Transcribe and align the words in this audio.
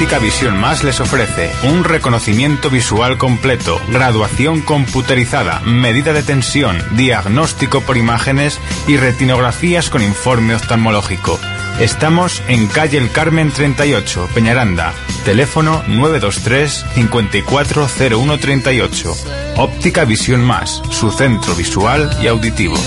Óptica 0.00 0.18
Visión 0.18 0.56
Más 0.56 0.82
les 0.82 0.98
ofrece 0.98 1.52
un 1.62 1.84
reconocimiento 1.84 2.70
visual 2.70 3.18
completo, 3.18 3.78
graduación 3.88 4.62
computerizada, 4.62 5.60
medida 5.60 6.14
de 6.14 6.22
tensión, 6.22 6.82
diagnóstico 6.92 7.82
por 7.82 7.98
imágenes 7.98 8.58
y 8.88 8.96
retinografías 8.96 9.90
con 9.90 10.02
informe 10.02 10.54
oftalmológico. 10.54 11.38
Estamos 11.80 12.42
en 12.48 12.66
calle 12.68 12.96
El 12.96 13.12
Carmen 13.12 13.52
38, 13.52 14.30
Peñaranda. 14.32 14.94
Teléfono 15.26 15.82
923 15.86 16.86
540138. 16.94 19.16
Óptica 19.58 20.06
Visión 20.06 20.42
Más, 20.42 20.80
su 20.88 21.10
centro 21.10 21.54
visual 21.54 22.08
y 22.22 22.26
auditivo. 22.26 22.78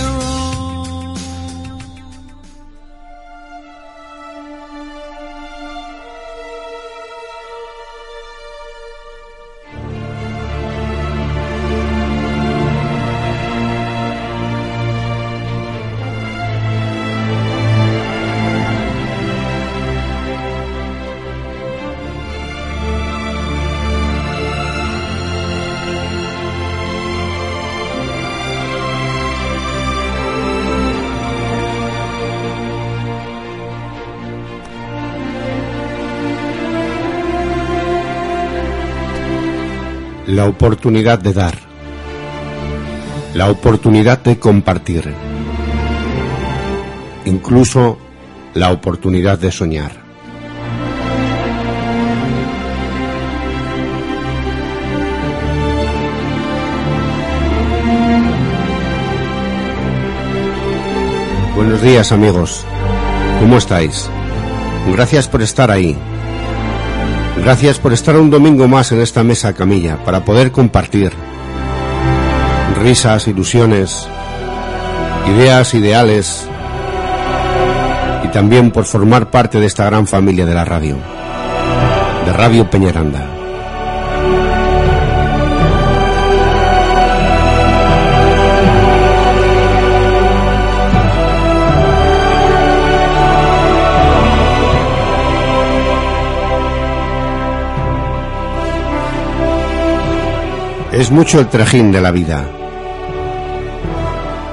La 40.43 40.49
oportunidad 40.49 41.19
de 41.19 41.31
dar, 41.31 41.57
la 43.33 43.49
oportunidad 43.49 44.21
de 44.21 44.37
compartir, 44.39 45.13
incluso 47.23 47.97
la 48.53 48.71
oportunidad 48.71 49.39
de 49.39 49.51
soñar. 49.53 49.93
Buenos 61.55 61.81
días 61.81 62.11
amigos, 62.11 62.65
¿cómo 63.39 63.59
estáis? 63.59 64.09
Gracias 64.91 65.29
por 65.29 65.41
estar 65.41 65.71
ahí. 65.71 65.97
Gracias 67.37 67.79
por 67.79 67.93
estar 67.93 68.15
un 68.17 68.29
domingo 68.29 68.67
más 68.67 68.91
en 68.91 69.01
esta 69.01 69.23
mesa 69.23 69.53
camilla 69.53 69.97
para 70.03 70.23
poder 70.23 70.51
compartir 70.51 71.11
risas, 72.81 73.27
ilusiones, 73.27 74.07
ideas, 75.27 75.73
ideales 75.73 76.47
y 78.23 78.27
también 78.29 78.71
por 78.71 78.85
formar 78.85 79.29
parte 79.29 79.59
de 79.59 79.65
esta 79.65 79.85
gran 79.85 80.07
familia 80.07 80.45
de 80.45 80.53
la 80.53 80.65
radio, 80.65 80.97
de 82.25 82.33
Radio 82.33 82.69
Peñaranda. 82.69 83.42
Es 100.93 101.09
mucho 101.09 101.39
el 101.39 101.47
trajín 101.47 101.91
de 101.91 101.99
la 101.99 102.11
vida. 102.11 102.47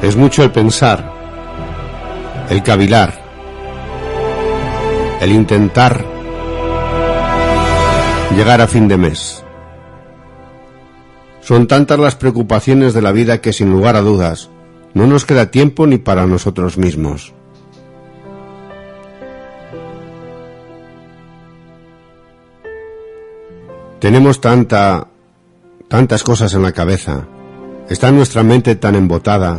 Es 0.00 0.16
mucho 0.16 0.42
el 0.42 0.50
pensar, 0.50 1.12
el 2.48 2.62
cavilar, 2.62 3.12
el 5.20 5.32
intentar 5.32 6.02
llegar 8.34 8.62
a 8.62 8.66
fin 8.66 8.88
de 8.88 8.96
mes. 8.96 9.44
Son 11.42 11.66
tantas 11.66 11.98
las 11.98 12.16
preocupaciones 12.16 12.94
de 12.94 13.02
la 13.02 13.12
vida 13.12 13.42
que 13.42 13.52
sin 13.52 13.70
lugar 13.70 13.96
a 13.96 14.00
dudas 14.00 14.48
no 14.94 15.06
nos 15.06 15.26
queda 15.26 15.50
tiempo 15.50 15.86
ni 15.86 15.98
para 15.98 16.26
nosotros 16.26 16.78
mismos. 16.78 17.34
Tenemos 23.98 24.40
tanta 24.40 25.10
tantas 25.90 26.22
cosas 26.22 26.54
en 26.54 26.62
la 26.62 26.70
cabeza, 26.70 27.26
está 27.88 28.12
nuestra 28.12 28.44
mente 28.44 28.76
tan 28.76 28.94
embotada, 28.94 29.58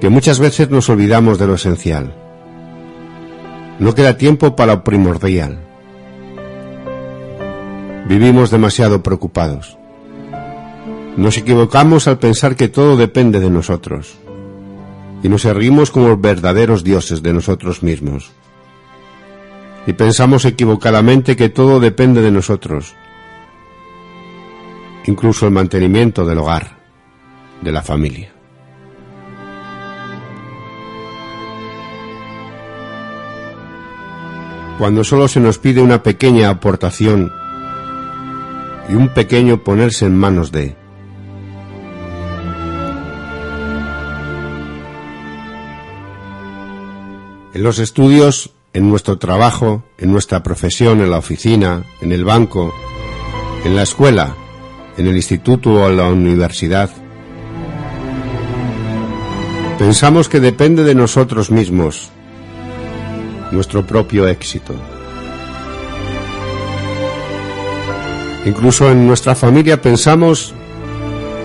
que 0.00 0.08
muchas 0.08 0.40
veces 0.40 0.70
nos 0.70 0.88
olvidamos 0.88 1.38
de 1.38 1.46
lo 1.46 1.54
esencial. 1.54 2.12
No 3.78 3.94
queda 3.94 4.16
tiempo 4.16 4.56
para 4.56 4.74
lo 4.74 4.82
primordial. 4.82 5.60
Vivimos 8.08 8.50
demasiado 8.50 9.04
preocupados. 9.04 9.78
Nos 11.16 11.38
equivocamos 11.38 12.08
al 12.08 12.18
pensar 12.18 12.56
que 12.56 12.66
todo 12.66 12.96
depende 12.96 13.38
de 13.38 13.50
nosotros 13.50 14.18
y 15.22 15.28
nos 15.28 15.44
erguimos 15.44 15.92
como 15.92 16.16
verdaderos 16.16 16.82
dioses 16.82 17.22
de 17.22 17.32
nosotros 17.32 17.84
mismos. 17.84 18.32
Y 19.86 19.92
pensamos 19.92 20.44
equivocadamente 20.44 21.36
que 21.36 21.50
todo 21.50 21.78
depende 21.78 22.20
de 22.20 22.32
nosotros 22.32 22.96
incluso 25.06 25.46
el 25.46 25.52
mantenimiento 25.52 26.24
del 26.24 26.38
hogar, 26.38 26.78
de 27.60 27.72
la 27.72 27.82
familia. 27.82 28.32
Cuando 34.78 35.04
solo 35.04 35.28
se 35.28 35.40
nos 35.40 35.58
pide 35.58 35.80
una 35.80 36.02
pequeña 36.02 36.50
aportación 36.50 37.30
y 38.88 38.94
un 38.94 39.08
pequeño 39.10 39.62
ponerse 39.62 40.06
en 40.06 40.16
manos 40.16 40.50
de, 40.50 40.76
En 47.54 47.62
los 47.62 47.78
estudios, 47.78 48.50
en 48.72 48.88
nuestro 48.88 49.18
trabajo, 49.18 49.84
en 49.98 50.10
nuestra 50.10 50.42
profesión, 50.42 51.02
en 51.02 51.10
la 51.10 51.18
oficina, 51.18 51.84
en 52.00 52.10
el 52.10 52.24
banco, 52.24 52.72
en 53.64 53.76
la 53.76 53.82
escuela, 53.82 54.34
en 54.96 55.06
el 55.06 55.16
instituto 55.16 55.72
o 55.72 55.90
la 55.90 56.06
universidad. 56.06 56.90
Pensamos 59.78 60.28
que 60.28 60.40
depende 60.40 60.84
de 60.84 60.94
nosotros 60.94 61.50
mismos 61.50 62.10
nuestro 63.50 63.86
propio 63.86 64.26
éxito. 64.28 64.74
Incluso 68.44 68.90
en 68.90 69.06
nuestra 69.06 69.34
familia 69.34 69.80
pensamos 69.80 70.54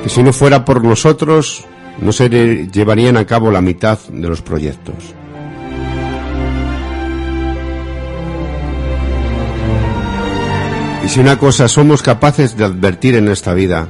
que 0.03 0.09
si 0.09 0.23
no 0.23 0.33
fuera 0.33 0.65
por 0.65 0.83
nosotros 0.83 1.65
no 2.01 2.11
se 2.11 2.29
llevarían 2.71 3.17
a 3.17 3.25
cabo 3.25 3.51
la 3.51 3.61
mitad 3.61 3.99
de 4.09 4.27
los 4.27 4.41
proyectos. 4.41 4.95
Y 11.07 11.09
si 11.09 11.21
una 11.21 11.39
cosa 11.39 11.69
somos 11.69 12.03
capaces 12.03 12.57
de 12.57 12.65
advertir 12.65 13.15
en 13.15 13.29
esta 13.29 13.53
vida, 13.53 13.87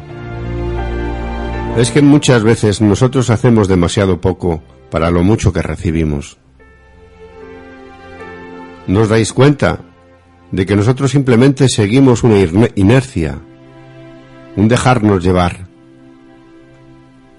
es 1.76 1.90
que 1.90 2.04
muchas 2.04 2.44
veces 2.44 2.80
nosotros 2.80 3.32
hacemos 3.32 3.68
demasiado 3.68 4.22
poco 4.22 4.62
para 4.92 5.10
lo 5.10 5.24
mucho 5.24 5.52
que 5.52 5.64
recibimos. 5.64 6.38
¿Nos 8.86 9.10
dais 9.10 9.34
cuenta 9.34 9.80
de 10.52 10.68
que 10.68 10.76
nosotros 10.76 11.10
simplemente 11.10 11.70
seguimos 11.70 12.22
una 12.22 12.38
inercia, 12.76 13.40
un 14.56 14.68
dejarnos 14.68 15.24
llevar? 15.24 15.66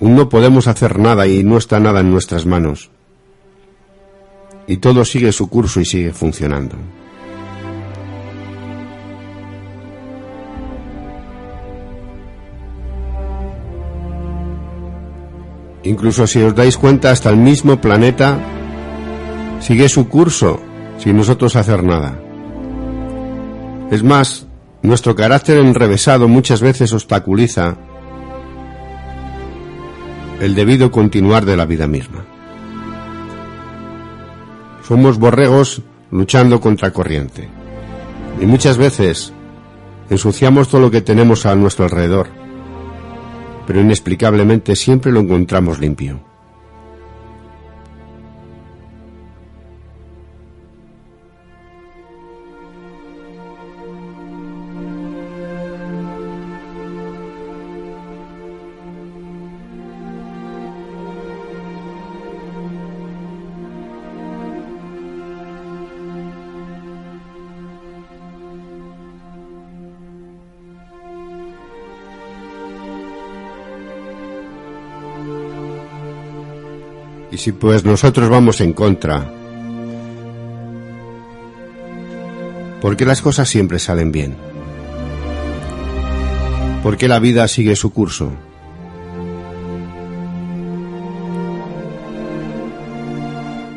Un 0.00 0.16
no 0.16 0.28
podemos 0.28 0.66
hacer 0.66 0.98
nada 0.98 1.28
y 1.28 1.44
no 1.44 1.56
está 1.56 1.78
nada 1.78 2.00
en 2.00 2.10
nuestras 2.10 2.46
manos. 2.46 2.90
Y 4.66 4.78
todo 4.78 5.04
sigue 5.04 5.30
su 5.30 5.48
curso 5.48 5.80
y 5.80 5.84
sigue 5.84 6.12
funcionando. 6.12 6.74
Incluso 15.84 16.26
si 16.26 16.42
os 16.42 16.54
dais 16.54 16.76
cuenta, 16.76 17.10
hasta 17.10 17.30
el 17.30 17.36
mismo 17.36 17.80
planeta 17.80 18.38
sigue 19.60 19.88
su 19.88 20.08
curso 20.08 20.60
sin 20.98 21.16
nosotros 21.16 21.56
hacer 21.56 21.84
nada. 21.84 22.18
Es 23.90 24.02
más, 24.02 24.46
nuestro 24.82 25.14
carácter 25.14 25.58
enrevesado 25.58 26.28
muchas 26.28 26.60
veces 26.60 26.92
obstaculiza 26.92 27.76
el 30.40 30.54
debido 30.54 30.90
continuar 30.90 31.44
de 31.44 31.56
la 31.56 31.64
vida 31.64 31.86
misma. 31.86 32.24
Somos 34.86 35.18
borregos 35.18 35.82
luchando 36.10 36.60
contra 36.60 36.92
corriente, 36.92 37.48
Y 38.40 38.46
muchas 38.46 38.78
veces 38.78 39.32
ensuciamos 40.08 40.68
todo 40.68 40.80
lo 40.80 40.90
que 40.90 41.00
tenemos 41.00 41.44
a 41.44 41.54
nuestro 41.56 41.84
alrededor, 41.84 42.28
pero 43.68 43.82
inexplicablemente 43.82 44.74
siempre 44.74 45.12
lo 45.12 45.20
encontramos 45.20 45.78
limpio. 45.78 46.27
Si 77.38 77.52
pues 77.52 77.84
nosotros 77.84 78.28
vamos 78.28 78.60
en 78.60 78.74
contra, 78.74 79.32
porque 82.82 83.06
las 83.06 83.22
cosas 83.22 83.48
siempre 83.48 83.78
salen 83.78 84.12
bien? 84.12 84.48
porque 86.82 87.08
la 87.08 87.18
vida 87.18 87.46
sigue 87.48 87.76
su 87.76 87.92
curso? 87.92 88.32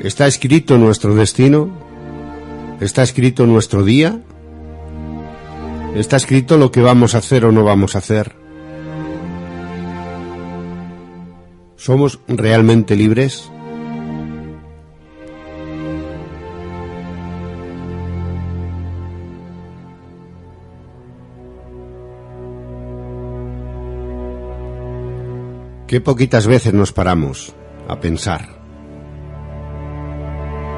¿Está 0.02 0.28
escrito 0.28 0.78
nuestro 0.78 1.14
destino? 1.14 1.70
¿Está 2.80 3.04
escrito 3.04 3.46
nuestro 3.46 3.84
día? 3.84 4.20
¿Está 5.96 6.18
escrito 6.18 6.58
lo 6.58 6.72
que 6.72 6.82
vamos 6.82 7.14
a 7.14 7.20
hacer 7.20 7.46
o 7.46 7.52
no 7.52 7.64
vamos 7.64 7.96
a 7.96 8.00
hacer? 8.00 8.41
¿Somos 11.82 12.20
realmente 12.28 12.96
libres? 12.96 13.52
Qué 25.88 26.00
poquitas 26.02 26.46
veces 26.46 26.72
nos 26.76 26.94
paramos 26.94 27.56
a 27.88 28.00
pensar. 28.00 28.62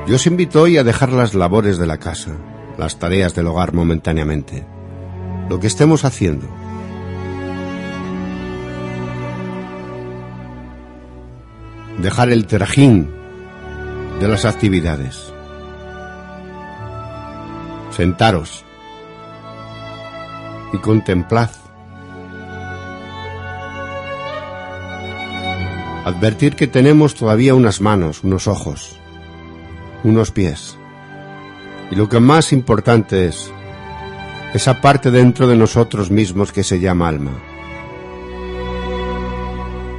Yo 0.08 0.16
os 0.16 0.26
invito 0.26 0.62
hoy 0.62 0.78
a 0.78 0.86
dejar 0.86 1.12
las 1.12 1.34
labores 1.34 1.78
de 1.78 1.86
la 1.86 1.98
casa, 1.98 2.38
las 2.78 2.98
tareas 2.98 3.36
del 3.36 3.48
hogar 3.48 3.74
momentáneamente, 3.74 4.66
lo 5.50 5.60
que 5.60 5.68
estemos 5.68 6.06
haciendo. 6.06 6.63
Dejar 11.98 12.30
el 12.30 12.48
trajín 12.48 13.10
de 14.20 14.28
las 14.28 14.46
actividades. 14.46 15.34
Sentaros 17.92 18.66
y 20.74 20.78
contemplad 20.78 21.50
Advertir 26.06 26.58
que 26.58 26.68
tenemos 26.68 27.16
todavía 27.16 27.56
unas 27.56 27.80
manos, 27.80 28.26
unos 28.26 28.48
ojos, 28.48 29.00
unos 30.04 30.32
pies. 30.32 30.78
Y 31.92 31.96
lo 31.96 32.10
que 32.10 32.20
más 32.20 32.52
importante 32.52 33.28
es 33.28 33.50
esa 34.54 34.82
parte 34.82 35.12
dentro 35.12 35.48
de 35.48 35.56
nosotros 35.56 36.12
mismos 36.12 36.52
que 36.52 36.66
se 36.66 36.82
llama 36.82 37.08
alma. 37.08 37.32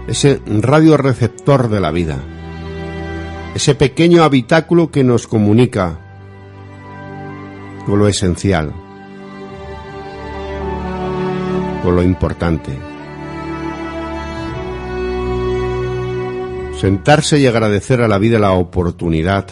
Ese 0.06 0.40
radioreceptor 0.46 1.68
de 1.68 1.80
la 1.80 1.90
vida. 1.90 2.18
Ese 3.54 3.74
pequeño 3.74 4.22
habitáculo 4.22 4.90
que 4.90 5.04
nos 5.04 5.26
comunica 5.26 5.98
con 7.86 7.98
lo 7.98 8.08
esencial, 8.08 8.72
con 11.82 11.96
lo 11.96 12.02
importante. 12.02 12.94
sentarse 16.84 17.38
y 17.38 17.46
agradecer 17.46 18.02
a 18.02 18.08
la 18.08 18.18
vida 18.18 18.38
la 18.38 18.52
oportunidad 18.52 19.46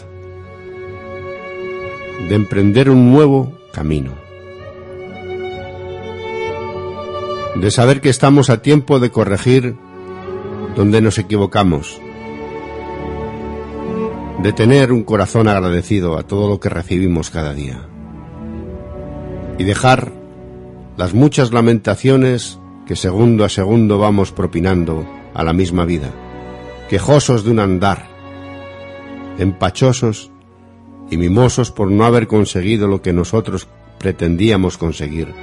de 2.29 2.35
emprender 2.35 2.91
un 2.91 3.11
nuevo 3.11 3.57
camino, 3.71 4.13
de 7.55 7.71
saber 7.71 8.01
que 8.01 8.09
estamos 8.09 8.51
a 8.51 8.61
tiempo 8.61 8.99
de 8.99 9.09
corregir 9.09 9.75
donde 10.75 11.01
nos 11.01 11.17
equivocamos, 11.17 11.99
de 14.41 14.53
tener 14.53 14.91
un 14.91 15.03
corazón 15.03 15.47
agradecido 15.47 16.17
a 16.17 16.23
todo 16.23 16.49
lo 16.49 16.59
que 16.59 16.69
recibimos 16.69 17.29
cada 17.29 17.53
día. 17.53 17.87
Y 19.57 19.63
dejar 19.63 20.11
las 20.97 21.13
muchas 21.13 21.51
lamentaciones 21.51 22.59
que 22.85 22.95
segundo 22.95 23.45
a 23.45 23.49
segundo 23.49 23.97
vamos 23.97 24.31
propinando 24.31 25.05
a 25.33 25.43
la 25.43 25.53
misma 25.53 25.85
vida. 25.85 26.11
Quejosos 26.89 27.45
de 27.45 27.51
un 27.51 27.59
andar, 27.59 28.07
empachosos 29.37 30.31
y 31.09 31.17
mimosos 31.17 31.71
por 31.71 31.91
no 31.91 32.05
haber 32.05 32.27
conseguido 32.27 32.87
lo 32.87 33.01
que 33.01 33.13
nosotros 33.13 33.67
pretendíamos 33.99 34.77
conseguir 34.77 35.33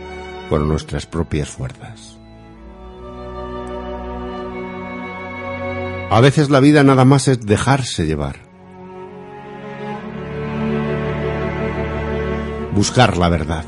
por 0.48 0.60
nuestras 0.60 1.06
propias 1.06 1.48
fuerzas. 1.48 2.09
A 6.10 6.20
veces 6.20 6.50
la 6.50 6.60
vida 6.60 6.82
nada 6.82 7.04
más 7.04 7.28
es 7.28 7.46
dejarse 7.46 8.04
llevar. 8.04 8.36
Buscar 12.74 13.16
la 13.16 13.28
verdad. 13.28 13.64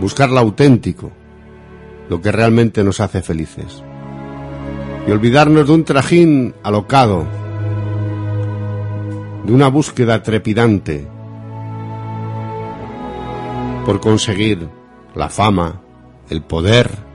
Buscar 0.00 0.30
lo 0.30 0.38
auténtico, 0.38 1.10
lo 2.08 2.22
que 2.22 2.32
realmente 2.32 2.82
nos 2.84 3.00
hace 3.00 3.20
felices 3.20 3.82
y 5.06 5.10
olvidarnos 5.10 5.66
de 5.66 5.72
un 5.72 5.84
trajín 5.84 6.54
alocado, 6.62 7.26
de 9.44 9.52
una 9.52 9.68
búsqueda 9.68 10.22
trepidante 10.22 11.06
por 13.84 14.00
conseguir 14.00 14.68
la 15.14 15.28
fama, 15.28 15.80
el 16.28 16.42
poder, 16.42 17.09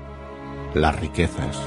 las 0.75 0.99
riquezas. 0.99 1.59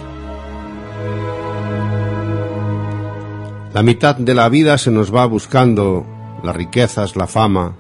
La 3.73 3.83
mitad 3.83 4.17
de 4.17 4.35
la 4.35 4.49
vida 4.49 4.79
se 4.79 4.91
nos 4.91 5.15
va 5.15 5.27
buscando 5.27 6.07
las 6.43 6.55
riquezas, 6.55 7.17
la 7.17 7.27
fama, 7.27 7.75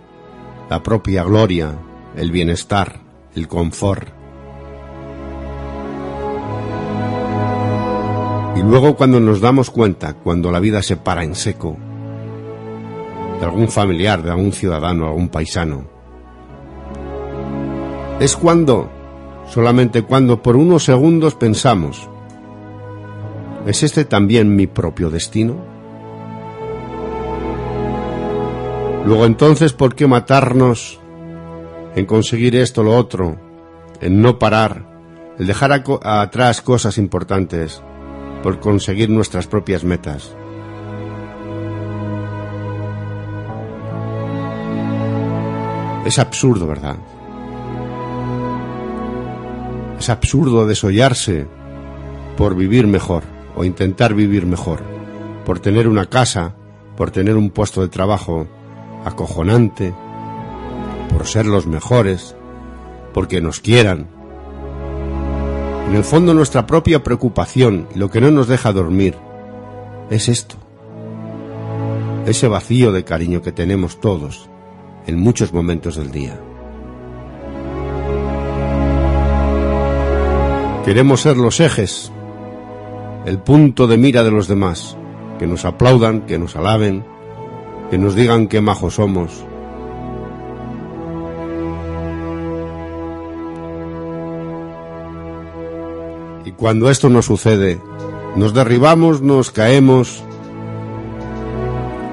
la 0.68 0.82
propia 0.82 1.24
gloria, 1.24 1.74
el 2.16 2.30
bienestar, 2.30 3.00
el 3.34 3.48
confort. 3.48 4.08
Y 8.56 8.62
luego 8.62 8.96
cuando 8.96 9.20
nos 9.20 9.40
damos 9.40 9.70
cuenta, 9.70 10.14
cuando 10.14 10.50
la 10.50 10.60
vida 10.60 10.82
se 10.82 10.96
para 10.96 11.22
en 11.22 11.34
seco, 11.34 11.76
de 13.38 13.44
algún 13.44 13.68
familiar, 13.68 14.22
de 14.22 14.30
algún 14.30 14.52
ciudadano, 14.52 15.06
algún 15.06 15.28
paisano, 15.28 15.84
es 18.18 18.36
cuando, 18.36 18.90
solamente 19.48 20.02
cuando 20.02 20.42
por 20.42 20.56
unos 20.56 20.84
segundos 20.84 21.34
pensamos, 21.34 22.08
¿es 23.66 23.82
este 23.82 24.04
también 24.04 24.54
mi 24.54 24.66
propio 24.66 25.10
destino? 25.10 25.56
Luego 29.04 29.26
entonces, 29.26 29.72
¿por 29.72 29.94
qué 29.94 30.06
matarnos 30.06 31.00
en 31.94 32.04
conseguir 32.06 32.56
esto, 32.56 32.82
lo 32.82 32.96
otro, 32.96 33.36
en 34.00 34.20
no 34.20 34.38
parar, 34.38 34.86
el 35.38 35.46
dejar 35.46 35.82
atrás 36.02 36.60
cosas 36.60 36.98
importantes? 36.98 37.82
por 38.42 38.60
conseguir 38.60 39.10
nuestras 39.10 39.46
propias 39.46 39.84
metas. 39.84 40.34
Es 46.04 46.18
absurdo, 46.18 46.66
¿verdad? 46.66 46.96
Es 49.98 50.08
absurdo 50.08 50.66
desollarse 50.66 51.46
por 52.36 52.54
vivir 52.54 52.86
mejor 52.86 53.24
o 53.56 53.64
intentar 53.64 54.14
vivir 54.14 54.46
mejor, 54.46 54.80
por 55.44 55.58
tener 55.58 55.88
una 55.88 56.06
casa, 56.06 56.54
por 56.96 57.10
tener 57.10 57.36
un 57.36 57.50
puesto 57.50 57.80
de 57.80 57.88
trabajo 57.88 58.46
acojonante, 59.04 59.92
por 61.12 61.26
ser 61.26 61.46
los 61.46 61.66
mejores, 61.66 62.36
porque 63.12 63.40
nos 63.40 63.60
quieran, 63.60 64.06
en 65.88 65.96
el 65.96 66.04
fondo 66.04 66.34
nuestra 66.34 66.66
propia 66.66 67.02
preocupación 67.02 67.88
lo 67.94 68.10
que 68.10 68.20
no 68.20 68.30
nos 68.30 68.46
deja 68.46 68.74
dormir 68.74 69.14
es 70.10 70.28
esto. 70.28 70.56
Ese 72.26 72.46
vacío 72.46 72.92
de 72.92 73.04
cariño 73.04 73.40
que 73.40 73.52
tenemos 73.52 73.98
todos 73.98 74.50
en 75.06 75.18
muchos 75.18 75.54
momentos 75.54 75.96
del 75.96 76.10
día. 76.10 76.38
Queremos 80.88 81.20
ser 81.20 81.36
los 81.36 81.60
ejes, 81.60 82.10
el 83.26 83.38
punto 83.38 83.86
de 83.86 83.98
mira 83.98 84.24
de 84.24 84.30
los 84.30 84.48
demás, 84.48 84.96
que 85.38 85.46
nos 85.46 85.66
aplaudan, 85.66 86.22
que 86.22 86.38
nos 86.38 86.56
alaben, 86.56 87.04
que 87.90 87.98
nos 87.98 88.14
digan 88.14 88.48
qué 88.48 88.62
majos 88.62 88.94
somos. 88.94 89.44
Y 96.46 96.52
cuando 96.52 96.88
esto 96.88 97.10
nos 97.10 97.26
sucede, 97.26 97.78
nos 98.34 98.54
derribamos, 98.54 99.20
nos 99.20 99.50
caemos, 99.50 100.24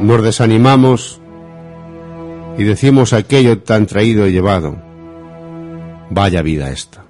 nos 0.02 0.22
desanimamos 0.22 1.22
y 2.58 2.66
decimos 2.66 3.14
aquello 3.14 3.58
tan 3.60 3.86
traído 3.86 4.28
y 4.28 4.34
llevado. 4.34 4.76
Vaya 6.10 6.42
vida 6.42 6.72
esta. 6.72 7.05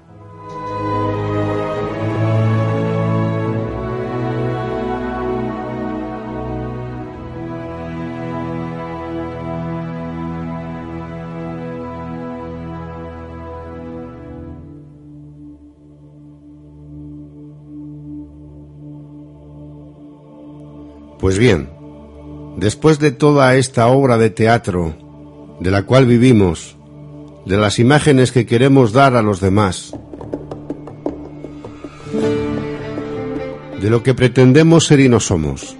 Pues 21.26 21.40
bien, 21.40 21.70
después 22.56 23.00
de 23.00 23.10
toda 23.10 23.56
esta 23.56 23.88
obra 23.88 24.20
de 24.20 24.30
teatro 24.30 24.96
de 25.60 25.72
la 25.72 25.82
cual 25.82 26.06
vivimos, 26.06 26.78
de 27.48 27.58
las 27.58 27.80
imágenes 27.80 28.32
que 28.32 28.46
queremos 28.46 28.94
dar 28.94 29.16
a 29.16 29.24
los 29.24 29.40
demás, 29.40 29.98
de 33.82 33.90
lo 33.90 34.04
que 34.04 34.14
pretendemos 34.14 34.86
ser 34.86 35.00
y 35.00 35.10
no 35.10 35.20
somos, 35.20 35.76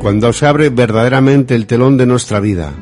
cuando 0.00 0.32
se 0.32 0.46
abre 0.46 0.70
verdaderamente 0.70 1.54
el 1.54 1.66
telón 1.66 1.98
de 1.98 2.06
nuestra 2.06 2.40
vida, 2.40 2.72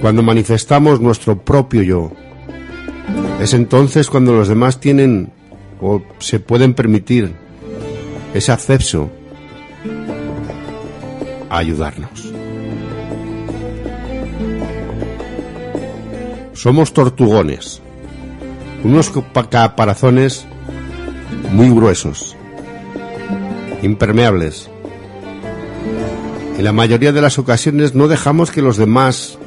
cuando 0.00 0.22
manifestamos 0.22 1.02
nuestro 1.02 1.38
propio 1.38 1.82
yo, 1.82 2.12
es 3.42 3.52
entonces 3.52 4.08
cuando 4.08 4.32
los 4.32 4.48
demás 4.48 4.80
tienen 4.80 5.34
o 5.82 6.00
se 6.18 6.40
pueden 6.40 6.72
permitir 6.72 7.43
ese 8.34 8.50
acceso 8.50 9.10
a 11.48 11.58
ayudarnos. 11.58 12.32
Somos 16.52 16.92
tortugones, 16.92 17.80
unos 18.82 19.12
caparazones 19.48 20.46
muy 21.52 21.70
gruesos, 21.70 22.36
impermeables. 23.82 24.68
En 26.58 26.64
la 26.64 26.72
mayoría 26.72 27.12
de 27.12 27.20
las 27.20 27.38
ocasiones 27.38 27.94
no 27.94 28.08
dejamos 28.08 28.50
que 28.50 28.62
los 28.62 28.76
demás 28.76 29.38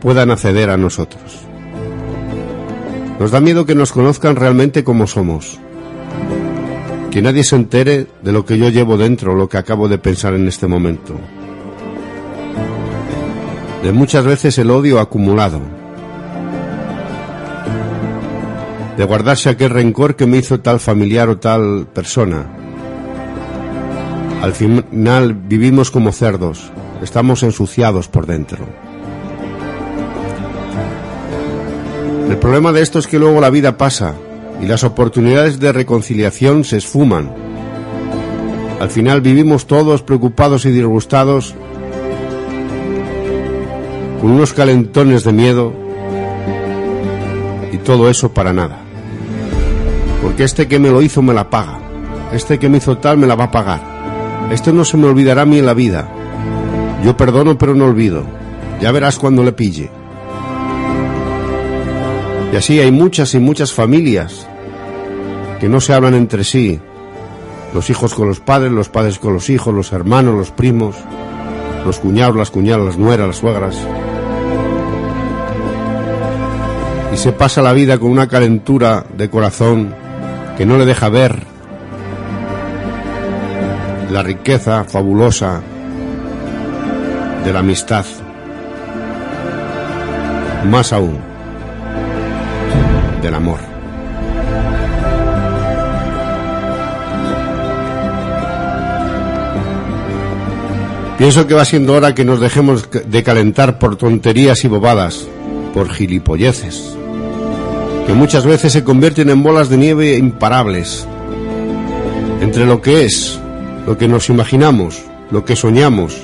puedan 0.00 0.30
acceder 0.30 0.70
a 0.70 0.76
nosotros. 0.76 1.40
Nos 3.18 3.30
da 3.32 3.40
miedo 3.40 3.66
que 3.66 3.74
nos 3.74 3.92
conozcan 3.92 4.36
realmente 4.36 4.84
como 4.84 5.06
somos 5.06 5.58
que 7.16 7.22
nadie 7.22 7.44
se 7.44 7.56
entere 7.56 8.08
de 8.20 8.30
lo 8.30 8.44
que 8.44 8.58
yo 8.58 8.68
llevo 8.68 8.98
dentro, 8.98 9.34
lo 9.34 9.48
que 9.48 9.56
acabo 9.56 9.88
de 9.88 9.96
pensar 9.96 10.34
en 10.34 10.46
este 10.48 10.66
momento. 10.66 11.14
De 13.82 13.90
muchas 13.90 14.26
veces 14.26 14.58
el 14.58 14.70
odio 14.70 15.00
acumulado. 15.00 15.62
De 18.98 19.04
guardarse 19.06 19.48
aquel 19.48 19.70
rencor 19.70 20.14
que 20.14 20.26
me 20.26 20.36
hizo 20.36 20.60
tal 20.60 20.78
familiar 20.78 21.30
o 21.30 21.38
tal 21.38 21.86
persona. 21.90 22.54
Al 24.42 24.52
final 24.52 25.32
vivimos 25.32 25.90
como 25.90 26.12
cerdos, 26.12 26.70
estamos 27.00 27.42
ensuciados 27.42 28.08
por 28.08 28.26
dentro. 28.26 28.66
El 32.28 32.36
problema 32.36 32.72
de 32.72 32.82
esto 32.82 32.98
es 32.98 33.06
que 33.06 33.18
luego 33.18 33.40
la 33.40 33.48
vida 33.48 33.78
pasa 33.78 34.16
y 34.60 34.66
las 34.66 34.84
oportunidades 34.84 35.60
de 35.60 35.72
reconciliación 35.72 36.64
se 36.64 36.78
esfuman. 36.78 37.32
Al 38.80 38.90
final 38.90 39.20
vivimos 39.20 39.66
todos 39.66 40.02
preocupados 40.02 40.64
y 40.66 40.70
disgustados, 40.70 41.54
con 44.20 44.30
unos 44.30 44.52
calentones 44.52 45.24
de 45.24 45.32
miedo 45.32 45.72
y 47.72 47.78
todo 47.78 48.10
eso 48.10 48.32
para 48.32 48.52
nada. 48.52 48.80
Porque 50.22 50.44
este 50.44 50.68
que 50.68 50.78
me 50.78 50.90
lo 50.90 51.02
hizo 51.02 51.22
me 51.22 51.34
la 51.34 51.48
paga, 51.50 51.78
este 52.32 52.58
que 52.58 52.68
me 52.68 52.78
hizo 52.78 52.98
tal 52.98 53.18
me 53.18 53.26
la 53.26 53.34
va 53.34 53.44
a 53.44 53.50
pagar, 53.50 53.80
esto 54.50 54.72
no 54.72 54.84
se 54.84 54.96
me 54.96 55.06
olvidará 55.06 55.42
a 55.42 55.46
mí 55.46 55.58
en 55.58 55.66
la 55.66 55.74
vida. 55.74 56.08
Yo 57.04 57.16
perdono 57.16 57.56
pero 57.56 57.74
no 57.74 57.84
olvido, 57.84 58.24
ya 58.80 58.92
verás 58.92 59.18
cuando 59.18 59.44
le 59.44 59.52
pille. 59.52 59.90
Y 62.56 62.58
así 62.58 62.80
hay 62.80 62.90
muchas 62.90 63.34
y 63.34 63.38
muchas 63.38 63.74
familias 63.74 64.48
que 65.60 65.68
no 65.68 65.78
se 65.78 65.92
hablan 65.92 66.14
entre 66.14 66.42
sí, 66.42 66.80
los 67.74 67.90
hijos 67.90 68.14
con 68.14 68.28
los 68.28 68.40
padres, 68.40 68.72
los 68.72 68.88
padres 68.88 69.18
con 69.18 69.34
los 69.34 69.50
hijos, 69.50 69.74
los 69.74 69.92
hermanos, 69.92 70.34
los 70.34 70.52
primos, 70.52 70.96
los 71.84 71.98
cuñados, 71.98 72.34
las 72.34 72.50
cuñadas, 72.50 72.86
las 72.86 72.96
nueras, 72.96 73.26
las 73.26 73.36
suegras. 73.36 73.76
Y 77.12 77.18
se 77.18 77.32
pasa 77.32 77.60
la 77.60 77.74
vida 77.74 77.98
con 77.98 78.10
una 78.10 78.26
calentura 78.26 79.04
de 79.14 79.28
corazón 79.28 79.94
que 80.56 80.64
no 80.64 80.78
le 80.78 80.86
deja 80.86 81.10
ver 81.10 81.42
la 84.10 84.22
riqueza 84.22 84.84
fabulosa 84.84 85.60
de 87.44 87.52
la 87.52 87.58
amistad. 87.58 88.06
Más 90.64 90.94
aún, 90.94 91.35
del 93.22 93.34
amor. 93.34 93.60
Pienso 101.18 101.46
que 101.46 101.54
va 101.54 101.64
siendo 101.64 101.94
hora 101.94 102.14
que 102.14 102.26
nos 102.26 102.40
dejemos 102.40 102.90
de 102.90 103.22
calentar 103.22 103.78
por 103.78 103.96
tonterías 103.96 104.64
y 104.64 104.68
bobadas, 104.68 105.26
por 105.72 105.88
gilipolleces, 105.88 106.94
que 108.06 108.12
muchas 108.12 108.44
veces 108.44 108.74
se 108.74 108.84
convierten 108.84 109.30
en 109.30 109.42
bolas 109.42 109.70
de 109.70 109.78
nieve 109.78 110.18
imparables. 110.18 111.06
Entre 112.42 112.66
lo 112.66 112.82
que 112.82 113.06
es, 113.06 113.40
lo 113.86 113.96
que 113.96 114.08
nos 114.08 114.28
imaginamos, 114.28 115.02
lo 115.30 115.46
que 115.46 115.56
soñamos 115.56 116.18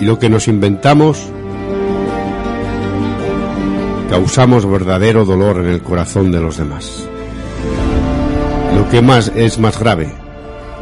y 0.00 0.04
lo 0.04 0.18
que 0.18 0.28
nos 0.28 0.48
inventamos, 0.48 1.28
causamos 4.14 4.64
verdadero 4.64 5.24
dolor 5.24 5.56
en 5.58 5.66
el 5.66 5.82
corazón 5.82 6.30
de 6.30 6.40
los 6.40 6.56
demás. 6.56 7.04
Lo 8.76 8.88
que 8.88 9.02
más 9.02 9.32
es 9.34 9.58
más 9.58 9.76
grave, 9.76 10.08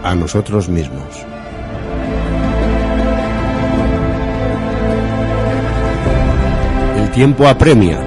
a 0.04 0.14
nosotros 0.14 0.68
mismos. 0.68 1.24
tiempo 7.14 7.46
apremia. 7.46 8.00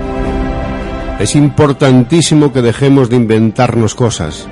Es 1.20 1.36
importantísimo 1.36 2.54
que 2.54 2.62
dejemos 2.64 3.10
de 3.10 3.16
inventarnos 3.16 3.94
cosas, 3.94 4.48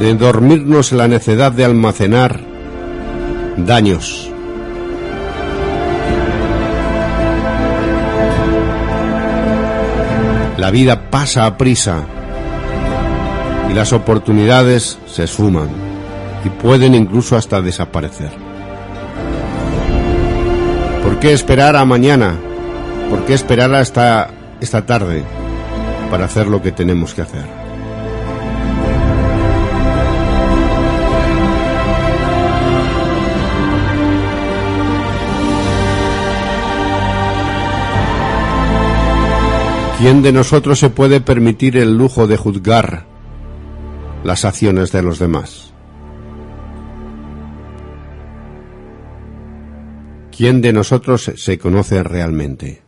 de 0.00 0.14
dormirnos 0.14 0.90
en 0.90 0.98
la 0.98 1.08
necedad 1.08 1.50
de 1.52 1.64
almacenar 1.64 2.40
daños. 3.56 4.29
La 10.60 10.70
vida 10.70 11.08
pasa 11.08 11.46
a 11.46 11.56
prisa 11.56 12.04
y 13.70 13.72
las 13.72 13.94
oportunidades 13.94 14.98
se 15.06 15.24
esfuman 15.24 15.70
y 16.44 16.50
pueden 16.50 16.94
incluso 16.94 17.34
hasta 17.34 17.62
desaparecer. 17.62 18.30
¿Por 21.02 21.18
qué 21.18 21.32
esperar 21.32 21.76
a 21.76 21.86
mañana 21.86 22.36
¿Por 23.08 23.24
qué 23.24 23.32
esperar 23.32 23.74
hasta 23.74 24.30
esta 24.60 24.84
tarde 24.84 25.24
para 26.10 26.26
hacer 26.26 26.46
lo 26.46 26.60
que 26.60 26.72
tenemos 26.72 27.14
que 27.14 27.22
hacer? 27.22 27.59
¿Quién 40.00 40.22
de 40.22 40.32
nosotros 40.32 40.78
se 40.78 40.88
puede 40.88 41.20
permitir 41.20 41.76
el 41.76 41.94
lujo 41.94 42.26
de 42.26 42.38
juzgar 42.38 43.04
las 44.24 44.46
acciones 44.46 44.92
de 44.92 45.02
los 45.02 45.18
demás? 45.18 45.74
¿Quién 50.34 50.62
de 50.62 50.72
nosotros 50.72 51.30
se 51.36 51.58
conoce 51.58 52.02
realmente? 52.02 52.80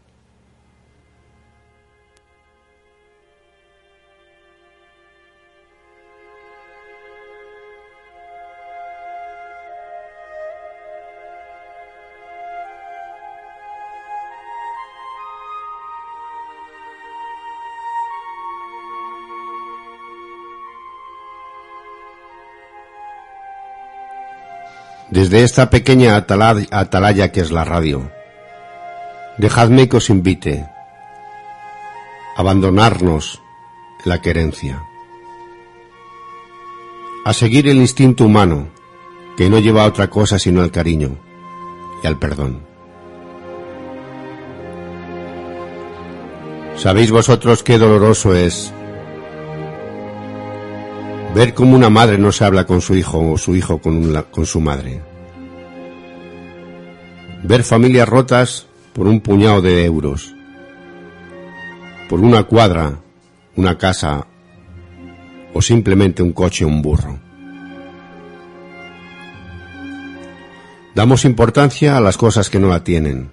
Desde 25.12 25.44
esta 25.44 25.68
pequeña 25.68 26.16
atalaya 26.16 27.32
que 27.32 27.40
es 27.40 27.52
la 27.52 27.64
radio. 27.64 28.10
Dejadme 29.36 29.86
que 29.86 29.98
os 29.98 30.08
invite 30.08 30.64
a 32.34 32.40
abandonarnos 32.40 33.42
la 34.06 34.22
querencia, 34.22 34.82
a 37.26 37.32
seguir 37.34 37.68
el 37.68 37.76
instinto 37.76 38.24
humano 38.24 38.68
que 39.36 39.50
no 39.50 39.58
lleva 39.58 39.82
a 39.82 39.86
otra 39.86 40.08
cosa 40.08 40.38
sino 40.38 40.62
al 40.62 40.70
cariño 40.70 41.18
y 42.02 42.06
al 42.06 42.18
perdón. 42.18 42.62
¿Sabéis 46.76 47.10
vosotros 47.10 47.62
qué 47.62 47.76
doloroso 47.76 48.34
es 48.34 48.72
Ver 51.34 51.54
cómo 51.54 51.74
una 51.74 51.88
madre 51.88 52.18
no 52.18 52.30
se 52.30 52.44
habla 52.44 52.66
con 52.66 52.82
su 52.82 52.94
hijo 52.94 53.32
o 53.32 53.38
su 53.38 53.56
hijo 53.56 53.78
con, 53.78 54.22
con 54.30 54.44
su 54.44 54.60
madre. 54.60 55.00
Ver 57.42 57.64
familias 57.64 58.06
rotas 58.06 58.66
por 58.92 59.08
un 59.08 59.20
puñado 59.20 59.62
de 59.62 59.86
euros. 59.86 60.34
Por 62.10 62.20
una 62.20 62.42
cuadra, 62.42 63.00
una 63.56 63.78
casa 63.78 64.26
o 65.54 65.62
simplemente 65.62 66.22
un 66.22 66.34
coche 66.34 66.66
o 66.66 66.68
un 66.68 66.82
burro. 66.82 67.18
Damos 70.94 71.24
importancia 71.24 71.96
a 71.96 72.00
las 72.02 72.18
cosas 72.18 72.50
que 72.50 72.58
no 72.58 72.68
la 72.68 72.84
tienen. 72.84 73.30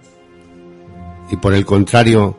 Y 1.29 1.35
por 1.35 1.53
el 1.53 1.65
contrario, 1.65 2.37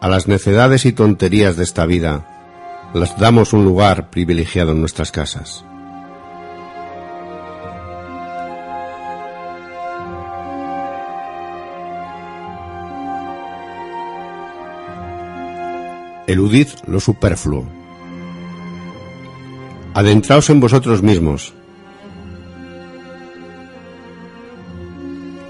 a 0.00 0.08
las 0.08 0.26
necedades 0.26 0.86
y 0.86 0.92
tonterías 0.92 1.58
de 1.58 1.64
esta 1.64 1.84
vida 1.84 2.31
las 2.94 3.18
damos 3.18 3.52
un 3.52 3.64
lugar 3.64 4.10
privilegiado 4.10 4.72
en 4.72 4.80
nuestras 4.80 5.10
casas. 5.10 5.64
Eludid 16.26 16.68
lo 16.86 17.00
superfluo. 17.00 17.66
Adentraos 19.94 20.48
en 20.50 20.60
vosotros 20.60 21.02
mismos 21.02 21.52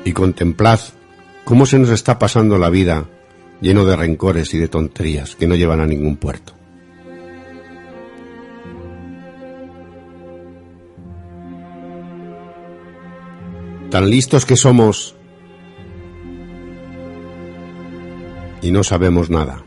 y 0.05 0.13
contemplad 0.13 0.81
cómo 1.45 1.67
se 1.67 1.79
nos 1.79 1.91
está 1.91 2.19
pasando 2.19 2.59
la 2.59 2.71
vida 2.71 3.05
lleno 3.61 3.85
de 3.85 3.95
rencores 3.95 4.53
y 4.55 4.59
de 4.59 4.67
tonterías 4.67 5.37
que 5.37 5.47
no 5.47 5.55
llevan 5.55 5.81
a 5.81 5.87
ningún 5.87 6.17
puerto. 6.17 6.62
Tan 13.93 14.09
listos 14.09 14.47
que 14.47 14.57
somos 14.57 15.15
y 18.63 18.73
no 18.73 18.85
sabemos 18.85 19.29
nada. 19.29 19.67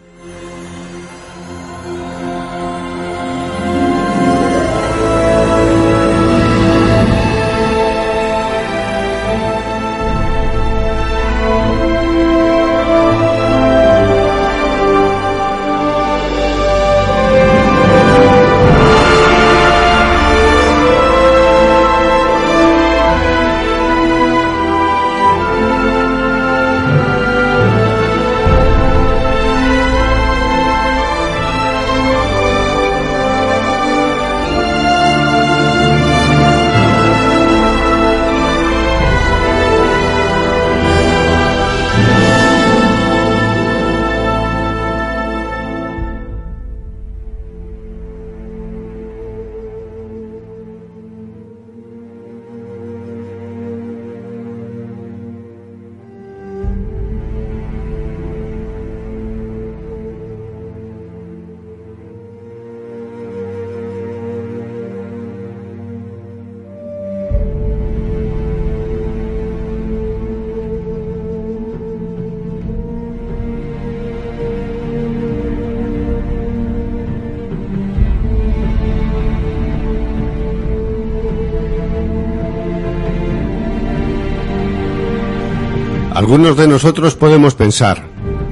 Nosotros 86.75 87.15
podemos 87.15 87.55
pensar, 87.55 88.03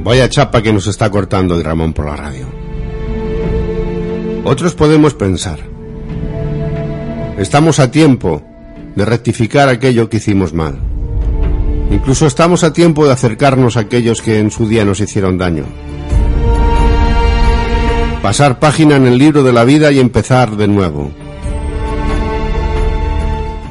vaya 0.01 0.29
chapa 0.29 0.61
que 0.61 0.71
nos 0.71 0.87
está 0.87 1.09
cortando 1.09 1.55
el 1.55 1.63
Ramón 1.65 1.91
por 1.91 2.05
la 2.05 2.15
radio. 2.15 2.47
Otros 4.45 4.75
podemos 4.75 5.13
pensar, 5.13 5.59
estamos 7.37 7.81
a 7.81 7.91
tiempo 7.91 8.41
de 8.95 9.03
rectificar 9.03 9.67
aquello 9.67 10.07
que 10.07 10.17
hicimos 10.17 10.53
mal. 10.53 10.79
Incluso 11.91 12.25
estamos 12.25 12.63
a 12.63 12.71
tiempo 12.71 13.05
de 13.05 13.11
acercarnos 13.11 13.75
a 13.75 13.81
aquellos 13.81 14.21
que 14.21 14.39
en 14.39 14.51
su 14.51 14.69
día 14.69 14.85
nos 14.85 15.01
hicieron 15.01 15.37
daño. 15.37 15.65
Pasar 18.21 18.57
página 18.57 18.95
en 18.95 19.05
el 19.05 19.17
libro 19.17 19.43
de 19.43 19.51
la 19.51 19.65
vida 19.65 19.91
y 19.91 19.99
empezar 19.99 20.55
de 20.55 20.69
nuevo 20.69 21.11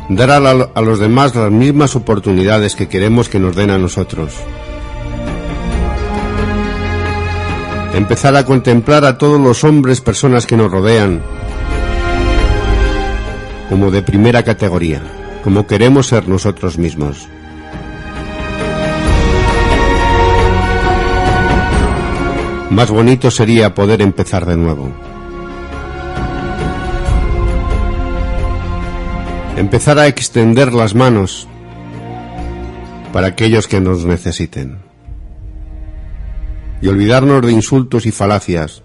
dar 0.09 0.31
a, 0.31 0.81
los 0.83 0.99
demás 0.99 1.35
las 1.35 1.51
mismas 1.51 1.97
oportunidades 1.97 2.75
que 2.75 2.89
queremos 2.89 3.29
que 3.29 3.39
nos 3.39 3.57
den 3.57 3.71
a 3.71 3.79
nosotros. 3.79 4.33
Empezar 7.95 8.37
a 8.37 8.45
contemplar 8.45 9.05
a 9.05 9.19
todos 9.19 9.41
los 9.41 9.65
hombres, 9.65 10.01
personas 10.01 10.47
que 10.47 10.57
nos 10.57 10.71
rodean, 10.71 11.23
como 13.69 13.91
de 13.91 14.03
primera 14.03 14.43
categoría, 14.43 15.03
como 15.45 15.67
queremos 15.67 16.09
ser 16.09 16.29
nosotros 16.29 16.79
mismos. 16.79 17.29
Más 22.71 22.91
bonito 22.91 23.31
sería 23.31 23.75
poder 23.75 24.01
empezar 24.01 24.47
de 24.47 24.57
nuevo. 24.57 25.12
Empezar 29.57 29.99
a 29.99 30.07
extender 30.07 30.73
las 30.73 30.95
manos 30.95 31.47
para 33.13 33.29
aquellos 33.29 33.69
que 33.69 33.81
nos 33.81 34.05
necesiten. 34.05 34.79
Y 36.81 36.89
olvidarnos 36.89 37.43
de 37.43 37.53
insultos 37.53 38.07
y 38.07 38.11
falacias, 38.11 38.83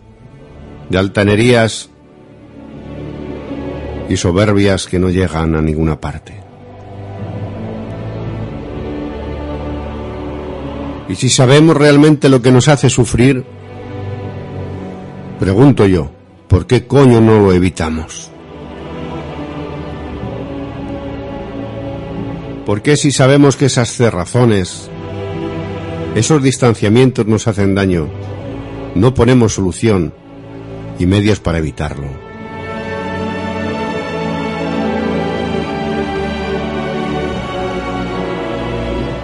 de 0.90 0.98
altanerías 0.98 1.90
y 4.10 4.18
soberbias 4.18 4.86
que 4.86 5.00
no 5.00 5.10
llegan 5.10 5.56
a 5.56 5.62
ninguna 5.62 6.00
parte. 6.00 6.36
Y 11.10 11.16
si 11.16 11.30
sabemos 11.30 11.76
realmente 11.76 12.28
lo 12.28 12.42
que 12.42 12.52
nos 12.52 12.68
hace 12.68 12.90
sufrir, 12.90 13.46
pregunto 15.40 15.88
yo, 15.88 16.12
¿por 16.50 16.68
qué 16.68 16.86
coño 16.86 17.22
no 17.22 17.40
lo 17.40 17.54
evitamos? 17.54 18.32
¿Por 22.68 22.82
qué 22.82 22.98
si 22.98 23.14
sabemos 23.14 23.56
que 23.56 23.68
esas 23.68 23.94
cerrazones 23.94 24.90
Esos 26.16 26.44
distanciamientos 26.44 27.26
nos 27.26 27.48
hacen 27.48 27.74
daño. 27.74 28.10
No 28.94 29.14
ponemos 29.14 29.54
solución 29.54 30.14
y 31.00 31.06
medios 31.06 31.40
para 31.40 31.60
evitarlo. 31.60 32.10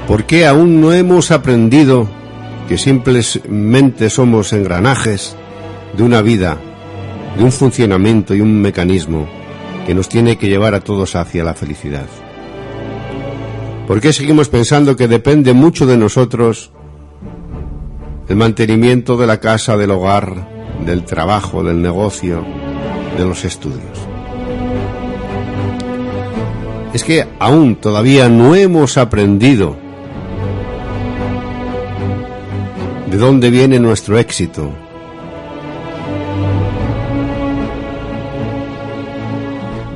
¿Por 0.08 0.24
qué 0.24 0.46
aún 0.46 0.80
no 0.80 0.94
hemos 0.94 1.30
aprendido 1.32 2.08
que 2.70 2.78
simplemente 2.78 4.10
somos 4.10 4.54
engranajes 4.54 5.36
de 5.98 6.04
una 6.04 6.22
vida, 6.22 6.58
de 7.38 7.44
un 7.44 7.52
funcionamiento 7.52 8.36
y 8.36 8.40
un 8.40 8.62
mecanismo 8.62 9.28
que 9.86 9.94
nos 9.94 10.08
tiene 10.08 10.38
que 10.38 10.48
llevar 10.48 10.76
a 10.76 10.80
todos 10.80 11.18
hacia 11.18 11.44
la 11.44 11.54
felicidad? 11.54 12.08
¿Por 13.88 14.00
qué 14.00 14.14
seguimos 14.14 14.48
pensando 14.48 14.96
que 14.96 15.10
depende 15.10 15.54
mucho 15.54 15.86
de 15.86 15.98
nosotros 15.98 16.72
el 18.30 18.38
mantenimiento 18.38 19.18
de 19.18 19.28
la 19.28 19.42
casa, 19.42 19.76
del 19.76 19.92
hogar, 19.92 20.48
del 20.86 21.04
trabajo, 21.04 21.64
del 21.64 21.82
negocio, 21.82 22.46
de 23.18 23.26
los 23.26 23.44
estudios? 23.44 24.08
Es 26.94 27.04
que 27.04 27.28
aún 27.40 27.76
todavía 27.76 28.30
no 28.30 28.56
hemos 28.56 28.98
aprendido 28.98 29.76
de 33.12 33.18
dónde 33.18 33.50
viene 33.50 33.80
nuestro 33.80 34.18
éxito. 34.18 34.72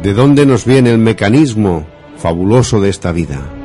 ¿De 0.03 0.13
dónde 0.13 0.45
nos 0.45 0.65
viene 0.65 0.91
el 0.91 0.97
mecanismo 0.97 1.87
fabuloso 2.17 2.81
de 2.81 2.89
esta 2.89 3.11
vida? 3.11 3.56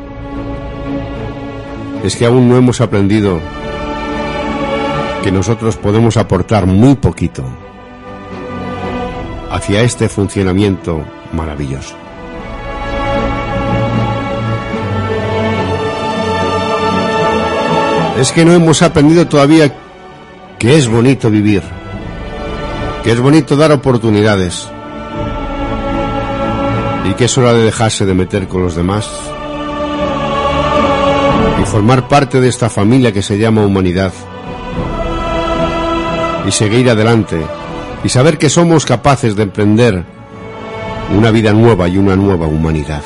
Es 2.03 2.17
que 2.17 2.27
aún 2.27 2.49
no 2.49 2.57
hemos 2.57 2.81
aprendido 2.81 3.41
que 5.23 5.31
nosotros 5.31 5.77
podemos 5.77 6.17
aportar 6.17 6.67
muy 6.67 6.97
poquito 6.97 7.45
hacia 9.51 9.83
este 9.83 10.09
funcionamiento 10.09 11.05
maravilloso. 11.33 11.95
Es 18.19 18.33
que 18.33 18.45
no 18.45 18.53
hemos 18.53 18.83
aprendido 18.83 19.29
todavía 19.29 19.73
que 20.59 20.77
es 20.77 20.89
bonito 20.89 21.31
vivir, 21.31 21.63
que 23.05 23.13
es 23.13 23.21
bonito 23.21 23.57
dar 23.57 23.71
oportunidades 23.71 24.69
y 27.09 27.15
que 27.15 27.27
es 27.27 27.39
hora 27.39 27.53
de 27.53 27.65
dejarse 27.65 28.07
de 28.07 28.15
meter 28.15 28.49
con 28.49 28.63
los 28.63 28.75
demás 28.75 29.09
y 31.61 31.65
formar 31.65 32.09
parte 32.09 32.41
de 32.41 32.49
esta 32.49 32.69
familia 32.69 33.13
que 33.13 33.23
se 33.23 33.39
llama 33.39 33.65
humanidad 33.65 34.13
y 36.47 36.51
seguir 36.51 36.91
adelante 36.91 37.41
y 38.05 38.09
saber 38.09 38.39
que 38.39 38.49
somos 38.49 38.85
capaces 38.85 39.37
de 39.37 39.45
emprender 39.45 40.05
una 41.17 41.31
vida 41.31 41.53
nueva 41.53 41.89
y 41.89 41.99
una 41.99 42.17
nueva 42.17 42.47
humanidad. 42.47 43.03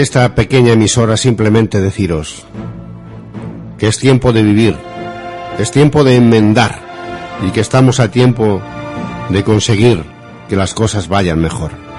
Esta 0.00 0.34
pequeña 0.34 0.72
emisora 0.72 1.18
simplemente 1.18 1.78
deciros 1.78 2.46
que 3.76 3.86
es 3.86 3.98
tiempo 3.98 4.32
de 4.32 4.42
vivir, 4.42 4.74
es 5.58 5.70
tiempo 5.70 6.04
de 6.04 6.16
enmendar 6.16 6.80
y 7.46 7.50
que 7.50 7.60
estamos 7.60 8.00
a 8.00 8.10
tiempo 8.10 8.62
de 9.28 9.44
conseguir 9.44 10.02
que 10.48 10.56
las 10.56 10.72
cosas 10.72 11.06
vayan 11.06 11.38
mejor. 11.38 11.89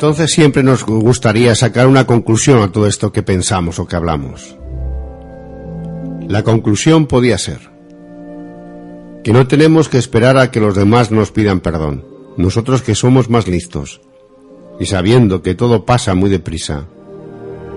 Entonces 0.00 0.30
siempre 0.30 0.62
nos 0.62 0.86
gustaría 0.86 1.54
sacar 1.54 1.86
una 1.86 2.06
conclusión 2.06 2.62
a 2.62 2.72
todo 2.72 2.86
esto 2.86 3.12
que 3.12 3.22
pensamos 3.22 3.78
o 3.78 3.86
que 3.86 3.96
hablamos. 3.96 4.56
La 6.26 6.42
conclusión 6.42 7.04
podía 7.04 7.36
ser 7.36 7.70
que 9.22 9.34
no 9.34 9.46
tenemos 9.46 9.90
que 9.90 9.98
esperar 9.98 10.38
a 10.38 10.50
que 10.50 10.58
los 10.58 10.74
demás 10.74 11.10
nos 11.10 11.32
pidan 11.32 11.60
perdón. 11.60 12.06
Nosotros 12.38 12.80
que 12.80 12.94
somos 12.94 13.28
más 13.28 13.46
listos 13.46 14.00
y 14.78 14.86
sabiendo 14.86 15.42
que 15.42 15.54
todo 15.54 15.84
pasa 15.84 16.14
muy 16.14 16.30
deprisa, 16.30 16.86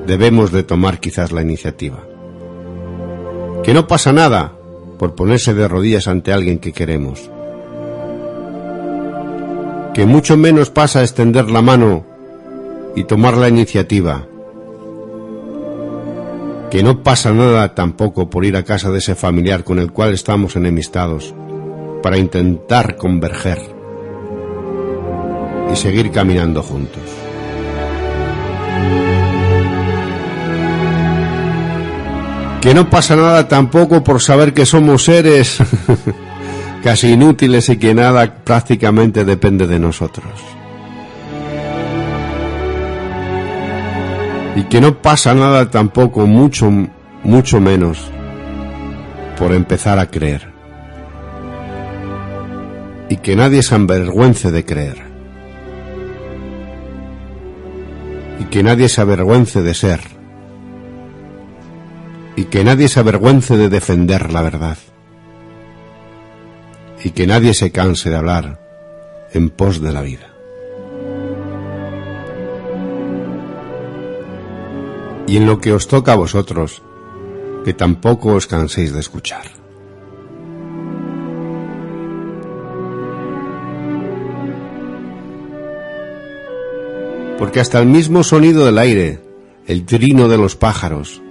debemos 0.08 0.54
de 0.54 0.64
tomar 0.64 1.02
quizás 1.02 1.34
la 1.34 1.42
iniciativa. 1.42 2.08
Que 3.64 3.74
no 3.74 3.86
pasa 3.86 4.14
nada 4.14 4.54
por 4.98 5.14
ponerse 5.16 5.54
de 5.54 5.68
rodillas 5.68 6.08
ante 6.08 6.32
alguien 6.32 6.60
que 6.60 6.72
queremos. 6.72 7.30
Que 9.94 10.06
mucho 10.06 10.38
menos 10.38 10.70
pasa 10.70 11.02
extender 11.02 11.52
la 11.52 11.62
mano 11.62 12.13
y 12.96 13.04
tomar 13.06 13.38
la 13.38 13.50
iniciativa. 13.50 14.28
que 16.74 16.82
no 16.82 17.04
pasa 17.04 17.32
nada 17.32 17.76
tampoco 17.76 18.32
por 18.32 18.46
ir 18.46 18.58
a 18.58 18.64
casa 18.64 18.90
de 18.90 18.98
ese 18.98 19.14
familiar 19.14 19.64
con 19.64 19.78
el 19.78 19.92
cual 19.92 20.12
estamos 20.12 20.56
enemistados, 20.56 21.32
para 22.02 22.18
intentar 22.18 22.96
converger 22.96 23.60
y 25.72 25.76
seguir 25.76 26.10
caminando 26.10 26.64
juntos. 26.64 27.04
Que 32.60 32.74
no 32.74 32.90
pasa 32.90 33.16
nada 33.18 33.48
tampoco 33.48 34.04
por 34.04 34.20
saber 34.20 34.52
que 34.56 34.66
somos 34.66 35.04
seres 35.04 35.60
casi 36.84 37.12
inútiles 37.12 37.70
y 37.70 37.78
que 37.78 37.94
nada 37.94 38.38
prácticamente 38.44 39.24
depende 39.24 39.68
de 39.68 39.78
nosotros. 39.78 40.34
Y 44.56 44.64
que 44.66 44.80
no 44.82 45.02
pasa 45.02 45.34
nada 45.34 45.72
tampoco, 45.72 46.28
mucho, 46.28 46.72
mucho 47.24 47.60
menos, 47.60 48.12
por 49.38 49.52
empezar 49.52 49.98
a 49.98 50.08
creer. 50.08 50.54
Y 53.10 53.18
que 53.18 53.36
nadie 53.36 53.64
se 53.64 53.74
avergüence 53.76 54.52
de 54.52 54.64
creer. 54.64 55.02
Y 58.40 58.46
que 58.46 58.62
nadie 58.62 58.90
se 58.90 59.02
avergüence 59.02 59.62
de 59.64 59.74
ser. 59.74 60.02
Y 62.36 62.46
que 62.46 62.64
nadie 62.64 62.88
se 62.90 63.00
avergüence 63.00 63.58
de 63.58 63.70
defender 63.70 64.32
la 64.32 64.42
verdad. 64.44 64.78
Y 67.04 67.10
que 67.12 67.26
nadie 67.26 67.54
se 67.54 67.72
canse 67.72 68.10
de 68.10 68.18
hablar 68.18 68.60
en 69.34 69.50
pos 69.50 69.82
de 69.82 69.92
la 69.92 70.02
vida. 70.02 70.33
Y 75.28 75.38
en 75.38 75.46
lo 75.46 75.60
que 75.60 75.74
os 75.74 75.88
toca 75.88 76.14
a 76.14 76.18
vosotros, 76.18 76.82
que 77.64 77.74
tampoco 77.74 78.34
os 78.34 78.48
canséis 78.48 78.94
de 78.94 79.00
escuchar. 79.00 79.46
Porque 87.38 87.60
hasta 87.60 87.80
el 87.80 87.88
mismo 87.88 88.24
sonido 88.24 88.66
del 88.66 88.78
aire, 88.78 89.22
el 89.68 89.86
trino 89.86 90.28
de 90.28 90.38
los 90.38 90.56
pájaros, 90.56 91.22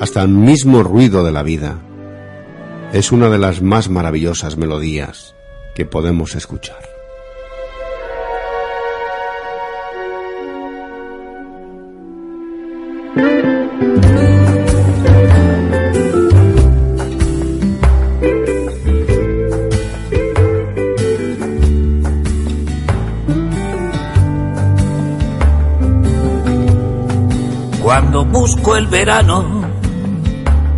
hasta 0.00 0.22
el 0.22 0.28
mismo 0.28 0.82
ruido 0.82 1.24
de 1.24 1.32
la 1.32 1.42
vida, 1.42 1.78
es 2.92 3.12
una 3.12 3.30
de 3.30 3.38
las 3.38 3.62
más 3.62 3.88
maravillosas 3.88 4.56
melodías 4.56 5.34
que 5.74 5.86
podemos 5.86 6.34
escuchar. 6.34 6.85
Busco 28.46 28.76
el 28.76 28.86
verano 28.86 29.64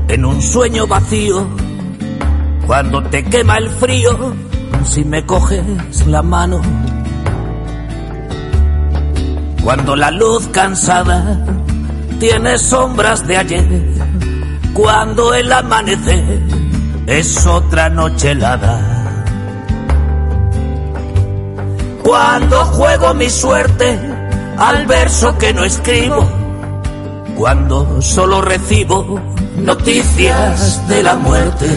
en 0.08 0.24
un 0.24 0.40
sueño 0.40 0.86
vacío, 0.86 1.46
cuando 2.66 3.02
te 3.02 3.22
quema 3.26 3.58
el 3.58 3.68
frío, 3.68 4.34
si 4.84 5.04
me 5.04 5.26
coges 5.26 6.06
la 6.06 6.22
mano, 6.22 6.62
cuando 9.62 9.96
la 9.96 10.10
luz 10.10 10.48
cansada 10.50 11.44
tiene 12.18 12.56
sombras 12.56 13.26
de 13.26 13.36
ayer, 13.36 13.68
cuando 14.72 15.34
el 15.34 15.52
amanecer 15.52 16.40
es 17.06 17.46
otra 17.46 17.90
noche 17.90 18.30
helada. 18.30 18.80
Cuando 22.02 22.64
juego 22.64 23.12
mi 23.12 23.28
suerte 23.28 24.00
al 24.56 24.86
verso 24.86 25.36
que 25.36 25.52
no 25.52 25.64
escribo, 25.64 26.37
cuando 27.38 28.02
solo 28.02 28.40
recibo 28.42 29.20
noticias 29.58 30.88
de 30.88 31.04
la 31.04 31.14
muerte, 31.14 31.68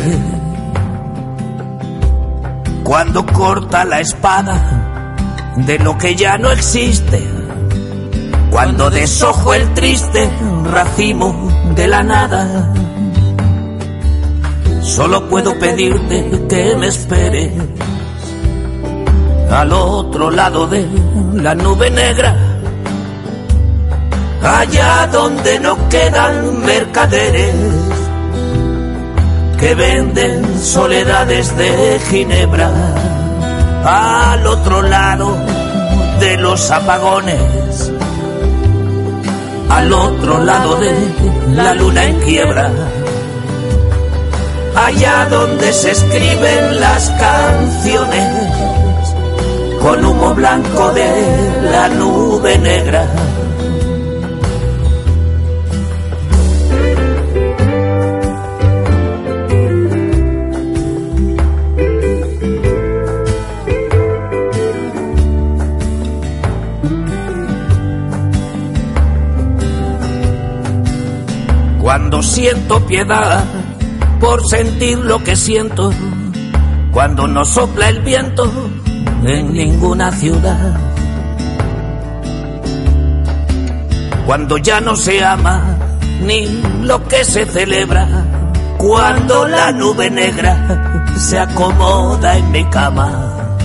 cuando 2.83 3.23
corta 3.27 3.85
la 3.85 3.99
espada 3.99 5.15
de 5.57 5.77
lo 5.77 5.95
que 5.99 6.15
ya 6.15 6.39
no 6.39 6.51
existe. 6.51 7.21
Cuando 8.49 8.89
deshojo 8.89 9.53
el 9.53 9.71
triste 9.75 10.29
racimo 10.65 11.47
de 11.75 11.87
la 11.87 12.03
nada. 12.03 12.73
Solo 14.81 15.29
puedo 15.29 15.57
pedirte 15.59 16.47
que 16.49 16.75
me 16.75 16.87
esperes 16.87 17.51
al 19.51 19.71
otro 19.71 20.31
lado 20.31 20.67
de 20.67 20.85
la 21.35 21.53
nube 21.53 21.91
negra, 21.91 22.50
allá 24.43 25.07
donde 25.11 25.59
no 25.59 25.89
quedan 25.89 26.59
mercaderes 26.65 27.55
que 29.59 29.75
venden 29.75 30.59
soledades 30.59 31.55
de 31.55 31.99
Ginebra, 32.09 32.71
al 33.83 34.47
otro 34.47 34.81
lado 34.81 35.37
de 36.19 36.37
los 36.37 36.71
apagones 36.71 37.91
al 39.71 39.93
otro 39.93 40.43
lado 40.43 40.75
de 40.75 40.93
la 41.55 41.73
luna 41.73 42.03
en 42.03 42.19
quiebra, 42.19 42.69
allá 44.75 45.27
donde 45.29 45.71
se 45.71 45.91
escriben 45.91 46.79
las 46.79 47.09
canciones, 47.11 48.53
con 49.81 50.03
humo 50.03 50.33
blanco 50.33 50.91
de 50.91 51.71
la 51.71 51.87
nube 51.87 52.57
negra 52.57 53.05
Cuando 72.11 72.27
siento 72.27 72.85
piedad 72.87 73.45
por 74.19 74.45
sentir 74.45 74.97
lo 74.97 75.23
que 75.23 75.37
siento, 75.37 75.93
cuando 76.91 77.25
no 77.25 77.45
sopla 77.45 77.87
el 77.87 78.01
viento 78.01 78.51
en 79.23 79.53
ninguna 79.53 80.11
ciudad. 80.11 80.77
Cuando 84.25 84.57
ya 84.57 84.81
no 84.81 84.97
se 84.97 85.23
ama 85.23 85.77
ni 86.21 86.47
lo 86.83 87.01
que 87.07 87.23
se 87.23 87.45
celebra, 87.45 88.09
cuando 88.77 89.47
la 89.47 89.71
nube 89.71 90.11
negra 90.11 91.05
se 91.15 91.39
acomoda 91.39 92.35
en 92.35 92.51
mi 92.51 92.65
cama. 92.65 93.55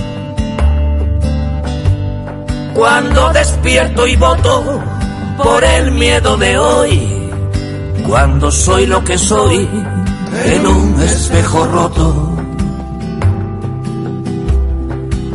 Cuando 2.73 3.29
despierto 3.33 4.07
y 4.07 4.15
voto 4.15 4.81
por 5.35 5.65
el 5.65 5.91
miedo 5.91 6.37
de 6.37 6.57
hoy 6.57 7.16
cuando 8.07 8.49
soy 8.51 8.85
lo 8.85 9.03
que 9.03 9.17
soy 9.17 9.67
en 10.45 10.65
un 10.65 11.01
espejo 11.01 11.65
roto. 11.65 12.33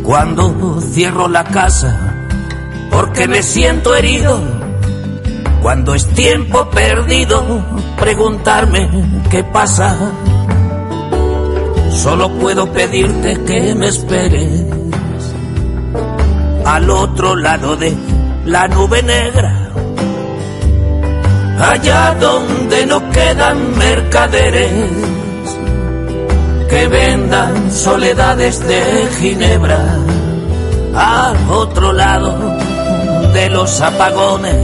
Cuando 0.01 0.81
cierro 0.81 1.27
la 1.27 1.43
casa 1.43 2.27
porque 2.91 3.27
me 3.27 3.43
siento 3.43 3.95
herido. 3.95 4.39
Cuando 5.61 5.93
es 5.93 6.07
tiempo 6.07 6.69
perdido 6.71 7.43
preguntarme 7.97 8.89
qué 9.29 9.43
pasa. 9.43 9.95
Solo 11.91 12.29
puedo 12.39 12.71
pedirte 12.71 13.39
que 13.43 13.75
me 13.75 13.87
esperes 13.87 14.65
al 16.65 16.89
otro 16.89 17.35
lado 17.35 17.75
de 17.75 17.95
la 18.45 18.67
nube 18.67 19.03
negra 19.03 19.62
allá 21.63 22.15
donde 22.19 22.85
no 22.85 23.09
quedan 23.11 23.77
mercaderes 23.77 24.71
que 26.69 26.87
vendan 26.87 27.71
soledades 27.71 28.59
de 28.67 29.07
Ginebra, 29.19 29.79
al 30.95 31.37
otro 31.49 31.93
lado 31.93 32.57
de 33.33 33.49
los 33.49 33.79
apagones, 33.81 34.55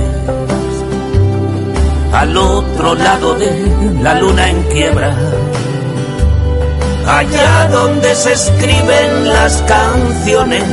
al 2.11 2.35
otro 2.35 2.95
lado 2.95 3.35
de 3.35 3.51
la 4.01 4.15
luna 4.15 4.49
en 4.49 4.63
quiebra, 4.63 5.15
allá 7.07 7.69
donde 7.71 8.13
se 8.15 8.33
escriben 8.33 9.27
las 9.27 9.61
canciones 9.63 10.63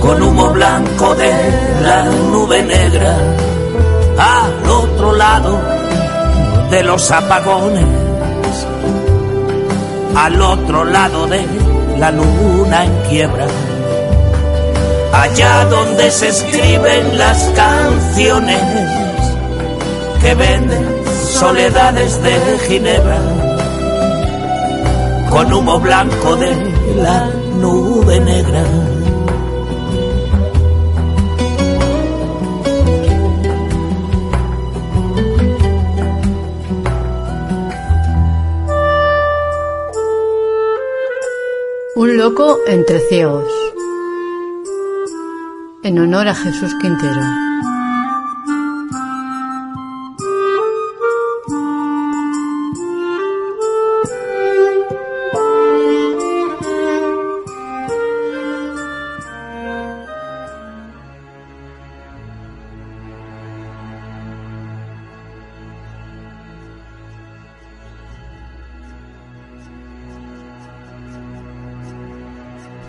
con 0.00 0.22
humo 0.22 0.50
blanco 0.50 1.14
de 1.14 1.32
la 1.82 2.04
nube 2.04 2.62
negra 2.62 3.16
otro 5.02 5.16
lado 5.16 5.60
de 6.70 6.84
los 6.84 7.10
apagones, 7.10 7.84
al 10.14 10.40
otro 10.40 10.84
lado 10.84 11.26
de 11.26 11.44
la 11.98 12.12
luna 12.12 12.84
en 12.84 12.96
quiebra, 13.08 13.48
allá 15.12 15.64
donde 15.64 16.08
se 16.08 16.28
escriben 16.28 17.18
las 17.18 17.50
canciones 17.56 18.60
que 20.20 20.36
venden 20.36 20.86
soledades 21.32 22.22
de 22.22 22.58
Ginebra, 22.68 23.18
con 25.30 25.52
humo 25.52 25.80
blanco 25.80 26.36
de 26.36 26.54
la 27.02 27.28
nube 27.60 28.20
negra. 28.20 28.62
Entre 42.66 43.00
ciegos. 43.08 43.50
En 45.82 45.98
honor 45.98 46.28
a 46.28 46.34
Jesús 46.34 46.74
Quintero. 46.80 47.51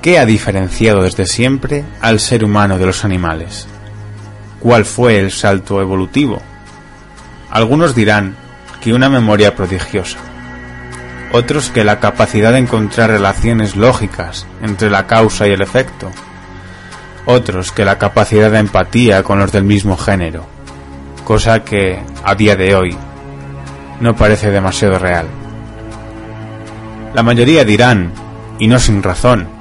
¿Qué 0.04 0.20
ha 0.20 0.26
diferenciado 0.26 1.02
desde 1.02 1.26
siempre 1.26 1.86
al 2.02 2.20
ser 2.20 2.44
humano 2.44 2.78
de 2.78 2.86
los 2.86 3.06
animales? 3.06 3.70
¿Cuál 4.60 4.84
fue 4.84 5.18
el 5.18 5.32
salto 5.32 5.80
evolutivo? 5.80 6.42
Algunos 7.50 7.96
dirán 7.96 8.36
que 8.82 8.94
una 8.94 9.08
memoria 9.08 9.56
prodigiosa, 9.56 10.18
otros 11.32 11.70
que 11.70 11.86
la 11.86 12.02
capacidad 12.02 12.52
de 12.52 12.58
encontrar 12.58 13.12
relaciones 13.12 13.78
lógicas 13.78 14.46
entre 14.62 14.90
la 14.90 15.08
causa 15.08 15.48
y 15.48 15.52
el 15.52 15.62
efecto, 15.62 16.12
otros 17.26 17.72
que 17.72 17.86
la 17.86 17.98
capacidad 17.98 18.52
de 18.52 18.60
empatía 18.60 19.24
con 19.24 19.40
los 19.40 19.54
del 19.54 19.64
mismo 19.64 19.96
género, 19.96 20.46
cosa 21.24 21.64
que, 21.64 22.04
a 22.26 22.36
día 22.36 22.58
de 22.58 22.76
hoy, 22.76 22.98
no 24.02 24.18
parece 24.18 24.52
demasiado 24.52 25.00
real. 25.00 25.28
La 27.14 27.24
mayoría 27.24 27.64
dirán, 27.64 28.12
y 28.60 28.68
no 28.68 28.80
sin 28.80 29.02
razón, 29.02 29.53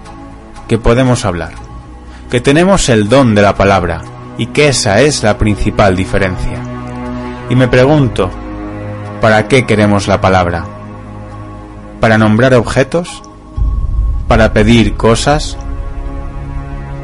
que 0.72 0.78
podemos 0.78 1.26
hablar, 1.26 1.52
que 2.30 2.40
tenemos 2.40 2.88
el 2.88 3.10
don 3.10 3.34
de 3.34 3.42
la 3.42 3.54
palabra 3.54 4.00
y 4.38 4.46
que 4.46 4.68
esa 4.68 5.02
es 5.02 5.22
la 5.22 5.36
principal 5.36 5.94
diferencia. 5.94 6.62
Y 7.50 7.56
me 7.56 7.68
pregunto, 7.68 8.30
¿para 9.20 9.48
qué 9.48 9.66
queremos 9.66 10.08
la 10.08 10.22
palabra? 10.22 10.64
¿Para 12.00 12.16
nombrar 12.16 12.54
objetos? 12.54 13.22
¿Para 14.28 14.54
pedir 14.54 14.94
cosas? 14.94 15.58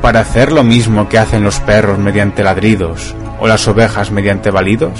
¿Para 0.00 0.20
hacer 0.20 0.50
lo 0.50 0.64
mismo 0.64 1.10
que 1.10 1.18
hacen 1.18 1.44
los 1.44 1.60
perros 1.60 1.98
mediante 1.98 2.42
ladridos 2.42 3.14
o 3.38 3.46
las 3.48 3.68
ovejas 3.68 4.10
mediante 4.10 4.50
balidos? 4.50 4.98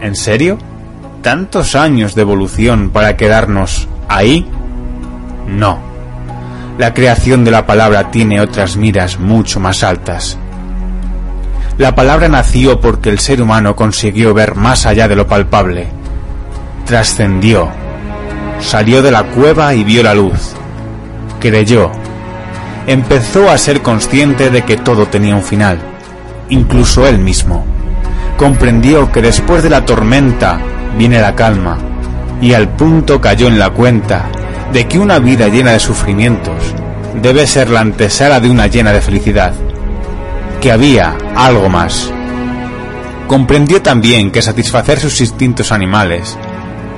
¿En 0.00 0.16
serio? 0.16 0.58
¿Tantos 1.22 1.76
años 1.76 2.16
de 2.16 2.22
evolución 2.22 2.90
para 2.90 3.16
quedarnos 3.16 3.86
ahí? 4.08 4.44
No 5.46 5.89
la 6.80 6.94
creación 6.94 7.44
de 7.44 7.50
la 7.50 7.66
palabra 7.66 8.10
tiene 8.10 8.40
otras 8.40 8.78
miras 8.78 9.18
mucho 9.18 9.60
más 9.60 9.84
altas. 9.84 10.38
La 11.76 11.94
palabra 11.94 12.26
nació 12.26 12.80
porque 12.80 13.10
el 13.10 13.18
ser 13.18 13.42
humano 13.42 13.76
consiguió 13.76 14.32
ver 14.32 14.54
más 14.54 14.86
allá 14.86 15.06
de 15.06 15.14
lo 15.14 15.26
palpable. 15.26 15.88
Trascendió. 16.86 17.68
Salió 18.60 19.02
de 19.02 19.10
la 19.10 19.24
cueva 19.24 19.74
y 19.74 19.84
vio 19.84 20.02
la 20.02 20.14
luz. 20.14 20.54
Creyó. 21.38 21.90
Empezó 22.86 23.50
a 23.50 23.58
ser 23.58 23.82
consciente 23.82 24.48
de 24.48 24.62
que 24.62 24.78
todo 24.78 25.06
tenía 25.06 25.36
un 25.36 25.42
final, 25.42 25.78
incluso 26.48 27.06
él 27.06 27.18
mismo. 27.18 27.62
Comprendió 28.38 29.12
que 29.12 29.20
después 29.20 29.62
de 29.62 29.68
la 29.68 29.84
tormenta 29.84 30.58
viene 30.96 31.20
la 31.20 31.34
calma 31.34 31.76
y 32.40 32.54
al 32.54 32.70
punto 32.70 33.20
cayó 33.20 33.48
en 33.48 33.58
la 33.58 33.68
cuenta 33.68 34.30
de 34.72 34.86
que 34.86 34.98
una 34.98 35.18
vida 35.18 35.48
llena 35.48 35.72
de 35.72 35.80
sufrimientos 35.80 36.74
debe 37.20 37.46
ser 37.46 37.70
la 37.70 37.80
antesala 37.80 38.40
de 38.40 38.50
una 38.50 38.68
llena 38.68 38.92
de 38.92 39.00
felicidad, 39.00 39.52
que 40.60 40.70
había 40.70 41.16
algo 41.34 41.68
más. 41.68 42.10
Comprendió 43.26 43.82
también 43.82 44.30
que 44.30 44.42
satisfacer 44.42 45.00
sus 45.00 45.20
instintos 45.20 45.72
animales 45.72 46.38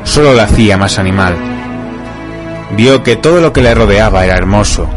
solo 0.05 0.35
le 0.35 0.43
hacía 0.43 0.77
más 0.77 0.99
animal. 0.99 1.35
Vio 2.77 3.03
que 3.03 3.17
todo 3.17 3.41
lo 3.41 3.53
que 3.53 3.63
le 3.63 3.75
rodeaba 3.75 4.25
era 4.25 4.37
hermoso 4.37 4.89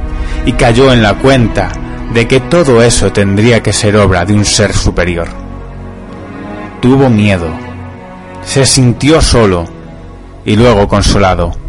y 0.46 0.54
cayó 0.54 0.92
en 0.92 1.02
la 1.02 1.16
cuenta 1.16 1.70
de 2.14 2.28
que 2.28 2.40
todo 2.40 2.82
eso 2.82 3.12
tendría 3.12 3.62
que 3.62 3.74
ser 3.74 3.96
obra 3.98 4.26
de 4.26 4.34
un 4.34 4.46
ser 4.46 4.74
superior. 4.74 5.28
Tuvo 6.82 7.10
miedo, 7.10 7.50
se 8.44 8.66
sintió 8.66 9.22
solo 9.22 9.66
y 10.46 10.56
luego 10.56 10.88
consolado 10.88 11.65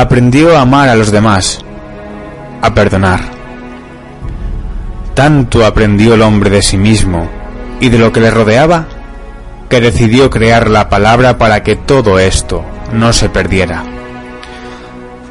aprendió 0.00 0.56
a 0.56 0.60
amar 0.60 0.88
a 0.88 0.94
los 0.94 1.10
demás, 1.10 1.58
a 2.62 2.72
perdonar. 2.72 3.20
Tanto 5.14 5.66
aprendió 5.66 6.14
el 6.14 6.22
hombre 6.22 6.50
de 6.50 6.62
sí 6.62 6.76
mismo 6.76 7.28
y 7.80 7.88
de 7.88 7.98
lo 7.98 8.12
que 8.12 8.20
le 8.20 8.30
rodeaba, 8.30 8.86
que 9.68 9.80
decidió 9.80 10.30
crear 10.30 10.70
la 10.70 10.88
palabra 10.88 11.36
para 11.36 11.64
que 11.64 11.74
todo 11.74 12.20
esto 12.20 12.64
no 12.92 13.12
se 13.12 13.28
perdiera. 13.28 13.82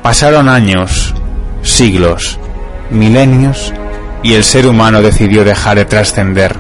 Pasaron 0.04 0.50
años, 0.50 1.16
siglos, 1.62 2.38
milenios, 2.90 3.74
y 4.22 4.34
el 4.34 4.44
ser 4.44 4.68
humano 4.68 5.02
decidió 5.02 5.46
dejar 5.46 5.78
de 5.78 5.86
trascender. 5.86 6.58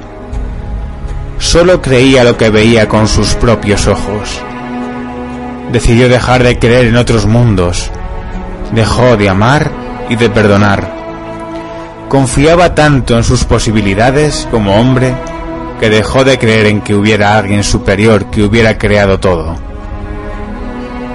Solo 1.40 1.82
creía 1.82 2.24
lo 2.24 2.38
que 2.38 2.50
veía 2.50 2.88
con 2.88 3.08
sus 3.08 3.34
propios 3.36 3.86
ojos 3.88 4.42
decidió 5.72 6.08
dejar 6.10 6.44
de 6.44 6.60
creer 6.60 6.88
en 6.88 6.98
otros 6.98 7.26
mundos, 7.26 7.92
dejó 8.72 9.18
de 9.18 9.30
amar 9.30 9.72
y 10.10 10.16
de 10.16 10.30
perdonar. 10.30 10.96
Confiaba 12.10 12.74
tanto 12.74 13.18
en 13.18 13.24
sus 13.24 13.44
posibilidades 13.44 14.48
como 14.50 14.80
hombre 14.80 15.14
que 15.80 15.90
dejó 15.90 16.24
de 16.24 16.38
creer 16.40 16.68
en 16.68 16.82
que 16.82 16.96
hubiera 16.96 17.38
alguien 17.38 17.64
superior 17.64 18.26
que 18.32 18.44
hubiera 18.44 18.78
creado 18.78 19.20
todo. 19.20 19.56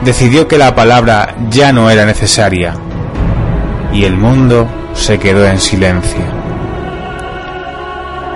Decidió 0.05 0.49
que 0.49 0.59
la 0.59 0.75
palabra 0.75 1.35
ya 1.51 1.73
no 1.73 1.89
era 1.91 2.05
necesaria 2.05 2.75
y 3.93 4.05
el 4.05 4.17
mundo 4.17 4.69
se 4.95 5.19
quedó 5.19 5.47
en 5.47 5.59
silencio. 5.59 6.43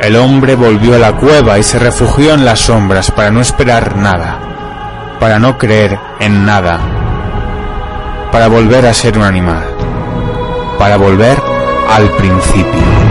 El 0.01 0.17
hombre 0.17 0.55
volvió 0.55 0.95
a 0.95 0.99
la 0.99 1.17
cueva 1.17 1.59
y 1.59 1.63
se 1.63 1.79
refugió 1.79 2.35
en 2.35 2.45
las 2.45 2.61
sombras 2.61 3.11
para 3.11 3.31
no 3.31 3.41
esperar 3.41 3.97
nada 3.97 4.47
para 5.19 5.39
no 5.39 5.59
creer 5.59 5.99
en 6.21 6.45
nada, 6.45 6.79
para 8.37 8.49
volver 8.49 8.85
a 8.85 8.93
ser 8.93 9.17
un 9.17 9.25
animal, 9.25 9.65
para 10.79 10.99
volver 10.99 11.39
al 11.89 12.07
principio. 12.17 13.06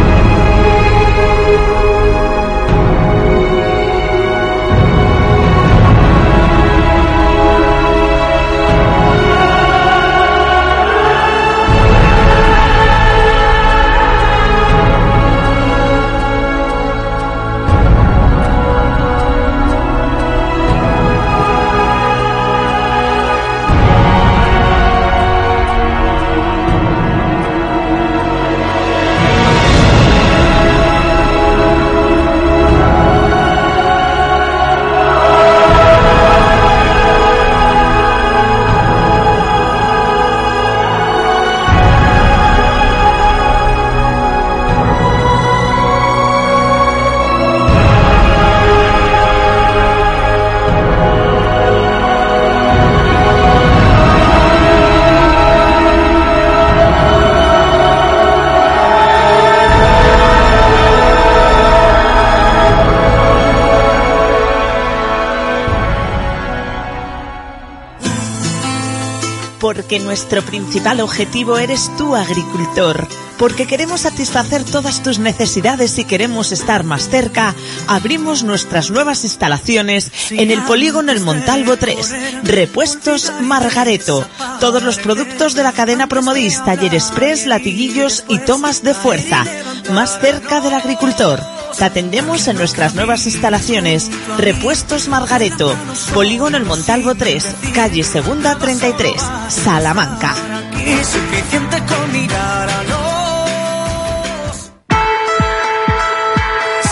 Porque 69.75 69.99
nuestro 69.99 70.41
principal 70.41 71.01
objetivo 71.01 71.57
eres 71.57 71.91
tú, 71.97 72.15
agricultor. 72.15 73.07
Porque 73.37 73.67
queremos 73.67 74.01
satisfacer 74.01 74.63
todas 74.63 75.03
tus 75.03 75.19
necesidades 75.19 75.97
y 75.97 76.05
queremos 76.05 76.53
estar 76.53 76.85
más 76.85 77.09
cerca, 77.09 77.53
abrimos 77.87 78.43
nuestras 78.43 78.89
nuevas 78.89 79.25
instalaciones 79.25 80.11
en 80.31 80.51
el 80.51 80.61
polígono 80.63 81.11
El 81.11 81.19
Montalvo 81.19 81.75
3, 81.75 82.43
Repuestos 82.43 83.33
Margareto. 83.41 84.25
Todos 84.61 84.81
los 84.83 84.99
productos 84.99 85.53
de 85.53 85.63
la 85.63 85.73
cadena 85.73 86.07
Promodis, 86.07 86.63
Taller 86.63 86.95
Express, 86.95 87.45
latiguillos 87.45 88.23
y 88.29 88.39
tomas 88.39 88.81
de 88.83 88.93
fuerza. 88.93 89.43
Más 89.91 90.19
cerca 90.21 90.61
del 90.61 90.73
agricultor. 90.73 91.54
Te 91.77 91.83
atendemos 91.83 92.47
en 92.47 92.55
nuestras 92.55 92.95
nuevas 92.95 93.25
instalaciones. 93.25 94.09
Repuestos 94.37 95.09
Margareto, 95.09 95.75
Polígono 96.13 96.57
El 96.57 96.65
Montalvo 96.65 97.15
3, 97.15 97.45
calle 97.73 98.03
Segunda 98.03 98.57
33, 98.57 99.13
Salamanca. 99.49 100.33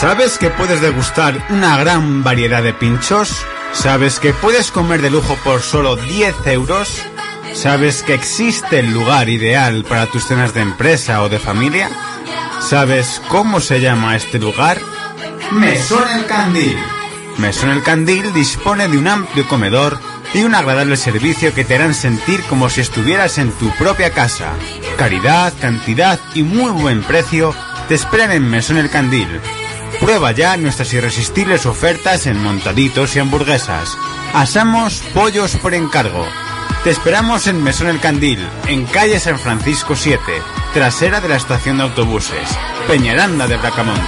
¿Sabes 0.01 0.37
que 0.37 0.49
puedes 0.49 0.81
degustar 0.81 1.41
una 1.49 1.77
gran 1.77 2.23
variedad 2.23 2.61
de 2.61 2.73
pinchos? 2.73 3.45
¿Sabes 3.71 4.19
que 4.19 4.33
puedes 4.33 4.69
comer 4.69 5.01
de 5.01 5.09
lujo 5.09 5.37
por 5.45 5.61
solo 5.61 5.95
10 5.95 6.47
euros? 6.47 6.89
¿Sabes 7.53 8.03
que 8.03 8.13
existe 8.13 8.79
el 8.79 8.91
lugar 8.91 9.29
ideal 9.29 9.85
para 9.87 10.07
tus 10.07 10.25
cenas 10.25 10.53
de 10.53 10.61
empresa 10.61 11.23
o 11.23 11.29
de 11.29 11.39
familia? 11.39 11.89
¿Sabes 12.73 13.21
cómo 13.29 13.59
se 13.59 13.81
llama 13.81 14.15
este 14.15 14.39
lugar? 14.39 14.79
Mesón 15.51 16.09
El 16.09 16.25
Candil. 16.25 16.75
Mesón 17.37 17.69
El 17.69 17.83
Candil 17.83 18.33
dispone 18.33 18.87
de 18.87 18.97
un 18.97 19.07
amplio 19.07 19.47
comedor 19.47 19.99
y 20.33 20.41
un 20.41 20.55
agradable 20.55 20.97
servicio 20.97 21.53
que 21.53 21.65
te 21.65 21.75
harán 21.75 21.93
sentir 21.93 22.41
como 22.45 22.71
si 22.71 22.81
estuvieras 22.81 23.37
en 23.37 23.51
tu 23.51 23.69
propia 23.75 24.09
casa. 24.09 24.53
Caridad, 24.97 25.53
cantidad 25.61 26.19
y 26.33 26.41
muy 26.41 26.71
buen 26.71 27.03
precio 27.03 27.53
te 27.89 27.93
esperan 27.93 28.31
en 28.31 28.49
Mesón 28.49 28.77
El 28.77 28.89
Candil. 28.89 29.39
Prueba 29.99 30.31
ya 30.31 30.57
nuestras 30.57 30.91
irresistibles 30.95 31.67
ofertas 31.67 32.25
en 32.25 32.41
montaditos 32.41 33.15
y 33.15 33.19
hamburguesas. 33.19 33.95
Asamos 34.33 35.03
pollos 35.13 35.55
por 35.57 35.75
encargo. 35.75 36.25
Te 36.83 36.89
esperamos 36.89 37.47
en 37.47 37.63
Mesón 37.63 37.87
El 37.87 38.01
Candil, 38.01 38.45
en 38.67 38.85
calle 38.85 39.17
San 39.17 39.39
Francisco 39.39 39.95
7, 39.95 40.19
trasera 40.73 41.21
de 41.21 41.29
la 41.29 41.37
estación 41.37 41.77
de 41.77 41.83
autobuses, 41.83 42.45
Peñaranda 42.87 43.47
de 43.47 43.55
Bracamonte. 43.55 44.01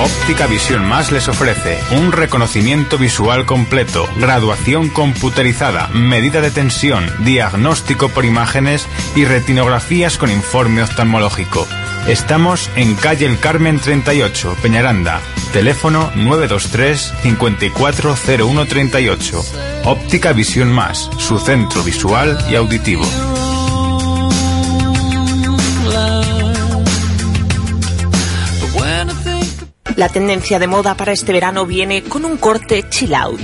Óptica 0.00 0.48
Visión 0.48 0.84
Más 0.84 1.12
les 1.12 1.28
ofrece 1.28 1.78
un 1.92 2.10
reconocimiento 2.10 2.98
visual 2.98 3.46
completo, 3.46 4.08
graduación 4.16 4.88
computerizada, 4.88 5.86
medida 5.94 6.40
de 6.40 6.50
tensión, 6.50 7.08
diagnóstico 7.20 8.08
por 8.08 8.24
imágenes 8.24 8.88
y 9.14 9.26
retinografías 9.26 10.18
con 10.18 10.32
informe 10.32 10.82
oftalmológico. 10.82 11.68
Estamos 12.06 12.70
en 12.74 12.94
calle 12.96 13.26
El 13.26 13.38
Carmen 13.38 13.78
38, 13.78 14.56
Peñaranda. 14.60 15.20
Teléfono 15.52 16.10
923 16.16 17.14
540138. 17.22 19.44
Óptica 19.84 20.32
Visión 20.32 20.72
Más, 20.72 21.08
su 21.18 21.38
centro 21.38 21.84
visual 21.84 22.44
y 22.50 22.56
auditivo. 22.56 23.04
La 29.94 30.08
tendencia 30.08 30.58
de 30.58 30.66
moda 30.66 30.96
para 30.96 31.12
este 31.12 31.32
verano 31.32 31.66
viene 31.66 32.02
con 32.02 32.24
un 32.24 32.36
corte 32.36 32.88
chill 32.88 33.14
out, 33.14 33.40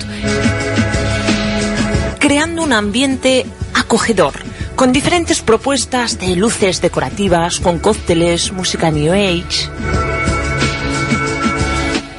creando 2.19 2.65
un 2.65 2.73
ambiente 2.73 3.47
acogedor, 3.75 4.48
con 4.79 4.93
diferentes 4.93 5.43
propuestas 5.43 6.21
de 6.21 6.37
luces 6.37 6.81
decorativas, 6.81 7.59
con 7.59 7.81
cócteles, 7.81 8.53
música 8.53 8.93
New 8.93 9.13
Age. 9.13 9.69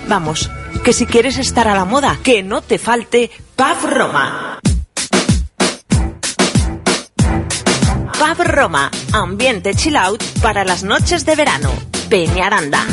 Vamos, 0.09 0.51
que 0.83 0.91
si 0.91 1.05
quieres 1.05 1.37
estar 1.37 1.69
a 1.69 1.73
la 1.73 1.85
moda, 1.85 2.19
que 2.21 2.43
no 2.43 2.61
te 2.61 2.77
falte 2.77 3.31
Pub 3.55 3.89
Roma. 3.89 4.59
Pub 8.19 8.43
Roma, 8.43 8.91
ambiente 9.13 9.73
chill 9.73 9.95
out 9.95 10.21
para 10.41 10.65
las 10.65 10.83
noches 10.83 11.25
de 11.25 11.35
verano. 11.37 11.71
Peñaranda. 12.09 12.85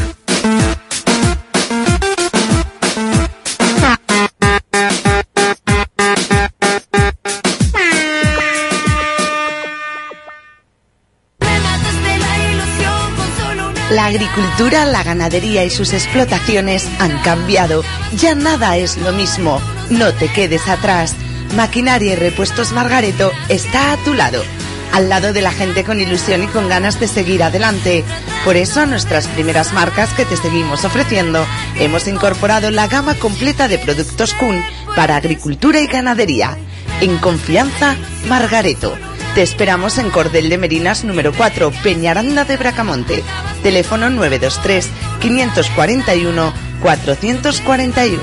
La 14.06 14.10
agricultura, 14.10 14.84
la 14.84 15.02
ganadería 15.02 15.64
y 15.64 15.70
sus 15.70 15.92
explotaciones 15.92 16.86
han 17.00 17.20
cambiado. 17.22 17.82
Ya 18.16 18.36
nada 18.36 18.76
es 18.76 18.96
lo 18.98 19.10
mismo. 19.10 19.60
No 19.90 20.14
te 20.14 20.28
quedes 20.28 20.68
atrás. 20.68 21.16
Maquinaria 21.56 22.12
y 22.12 22.14
Repuestos 22.14 22.70
Margareto 22.70 23.32
está 23.48 23.90
a 23.92 23.96
tu 23.96 24.14
lado. 24.14 24.44
Al 24.92 25.08
lado 25.08 25.32
de 25.32 25.42
la 25.42 25.50
gente 25.50 25.82
con 25.82 26.00
ilusión 26.00 26.44
y 26.44 26.46
con 26.46 26.68
ganas 26.68 27.00
de 27.00 27.08
seguir 27.08 27.42
adelante. 27.42 28.04
Por 28.44 28.54
eso 28.54 28.86
nuestras 28.86 29.26
primeras 29.26 29.72
marcas 29.72 30.10
que 30.10 30.24
te 30.24 30.36
seguimos 30.36 30.84
ofreciendo 30.84 31.44
hemos 31.80 32.06
incorporado 32.06 32.70
la 32.70 32.86
gama 32.86 33.16
completa 33.16 33.66
de 33.66 33.78
productos 33.78 34.34
Kun 34.34 34.64
para 34.94 35.16
agricultura 35.16 35.80
y 35.80 35.88
ganadería. 35.88 36.56
En 37.00 37.18
confianza, 37.18 37.96
Margareto. 38.28 38.96
Te 39.36 39.42
esperamos 39.42 39.98
en 39.98 40.08
Cordel 40.08 40.48
de 40.48 40.56
Merinas 40.56 41.04
número 41.04 41.30
4, 41.30 41.70
Peñaranda 41.82 42.46
de 42.46 42.56
Bracamonte. 42.56 43.22
Teléfono 43.62 44.08
923 44.08 44.88
541 45.20 46.54
441. 46.80 48.22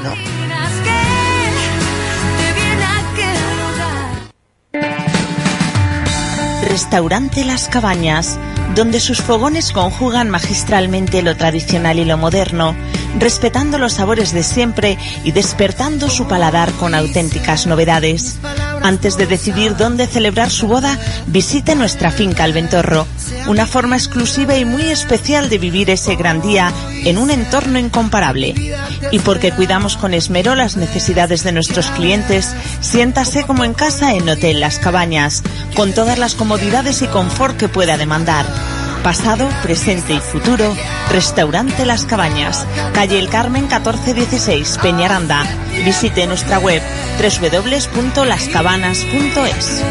Restaurante 6.68 7.46
Las 7.46 7.68
Cabañas, 7.68 8.40
donde 8.74 9.00
sus 9.00 9.22
fogones 9.22 9.72
conjugan 9.72 10.32
magistralmente 10.32 11.22
lo 11.22 11.38
tradicional 11.38 12.00
y 12.00 12.06
lo 12.06 12.18
moderno, 12.18 12.76
respetando 13.20 13.78
los 13.78 13.94
sabores 13.94 14.34
de 14.34 14.42
siempre 14.42 14.98
y 15.24 15.32
despertando 15.32 16.10
su 16.10 16.28
paladar 16.28 16.72
con 16.72 16.96
auténticas 16.96 17.68
novedades. 17.68 18.40
Antes 18.84 19.18
de 19.18 19.26
decidir 19.26 19.78
dónde 19.78 20.08
celebrar 20.08 20.52
su 20.52 20.68
boda, 20.68 21.00
visite 21.28 21.74
nuestra 21.74 22.12
finca 22.12 22.44
El 22.44 22.52
Ventorro, 22.52 23.08
una 23.48 23.66
forma 23.66 23.96
exclusiva 23.96 24.58
y 24.58 24.66
muy 24.66 24.84
especial 24.84 25.50
de 25.50 25.58
vivir 25.58 25.90
ese 25.90 26.18
gran 26.18 26.42
día 26.42 26.72
en 27.06 27.18
un 27.18 27.32
entorno 27.32 27.80
incomparable. 27.80 28.54
Y 29.10 29.20
porque 29.20 29.54
cuidamos 29.54 29.96
con 29.96 30.14
esmero 30.14 30.54
las 30.54 30.76
necesidades 30.76 31.44
de 31.44 31.54
nuestros 31.54 31.92
clientes, 31.92 32.54
siéntase 32.82 33.46
como 33.46 33.64
en 33.64 33.74
casa 33.74 34.16
en 34.16 34.28
Hotel 34.28 34.60
Las 34.60 34.80
Cabañas, 34.80 35.44
con 35.78 35.94
todas 35.94 36.20
las 36.20 36.36
comodidades 36.36 37.02
y 37.02 37.08
confort 37.08 37.56
que 37.56 37.70
pueda 37.70 37.96
demandar. 37.96 38.46
Pasado, 39.04 39.50
presente 39.62 40.14
y 40.14 40.20
futuro, 40.20 40.74
Restaurante 41.12 41.86
Las 41.86 42.06
Cabañas, 42.06 42.66
calle 42.94 43.20
El 43.20 43.28
Carmen 43.28 43.64
1416, 43.64 44.80
Peñaranda. 44.82 45.44
Visite 45.84 46.26
nuestra 46.26 46.60
web 46.60 46.82
www.lascabanas.es. 47.20 49.84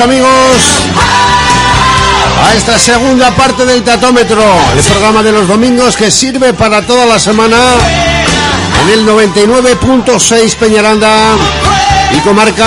amigos. 0.00 0.28
A 2.44 2.54
esta 2.54 2.78
segunda 2.78 3.30
parte 3.34 3.64
del 3.64 3.82
Tatómetro, 3.82 4.42
el 4.76 4.84
programa 4.84 5.22
de 5.22 5.32
los 5.32 5.48
domingos 5.48 5.96
que 5.96 6.10
sirve 6.10 6.52
para 6.52 6.86
toda 6.86 7.06
la 7.06 7.18
semana 7.18 7.56
en 8.82 8.90
el 8.90 9.06
99.6 9.06 10.56
Peñaranda 10.56 11.34
y 12.12 12.18
comarca 12.20 12.66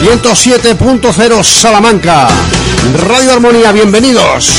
107.0 0.00 1.44
Salamanca. 1.44 2.28
Radio 3.06 3.32
Armonía, 3.32 3.72
bienvenidos. 3.72 4.52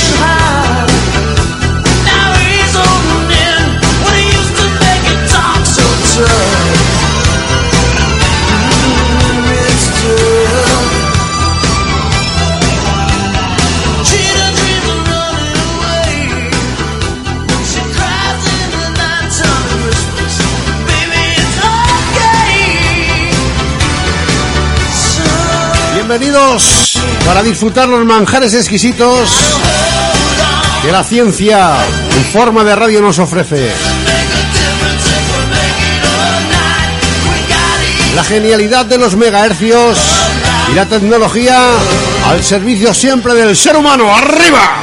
Bienvenidos 26.09 26.97
para 27.23 27.43
disfrutar 27.43 27.87
los 27.87 28.03
manjares 28.03 28.55
exquisitos 28.55 29.29
que 30.81 30.91
la 30.91 31.03
ciencia 31.03 31.75
en 32.17 32.23
forma 32.33 32.63
de 32.63 32.75
radio 32.75 32.99
nos 32.99 33.19
ofrece. 33.19 33.71
La 38.15 38.23
genialidad 38.23 38.87
de 38.87 38.97
los 38.97 39.15
megahercios 39.15 39.99
y 40.71 40.75
la 40.75 40.87
tecnología 40.87 41.73
al 42.25 42.43
servicio 42.43 42.91
siempre 42.91 43.35
del 43.35 43.55
ser 43.55 43.77
humano. 43.77 44.11
¡Arriba! 44.11 44.81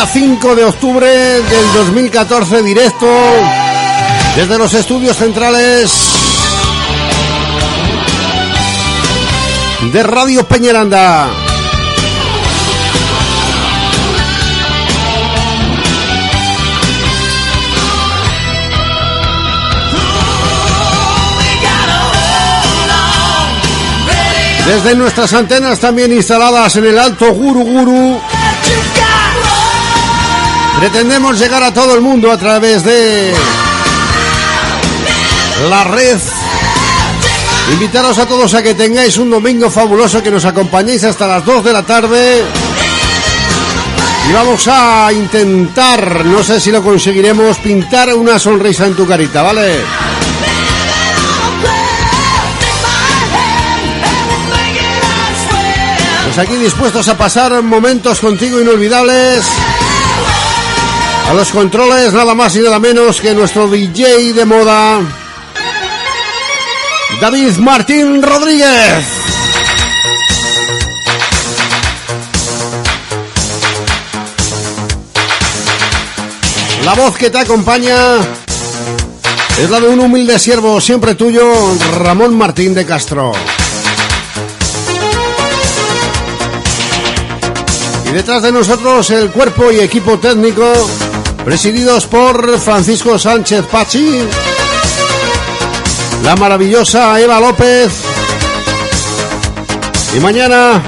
Día 0.00 0.06
5 0.06 0.56
de 0.56 0.64
octubre 0.64 1.06
del 1.06 1.72
2014, 1.74 2.62
directo 2.62 3.06
desde 4.34 4.56
los 4.56 4.72
estudios 4.72 5.14
centrales 5.14 5.92
de 9.92 10.02
Radio 10.02 10.48
Peñaranda. 10.48 11.28
Desde 24.64 24.94
nuestras 24.94 25.34
antenas 25.34 25.78
también 25.78 26.10
instaladas 26.10 26.74
en 26.76 26.86
el 26.86 26.98
Alto 26.98 27.34
Guru 27.34 27.64
Guru. 27.64 28.29
Pretendemos 30.78 31.38
llegar 31.38 31.62
a 31.62 31.74
todo 31.74 31.94
el 31.94 32.00
mundo 32.00 32.30
a 32.30 32.38
través 32.38 32.84
de 32.84 33.34
la 35.68 35.84
red. 35.84 36.18
Invitaros 37.72 38.18
a 38.18 38.26
todos 38.26 38.54
a 38.54 38.62
que 38.62 38.74
tengáis 38.74 39.18
un 39.18 39.30
domingo 39.30 39.70
fabuloso, 39.70 40.22
que 40.22 40.30
nos 40.30 40.44
acompañéis 40.44 41.04
hasta 41.04 41.26
las 41.26 41.44
2 41.44 41.64
de 41.64 41.72
la 41.72 41.82
tarde. 41.82 42.44
Y 44.28 44.32
vamos 44.32 44.66
a 44.68 45.12
intentar, 45.12 46.24
no 46.24 46.42
sé 46.42 46.60
si 46.60 46.70
lo 46.70 46.82
conseguiremos, 46.82 47.58
pintar 47.58 48.14
una 48.14 48.38
sonrisa 48.38 48.86
en 48.86 48.94
tu 48.94 49.06
carita, 49.06 49.42
¿vale? 49.42 49.80
Pues 56.24 56.38
aquí 56.38 56.56
dispuestos 56.56 57.08
a 57.08 57.18
pasar 57.18 57.60
momentos 57.62 58.20
contigo 58.20 58.60
inolvidables. 58.60 59.44
A 61.30 61.32
los 61.32 61.50
controles 61.50 62.12
nada 62.12 62.34
más 62.34 62.56
y 62.56 62.58
nada 62.58 62.80
menos 62.80 63.20
que 63.20 63.32
nuestro 63.32 63.68
DJ 63.68 64.32
de 64.32 64.44
moda, 64.44 65.00
David 67.20 67.56
Martín 67.58 68.20
Rodríguez. 68.20 69.04
La 76.84 76.94
voz 76.94 77.16
que 77.16 77.30
te 77.30 77.38
acompaña 77.38 77.94
es 79.56 79.70
la 79.70 79.78
de 79.78 79.86
un 79.86 80.00
humilde 80.00 80.36
siervo 80.36 80.80
siempre 80.80 81.14
tuyo, 81.14 81.48
Ramón 82.00 82.36
Martín 82.36 82.74
de 82.74 82.84
Castro. 82.84 83.30
Y 88.04 88.10
detrás 88.10 88.42
de 88.42 88.50
nosotros 88.50 89.08
el 89.10 89.30
cuerpo 89.30 89.70
y 89.70 89.78
equipo 89.78 90.18
técnico 90.18 90.90
presididos 91.44 92.06
por 92.06 92.58
Francisco 92.58 93.18
Sánchez 93.18 93.64
Pachi, 93.66 94.20
la 96.24 96.36
maravillosa 96.36 97.20
Eva 97.20 97.40
López. 97.40 97.90
Y 100.16 100.20
mañana, 100.20 100.82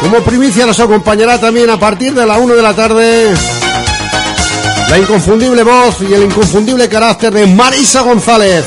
como 0.00 0.18
primicia, 0.20 0.66
nos 0.66 0.80
acompañará 0.80 1.38
también 1.38 1.70
a 1.70 1.78
partir 1.78 2.14
de 2.14 2.26
la 2.26 2.38
1 2.38 2.54
de 2.54 2.62
la 2.62 2.74
tarde 2.74 3.34
la 4.90 4.98
inconfundible 4.98 5.62
voz 5.62 5.98
y 6.02 6.12
el 6.12 6.24
inconfundible 6.24 6.88
carácter 6.88 7.32
de 7.32 7.46
Marisa 7.46 8.00
González. 8.00 8.64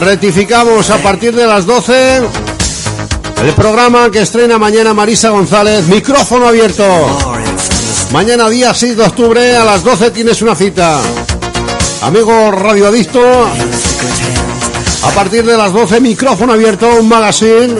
Rectificamos 0.00 0.90
a 0.90 0.98
partir 0.98 1.34
de 1.34 1.46
las 1.46 1.66
12 1.66 2.22
el 3.42 3.52
programa 3.54 4.10
que 4.10 4.22
estrena 4.22 4.58
mañana 4.58 4.94
Marisa 4.94 5.30
González, 5.30 5.86
micrófono 5.86 6.48
abierto. 6.48 6.84
Mañana 8.12 8.48
día 8.48 8.72
6 8.72 8.96
de 8.96 9.02
octubre 9.02 9.56
a 9.56 9.64
las 9.64 9.84
12 9.84 10.10
tienes 10.10 10.40
una 10.42 10.54
cita. 10.54 11.00
Amigo 12.02 12.50
radioadicto, 12.50 13.20
a 15.04 15.10
partir 15.10 15.44
de 15.44 15.56
las 15.56 15.72
12 15.72 16.00
micrófono 16.00 16.52
abierto, 16.52 16.88
un 17.00 17.08
magazine 17.08 17.74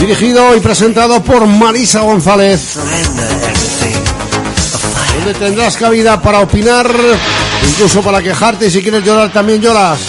dirigido 0.00 0.56
y 0.56 0.60
presentado 0.60 1.22
por 1.22 1.46
Marisa 1.46 2.00
González 2.00 2.78
donde 5.24 5.38
tendrás 5.38 5.76
cabida 5.76 6.20
para 6.20 6.40
opinar, 6.40 6.90
incluso 7.68 8.02
para 8.02 8.22
quejarte 8.22 8.70
si 8.70 8.82
quieres 8.82 9.04
llorar 9.04 9.32
también 9.32 9.60
lloras, 9.60 10.00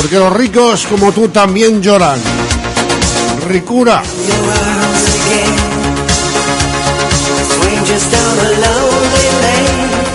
porque 0.00 0.16
los 0.16 0.32
ricos 0.32 0.86
como 0.86 1.12
tú 1.12 1.28
también 1.28 1.82
lloran. 1.82 2.20
Ricura. 3.48 4.02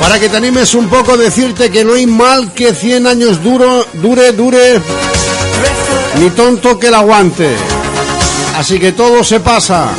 Para 0.01 0.19
que 0.19 0.29
te 0.29 0.37
animes 0.37 0.73
un 0.73 0.89
poco, 0.89 1.15
decirte 1.15 1.69
que 1.69 1.85
no 1.85 1.93
hay 1.93 2.05
mal 2.05 2.51
que 2.53 2.73
100 2.73 3.07
años 3.07 3.41
duro, 3.41 3.85
dure, 3.93 4.31
dure, 4.33 4.81
ni 6.19 6.29
tonto 6.31 6.77
que 6.77 6.87
el 6.87 6.95
aguante. 6.95 7.55
Así 8.57 8.79
que 8.79 8.91
todo 8.91 9.23
se 9.23 9.39
pasa. 9.39 9.89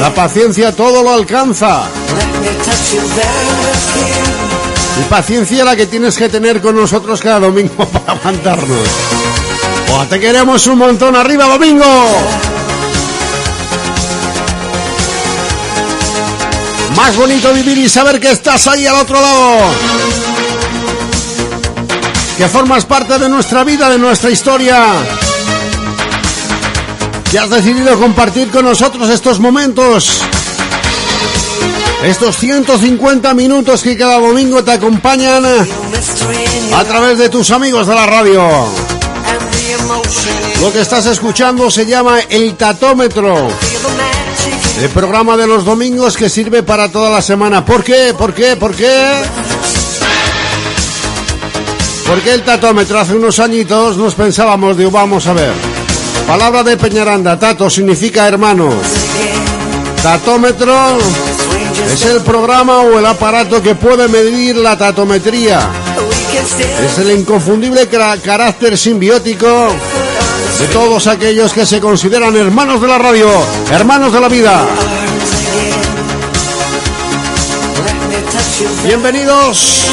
La 0.00 0.14
paciencia 0.14 0.74
todo 0.74 1.02
lo 1.02 1.12
alcanza. 1.12 1.82
Y 4.98 5.02
paciencia 5.04 5.64
la 5.64 5.76
que 5.76 5.86
tienes 5.86 6.16
que 6.16 6.28
tener 6.28 6.60
con 6.60 6.76
nosotros 6.76 7.20
cada 7.20 7.40
domingo 7.40 7.86
para 7.92 8.12
aguantarnos. 8.12 8.88
¡Oh, 9.92 10.04
te 10.06 10.18
queremos 10.20 10.66
un 10.66 10.78
montón 10.78 11.16
arriba, 11.16 11.44
domingo! 11.46 11.84
Más 16.96 17.16
bonito 17.16 17.52
vivir 17.52 17.78
y 17.78 17.88
saber 17.88 18.18
que 18.18 18.32
estás 18.32 18.66
ahí 18.66 18.86
al 18.86 18.96
otro 18.96 19.20
lado. 19.20 19.58
Que 22.36 22.48
formas 22.48 22.84
parte 22.84 23.18
de 23.18 23.28
nuestra 23.28 23.64
vida, 23.64 23.88
de 23.88 23.98
nuestra 23.98 24.30
historia. 24.30 24.84
Que 27.30 27.38
has 27.38 27.50
decidido 27.50 27.98
compartir 27.98 28.50
con 28.50 28.64
nosotros 28.64 29.08
estos 29.10 29.38
momentos. 29.38 30.22
Estos 32.02 32.36
150 32.36 33.34
minutos 33.34 33.82
que 33.82 33.96
cada 33.96 34.18
domingo 34.18 34.62
te 34.62 34.72
acompañan 34.72 35.44
a 36.74 36.84
través 36.84 37.18
de 37.18 37.28
tus 37.28 37.50
amigos 37.50 37.86
de 37.86 37.94
la 37.94 38.06
radio. 38.06 38.48
Lo 40.60 40.72
que 40.72 40.80
estás 40.80 41.06
escuchando 41.06 41.70
se 41.70 41.86
llama 41.86 42.20
El 42.28 42.54
Tatómetro. 42.56 43.48
El 44.80 44.88
programa 44.90 45.36
de 45.36 45.48
los 45.48 45.64
domingos 45.64 46.16
que 46.16 46.28
sirve 46.28 46.62
para 46.62 46.88
toda 46.88 47.10
la 47.10 47.20
semana. 47.20 47.64
¿Por 47.64 47.82
qué? 47.82 48.14
¿Por 48.16 48.32
qué? 48.32 48.54
¿Por 48.54 48.74
qué? 48.74 49.22
Porque 52.06 52.32
el 52.32 52.42
tatómetro 52.42 52.98
hace 52.98 53.14
unos 53.14 53.38
añitos 53.38 53.98
nos 53.98 54.14
pensábamos, 54.14 54.78
digo, 54.78 54.90
vamos 54.90 55.26
a 55.26 55.34
ver. 55.34 55.52
Palabra 56.26 56.62
de 56.62 56.76
Peñaranda, 56.76 57.38
tato 57.38 57.68
significa 57.68 58.26
hermano. 58.26 58.70
Tatómetro 60.02 60.96
es 61.92 62.04
el 62.04 62.20
programa 62.20 62.80
o 62.80 62.98
el 62.98 63.06
aparato 63.06 63.62
que 63.62 63.74
puede 63.74 64.08
medir 64.08 64.56
la 64.56 64.76
tatometría. 64.76 65.68
Es 66.84 66.98
el 66.98 67.18
inconfundible 67.18 67.88
carácter 67.88 68.76
simbiótico 68.76 69.68
de 70.58 70.66
todos 70.68 71.06
aquellos 71.06 71.52
que 71.52 71.64
se 71.64 71.80
consideran 71.80 72.36
hermanos 72.36 72.80
de 72.80 72.88
la 72.88 72.98
radio, 72.98 73.28
hermanos 73.70 74.12
de 74.12 74.20
la 74.20 74.28
vida. 74.28 74.66
Bienvenidos 78.84 79.86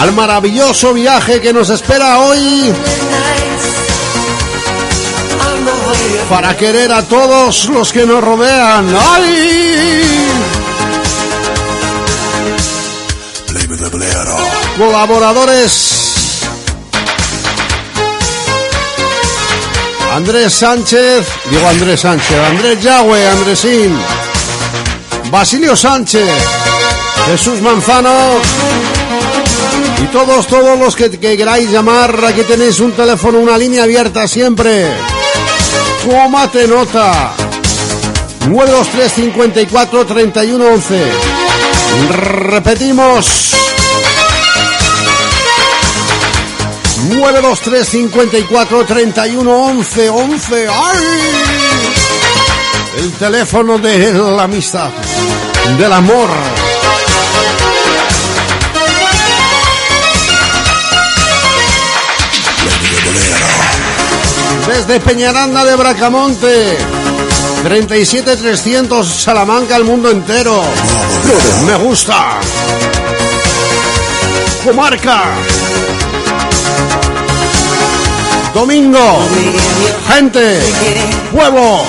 al 0.00 0.12
maravilloso 0.12 0.92
viaje 0.92 1.40
que 1.40 1.52
nos 1.52 1.70
espera 1.70 2.20
hoy 2.20 2.72
para 6.28 6.56
querer 6.56 6.92
a 6.92 7.02
todos 7.02 7.68
los 7.68 7.92
que 7.92 8.04
nos 8.06 8.22
rodean. 8.22 8.94
¡Ay! 9.12 10.53
Colaboradores. 14.78 16.42
Andrés 20.14 20.54
Sánchez, 20.54 21.26
digo 21.50 21.68
Andrés 21.68 22.00
Sánchez, 22.00 22.38
Andrés 22.50 22.80
Yagüe, 22.80 23.28
Andresín, 23.28 23.98
Basilio 25.30 25.76
Sánchez, 25.76 26.30
Jesús 27.26 27.60
Manzano 27.60 28.40
y 30.02 30.06
todos, 30.06 30.46
todos 30.46 30.78
los 30.78 30.94
que, 30.94 31.10
que 31.10 31.36
queráis 31.36 31.70
llamar, 31.70 32.24
aquí 32.24 32.42
tenéis 32.42 32.78
un 32.78 32.92
teléfono, 32.92 33.40
una 33.40 33.58
línea 33.58 33.82
abierta 33.82 34.28
siempre. 34.28 34.86
Tómate 36.04 36.68
nota. 36.68 37.32
923 38.48 39.12
54 39.12 40.06
31 40.06 40.64
11. 40.64 41.12
Repetimos. 42.10 43.73
923 47.08 47.88
54 47.88 48.86
31 48.86 49.50
11 49.50 50.10
11. 50.10 50.68
¡Ay! 50.68 51.04
El 52.98 53.12
teléfono 53.12 53.78
de 53.78 54.12
la 54.12 54.44
amistad, 54.44 54.88
del 55.78 55.92
amor. 55.92 56.28
Desde 64.66 65.00
Peñaranda 65.00 65.64
de 65.64 65.76
Bracamonte. 65.76 66.78
37300 67.64 69.06
Salamanca 69.06 69.76
al 69.76 69.84
mundo 69.84 70.10
entero. 70.10 70.62
Me 71.66 71.76
gusta. 71.76 72.38
Comarca. 74.64 75.24
Domingo. 78.54 79.18
Gente. 80.08 80.60
Pueblo. 81.32 81.82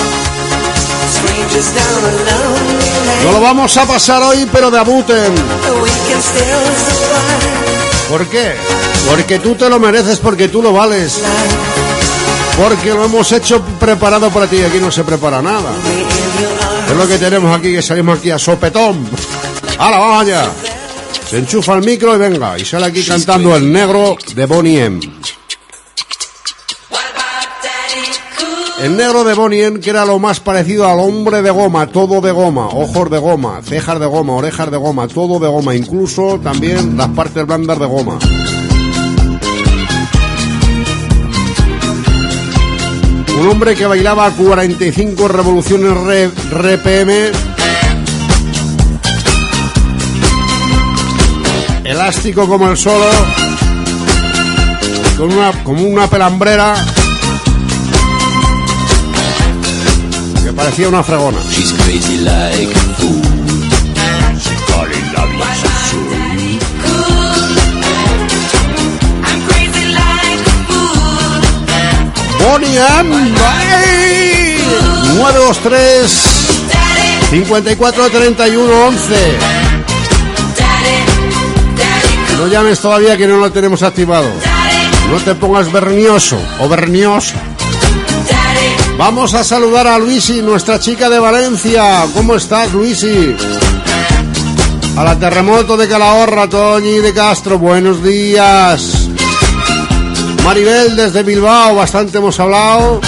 No 3.23 3.31
lo 3.31 3.41
vamos 3.41 3.77
a 3.77 3.85
pasar 3.85 4.23
hoy, 4.23 4.47
pero 4.51 4.71
debuten. 4.71 5.33
¿Por 8.09 8.25
qué? 8.27 8.55
Porque 9.09 9.39
tú 9.39 9.55
te 9.55 9.69
lo 9.69 9.79
mereces, 9.79 10.19
porque 10.19 10.47
tú 10.47 10.61
lo 10.61 10.73
vales. 10.73 11.21
Porque 12.57 12.93
lo 12.93 13.05
hemos 13.05 13.31
hecho 13.31 13.61
preparado 13.79 14.29
para 14.31 14.47
ti. 14.47 14.61
Aquí 14.63 14.79
no 14.79 14.89
se 14.89 15.03
prepara 15.03 15.41
nada. 15.41 15.71
Es 16.89 16.95
lo 16.95 17.07
que 17.07 17.17
tenemos 17.17 17.55
aquí, 17.55 17.73
que 17.73 17.81
salimos 17.81 18.19
aquí 18.19 18.31
a 18.31 18.39
sopetón. 18.39 19.07
¡Hala, 19.77 19.99
vamos 19.99 20.21
allá! 20.21 20.49
Se 21.29 21.37
enchufa 21.37 21.73
el 21.73 21.83
micro 21.83 22.15
y 22.15 22.17
venga. 22.17 22.57
Y 22.57 22.65
sale 22.65 22.87
aquí 22.87 23.03
cantando 23.03 23.55
el 23.55 23.71
negro 23.71 24.17
de 24.33 24.45
Bonnie 24.45 24.83
M. 24.85 24.99
El 28.85 28.97
negro 28.97 29.23
de 29.23 29.33
Bonnie 29.33 29.79
que 29.79 29.89
era 29.89 30.05
lo 30.05 30.19
más 30.19 30.39
parecido 30.39 30.87
al 30.87 30.99
hombre 30.99 31.41
de 31.41 31.49
goma, 31.49 31.87
todo 31.87 32.21
de 32.21 32.31
goma, 32.31 32.67
ojos 32.67 33.09
de 33.09 33.17
goma, 33.17 33.59
cejas 33.63 33.99
de 33.99 34.05
goma, 34.05 34.33
orejas 34.33 34.69
de 34.69 34.77
goma, 34.77 35.07
todo 35.07 35.39
de 35.39 35.47
goma, 35.47 35.73
incluso 35.73 36.39
también 36.39 36.95
las 36.95 37.07
partes 37.07 37.47
blandas 37.47 37.79
de 37.79 37.85
goma. 37.87 38.19
Un 43.39 43.47
hombre 43.47 43.73
que 43.73 43.87
bailaba 43.87 44.29
45 44.29 45.29
revoluciones 45.29 46.29
RPM. 46.51 47.31
Elástico 51.83 52.47
como 52.47 52.69
el 52.69 52.77
solo. 52.77 53.09
Con 55.17 55.33
una, 55.33 55.63
como 55.63 55.81
una 55.81 56.05
pelambrera. 56.05 56.75
Parecía 60.55 60.87
una 60.89 61.03
fregona. 61.03 61.37
Bonnie 72.39 72.77
M. 72.99 73.31
923 75.15 76.35
54 77.29 78.09
31 78.09 78.87
11. 78.87 79.37
No 82.37 82.47
llames 82.47 82.79
todavía 82.79 83.17
que 83.17 83.27
no 83.27 83.37
lo 83.37 83.51
tenemos 83.51 83.81
activado. 83.81 84.27
No 85.09 85.17
te 85.19 85.35
pongas 85.35 85.71
vernioso 85.71 86.37
o 86.59 86.67
vernioso. 86.67 87.35
Vamos 88.97 89.33
a 89.33 89.43
saludar 89.43 89.87
a 89.87 89.99
Luisi, 89.99 90.41
nuestra 90.41 90.79
chica 90.79 91.09
de 91.09 91.19
Valencia. 91.19 92.05
¿Cómo 92.13 92.35
estás, 92.35 92.71
Luisi? 92.71 93.35
A 94.95 95.03
la 95.03 95.19
terremoto 95.19 95.75
de 95.75 95.87
Calahorra, 95.87 96.47
Toñi 96.47 96.99
de 96.99 97.13
Castro. 97.13 97.59
Buenos 97.59 98.01
días. 98.01 99.09
Maribel 100.45 100.95
desde 100.95 101.23
Bilbao, 101.23 101.75
bastante 101.75 102.19
hemos 102.19 102.39
hablado. 102.39 103.01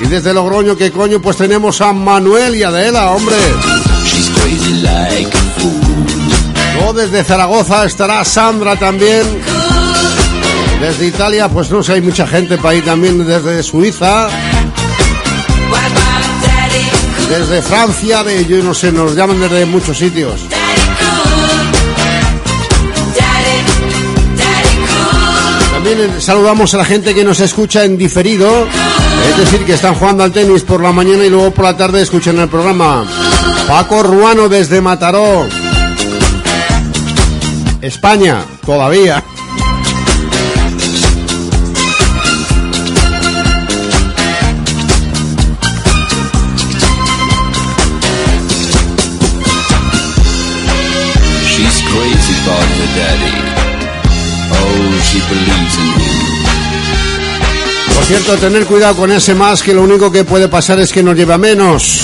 Y 0.00 0.06
desde 0.06 0.34
Logroño, 0.34 0.76
¿qué 0.76 0.92
coño? 0.92 1.22
Pues 1.22 1.38
tenemos 1.38 1.80
a 1.80 1.94
Manuel 1.94 2.54
y 2.56 2.62
Adela, 2.62 3.10
hombre. 3.10 3.36
O 6.86 6.92
desde 6.92 7.24
Zaragoza 7.24 7.86
estará 7.86 8.22
Sandra 8.26 8.76
también. 8.76 9.22
Desde 10.80 11.06
Italia, 11.06 11.48
pues 11.48 11.70
no 11.70 11.82
sé, 11.82 11.94
hay 11.94 12.02
mucha 12.02 12.26
gente 12.26 12.58
para 12.58 12.74
ir 12.74 12.84
también 12.84 13.26
desde 13.26 13.62
Suiza. 13.62 14.28
Desde 17.28 17.62
Francia, 17.62 18.22
de 18.22 18.44
yo 18.46 18.62
no 18.62 18.74
sé, 18.74 18.92
nos 18.92 19.14
llaman 19.14 19.40
desde 19.40 19.66
muchos 19.66 19.98
sitios. 19.98 20.40
También 25.72 26.20
saludamos 26.20 26.72
a 26.74 26.78
la 26.78 26.84
gente 26.84 27.14
que 27.14 27.24
nos 27.24 27.40
escucha 27.40 27.84
en 27.84 27.98
diferido, 27.98 28.66
es 29.28 29.36
decir, 29.36 29.66
que 29.66 29.74
están 29.74 29.94
jugando 29.94 30.22
al 30.24 30.32
tenis 30.32 30.62
por 30.62 30.82
la 30.82 30.92
mañana 30.92 31.24
y 31.24 31.30
luego 31.30 31.50
por 31.50 31.64
la 31.64 31.76
tarde 31.76 32.02
escuchan 32.02 32.38
el 32.38 32.48
programa. 32.48 33.04
Paco 33.66 34.02
Ruano 34.02 34.48
desde 34.48 34.80
Mataró, 34.80 35.46
España, 37.80 38.44
todavía. 38.64 39.22
She's 51.54 51.82
crazy 51.82 52.34
about 52.42 52.68
daddy. 52.96 53.54
Por 57.94 58.04
cierto, 58.04 58.36
tener 58.38 58.66
cuidado 58.66 58.96
con 58.96 59.12
ese 59.12 59.34
más, 59.34 59.62
que 59.62 59.72
lo 59.72 59.82
único 59.82 60.10
que 60.10 60.24
puede 60.24 60.48
pasar 60.48 60.80
es 60.80 60.92
que 60.92 61.02
nos 61.02 61.16
lleva 61.16 61.38
menos. 61.38 62.00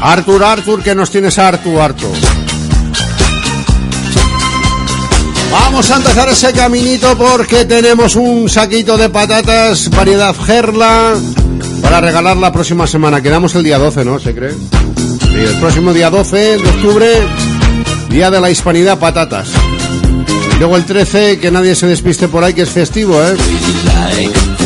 Artur, 0.00 0.44
Artur, 0.44 0.82
que 0.82 0.94
nos 0.94 1.10
tienes 1.10 1.38
Artur. 1.38 1.76
Vamos 5.50 5.80
vamos 5.80 5.90
a 5.92 5.96
empezar 5.96 6.28
ese 6.28 6.52
caminito 6.52 7.16
porque 7.16 7.64
tenemos 7.64 8.14
un 8.16 8.50
saquito 8.50 8.98
de 8.98 9.08
patatas, 9.08 9.88
variedad 9.88 10.34
Gerla, 10.34 11.14
para 11.82 12.00
regalar 12.00 12.36
la 12.36 12.52
próxima 12.52 12.86
semana. 12.86 13.22
Quedamos 13.22 13.54
el 13.54 13.64
día 13.64 13.78
12, 13.78 14.04
¿no? 14.04 14.18
¿Se 14.18 14.34
cree? 14.34 14.52
Sí, 14.52 15.36
el 15.36 15.60
próximo 15.60 15.92
día 15.92 16.10
12 16.10 16.58
de 16.58 16.68
octubre, 16.68 17.06
Día 18.08 18.30
de 18.30 18.40
la 18.40 18.50
Hispanidad, 18.50 18.98
patatas. 18.98 19.50
Luego 20.58 20.76
el 20.76 20.84
13, 20.84 21.38
que 21.38 21.50
nadie 21.50 21.74
se 21.74 21.86
despiste 21.86 22.28
por 22.28 22.44
ahí, 22.44 22.52
que 22.52 22.62
es 22.62 22.70
festivo, 22.70 23.22
¿eh? 23.22 23.36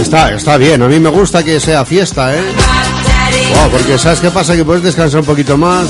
Está, 0.01 0.35
está 0.35 0.57
bien, 0.57 0.83
a 0.83 0.89
mí 0.89 0.99
me 0.99 1.09
gusta 1.09 1.43
que 1.45 1.61
sea 1.61 1.85
fiesta, 1.85 2.35
¿eh? 2.35 2.43
Wow, 3.55 3.71
porque 3.71 3.99
¿sabes 3.99 4.21
qué 4.21 4.31
pasa? 4.31 4.57
Que 4.57 4.65
puedes 4.65 4.83
descansar 4.83 5.21
un 5.21 5.27
poquito 5.27 5.57
más, 5.57 5.87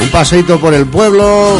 un 0.00 0.08
paseito 0.08 0.58
por 0.58 0.72
el 0.72 0.86
pueblo, 0.86 1.58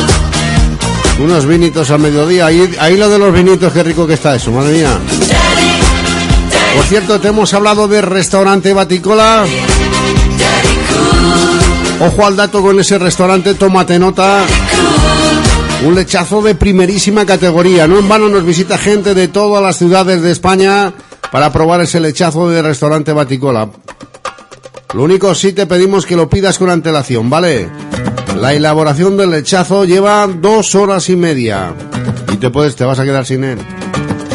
unos 1.20 1.47
vinitos 1.47 1.91
a 1.91 1.99
mediodía. 1.99 2.47
Ahí, 2.47 2.74
ahí 2.80 2.97
lo 2.97 3.09
de 3.09 3.18
los 3.18 3.32
vinitos, 3.32 3.72
qué 3.72 3.82
rico 3.82 4.07
que 4.07 4.14
está 4.14 4.34
eso, 4.34 4.51
madre 4.51 4.72
mía. 4.72 4.99
Por 6.77 6.85
cierto, 6.87 7.21
te 7.21 7.29
hemos 7.29 7.53
hablado 7.55 7.89
del 7.89 8.03
restaurante 8.03 8.73
Baticola. 8.73 9.45
Ojo 12.01 12.27
al 12.27 12.37
dato 12.37 12.62
con 12.62 12.79
ese 12.79 12.99
restaurante, 12.99 13.55
tómate 13.55 13.99
nota. 13.99 14.45
Un 15.85 15.95
lechazo 15.95 16.43
de 16.43 16.55
primerísima 16.55 17.25
categoría. 17.27 17.87
No 17.87 17.99
en 17.99 18.09
vano 18.09 18.29
nos 18.29 18.45
visita 18.45 18.79
gente 18.79 19.14
de 19.14 19.29
todas 19.29 19.62
las 19.62 19.77
ciudades 19.77 20.23
de 20.23 20.31
España 20.31 20.93
para 21.33 21.53
probar 21.53 21.81
ese 21.81 22.01
lechazo 22.01 22.49
de 22.49 22.62
restaurante 22.62 23.12
Baticola. 23.12 23.69
Lo 24.95 25.03
único 25.03 25.35
sí 25.35 25.53
te 25.53 25.66
pedimos 25.66 26.07
que 26.07 26.16
lo 26.16 26.29
pidas 26.29 26.59
con 26.59 26.71
antelación, 26.71 27.29
¿vale? 27.29 27.69
La 28.37 28.55
elaboración 28.55 29.16
del 29.16 29.33
lechazo 29.33 29.85
lleva 29.85 30.27
dos 30.27 30.75
horas 30.75 31.11
y 31.11 31.16
media. 31.16 31.75
Y 32.33 32.37
te 32.37 32.51
puedes, 32.51 32.77
te 32.77 32.85
vas 32.85 32.99
a 32.99 33.05
quedar 33.05 33.27
sin 33.27 33.45
él. 33.45 33.59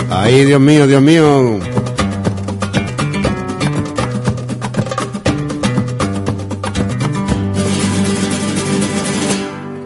Ay, 0.10 0.46
Dios 0.46 0.60
mío, 0.60 0.86
Dios 0.86 1.02
mío. 1.02 1.60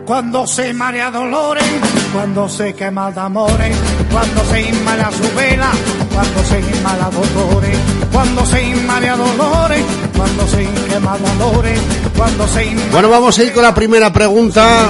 Cuando 0.08 0.47
se 0.47 0.74
marea 0.74 1.12
dolores, 1.12 1.66
cuando 2.14 2.47
se 2.47 2.74
quema 2.74 3.12
de 3.12 3.20
amores, 3.20 3.76
cuando 4.10 4.41
se 4.45 4.62
inmala 4.62 5.12
su 5.12 5.36
vela, 5.36 5.70
cuando 6.14 6.43
se 6.45 6.60
inmala 6.62 7.10
dolores, 7.10 7.78
cuando 8.10 8.45
se 8.45 8.64
inmala 8.64 9.18
dolores, 9.18 9.84
cuando 10.16 10.47
se 10.47 10.66
quema 10.89 11.18
de 11.18 11.28
amores, 11.28 11.80
cuando 12.16 12.47
se 12.47 12.66
inmala 12.68 12.91
Bueno, 12.93 13.10
vamos 13.10 13.38
a 13.38 13.43
ir 13.43 13.51
con 13.51 13.64
la 13.64 13.76
primera 13.76 14.14
pregunta. 14.14 14.89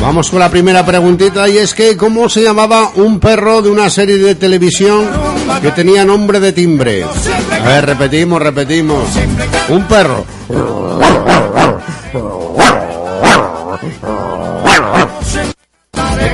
Vamos 0.00 0.30
con 0.30 0.38
la 0.38 0.48
primera 0.48 0.86
preguntita 0.86 1.46
y 1.46 1.58
es 1.58 1.74
que 1.74 1.98
¿cómo 1.98 2.30
se 2.30 2.42
llamaba 2.42 2.92
un 2.94 3.20
perro 3.20 3.60
de 3.60 3.68
una 3.68 3.90
serie 3.90 4.16
de 4.16 4.36
televisión 4.36 5.06
que 5.60 5.70
tenía 5.72 6.06
nombre 6.06 6.40
de 6.40 6.54
timbre? 6.54 7.04
A 7.04 7.68
ver, 7.68 7.84
repetimos, 7.84 8.40
repetimos. 8.40 9.04
Un 9.68 9.84
perro. 9.84 10.24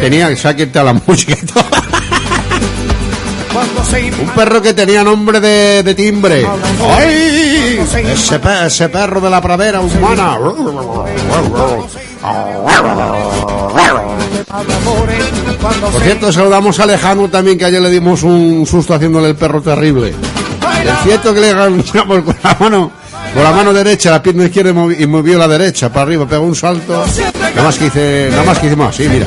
Tenía 0.00 0.28
que 0.28 0.36
saquete 0.36 0.78
a 0.78 0.84
la 0.84 0.92
música 0.92 1.36
y 1.40 1.46
todo. 1.46 1.64
Un 4.20 4.28
perro 4.30 4.60
que 4.60 4.74
tenía 4.74 5.02
nombre 5.02 5.40
de, 5.40 5.94
timbre. 5.94 6.46
¡Ay! 6.98 7.80
Ese, 8.12 8.66
ese 8.66 8.88
perro 8.88 9.20
de 9.20 9.30
la 9.30 9.40
pradera 9.40 9.80
humana. 9.80 10.38
Por 15.92 16.02
cierto, 16.02 16.32
saludamos 16.32 16.78
a 16.78 16.82
Alejandro 16.82 17.28
también, 17.28 17.56
que 17.58 17.64
ayer 17.64 17.80
le 17.80 17.90
dimos 17.90 18.22
un 18.22 18.66
susto 18.66 18.94
haciéndole 18.94 19.30
el 19.30 19.36
perro 19.36 19.62
terrible. 19.62 20.10
Es 20.10 21.02
cierto 21.02 21.34
que 21.34 21.40
le 21.40 21.54
ganchamos 21.54 22.22
con 22.22 22.36
la 22.42 22.56
mano, 22.60 22.92
con 23.36 23.44
la 23.44 23.52
mano 23.52 23.72
derecha, 23.74 24.10
la 24.10 24.22
pierna 24.22 24.44
izquierda 24.46 24.70
y 24.70 24.74
movi- 24.74 24.96
y 25.00 25.06
movió 25.06 25.36
la 25.38 25.46
derecha 25.46 25.90
para 25.90 26.02
arriba, 26.04 26.26
pegó 26.26 26.44
un 26.46 26.56
salto. 26.56 27.04
Nada 27.54 27.62
más 27.62 27.76
que 27.78 27.86
hice, 27.86 28.28
nada 28.30 28.44
más 28.44 28.58
que 28.58 28.66
hicimos 28.66 28.88
así, 28.88 29.06
mira. 29.08 29.26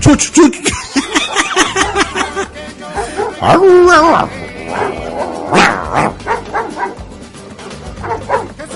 Chuch, 0.00 0.30
chuch. 0.32 0.56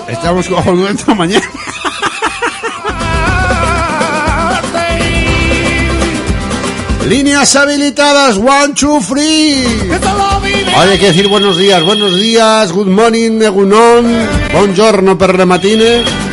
Estamos 0.07 0.47
con 0.47 0.87
esta 0.87 1.13
mañana. 1.15 1.45
Líneas 7.07 7.55
habilitadas, 7.55 8.37
one, 8.37 8.73
two, 8.73 8.99
free. 8.99 9.63
Ahora 10.75 10.91
hay 10.91 10.99
que 10.99 11.07
decir 11.07 11.29
buenos 11.29 11.57
días, 11.57 11.81
buenos 11.83 12.19
días, 12.19 12.73
good 12.73 12.87
morning, 12.87 13.41
egunon, 13.41 14.05
buongiorno 14.51 15.17
per 15.17 15.37
le 15.37 15.45
matine. 15.45 16.24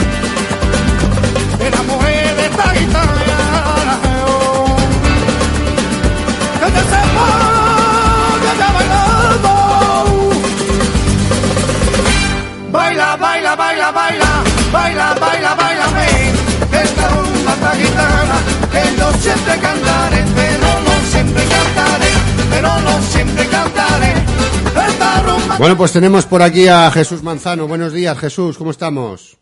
Bueno, 25.63 25.77
pues 25.77 25.93
tenemos 25.93 26.27
por 26.27 26.43
aquí 26.43 26.67
a 26.67 26.91
Jesús 26.91 27.23
Manzano. 27.23 27.69
Buenos 27.69 27.93
días, 27.93 28.19
Jesús, 28.19 28.59
¿cómo 28.59 28.73
estamos? 28.73 29.39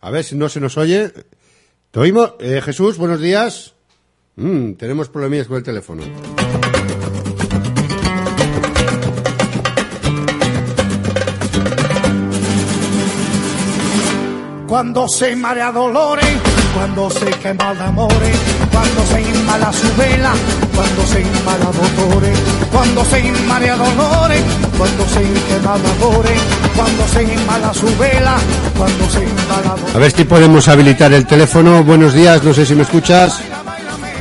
A 0.00 0.08
ver 0.08 0.22
si 0.22 0.36
no 0.36 0.48
se 0.48 0.60
nos 0.60 0.76
oye. 0.76 1.12
¿Te 1.90 1.98
oímos? 1.98 2.34
Eh, 2.38 2.60
Jesús, 2.64 2.96
buenos 2.96 3.20
días. 3.20 3.74
Mm, 4.36 4.74
tenemos 4.74 5.08
problemillas 5.08 5.48
con 5.48 5.56
el 5.56 5.64
teléfono. 5.64 6.04
Cuando 14.68 15.08
se 15.08 15.34
marea 15.34 15.72
dolores, 15.72 16.36
cuando 16.72 17.10
se 17.10 17.26
quema 17.40 17.74
de 17.74 17.82
amores, 17.82 18.36
cuando 18.70 19.02
se 19.06 19.22
inmala 19.22 19.72
su 19.72 19.96
vela, 19.96 20.34
cuando 20.74 21.06
se 21.06 21.20
inmala 21.20 21.70
dolores, 21.72 22.38
cuando 22.70 23.04
se 23.04 23.20
inmala 23.20 23.76
dolores, 23.76 24.42
cuando 24.78 25.06
se 25.08 25.20
de 25.20 25.68
amores, 25.68 26.40
cuando 26.76 27.08
se 27.08 27.22
inmala 27.22 27.74
su 27.74 27.86
vela, 27.98 28.36
cuando 28.76 29.10
se 29.10 29.18
inmala 29.20 29.76
dolores. 29.76 29.96
A 29.96 29.98
ver 29.98 30.10
si 30.10 30.24
podemos 30.24 30.68
habilitar 30.68 31.12
el 31.12 31.26
teléfono. 31.26 31.84
Buenos 31.84 32.14
días, 32.14 32.42
no 32.42 32.54
sé 32.54 32.66
si 32.66 32.74
me 32.74 32.82
escuchas. 32.82 33.40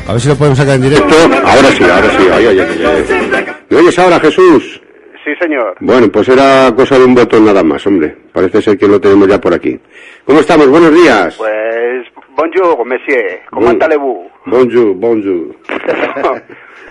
A 0.07 0.13
ver 0.13 0.21
si 0.21 0.27
lo 0.27 0.35
podemos 0.35 0.57
sacar 0.57 0.75
en 0.75 0.81
directo. 0.81 1.15
Ahora 1.45 1.71
sí, 1.77 1.83
ahora 1.83 2.09
sí. 2.09 2.27
Ay, 2.33 2.45
ay, 2.47 2.59
ay. 2.59 3.45
¿Me 3.69 3.77
oyes 3.77 3.97
ahora, 3.99 4.19
Jesús? 4.19 4.80
Sí, 5.23 5.35
señor. 5.39 5.75
Bueno, 5.79 6.07
pues 6.11 6.27
era 6.29 6.73
cosa 6.75 6.97
de 6.97 7.05
un 7.05 7.13
botón 7.13 7.45
nada 7.45 7.63
más, 7.63 7.85
hombre. 7.85 8.15
Parece 8.33 8.61
ser 8.61 8.77
que 8.77 8.87
lo 8.87 8.99
tenemos 8.99 9.27
ya 9.27 9.39
por 9.39 9.53
aquí. 9.53 9.79
¿Cómo 10.25 10.39
estamos? 10.39 10.67
Buenos 10.67 10.93
días. 10.93 11.35
Pues, 11.37 12.07
bonjour, 12.29 12.83
monsieur. 12.85 13.41
¿Cómo 13.51 13.67
Bon- 13.67 13.83
allez-vous? 13.83 14.31
Bonjour, 14.45 14.95
bonjour. 14.95 15.55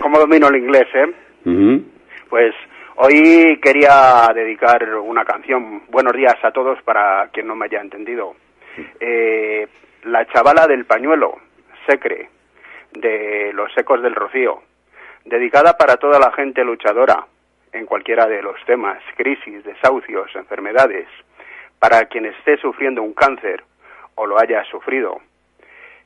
¿Cómo 0.01 0.17
domino 0.19 0.47
el 0.47 0.55
inglés, 0.55 0.87
eh? 0.93 1.81
Pues 2.29 2.53
hoy 2.95 3.59
quería 3.61 4.31
dedicar 4.33 4.81
una 4.95 5.25
canción. 5.25 5.83
Buenos 5.89 6.13
días 6.13 6.35
a 6.43 6.51
todos 6.51 6.81
para 6.83 7.27
quien 7.33 7.47
no 7.47 7.55
me 7.55 7.65
haya 7.65 7.81
entendido. 7.81 8.35
Eh, 9.01 9.67
la 10.03 10.25
chavala 10.27 10.67
del 10.67 10.85
pañuelo, 10.85 11.35
Secre, 11.85 12.29
de 12.93 13.51
los 13.53 13.69
ecos 13.77 14.01
del 14.01 14.15
rocío. 14.15 14.61
Dedicada 15.25 15.77
para 15.77 15.97
toda 15.97 16.17
la 16.17 16.31
gente 16.31 16.63
luchadora 16.63 17.25
en 17.73 17.85
cualquiera 17.85 18.27
de 18.27 18.41
los 18.41 18.63
temas, 18.65 19.01
crisis, 19.15 19.63
desahucios, 19.63 20.35
enfermedades, 20.35 21.07
para 21.79 22.05
quien 22.05 22.25
esté 22.25 22.57
sufriendo 22.57 23.01
un 23.01 23.13
cáncer 23.13 23.63
o 24.15 24.25
lo 24.25 24.39
haya 24.39 24.63
sufrido. 24.65 25.19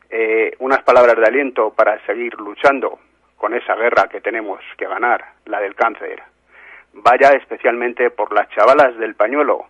Eh, 0.10 0.56
unas 0.60 0.84
palabras 0.84 1.18
de 1.18 1.26
aliento 1.26 1.72
para 1.72 2.00
seguir 2.06 2.36
luchando 2.36 3.00
con 3.38 3.54
esa 3.54 3.76
guerra 3.76 4.08
que 4.08 4.22
tenemos 4.22 4.62
que 4.78 4.88
ganar, 4.88 5.26
la 5.46 5.60
del 5.60 5.76
cáncer. 5.76 6.22
Vaya 6.94 7.32
especialmente 7.34 8.10
por 8.10 8.34
las 8.34 8.48
chavalas 8.50 8.98
del 8.98 9.16
pañuelo, 9.16 9.66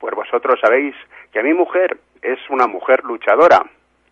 pues 0.00 0.14
vosotros 0.14 0.58
sabéis 0.60 0.94
que 1.32 1.42
mi 1.42 1.54
mujer 1.54 1.98
es 2.22 2.38
una 2.50 2.66
mujer 2.66 3.04
luchadora 3.04 3.64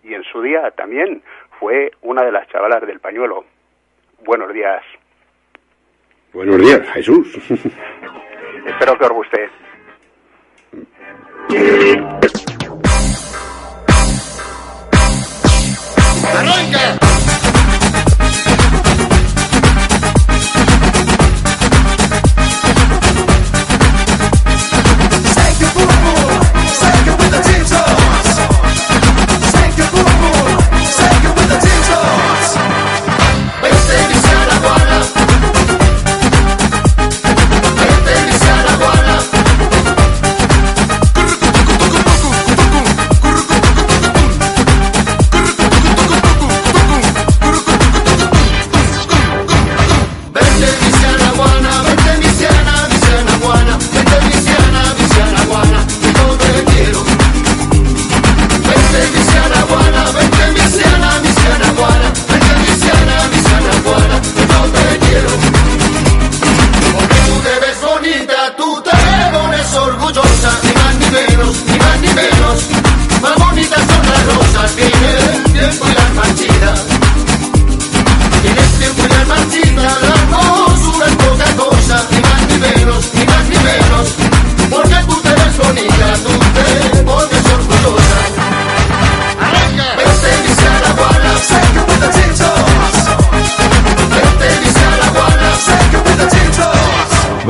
y 0.02 0.14
en 0.14 0.22
su 0.24 0.42
día 0.42 0.70
también 0.72 1.22
fue 1.58 1.92
una 2.02 2.22
de 2.22 2.32
las 2.32 2.48
chavalas 2.48 2.86
del 2.86 3.00
pañuelo. 3.00 3.44
Buenos 4.24 4.52
días. 4.52 4.82
Buenos 6.32 6.58
días, 6.58 6.80
Jesús. 6.94 7.28
Espero 8.66 8.98
que 8.98 9.04
os 9.04 9.10
guste. 9.10 9.50
¡Arranca! 16.34 17.11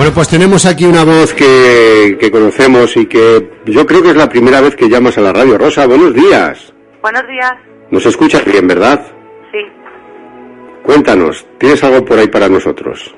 Bueno, 0.03 0.17
pues 0.17 0.31
tenemos 0.31 0.67
aquí 0.67 0.85
una 0.85 1.05
voz 1.05 1.33
que, 1.33 2.19
que 2.19 2.29
conocemos 2.33 2.97
y 2.97 3.07
que 3.07 3.53
yo 3.67 3.87
creo 3.87 4.03
que 4.03 4.09
es 4.09 4.17
la 4.17 4.29
primera 4.29 4.61
vez 4.61 4.75
que 4.75 4.89
llamas 4.89 5.17
a 5.17 5.21
la 5.21 5.33
radio. 5.33 5.57
Rosa, 5.57 5.87
buenos 5.87 6.13
días. 6.13 6.75
Buenos 7.01 7.25
días. 7.29 7.53
Nos 7.93 8.05
escuchas 8.05 8.45
bien, 8.45 8.67
¿verdad? 8.67 9.01
Sí. 9.53 9.61
Cuéntanos, 10.83 11.47
¿tienes 11.57 11.85
algo 11.85 12.05
por 12.05 12.19
ahí 12.19 12.27
para 12.27 12.49
nosotros? 12.49 13.15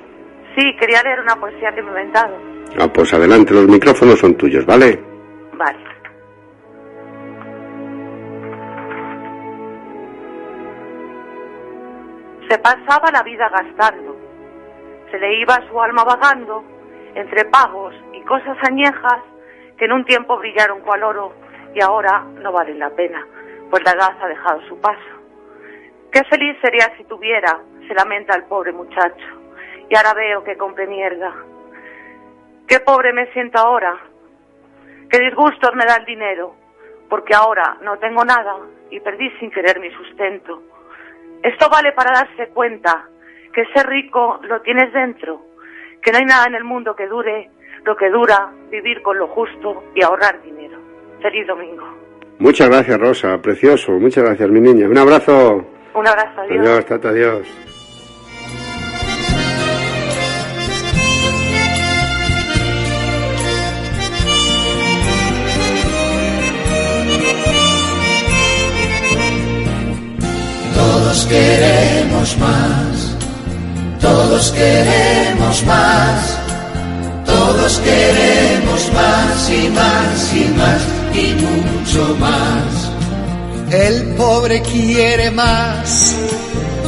Sí, 0.55 0.63
quería 0.79 1.03
leer 1.03 1.21
una 1.21 1.35
poesía 1.37 1.75
que 1.75 1.81
me 1.81 1.89
he 1.89 1.91
inventado. 1.93 2.37
Ah, 2.79 2.93
pues 2.93 3.15
adelante, 3.15 3.55
los 3.55 3.67
micrófonos 3.67 4.19
son 4.19 4.35
tuyos, 4.35 4.67
¿vale? 4.67 5.03
Vale. 5.57 5.79
Se 12.51 12.59
pasaba 12.59 13.11
la 13.11 13.23
vida 13.23 13.49
gastando. 13.49 14.15
Se 15.11 15.19
le 15.19 15.41
iba 15.41 15.59
su 15.71 15.81
alma 15.81 16.05
vagando 16.05 16.74
entre 17.15 17.45
pagos 17.47 17.95
y 18.13 18.21
cosas 18.23 18.57
añejas 18.69 19.23
que 19.77 19.87
en 19.87 19.93
un 19.93 20.05
tiempo 20.05 20.39
brillaron 20.39 20.81
cual 20.81 21.03
oro 21.03 21.33
y 21.75 21.83
ahora 21.83 22.25
no 22.41 22.53
valen 22.53 22.79
la 22.79 22.91
pena, 22.91 23.27
pues 23.71 23.83
la 23.85 23.93
edad 23.93 24.17
ha 24.21 24.29
dejado 24.29 24.61
su 24.69 24.81
paso. 24.81 25.01
Qué 26.13 26.23
feliz 26.25 26.57
sería 26.63 26.97
si 26.97 27.05
tuviera, 27.05 27.59
se 27.89 27.95
lamenta 27.95 28.37
el 28.37 28.45
pobre 28.45 28.73
muchacho, 28.73 29.27
y 29.89 29.97
ahora 29.97 30.15
veo 30.15 30.45
que 30.45 30.57
compre 30.57 30.87
mierda. 30.87 31.35
Qué 32.69 32.81
pobre 32.81 33.13
me 33.13 33.27
siento 33.33 33.59
ahora, 33.59 33.99
qué 35.11 35.19
disgustos 35.19 35.75
me 35.75 35.85
da 35.85 35.97
el 35.97 36.05
dinero, 36.05 36.55
porque 37.09 37.35
ahora 37.35 37.77
no 37.83 37.99
tengo 37.99 38.25
nada 38.25 38.57
y 38.91 39.01
perdí 39.01 39.31
sin 39.39 39.51
querer 39.51 39.81
mi 39.81 39.91
sustento. 39.91 40.63
Esto 41.43 41.69
vale 41.69 41.93
para 41.93 42.13
darse 42.13 42.49
cuenta 42.51 43.09
que 43.53 43.67
ser 43.75 43.87
rico 43.87 44.41
lo 44.43 44.63
tienes 44.63 44.93
dentro, 44.93 45.43
que 46.05 46.13
no 46.13 46.19
hay 46.19 46.27
nada 46.27 46.45
en 46.47 46.55
el 46.55 46.65
mundo 46.65 46.95
que 46.95 47.07
dure 47.07 47.51
lo 47.85 47.97
que 47.97 48.11
dura 48.11 48.53
vivir 48.71 49.03
con 49.03 49.19
lo 49.19 49.27
justo 49.29 49.85
y 49.95 50.05
ahorrar 50.05 50.41
dinero. 50.43 50.79
Feliz 51.21 51.47
domingo. 51.47 51.85
Muchas 52.39 52.69
gracias, 52.69 53.01
Rosa, 53.01 53.39
precioso. 53.41 53.93
Muchas 53.93 54.25
gracias, 54.25 54.51
mi 54.51 54.61
niña. 54.61 54.87
Un 54.87 54.99
abrazo. 54.99 55.65
Un 55.95 56.07
abrazo, 56.07 56.43
adiós. 56.43 56.67
Adiós, 56.67 56.87
tata, 56.87 57.09
adiós. 57.09 57.49
Todos 70.75 71.27
queremos 71.27 72.39
más, 72.39 72.94
todos 74.05 74.51
queremos 74.51 75.65
más, 75.65 76.39
todos 77.25 77.79
queremos 77.79 78.93
más 78.93 79.51
y 79.51 79.69
más 79.71 80.35
y 80.35 80.45
más 80.59 80.83
y 81.15 81.27
mucho 81.43 82.17
más. 82.21 82.93
El 83.71 84.15
pobre 84.15 84.61
quiere 84.61 85.31
más, 85.31 86.15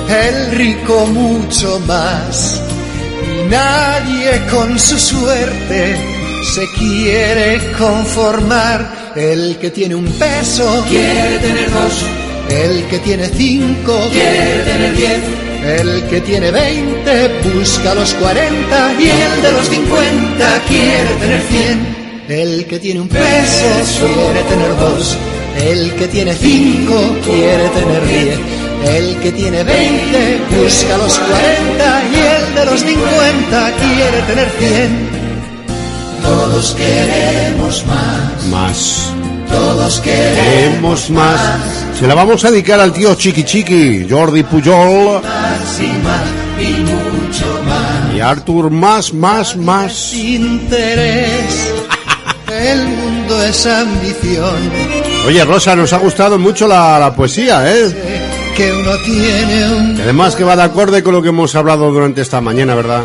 el 0.08 0.50
rico 0.56 1.06
mucho 1.06 1.80
más. 1.86 2.60
Y 3.24 3.48
nadie 3.48 4.42
con 4.50 4.78
su 4.78 4.98
suerte 4.98 5.96
se 6.54 6.66
quiere 6.78 7.72
conformar. 7.78 9.06
El 9.16 9.56
que 9.56 9.70
tiene 9.70 9.94
un 9.94 10.04
peso 10.04 10.84
Quiere 10.90 11.38
tener 11.38 11.70
dos, 11.70 12.04
el 12.50 12.84
que 12.86 12.98
tiene 12.98 13.26
cinco 13.28 13.98
quiere 14.12 14.62
tener 14.64 14.94
diez, 14.94 15.45
el 15.64 16.04
que 16.08 16.20
tiene 16.20 16.50
veinte 16.50 17.30
busca 17.54 17.94
los 17.94 18.14
cuarenta 18.14 18.92
y 18.98 19.08
el 19.08 19.42
de 19.42 19.52
los 19.52 19.68
cincuenta 19.68 20.62
quiere 20.68 21.14
tener 21.20 21.42
cien. 21.50 21.96
El 22.28 22.66
que 22.66 22.78
tiene 22.80 23.00
un 23.00 23.08
peso 23.08 24.06
quiere 24.14 24.42
tener 24.48 24.76
dos, 24.78 25.16
el 25.64 25.92
que 25.94 26.08
tiene 26.08 26.34
cinco 26.34 27.16
quiere 27.24 27.68
tener 27.68 28.06
diez, 28.06 28.38
el 28.84 29.16
que 29.18 29.32
tiene 29.32 29.62
veinte 29.62 30.40
busca 30.50 30.98
los 30.98 31.18
cuarenta 31.18 32.02
y 32.12 32.16
el 32.16 32.54
de 32.54 32.64
los 32.66 32.80
cincuenta 32.80 33.72
quiere 33.78 34.22
tener 34.26 34.50
cien. 34.58 35.08
todos 36.22 36.74
queremos 36.74 37.84
más, 37.86 38.46
Más. 38.50 39.12
Todos 39.48 40.00
queremos 40.00 41.10
más. 41.10 41.40
Se 41.98 42.06
la 42.06 42.14
vamos 42.14 42.44
a 42.44 42.50
dedicar 42.50 42.80
al 42.80 42.92
tío 42.92 43.14
Chiqui 43.14 43.44
Chiqui, 43.44 44.06
Jordi 44.08 44.42
Pujol 44.42 45.22
más 45.22 45.80
y 45.80 45.86
más 46.04 46.22
y 46.58 46.80
mucho 46.80 47.62
más. 47.66 48.14
y 48.14 48.70
más, 48.70 49.14
más, 49.14 49.56
más. 49.56 50.14
Interés, 50.14 51.72
el 52.50 52.88
mundo 52.88 53.42
es 53.42 53.66
ambición, 53.66 54.70
Oye, 55.26 55.44
Rosa, 55.44 55.74
nos 55.74 55.92
ha 55.92 55.98
gustado 55.98 56.38
mucho 56.38 56.68
la, 56.68 56.98
la 56.98 57.14
poesía, 57.14 57.62
¿eh? 57.72 57.92
que 58.56 58.72
uno 58.72 58.92
tiene 59.04 59.68
un 59.68 60.00
además 60.00 60.34
que 60.34 60.44
va 60.44 60.56
de 60.56 60.62
acorde 60.62 61.02
con 61.02 61.12
lo 61.12 61.20
que 61.20 61.28
hemos 61.28 61.54
hablado 61.54 61.92
durante 61.92 62.22
esta 62.22 62.40
mañana, 62.40 62.74
¿verdad? 62.74 63.02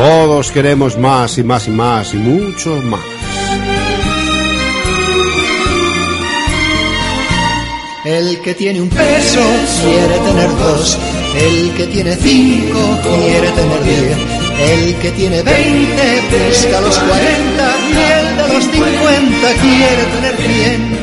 Todos 0.00 0.50
queremos 0.50 0.96
más 0.96 1.36
y 1.36 1.44
más 1.44 1.68
y 1.68 1.70
más 1.70 2.14
y 2.14 2.16
mucho 2.16 2.70
más. 2.84 3.00
El 8.06 8.40
que 8.40 8.54
tiene 8.54 8.80
un 8.80 8.88
peso 8.88 9.42
quiere 9.82 10.18
tener 10.20 10.56
dos, 10.56 10.98
el 11.36 11.74
que 11.74 11.86
tiene 11.88 12.16
cinco 12.16 12.98
quiere 13.02 13.50
tener 13.50 13.84
diez, 13.84 14.16
el 14.70 14.94
que 14.96 15.10
tiene 15.10 15.42
veinte 15.42 16.22
busca 16.48 16.80
los 16.80 16.98
cuarenta 16.98 17.76
y 17.90 17.96
el 17.98 18.36
de 18.38 18.54
los 18.54 18.64
cincuenta 18.64 19.48
quiere 19.60 20.04
tener 20.14 20.36
cien. 20.38 20.98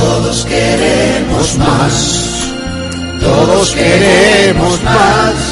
Todos 0.00 0.46
queremos 0.46 1.58
más, 1.58 2.54
Todos 3.20 3.72
queremos 3.72 4.82
más. 4.82 5.51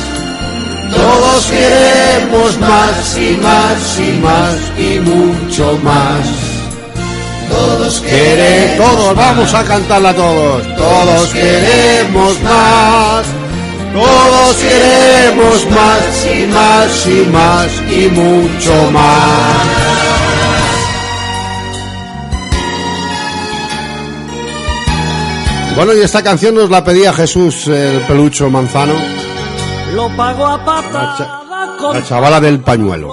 Todos 0.94 1.46
queremos 1.46 2.58
más 2.58 3.16
y 3.18 3.36
más 3.36 3.98
y 3.98 4.12
más 4.20 4.56
y 4.78 5.00
mucho 5.00 5.78
más. 5.82 6.26
todos 7.50 8.02
Quere- 8.02 8.76
todos, 8.76 9.14
vamos 9.16 9.52
a 9.54 9.64
cantarla 9.64 10.14
todos. 10.14 10.62
Todos 10.76 11.28
queremos 11.32 12.40
más. 12.42 13.24
Todos 13.92 14.56
queremos 14.56 15.70
más 15.70 16.26
y 16.32 16.46
más 16.46 17.06
y 17.06 17.26
más 17.30 17.68
y 17.90 18.08
mucho 18.08 18.90
más. 18.92 19.66
Bueno, 25.76 25.94
y 25.94 26.00
esta 26.02 26.22
canción 26.22 26.54
nos 26.56 26.68
la 26.68 26.84
pedía 26.84 27.12
Jesús 27.12 27.66
el 27.68 28.00
pelucho 28.02 28.50
manzano, 28.50 28.92
Lo 29.94 30.08
pago 30.16 30.46
a 30.46 30.56
la, 30.56 30.64
patada 30.64 31.14
cha- 31.18 31.76
con 31.78 31.94
la 31.96 32.04
chavala 32.04 32.40
del 32.40 32.60
pañuelo. 32.60 33.08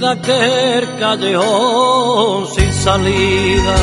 de 0.00 0.06
aquel 0.08 0.98
callejón 0.98 2.46
sin 2.54 2.72
salida. 2.72 3.76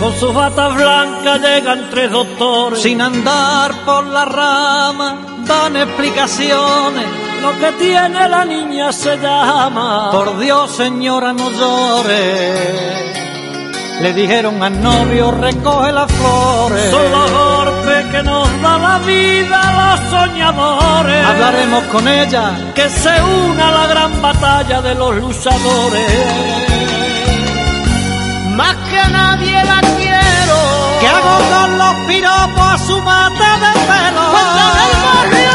Con 0.00 0.12
sus 0.18 0.34
batas 0.34 0.74
blancas 0.74 1.40
llegan 1.40 1.88
tres 1.90 2.10
doctores. 2.10 2.80
Sin 2.82 3.00
andar 3.00 3.72
por 3.84 4.04
la 4.06 4.24
rama, 4.24 5.16
dan 5.46 5.76
explicaciones. 5.76 7.06
Lo 7.40 7.58
que 7.58 7.72
tiene 7.78 8.28
la 8.28 8.44
niña 8.44 8.92
se 8.92 9.16
llama. 9.16 10.10
Por 10.12 10.38
Dios, 10.38 10.70
señora, 10.72 11.32
no 11.32 11.50
llore. 11.50 13.31
Le 14.02 14.12
dijeron 14.14 14.60
al 14.60 14.82
novio, 14.82 15.30
recoge 15.30 15.92
las 15.92 16.10
flores. 16.10 16.90
Son 16.90 17.08
los 17.12 17.30
golpes 17.30 18.04
que 18.06 18.22
nos 18.24 18.48
da 18.60 18.76
la 18.76 18.98
vida 18.98 19.60
los 19.78 20.10
soñadores. 20.10 21.24
Hablaremos 21.24 21.84
con 21.84 22.08
ella, 22.08 22.72
que 22.74 22.88
se 22.88 23.22
una 23.22 23.68
a 23.68 23.70
la 23.70 23.86
gran 23.86 24.20
batalla 24.20 24.82
de 24.82 24.96
los 24.96 25.14
luchadores. 25.14 26.10
Más 28.56 28.74
que 28.90 28.98
a 28.98 29.08
nadie 29.08 29.64
la 29.64 29.80
quiero. 29.96 30.58
Que 31.00 31.06
hago 31.06 31.38
con 31.52 31.78
los 31.78 31.94
piropos 32.08 32.72
a 32.74 32.78
su 32.78 33.00
mata 33.02 33.50
de 33.64 33.72
pelo. 33.88 34.24
En 34.42 34.78
el 34.84 34.94
barrio 35.06 35.51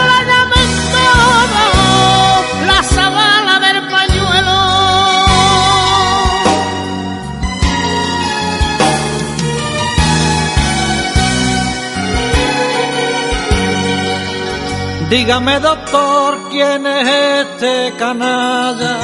Dígame 15.10 15.62
doctor, 15.62 16.38
¿quién 16.52 16.86
es 16.86 17.08
este 17.08 17.94
canalla 17.98 19.00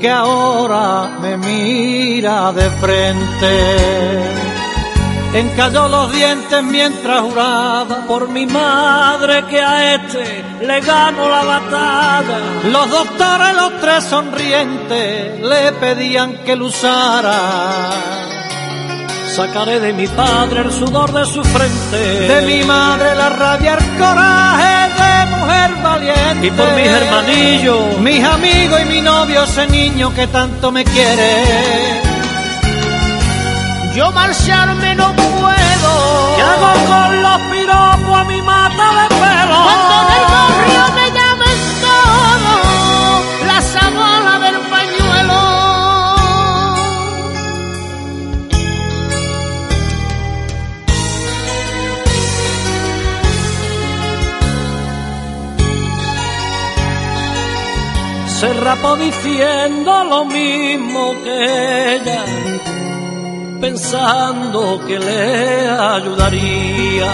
que 0.00 0.10
ahora 0.10 1.16
me 1.20 1.36
mira 1.36 2.52
de 2.52 2.68
frente? 2.80 4.44
Encalló 5.32 5.86
los 5.88 6.12
dientes 6.12 6.60
mientras 6.64 7.20
juraba 7.20 8.04
por 8.08 8.28
mi 8.28 8.46
madre 8.46 9.44
que 9.46 9.60
a 9.60 9.94
este 9.94 10.44
le 10.60 10.80
gano 10.80 11.28
la 11.28 11.44
batalla. 11.44 12.38
Los 12.72 12.90
doctores, 12.90 13.54
los 13.54 13.80
tres 13.80 14.02
sonrientes, 14.02 15.40
le 15.40 15.72
pedían 15.72 16.38
que 16.44 16.56
lo 16.56 16.66
usara. 16.66 18.33
Sacaré 19.34 19.80
de 19.80 19.92
mi 19.92 20.06
padre 20.06 20.60
el 20.60 20.70
sudor 20.70 21.12
de 21.12 21.24
su 21.26 21.42
frente, 21.42 21.98
de 21.98 22.42
mi 22.42 22.62
madre 22.62 23.16
la 23.16 23.30
rabia, 23.30 23.74
el 23.74 23.98
coraje 23.98 24.94
de 24.94 25.26
mujer 25.34 25.70
valiente. 25.82 26.46
Y 26.46 26.50
por 26.52 26.72
mis 26.76 26.86
hermanillos, 26.86 27.98
mis 27.98 28.22
amigos 28.24 28.80
y 28.82 28.84
mi 28.84 29.00
novio, 29.00 29.42
ese 29.42 29.66
niño 29.66 30.14
que 30.14 30.28
tanto 30.28 30.70
me 30.70 30.84
quiere. 30.84 32.00
Yo 33.96 34.12
marcharme 34.12 34.94
no 34.94 35.12
puedo. 35.16 36.36
¿Qué 36.36 36.42
hago 36.42 36.72
con 36.86 37.22
los 37.22 37.38
piropos 37.50 38.16
a 38.16 38.24
mi 38.24 38.40
mata 38.40 38.86
de 38.98 39.08
pelo? 39.08 39.58
Cuando 39.66 39.96
del 40.10 40.24
barrio 40.30 40.94
me 40.94 41.03
se 58.40 58.52
rapó 58.52 58.96
diciendo 58.96 60.04
lo 60.04 60.24
mismo 60.24 61.14
que 61.22 61.94
ella, 61.94 62.24
pensando 63.60 64.80
que 64.86 64.98
le 64.98 65.68
ayudaría. 65.68 67.12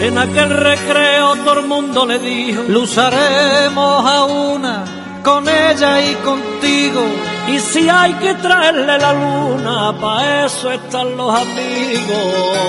En 0.00 0.18
aquel 0.18 0.50
recreo 0.50 1.36
todo 1.44 1.60
el 1.60 1.66
mundo 1.66 2.04
le 2.06 2.18
dijo, 2.18 2.62
lo 2.68 2.84
a 2.96 4.24
una, 4.24 4.84
con 5.22 5.48
ella 5.48 6.00
y 6.00 6.14
contigo. 6.16 7.02
Y 7.46 7.58
si 7.60 7.88
hay 7.88 8.14
que 8.14 8.34
traerle 8.34 8.98
la 8.98 9.12
luna, 9.12 9.96
para 10.00 10.46
eso 10.46 10.72
están 10.72 11.16
los 11.16 11.32
amigos. 11.32 12.68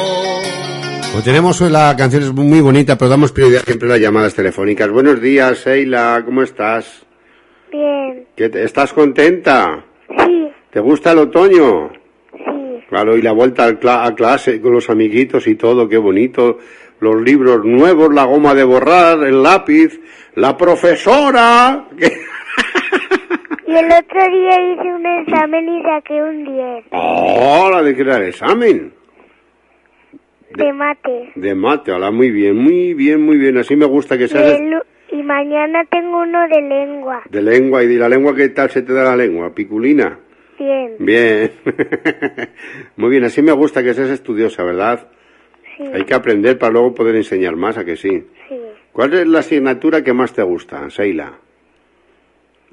Pues 1.11 1.23
tenemos 1.23 1.59
la 1.61 1.95
canción 1.97 2.23
es 2.23 2.33
muy 2.33 2.61
bonita, 2.61 2.97
pero 2.97 3.09
damos 3.09 3.31
prioridad 3.31 3.61
siempre 3.65 3.87
a 3.89 3.91
las 3.93 3.99
llamadas 4.01 4.35
telefónicas. 4.35 4.89
Buenos 4.89 5.19
días, 5.21 5.65
Sheila, 5.65 6.21
¿cómo 6.23 6.43
estás? 6.43 7.05
Bien, 7.71 8.25
¿Qué 8.35 8.49
te- 8.49 8.63
¿Estás 8.63 8.93
contenta? 8.93 9.83
sí, 10.17 10.49
¿Te 10.71 10.79
gusta 10.79 11.11
el 11.11 11.19
otoño? 11.19 11.91
sí, 12.31 12.83
Claro, 12.89 13.17
y 13.17 13.21
la 13.21 13.33
vuelta 13.33 13.65
a 13.65 14.15
clase 14.15 14.61
con 14.61 14.73
los 14.73 14.89
amiguitos 14.89 15.45
y 15.47 15.55
todo, 15.55 15.87
qué 15.89 15.97
bonito. 15.97 16.57
Los 17.01 17.21
libros 17.21 17.63
nuevos, 17.63 18.13
la 18.13 18.25
goma 18.25 18.53
de 18.55 18.63
borrar, 18.63 19.23
el 19.23 19.41
lápiz, 19.43 19.99
la 20.35 20.55
profesora. 20.57 21.85
Y 23.67 23.71
el 23.71 23.85
otro 23.85 24.19
día 24.19 24.73
hice 24.73 24.81
un 24.95 25.05
examen 25.05 25.69
y 25.69 25.83
saqué 25.83 26.13
un 26.23 26.43
10 26.43 26.85
¡Oh, 26.89 27.69
la 27.71 27.83
de 27.83 27.95
que 27.95 28.01
era 28.01 28.17
el 28.17 28.23
examen! 28.29 28.91
De 30.55 30.73
mate. 30.73 31.31
De 31.35 31.55
mate, 31.55 31.91
hola, 31.91 32.11
muy 32.11 32.31
bien, 32.31 32.55
muy 32.57 32.93
bien, 32.93 33.21
muy 33.21 33.37
bien. 33.37 33.57
Así 33.57 33.75
me 33.75 33.85
gusta 33.85 34.17
que 34.17 34.27
seas 34.27 34.59
y 35.11 35.23
mañana 35.23 35.83
tengo 35.89 36.21
uno 36.21 36.47
de 36.47 36.61
lengua. 36.61 37.23
de 37.29 37.41
lengua. 37.41 37.83
¿Y 37.83 37.87
de 37.87 37.95
la 37.97 38.09
lengua 38.09 38.35
qué 38.35 38.49
tal 38.49 38.69
se 38.69 38.83
te 38.83 38.93
da 38.93 39.03
la 39.03 39.15
lengua? 39.15 39.53
¿Piculina? 39.55 40.19
Bien, 40.59 40.95
Bien. 40.99 41.51
muy 42.97 43.09
bien, 43.09 43.23
así 43.23 43.41
me 43.41 43.51
gusta 43.53 43.81
que 43.81 43.93
seas 43.93 44.09
estudiosa, 44.09 44.63
¿verdad? 44.63 45.07
sí, 45.77 45.83
Hay 45.93 46.03
que 46.03 46.13
aprender 46.13 46.59
para 46.59 46.73
luego 46.73 46.93
poder 46.93 47.15
enseñar 47.15 47.55
más, 47.55 47.77
¿a 47.77 47.85
que 47.85 47.95
sí? 47.95 48.23
sí. 48.47 48.55
¿Cuál 48.91 49.13
es 49.13 49.25
la 49.27 49.39
asignatura 49.39 50.03
que 50.03 50.13
más 50.13 50.33
te 50.33 50.43
gusta, 50.43 50.89
Seila? 50.89 51.33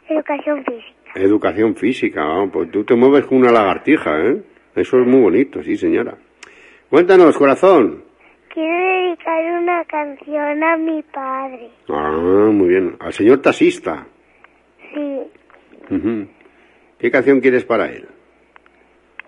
Educación 0.08 0.64
física. 0.64 1.12
Educación 1.14 1.76
física, 1.76 2.24
vamos, 2.24 2.50
pues 2.52 2.70
tú 2.70 2.84
te 2.84 2.94
mueves 2.96 3.24
como 3.26 3.40
una 3.40 3.52
lagartija, 3.52 4.20
¿eh? 4.26 4.42
Eso 4.74 5.00
es 5.00 5.06
muy 5.06 5.20
bonito, 5.20 5.62
sí, 5.62 5.76
señora. 5.76 6.16
Cuéntanos, 6.90 7.36
corazón. 7.36 8.04
Quiero 8.52 9.08
dedicar 9.08 9.44
una 9.62 9.84
canción 9.84 10.62
a 10.64 10.76
mi 10.76 11.02
padre. 11.02 11.70
Ah, 11.88 12.48
muy 12.52 12.68
bien. 12.68 12.96
Al 13.00 13.12
señor 13.12 13.42
taxista. 13.42 14.06
Sí. 14.94 15.20
¿Qué 16.98 17.10
canción 17.10 17.40
quieres 17.40 17.64
para 17.64 17.86
él? 17.90 18.06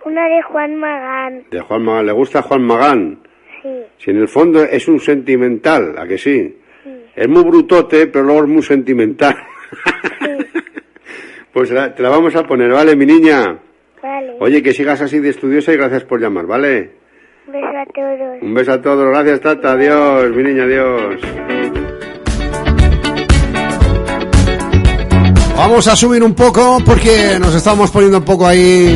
una 0.05 0.27
de 0.29 0.41
Juan 0.43 0.75
Magán. 0.77 1.43
De 1.51 1.59
Juan 1.59 1.83
Magán. 1.83 2.05
¿Le 2.05 2.11
gusta 2.13 2.41
Juan 2.41 2.63
Magán? 2.63 3.19
Sí, 3.61 3.69
Si 3.97 4.11
en 4.11 4.17
el 4.17 4.27
fondo 4.29 4.63
es 4.63 4.87
un 4.87 4.99
sentimental, 4.99 5.95
¿a 5.99 6.07
que 6.07 6.17
sí? 6.17 6.57
Es 7.15 7.27
muy 7.27 7.43
brutote, 7.43 8.07
pero 8.07 8.23
luego 8.25 8.43
es 8.43 8.47
muy 8.49 8.63
sentimental. 8.63 9.35
pues 11.53 11.69
la- 11.71 11.93
te 11.93 12.01
la 12.01 12.09
vamos 12.09 12.35
a 12.35 12.43
poner, 12.43 12.71
¿vale, 12.71 12.95
mi 12.95 13.05
niña? 13.05 13.59
vale. 14.01 14.37
Oye, 14.39 14.63
que 14.63 14.71
sigas 14.71 15.01
así 15.01 15.19
de 15.19 15.29
estudiosa 15.29 15.73
y 15.73 15.77
gracias 15.77 16.05
por 16.05 16.21
llamar, 16.21 16.45
¿vale? 16.47 16.91
Un 17.49 17.53
beso 17.53 17.67
a 17.79 17.85
todos. 17.95 18.41
Un 18.43 18.53
beso 18.53 18.71
a 18.73 18.81
todos, 18.81 19.05
gracias, 19.09 19.41
Tata, 19.41 19.71
adiós, 19.71 20.29
mi 20.35 20.43
niña, 20.43 20.63
adiós. 20.65 21.19
Vamos 25.57 25.87
a 25.87 25.95
subir 25.95 26.21
un 26.23 26.35
poco 26.35 26.77
porque 26.85 27.37
nos 27.39 27.55
estamos 27.55 27.89
poniendo 27.89 28.19
un 28.19 28.23
poco 28.23 28.45
ahí. 28.45 28.95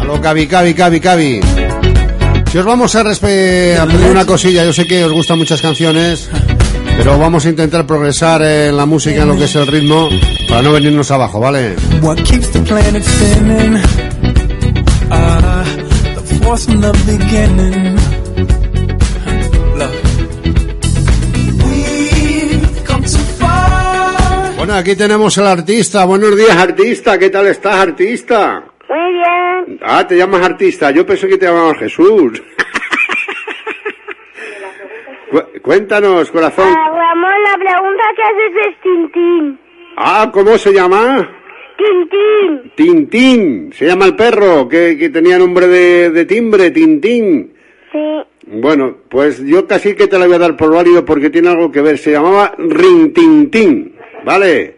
A 0.00 0.04
lo 0.04 0.20
cabi, 0.22 0.46
cabi, 0.46 0.72
cabi, 0.72 1.00
cabi. 1.00 1.40
Si 2.50 2.56
os 2.58 2.64
vamos 2.64 2.94
a, 2.96 3.02
respe- 3.04 3.76
a 3.78 3.84
pedir 3.84 4.10
una 4.10 4.24
cosilla, 4.24 4.64
yo 4.64 4.72
sé 4.72 4.86
que 4.86 5.04
os 5.04 5.12
gustan 5.12 5.36
muchas 5.36 5.60
canciones, 5.60 6.30
pero 6.96 7.18
vamos 7.18 7.44
a 7.44 7.50
intentar 7.50 7.86
progresar 7.86 8.40
en 8.42 8.74
la 8.76 8.86
música, 8.86 9.20
en 9.22 9.28
lo 9.28 9.36
que 9.36 9.44
es 9.44 9.54
el 9.54 9.66
ritmo, 9.66 10.08
para 10.48 10.62
no 10.62 10.72
venirnos 10.72 11.10
abajo, 11.10 11.40
¿vale? 11.40 11.74
What 12.00 12.16
keeps 12.24 12.50
the 12.52 12.60
planet 12.60 13.02
spinning? 13.04 13.78
From 16.54 16.80
the 16.82 16.92
beginning. 17.06 17.96
Bueno, 24.56 24.74
aquí 24.74 24.94
tenemos 24.94 25.36
al 25.38 25.46
artista. 25.48 26.04
Buenos 26.04 26.36
días, 26.36 26.56
artista. 26.56 27.18
¿Qué 27.18 27.30
tal 27.30 27.46
estás, 27.48 27.74
artista? 27.76 28.62
Muy 28.88 29.12
bien. 29.12 29.80
Ah, 29.82 30.06
te 30.06 30.16
llamas 30.16 30.42
artista. 30.42 30.90
Yo 30.92 31.04
pensé 31.04 31.26
que 31.28 31.36
te 31.38 31.46
llamabas 31.46 31.78
Jesús. 31.78 32.40
Cu- 35.30 35.60
Cuéntanos, 35.62 36.30
corazón. 36.30 36.68
Ah, 36.68 36.88
Ramón, 36.90 37.32
la 37.44 37.54
pregunta 37.56 38.02
que 38.14 38.22
haces 38.22 38.66
es 38.68 38.80
Tintín. 38.82 39.58
Ah, 39.96 40.30
¿cómo 40.32 40.56
se 40.58 40.72
llama? 40.72 41.28
Tintín. 41.76 42.72
Tintín, 42.74 43.72
se 43.72 43.86
llama 43.86 44.06
el 44.06 44.16
perro, 44.16 44.68
que, 44.68 44.96
que 44.98 45.08
tenía 45.10 45.38
nombre 45.38 45.66
de, 45.66 46.10
de 46.10 46.24
timbre, 46.24 46.70
Tintín. 46.70 47.52
Sí. 47.90 47.98
Bueno, 48.46 48.96
pues 49.08 49.44
yo 49.44 49.66
casi 49.66 49.94
que 49.94 50.06
te 50.08 50.18
la 50.18 50.26
voy 50.26 50.34
a 50.34 50.38
dar 50.38 50.56
por 50.56 50.72
válido 50.74 51.04
porque 51.04 51.30
tiene 51.30 51.48
algo 51.48 51.70
que 51.70 51.80
ver. 51.80 51.98
Se 51.98 52.10
llamaba 52.12 52.54
Rintintín, 52.58 53.94
¿vale? 54.24 54.76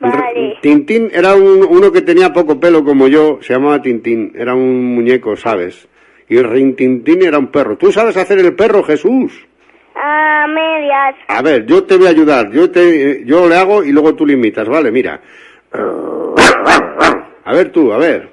Vale. 0.00 0.56
Tintín 0.62 1.10
era 1.12 1.34
un- 1.34 1.66
uno 1.68 1.90
que 1.90 2.02
tenía 2.02 2.32
poco 2.32 2.58
pelo 2.60 2.84
como 2.84 3.08
yo, 3.08 3.38
se 3.42 3.52
llamaba 3.52 3.82
Tintín, 3.82 4.32
era 4.36 4.54
un 4.54 4.94
muñeco, 4.94 5.36
¿sabes? 5.36 5.88
Y 6.28 6.40
Rintintín 6.40 7.22
era 7.22 7.38
un 7.38 7.48
perro. 7.48 7.76
¿Tú 7.76 7.90
sabes 7.90 8.16
hacer 8.16 8.38
el 8.38 8.54
perro, 8.54 8.82
Jesús? 8.82 9.32
A 9.96 10.46
medias. 10.46 11.16
A 11.26 11.42
ver, 11.42 11.66
yo 11.66 11.82
te 11.84 11.96
voy 11.96 12.06
a 12.06 12.10
ayudar, 12.10 12.50
yo 12.52 12.70
te, 12.70 13.24
yo 13.24 13.48
le 13.48 13.56
hago 13.56 13.82
y 13.82 13.90
luego 13.90 14.14
tú 14.14 14.24
le 14.24 14.34
imitas, 14.34 14.68
¿vale? 14.68 14.90
Mira. 14.92 15.20
A 15.72 17.52
ver 17.52 17.70
tú, 17.72 17.92
a 17.92 17.98
ver. 17.98 18.28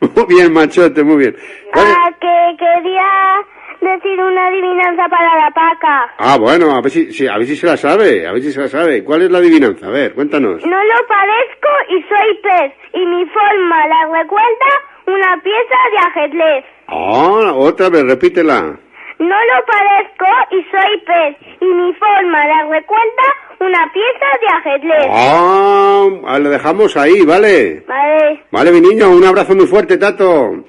Muy 0.00 0.24
bien, 0.28 0.52
machote, 0.52 1.02
muy 1.02 1.16
bien. 1.16 1.36
¿Cuál 1.72 1.86
es- 1.88 1.96
Ah, 1.96 2.10
que 2.20 2.56
quería 2.58 3.92
decir 3.94 4.20
una 4.20 4.46
adivinanza 4.46 5.08
para 5.08 5.34
la 5.36 5.50
paca. 5.50 6.12
Ah, 6.18 6.36
bueno, 6.38 6.70
a 6.74 6.80
ver 6.80 6.90
si, 6.90 7.12
si- 7.12 7.26
a 7.26 7.36
ver 7.36 7.46
si 7.46 7.56
se 7.56 7.66
la 7.66 7.76
sabe, 7.76 8.26
a 8.26 8.32
ver 8.32 8.42
si 8.42 8.52
se 8.52 8.60
la 8.60 8.68
sabe. 8.68 9.02
¿Cuál 9.04 9.22
es 9.22 9.30
la 9.30 9.38
adivinanza? 9.38 9.86
A 9.86 9.90
ver, 9.90 10.14
cuéntanos. 10.14 10.64
No 10.64 10.76
lo 10.84 11.06
parezco 11.08 11.68
y 11.88 12.02
soy 12.02 12.38
pez, 12.42 12.72
y 12.94 13.06
mi 13.06 13.24
forma 13.26 13.86
la 13.88 14.20
recuerda 14.20 14.70
una 15.06 15.42
pieza 15.42 15.76
de 15.92 15.98
ajedrez. 16.06 16.64
Ah, 16.86 17.52
otra 17.54 17.88
vez, 17.90 18.04
repítela. 18.04 18.78
No 19.18 19.26
lo 19.26 19.66
parezco 19.66 20.26
y 20.52 20.62
soy 20.70 21.00
pez, 21.04 21.36
y 21.60 21.64
mi 21.64 21.92
forma 21.94 22.46
la 22.46 22.62
recuerda 22.70 23.26
una 23.60 23.92
pieza 23.92 24.28
de 24.40 24.46
ajedrez. 24.70 25.06
Ah, 25.10 26.06
ah, 26.28 26.38
le 26.38 26.48
dejamos 26.48 26.96
ahí, 26.96 27.22
¿vale? 27.22 27.84
Vale. 27.88 28.44
Vale, 28.52 28.72
mi 28.72 28.80
niño, 28.80 29.10
un 29.10 29.24
abrazo 29.24 29.56
muy 29.56 29.66
fuerte, 29.66 29.96
Tato. 29.96 30.64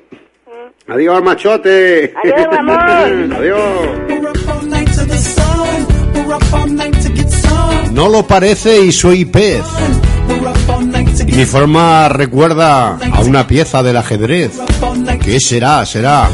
Adiós, 0.88 1.24
machote. 1.24 2.12
Adiós, 2.24 2.48
amor. 2.58 2.80
Adiós. 3.38 4.20
No 7.92 8.08
lo 8.10 8.26
parece 8.26 8.82
y 8.82 8.92
soy 8.92 9.26
pez. 9.26 9.64
Y 11.28 11.32
mi 11.34 11.46
forma 11.46 12.10
recuerda 12.10 12.98
a 12.98 13.22
una 13.22 13.46
pieza 13.46 13.84
del 13.84 13.98
ajedrez. 13.98 14.60
¿Qué 15.24 15.40
será? 15.40 15.86
Será. 15.86 16.28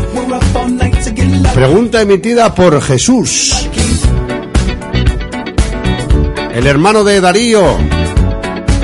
Pregunta 1.54 2.02
emitida 2.02 2.54
por 2.54 2.82
Jesús. 2.82 3.68
El 6.54 6.68
hermano 6.68 7.04
de 7.04 7.22
Darío. 7.22 7.78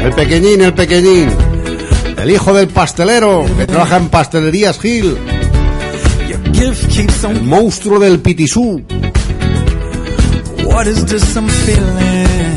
El 0.01 0.13
pequeñín, 0.13 0.61
el 0.61 0.73
pequeñín. 0.73 1.29
El 2.17 2.31
hijo 2.31 2.53
del 2.53 2.67
pastelero 2.67 3.45
que 3.57 3.65
trabaja 3.65 3.97
en 3.97 4.09
Pastelerías 4.09 4.79
Gil. 4.79 5.17
Monstruo 7.43 7.99
del 7.99 8.19
Pitisú. 8.19 8.81
What 10.65 10.87
is 10.87 11.05
this 11.05 11.23
feeling? 11.65 12.51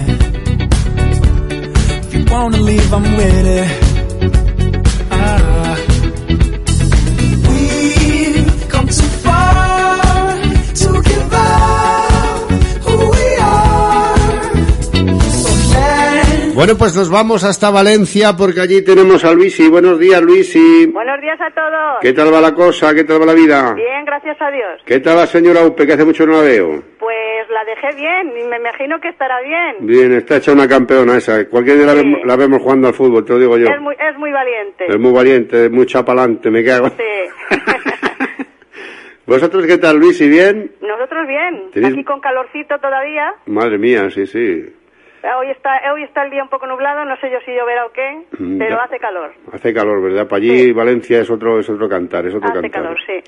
Wanna 2.30 2.59
leave, 2.59 2.91
Bueno, 16.55 16.75
pues 16.79 16.95
nos 16.97 17.11
vamos 17.11 17.43
hasta 17.43 17.71
Valencia 17.71 18.35
porque 18.39 18.61
allí 18.61 18.83
tenemos 18.85 19.25
a 19.25 19.33
Luisi. 19.33 19.69
Buenos 19.69 19.99
días, 19.99 20.23
Luisi. 20.23 20.87
Buenos 20.87 21.21
días 21.21 21.39
a 21.41 21.51
todos. 21.53 21.99
¿Qué 22.01 22.13
tal 22.13 22.33
va 22.33 22.41
la 22.41 22.55
cosa? 22.55 22.95
¿Qué 22.95 23.03
tal 23.05 23.21
va 23.21 23.27
la 23.27 23.35
vida? 23.35 23.75
Bien, 23.75 24.05
gracias 24.05 24.37
a 24.41 24.51
Dios. 24.53 24.81
¿Qué 24.87 25.01
tal 25.01 25.17
la 25.17 25.27
señora 25.27 25.65
Upe, 25.65 25.85
que 25.87 25.95
hace 25.95 26.05
mucho 26.05 26.25
no 26.27 26.35
la 26.35 26.43
veo? 26.43 26.83
Pues 27.01 27.49
la 27.51 27.65
dejé 27.65 27.97
bien 27.97 28.29
y 28.41 28.49
me 28.49 28.57
imagino 28.59 29.01
que 29.01 29.09
estará 29.09 29.41
bien. 29.41 29.87
Bien, 29.87 30.13
está 30.13 30.37
hecha 30.37 30.53
una 30.53 30.69
campeona 30.69 31.17
esa. 31.17 31.45
Cualquier 31.49 31.79
día 31.79 31.87
la, 31.87 31.95
vemos, 31.95 32.21
la 32.25 32.37
vemos 32.37 32.63
jugando 32.63 32.87
al 32.89 32.95
fútbol, 32.95 33.25
te 33.25 33.33
lo 33.33 33.39
digo 33.41 33.59
yo. 33.59 33.67
Es 33.67 33.81
muy, 33.81 33.95
es 33.95 34.17
muy 34.17 34.31
valiente. 34.31 34.85
Es 34.89 34.99
muy 34.99 35.13
valiente, 35.13 35.65
es 35.65 35.70
muy 35.73 35.87
chapalante, 35.87 36.51
me 36.51 36.62
cago. 36.65 36.89
Sí. 36.91 37.57
¿Vosotros 39.27 39.66
qué 39.66 39.78
tal, 39.78 39.97
Luisi? 39.97 40.28
¿Bien? 40.28 40.70
Nosotros 40.83 41.27
bien. 41.27 41.70
Tenéis- 41.73 41.95
Aquí 41.95 42.05
con 42.05 42.20
calorcito 42.20 42.78
todavía. 42.78 43.35
Madre 43.47 43.78
mía, 43.78 44.09
sí, 44.11 44.27
sí. 44.27 44.66
Hoy 45.39 45.51
está, 45.51 45.81
hoy 45.93 46.03
está 46.03 46.23
el 46.25 46.31
día 46.31 46.43
un 46.43 46.51
poco 46.51 46.67
nublado, 46.67 47.05
no 47.07 47.17
sé 47.17 47.31
yo 47.31 47.39
si 47.47 47.53
lloverá 47.55 47.87
o 47.87 47.93
qué, 47.93 48.25
Mm, 48.39 48.59
pero 48.59 48.77
ya. 48.77 48.83
hace 48.85 48.99
calor. 48.99 49.33
Hace 49.53 49.73
calor, 49.73 50.03
¿verdad? 50.03 50.29
Para 50.29 50.37
allí 50.43 50.71
Valencia 50.73 51.21
es 51.21 51.31
otro, 51.31 51.59
es 51.61 51.69
otro 51.71 51.89
cantar, 51.89 52.27
es 52.27 52.35
otro 52.35 52.51
Hace 52.51 52.61
cantar. 52.61 52.83
calor, 52.83 52.99
sí. 53.07 53.23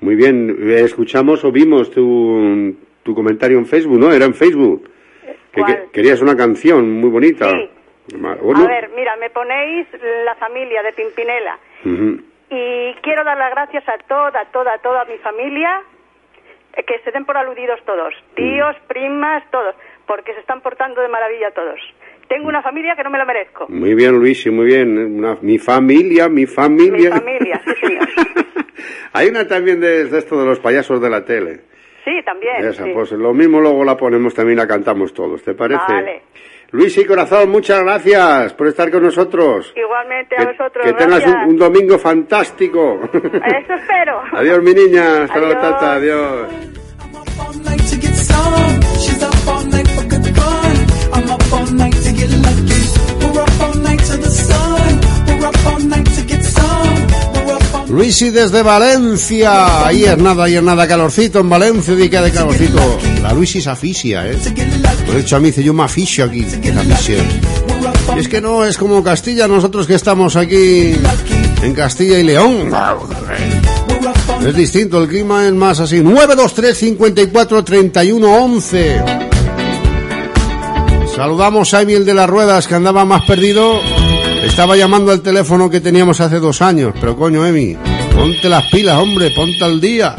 Muy 0.00 0.14
bien, 0.14 0.50
eh, 0.60 0.80
escuchamos 0.84 1.44
o 1.44 1.50
vimos 1.50 1.90
tu, 1.90 2.76
tu 3.02 3.14
comentario 3.14 3.58
en 3.58 3.64
Facebook, 3.66 3.98
¿no? 3.98 4.12
Era 4.12 4.26
en 4.26 4.34
Facebook. 4.34 4.90
Que, 5.52 5.60
¿Cuál? 5.62 5.66
que- 5.84 5.90
querías 5.90 6.20
una 6.20 6.36
canción 6.36 6.90
muy 7.00 7.08
bonita. 7.08 7.46
Bueno, 8.14 8.64
A 8.64 8.66
ver, 8.68 8.90
mira, 8.94 9.16
me 9.16 9.30
ponéis 9.30 9.86
la 10.24 10.34
familia 10.36 10.82
de 10.82 10.92
Pimpinela 10.92 11.58
y 12.50 12.94
quiero 13.02 13.24
dar 13.24 13.36
las 13.38 13.50
gracias 13.50 13.86
a 13.88 13.98
toda, 14.06 14.44
toda, 14.52 14.78
toda 14.78 15.04
mi 15.06 15.16
familia, 15.18 15.82
eh, 16.74 16.84
que 16.84 16.98
se 17.00 17.10
den 17.10 17.24
por 17.26 17.36
aludidos 17.36 17.80
todos, 17.84 18.14
tíos, 18.34 18.76
primas, 18.86 19.42
todos, 19.50 19.74
porque 20.08 20.34
se 20.34 20.40
están 20.40 20.60
portando 20.62 21.00
de 21.00 21.06
maravilla 21.08 21.52
todos. 21.52 21.78
Tengo 22.28 22.48
una 22.48 22.60
familia 22.62 22.96
que 22.96 23.04
no 23.04 23.10
me 23.10 23.18
lo 23.18 23.24
merezco. 23.26 23.66
Muy 23.68 23.94
bien, 23.94 24.18
Luis, 24.18 24.44
muy 24.50 24.66
bien. 24.66 24.98
Una- 25.18 25.38
mi 25.40 25.58
familia, 25.58 26.28
mi 26.28 26.40
Mi 26.40 26.46
familia. 26.46 27.10
familia, 27.12 27.60
sí, 27.64 27.70
señor. 27.86 28.08
Hay 29.12 29.28
una 29.28 29.46
también 29.46 29.80
de, 29.80 30.04
de 30.06 30.18
esto 30.18 30.38
de 30.40 30.44
los 30.46 30.58
payasos 30.58 31.00
de 31.00 31.08
la 31.10 31.24
tele. 31.24 31.60
Sí, 32.04 32.12
también. 32.24 32.56
Esa, 32.58 32.84
sí. 32.84 32.90
pues 32.94 33.12
lo 33.12 33.32
mismo 33.34 33.60
luego 33.60 33.84
la 33.84 33.96
ponemos 33.96 34.34
también, 34.34 34.56
la 34.58 34.66
cantamos 34.66 35.12
todos, 35.14 35.42
¿te 35.42 35.54
parece? 35.54 35.82
Vale. 35.88 36.22
Luis 36.70 36.96
y 36.98 37.04
Corazón, 37.06 37.48
muchas 37.50 37.82
gracias 37.82 38.52
por 38.54 38.66
estar 38.66 38.90
con 38.90 39.02
nosotros. 39.02 39.72
Igualmente 39.74 40.36
a 40.38 40.44
vosotros, 40.44 40.84
que 40.86 40.92
tengas 40.92 41.26
un, 41.26 41.34
un 41.50 41.56
domingo 41.56 41.98
fantástico. 41.98 43.00
Eso 43.12 43.74
espero. 43.74 44.20
Adiós, 44.32 44.62
mi 44.62 44.74
niña. 44.74 45.22
Hasta 45.24 45.38
luego, 45.38 45.58
Adiós. 45.58 45.70
tata. 45.78 45.94
Adiós. 45.94 46.48
Luisi 57.88 58.30
desde 58.30 58.62
Valencia. 58.62 59.86
Ahí 59.86 60.04
es 60.04 60.16
nada, 60.18 60.44
ahí 60.44 60.56
es 60.56 60.62
nada. 60.62 60.86
Calorcito 60.86 61.40
en 61.40 61.48
Valencia, 61.48 61.94
di 61.94 62.08
que 62.08 62.20
de 62.20 62.30
calorcito. 62.30 62.78
La 63.22 63.32
Luisi 63.32 63.60
se 63.60 63.70
aficia, 63.70 64.24
¿eh? 64.30 64.38
Por 65.06 65.16
hecho, 65.16 65.36
a 65.36 65.40
mí 65.40 65.46
dice, 65.46 65.64
yo 65.64 65.72
me 65.72 65.82
aficio 65.82 66.24
aquí. 66.24 66.46
Y 68.16 68.18
es 68.20 68.28
que 68.28 68.40
no 68.40 68.64
es 68.64 68.78
como 68.78 69.02
Castilla, 69.02 69.48
nosotros 69.48 69.86
que 69.86 69.94
estamos 69.94 70.36
aquí 70.36 70.94
en 71.62 71.74
Castilla 71.74 72.18
y 72.18 72.24
León. 72.24 72.70
Es 74.46 74.54
distinto, 74.54 75.02
el 75.02 75.08
clima 75.08 75.46
es 75.46 75.52
más 75.52 75.80
así. 75.80 76.00
923 76.00 76.76
54 76.78 77.64
31 77.64 78.44
11. 78.44 79.02
Saludamos 81.16 81.74
a 81.74 81.82
Emil 81.82 82.04
de 82.04 82.14
las 82.14 82.30
Ruedas, 82.30 82.68
que 82.68 82.74
andaba 82.76 83.04
más 83.04 83.24
perdido. 83.24 83.80
Estaba 84.48 84.76
llamando 84.76 85.12
al 85.12 85.20
teléfono 85.20 85.70
que 85.70 85.80
teníamos 85.80 86.20
hace 86.20 86.40
dos 86.40 86.62
años. 86.62 86.92
Pero 87.00 87.16
coño, 87.16 87.46
Emi, 87.46 87.76
ponte 88.12 88.48
las 88.48 88.64
pilas, 88.64 88.98
hombre, 88.98 89.30
ponte 89.30 89.62
al 89.62 89.80
día. 89.80 90.16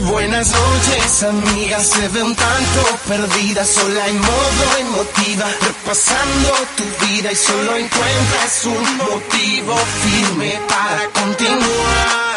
Buenas 0.00 0.50
noches, 0.50 1.22
amigas. 1.24 1.86
Se 1.86 2.08
ve 2.08 2.22
un 2.22 2.34
tanto 2.34 2.80
perdida, 3.06 3.64
sola 3.64 4.08
en 4.08 4.18
modo 4.18 4.78
emotiva, 4.80 5.46
repasando 5.60 6.50
tu 6.76 7.06
vida 7.06 7.32
y 7.32 7.36
solo 7.36 7.76
encuentras 7.76 8.64
un 8.64 8.96
motivo 8.96 9.76
firme 9.76 10.58
para 10.68 11.04
continuar. 11.20 12.31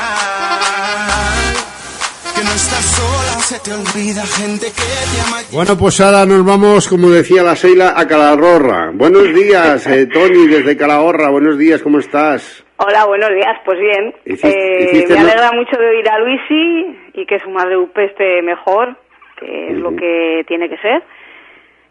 No 2.46 2.52
estás 2.52 2.86
sola, 2.98 3.34
se 3.42 3.58
te 3.66 3.72
olvida 3.74 4.22
gente 4.38 4.68
que 4.68 4.86
te 4.86 5.18
ama. 5.26 5.38
Bueno, 5.52 5.74
pues 5.78 6.00
ahora 6.00 6.26
nos 6.26 6.46
vamos, 6.46 6.88
como 6.88 7.10
decía 7.10 7.42
la 7.44 7.56
Seila, 7.56 7.94
a 7.98 8.08
Calahorra. 8.08 8.92
Buenos 8.94 9.34
días, 9.34 9.88
eh, 9.88 10.06
Tony, 10.08 10.48
desde 10.48 10.78
Calahorra. 10.78 11.30
Buenos 11.30 11.58
días, 11.58 11.82
¿cómo 11.82 11.98
estás? 12.00 12.64
Hola, 12.78 13.06
buenos 13.06 13.30
días. 13.32 13.58
Pues 13.66 13.80
bien, 13.80 14.14
Hiciste- 14.26 14.50
eh, 14.50 14.90
hiciste 14.92 15.14
me 15.16 15.20
no- 15.22 15.26
alegra 15.28 15.52
mucho 15.54 15.76
de 15.78 15.88
oír 15.90 16.08
a 16.10 16.20
Luisi 16.20 16.98
y 17.16 17.26
que 17.26 17.40
su 17.40 17.50
madre 17.50 17.78
Upe 17.78 18.06
esté 18.06 18.42
mejor, 18.44 18.96
que 19.40 19.72
es 19.72 19.78
lo 19.78 19.96
que 19.96 20.44
tiene 20.48 20.70
que 20.70 20.78
ser. 20.78 21.04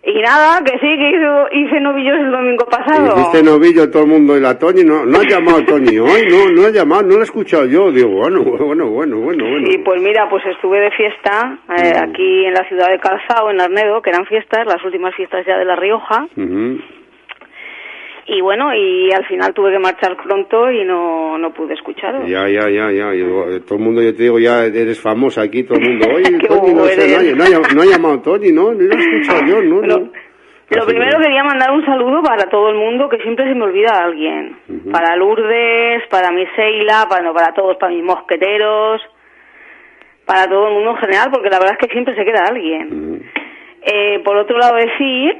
Y 0.06 0.20
nada, 0.20 0.60
que 0.62 0.72
sí, 0.72 0.97
que 0.98 1.10
hizo, 1.10 1.47
hice 1.51 1.81
novillos 1.81 2.16
el 2.18 2.31
domingo 2.31 2.66
pasado. 2.66 3.16
Hiciste 3.16 3.43
novillo 3.43 3.90
todo 3.90 4.02
el 4.02 4.10
mundo 4.10 4.36
y 4.36 4.40
la 4.40 4.59
Toñi 4.59 4.85
no, 4.85 5.06
no 5.06 5.18
ha 5.18 5.22
llamado 5.22 5.64
Toñi 5.64 5.98
hoy, 5.98 6.28
no, 6.28 6.51
no 6.51 6.66
ha 6.66 6.70
llamado, 6.70 7.02
no 7.02 7.14
lo 7.14 7.20
he 7.20 7.24
escuchado 7.24 7.64
yo. 7.64 7.90
Digo, 7.90 8.10
bueno, 8.10 8.43
bueno, 8.44 8.90
bueno, 8.90 9.18
bueno, 9.18 9.47
bueno. 9.48 9.70
Y 9.70 9.78
pues 9.78 10.02
mira, 10.02 10.28
pues 10.28 10.44
estuve 10.44 10.78
de 10.81 10.90
fiesta 10.90 11.59
eh, 11.70 11.93
aquí 11.97 12.44
en 12.44 12.52
la 12.52 12.68
ciudad 12.68 12.90
de 12.90 12.98
Calzao, 12.98 13.51
en 13.51 13.62
Arnedo, 13.62 14.02
que 14.02 14.10
eran 14.10 14.26
fiestas, 14.26 14.66
las 14.66 14.85
últimas 14.85 15.14
fiestas 15.14 15.47
ya 15.47 15.56
de 15.56 15.64
La 15.64 15.76
Rioja. 15.76 16.26
Y 18.26 18.40
bueno, 18.40 18.74
y 18.74 19.10
al 19.12 19.26
final 19.26 19.52
tuve 19.52 19.72
que 19.72 19.78
marchar 19.78 20.16
pronto 20.16 20.70
y 20.70 20.82
no, 20.84 21.36
no 21.36 21.52
pude 21.52 21.74
escucharos. 21.74 22.26
Ya, 22.26 22.48
ya, 22.48 22.70
ya, 22.70 22.90
ya. 22.90 23.12
Yo, 23.14 23.51
eh, 23.51 23.60
todo 23.60 23.78
el 23.78 23.84
mundo, 23.84 24.01
yo 24.02 24.14
te 24.16 24.22
digo, 24.22 24.38
ya 24.38 24.64
eres 24.64 24.98
famosa 25.01 25.42
aquí, 25.42 25.62
todo 25.64 25.78
el 25.78 25.90
mundo. 25.90 26.06
Oye, 26.14 26.38
Toñi, 26.48 26.72
no 26.74 26.84
sé, 26.86 27.34
no, 27.36 27.44
ha- 27.44 27.74
no 27.74 27.82
ha, 27.82 27.84
llamado 27.84 28.20
Toñi, 28.22 28.51
no, 28.51 28.72
no 28.72 28.80
lo 28.80 28.94
he 28.94 28.98
escuchado 28.98 29.40
yo, 29.46 29.62
no, 29.62 29.82
no. 29.82 30.10
Lo 30.70 30.86
primero 30.86 31.18
quería 31.20 31.44
mandar 31.44 31.70
un 31.72 31.84
saludo 31.84 32.22
para 32.22 32.48
todo 32.48 32.70
el 32.70 32.76
mundo, 32.76 33.09
que 33.10 33.18
siempre 33.18 33.46
se 33.46 33.55
me 33.55 33.64
olvida 33.64 33.90
a 33.92 34.05
alguien. 34.05 34.56
Para 34.90 35.14
Lourdes, 35.16 36.02
para 36.09 36.30
mi 36.32 36.46
Seila, 36.56 37.05
para, 37.09 37.22
no, 37.22 37.34
para 37.34 37.52
todos, 37.52 37.76
para 37.76 37.92
mis 37.92 38.02
mosqueteros, 38.02 39.02
para 40.24 40.48
todo 40.48 40.68
el 40.68 40.74
mundo 40.74 40.92
en 40.92 40.96
general, 40.96 41.28
porque 41.30 41.51
la 41.51 41.59
verdad 41.59 41.76
es 41.78 41.86
que 41.86 41.92
siempre 41.92 42.14
se 42.16 42.24
queda 42.24 42.46
alguien. 42.48 43.22
Eh, 43.82 44.20
por 44.24 44.36
otro 44.38 44.56
lado, 44.56 44.76
decir 44.76 45.36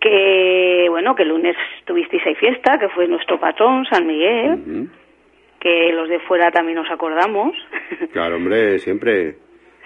que, 0.00 0.86
bueno, 0.90 1.14
que 1.14 1.22
el 1.24 1.28
lunes 1.30 1.56
tuvisteis 1.84 2.24
ahí 2.26 2.34
fiesta, 2.36 2.78
que 2.78 2.88
fue 2.90 3.06
nuestro 3.08 3.38
patrón, 3.40 3.84
San 3.90 4.06
Miguel, 4.06 4.88
que 5.60 5.92
los 5.92 6.08
de 6.08 6.20
fuera 6.20 6.50
también 6.50 6.76
nos 6.76 6.90
acordamos. 6.90 7.52
Claro, 8.12 8.36
hombre, 8.36 8.78
siempre. 8.78 9.36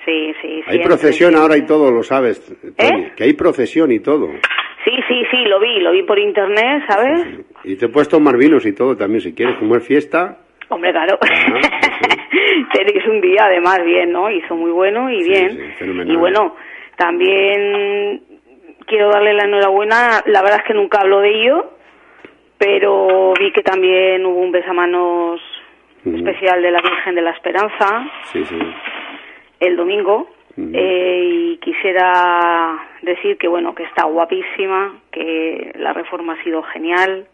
sí, 0.04 0.34
sí, 0.42 0.48
Hay 0.48 0.62
siempre, 0.64 0.82
procesión 0.84 1.30
siempre. 1.30 1.40
ahora 1.40 1.56
y 1.56 1.66
todo, 1.66 1.90
lo 1.90 2.02
sabes, 2.02 2.40
¿Eh? 2.78 3.12
que 3.16 3.24
hay 3.24 3.32
procesión 3.34 3.90
y 3.92 4.00
todo. 4.00 4.28
Sí, 4.84 4.90
sí, 5.08 5.22
sí, 5.30 5.36
lo 5.46 5.60
vi, 5.60 5.78
lo 5.80 5.92
vi 5.92 6.02
por 6.02 6.18
internet, 6.18 6.82
¿sabes? 6.88 7.24
Y 7.64 7.76
te 7.76 7.88
puedes 7.88 8.08
tomar 8.08 8.36
vinos 8.36 8.66
y 8.66 8.74
todo 8.74 8.96
también, 8.96 9.20
si 9.20 9.32
quieres, 9.32 9.56
como 9.56 9.76
es 9.76 9.86
fiesta. 9.86 10.38
Hombre, 10.68 10.90
claro. 10.90 11.18
Tenéis 12.72 13.06
un 13.06 13.20
día 13.20 13.44
además 13.46 13.78
bien, 13.84 14.10
¿no? 14.12 14.30
Hizo 14.30 14.56
muy 14.56 14.70
bueno 14.72 15.08
y 15.10 15.22
bien. 15.22 15.74
fenomenal. 15.78 16.12
y 16.12 16.16
bueno, 16.18 16.56
también 16.96 18.22
quiero 18.92 19.08
darle 19.08 19.32
la 19.32 19.44
enhorabuena. 19.44 20.22
La 20.26 20.42
verdad 20.42 20.58
es 20.60 20.66
que 20.66 20.74
nunca 20.74 21.00
hablo 21.00 21.20
de 21.20 21.30
ello, 21.30 21.70
pero 22.58 23.32
vi 23.38 23.50
que 23.52 23.62
también 23.62 24.26
hubo 24.26 24.38
un 24.38 24.52
besamanos 24.52 25.40
especial 26.04 26.60
de 26.60 26.70
la 26.70 26.82
Virgen 26.82 27.14
de 27.14 27.22
la 27.22 27.30
Esperanza 27.30 28.06
Sí, 28.24 28.44
sí. 28.44 28.58
el 29.60 29.76
domingo. 29.76 30.28
Eh, 30.58 31.20
y 31.24 31.56
quisiera 31.56 32.78
decir 33.00 33.38
que 33.38 33.48
bueno 33.48 33.74
que 33.74 33.84
está 33.84 34.04
guapísima, 34.04 34.96
que 35.10 35.72
la 35.76 35.94
reforma 35.94 36.34
ha 36.34 36.44
sido 36.44 36.62
genial, 36.64 37.26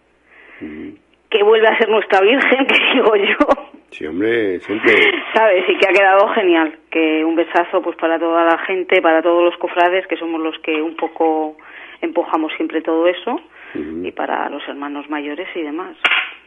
que 1.28 1.42
vuelve 1.42 1.66
a 1.66 1.76
ser 1.78 1.88
nuestra 1.88 2.20
Virgen, 2.20 2.66
que 2.68 2.78
digo 2.94 3.16
yo. 3.16 3.77
Sí, 3.90 4.06
hombre, 4.06 4.60
siempre. 4.60 4.92
¿Sabes? 5.34 5.64
Y 5.68 5.76
que 5.78 5.88
ha 5.88 5.92
quedado 5.92 6.28
genial. 6.34 6.78
Que 6.90 7.24
un 7.24 7.36
besazo 7.36 7.82
pues 7.82 7.96
para 7.96 8.18
toda 8.18 8.44
la 8.44 8.58
gente, 8.58 9.00
para 9.00 9.22
todos 9.22 9.44
los 9.44 9.56
cofrades, 9.56 10.06
que 10.06 10.16
somos 10.16 10.40
los 10.40 10.58
que 10.60 10.80
un 10.80 10.96
poco 10.96 11.56
empujamos 12.00 12.52
siempre 12.56 12.80
todo 12.80 13.06
eso, 13.06 13.40
y 13.74 14.10
para 14.12 14.48
los 14.48 14.66
hermanos 14.68 15.08
mayores 15.10 15.48
y 15.54 15.62
demás, 15.62 15.96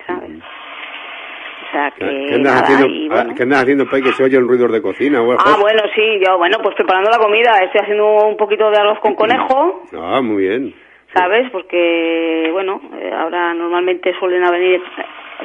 ¿sabes? 0.08 0.32
O 0.32 1.72
sea 1.72 1.92
que 1.92 2.06
¿Qué 2.06 2.36
andas, 2.36 2.54
nada, 2.54 2.64
haciendo, 2.64 2.88
y 2.88 3.06
ah, 3.06 3.16
bueno. 3.16 3.36
¿Qué 3.36 3.44
andas 3.44 3.62
haciendo, 3.62 3.90
Pai, 3.90 4.02
que 4.02 4.12
se 4.14 4.24
oyen 4.24 4.48
ruidos 4.48 4.72
de 4.72 4.82
cocina? 4.82 5.22
o 5.22 5.32
algo? 5.32 5.44
Ah, 5.46 5.58
bueno, 5.60 5.84
sí, 5.96 6.20
yo, 6.26 6.38
bueno, 6.38 6.58
pues 6.64 6.76
preparando 6.76 7.10
la 7.10 7.18
comida, 7.18 7.52
estoy 7.64 7.82
haciendo 7.82 8.28
un 8.28 8.38
poquito 8.38 8.70
de 8.72 8.78
arroz 8.78 9.00
con 9.00 9.16
conejo, 9.16 9.84
Ah, 9.94 10.22
muy 10.22 10.44
bien. 10.44 10.74
¿sabes? 11.14 11.50
Porque, 11.52 12.50
bueno, 12.52 12.82
eh, 12.98 13.12
ahora 13.14 13.54
normalmente 13.54 14.14
suelen 14.18 14.50
venir, 14.50 14.82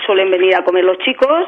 suelen 0.05 0.31
venir 0.31 0.55
a 0.55 0.65
comer 0.65 0.85
los 0.85 0.99
chicos, 0.99 1.47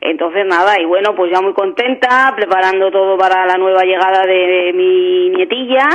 entonces 0.00 0.46
nada, 0.46 0.80
y 0.80 0.84
bueno, 0.84 1.14
pues 1.14 1.32
ya 1.32 1.40
muy 1.40 1.52
contenta, 1.52 2.32
preparando 2.36 2.90
todo 2.90 3.16
para 3.16 3.46
la 3.46 3.56
nueva 3.56 3.82
llegada 3.84 4.22
de 4.26 4.72
mi 4.74 5.30
nietilla, 5.30 5.88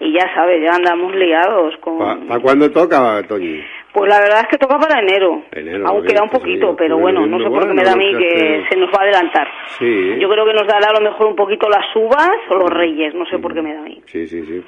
y 0.00 0.12
ya 0.12 0.34
sabes, 0.34 0.62
ya 0.62 0.74
andamos 0.74 1.14
liados 1.14 1.76
con... 1.80 2.26
¿Para 2.26 2.40
cuándo 2.40 2.70
toca, 2.70 3.22
Toñi? 3.28 3.62
Pues 3.92 4.08
la 4.08 4.20
verdad 4.20 4.42
es 4.42 4.48
que 4.48 4.56
toca 4.56 4.78
para 4.78 5.00
enero, 5.00 5.42
Enero. 5.50 5.86
aún 5.88 6.04
queda 6.04 6.22
un 6.22 6.30
poquito, 6.30 6.76
pero 6.76 6.96
bueno, 6.98 7.26
no 7.26 7.38
sé 7.38 7.50
por 7.50 7.66
qué 7.66 7.74
me 7.74 7.82
da 7.82 7.92
a 7.92 7.96
mí 7.96 8.12
que 8.16 8.64
se 8.70 8.76
nos 8.78 8.88
va 8.88 9.00
a 9.00 9.02
adelantar. 9.02 9.48
Sí. 9.78 10.16
Yo 10.20 10.28
creo 10.28 10.46
que 10.46 10.52
nos 10.52 10.66
dará 10.66 10.90
a 10.90 11.00
lo 11.00 11.00
mejor 11.00 11.26
un 11.26 11.34
poquito 11.34 11.68
las 11.68 11.84
uvas 11.96 12.36
o 12.50 12.54
los 12.54 12.70
reyes, 12.70 13.14
no 13.14 13.26
sé 13.26 13.38
por 13.38 13.52
qué 13.52 13.62
me 13.62 13.74
da 13.74 13.80
a 13.80 13.82
mí. 13.82 14.00
Sí, 14.06 14.28
sí, 14.28 14.42
sí. 14.46 14.62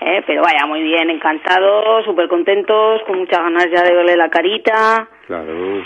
Eh, 0.00 0.22
pero 0.24 0.42
vaya, 0.42 0.64
muy 0.66 0.80
bien, 0.82 1.10
encantados, 1.10 2.04
súper 2.04 2.28
contentos, 2.28 3.02
con 3.02 3.18
muchas 3.18 3.40
ganas 3.40 3.66
ya 3.70 3.82
de 3.82 3.94
verle 3.94 4.16
la 4.16 4.30
carita, 4.30 5.08
Claro. 5.28 5.82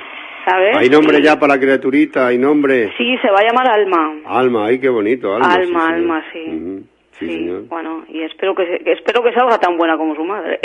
¿sabes? 0.47 0.77
¿Hay 0.79 0.89
nombre 0.89 1.19
Y- 1.19 1.23
ya 1.23 1.39
para 1.39 1.55
la 1.57 1.61
criaturita? 1.61 2.29
¿Hay 2.29 2.39
nombre? 2.39 2.93
Sí, 2.97 3.17
se 3.21 3.31
va 3.31 3.41
a 3.41 3.45
llamar 3.45 3.69
Alma. 3.69 4.15
Alma, 4.25 4.67
ay, 4.69 4.79
qué 4.81 4.89
bonito, 4.89 5.35
Alma. 5.35 5.53
Alma, 5.53 5.87
sí. 5.89 5.93
Alma, 5.93 6.25
sí. 6.33 6.45
Ujú, 6.49 6.83
Sí, 7.19 7.27
señor. 7.27 7.69
Bueno, 7.69 8.05
y 8.09 8.23
espero 8.23 8.55
que, 8.55 8.65
se- 8.67 8.91
espero 8.91 9.23
que 9.23 9.33
salga 9.35 9.59
tan 9.59 9.77
buena 9.77 9.97
como 9.97 10.15
su 10.17 10.25
madre. 10.25 10.59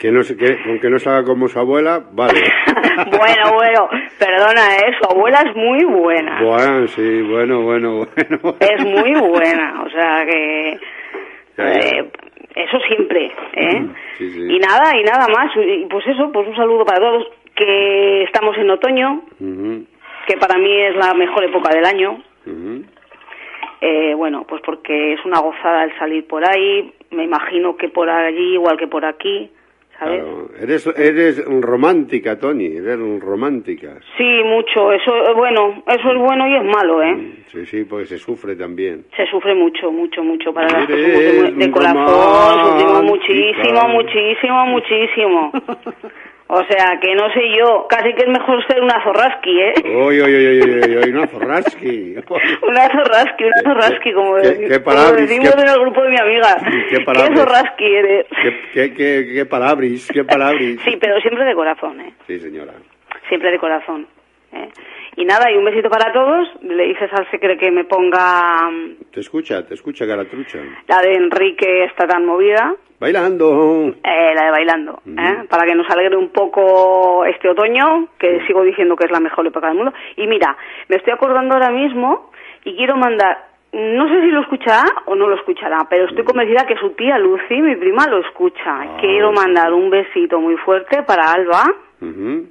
Que 0.00 0.10
no, 0.10 0.20
que, 0.22 0.62
con 0.64 0.78
que 0.80 0.90
no 0.90 0.98
salga 0.98 1.24
como 1.24 1.48
su 1.48 1.58
abuela, 1.58 2.02
vale. 2.12 2.40
bueno, 3.16 3.52
bueno, 3.54 3.88
perdona, 4.18 4.76
¿eh? 4.76 4.92
Su 5.00 5.10
abuela 5.10 5.38
es 5.48 5.56
muy 5.56 5.84
buena. 5.84 6.42
bueno, 6.42 6.86
sí, 6.88 7.22
bueno, 7.22 7.62
bueno, 7.62 7.94
bueno. 8.16 8.56
Es 8.60 8.84
muy 8.84 9.12
buena, 9.14 9.82
o 9.86 9.88
sea 9.88 10.26
que... 10.26 10.78
eh, 11.58 12.10
eso 12.56 12.78
siempre, 12.88 13.32
¿eh? 13.54 13.86
Sí, 14.18 14.30
sí. 14.30 14.40
Y 14.48 14.58
nada, 14.58 14.96
y 14.98 15.04
nada 15.04 15.26
más. 15.28 15.50
Y 15.56 15.86
pues 15.86 16.06
eso, 16.06 16.30
pues 16.32 16.46
un 16.48 16.56
saludo 16.56 16.84
para 16.84 16.98
todos. 17.00 17.26
Que 17.54 18.24
estamos 18.24 18.56
en 18.58 18.70
otoño, 18.70 19.22
que 20.26 20.36
para 20.38 20.58
mí 20.58 20.72
es 20.72 20.96
la 20.96 21.14
mejor 21.14 21.44
época 21.44 21.74
del 21.74 21.84
año. 21.84 22.22
Eh, 23.80 24.14
bueno, 24.14 24.44
pues 24.48 24.62
porque 24.64 25.12
es 25.12 25.24
una 25.24 25.40
gozada 25.40 25.84
el 25.84 25.96
salir 25.98 26.26
por 26.26 26.42
ahí. 26.48 26.92
Me 27.10 27.24
imagino 27.24 27.76
que 27.76 27.88
por 27.88 28.08
allí, 28.08 28.54
igual 28.54 28.78
que 28.78 28.86
por 28.86 29.04
aquí, 29.04 29.50
¿sabes? 29.98 30.22
Claro. 30.22 30.48
Eres, 30.58 30.86
eres 30.96 31.44
romántica, 31.60 32.38
Tony, 32.38 32.66
eres 32.66 32.98
romántica. 33.20 33.98
Sí, 34.16 34.40
mucho. 34.44 34.90
Eso, 34.90 35.14
eh, 35.14 35.34
bueno, 35.34 35.82
eso 35.86 36.12
es 36.12 36.18
bueno 36.18 36.48
y 36.48 36.56
es 36.56 36.64
malo, 36.64 37.02
¿eh? 37.02 37.44
Sí, 37.52 37.66
sí, 37.66 37.84
porque 37.84 38.06
se 38.06 38.18
sufre 38.18 38.56
también. 38.56 39.04
Se 39.16 39.26
sufre 39.26 39.54
mucho, 39.54 39.92
mucho, 39.92 40.24
mucho. 40.24 40.52
Para 40.54 40.80
las 40.80 40.88
de, 40.88 41.52
de 41.52 41.70
corazón, 41.70 42.70
sufrimos 42.70 43.02
muchísimo, 43.04 43.88
muchísimo, 43.88 44.66
muchísimo. 44.66 45.52
O 46.46 46.62
sea, 46.64 46.98
que 47.00 47.14
no 47.14 47.32
sé 47.32 47.40
yo, 47.58 47.86
casi 47.88 48.12
que 48.12 48.22
es 48.24 48.28
mejor 48.28 48.64
ser 48.66 48.80
una 48.82 49.02
zorraski, 49.02 49.60
¿eh? 49.60 49.72
Oy, 49.96 50.20
oy, 50.20 50.34
oy, 50.34 50.60
oy, 50.60 50.96
oy, 50.96 51.10
una 51.10 51.26
zorraski. 51.26 52.14
Una 52.62 52.88
zorraski, 52.90 53.44
una 53.44 53.62
zorraski, 53.64 54.12
como, 54.12 54.36
qué- 54.36 54.58
qué 54.68 54.68
como 54.74 54.84
palabras, 54.84 55.16
decimos 55.22 55.54
qué- 55.54 55.60
en 55.62 55.68
el 55.68 55.80
grupo 55.80 56.02
de 56.02 56.10
mi 56.10 56.18
amiga. 56.20 56.56
qué 56.90 57.00
palabras. 57.00 57.38
zorraski 57.38 57.84
eres? 57.86 58.26
¿Qué, 58.42 58.60
qué, 58.74 58.94
qué, 58.94 59.32
qué 59.34 59.46
palabris, 59.46 60.08
qué 60.12 60.22
palabris. 60.24 60.80
Sí, 60.84 60.96
pero 61.00 61.18
siempre 61.20 61.44
de 61.44 61.54
corazón, 61.54 62.00
¿eh? 62.02 62.12
Sí, 62.26 62.38
señora. 62.38 62.72
Siempre 63.28 63.50
de 63.50 63.58
corazón. 63.58 64.06
¿Eh? 64.54 64.68
Y 65.16 65.24
nada, 65.24 65.50
y 65.50 65.56
un 65.56 65.64
besito 65.64 65.88
para 65.90 66.12
todos. 66.12 66.48
Le 66.62 66.84
dices 66.84 67.10
al 67.12 67.30
secre 67.30 67.56
que 67.56 67.70
me 67.70 67.84
ponga 67.84 68.68
mm, 68.70 69.10
Te 69.12 69.20
escucha, 69.20 69.66
te 69.66 69.74
escucha, 69.74 70.04
Garatrucha. 70.04 70.58
la 70.88 71.00
de 71.02 71.14
Enrique 71.14 71.84
está 71.84 72.06
tan 72.06 72.24
movida. 72.26 72.74
Bailando. 73.00 73.94
Eh, 74.02 74.32
la 74.34 74.44
de 74.46 74.50
bailando, 74.50 75.00
¿eh? 75.06 75.44
para 75.50 75.66
que 75.66 75.74
nos 75.74 75.88
alegre 75.90 76.16
un 76.16 76.30
poco 76.30 77.24
este 77.26 77.48
otoño, 77.50 78.08
que 78.18 78.46
sigo 78.46 78.62
diciendo 78.62 78.96
que 78.96 79.04
es 79.04 79.10
la 79.10 79.20
mejor 79.20 79.46
época 79.46 79.66
del 79.68 79.76
mundo. 79.76 79.92
Y 80.16 80.26
mira, 80.26 80.56
me 80.88 80.96
estoy 80.96 81.12
acordando 81.12 81.54
ahora 81.54 81.70
mismo 81.70 82.30
y 82.64 82.74
quiero 82.76 82.96
mandar, 82.96 83.46
no 83.72 84.08
sé 84.08 84.20
si 84.22 84.28
lo 84.28 84.40
escuchará 84.40 84.84
o 85.06 85.16
no 85.16 85.26
lo 85.28 85.34
escuchará, 85.36 85.86
pero 85.90 86.06
estoy 86.06 86.24
convencida 86.24 86.66
que 86.66 86.76
su 86.76 86.90
tía 86.90 87.18
Lucy, 87.18 87.60
mi 87.60 87.76
prima, 87.76 88.06
lo 88.06 88.20
escucha. 88.20 88.96
quiero 89.00 89.32
mandar 89.32 89.72
un 89.74 89.90
besito 89.90 90.40
muy 90.40 90.56
fuerte 90.58 91.02
para 91.02 91.30
Alba, 91.32 91.64
Ujú. 92.00 92.46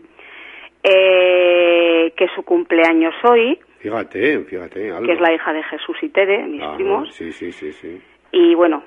Eh, 0.83 2.13
que 2.15 2.27
su 2.35 2.43
cumpleaños 2.43 3.13
hoy, 3.23 3.59
Fíjate, 3.79 4.39
fíjate, 4.45 4.91
algo. 4.91 5.05
que 5.07 5.13
es 5.13 5.19
la 5.21 5.33
hija 5.33 5.51
de 5.51 5.63
Jesús 5.63 5.97
y 6.01 6.09
Tere, 6.09 6.43
mis 6.45 6.61
Ajá, 6.61 6.75
primos. 6.75 7.13
Sí, 7.13 7.31
sí, 7.33 7.51
sí, 7.51 7.71
sí. 7.73 8.01
Y 8.31 8.55
bueno, 8.55 8.81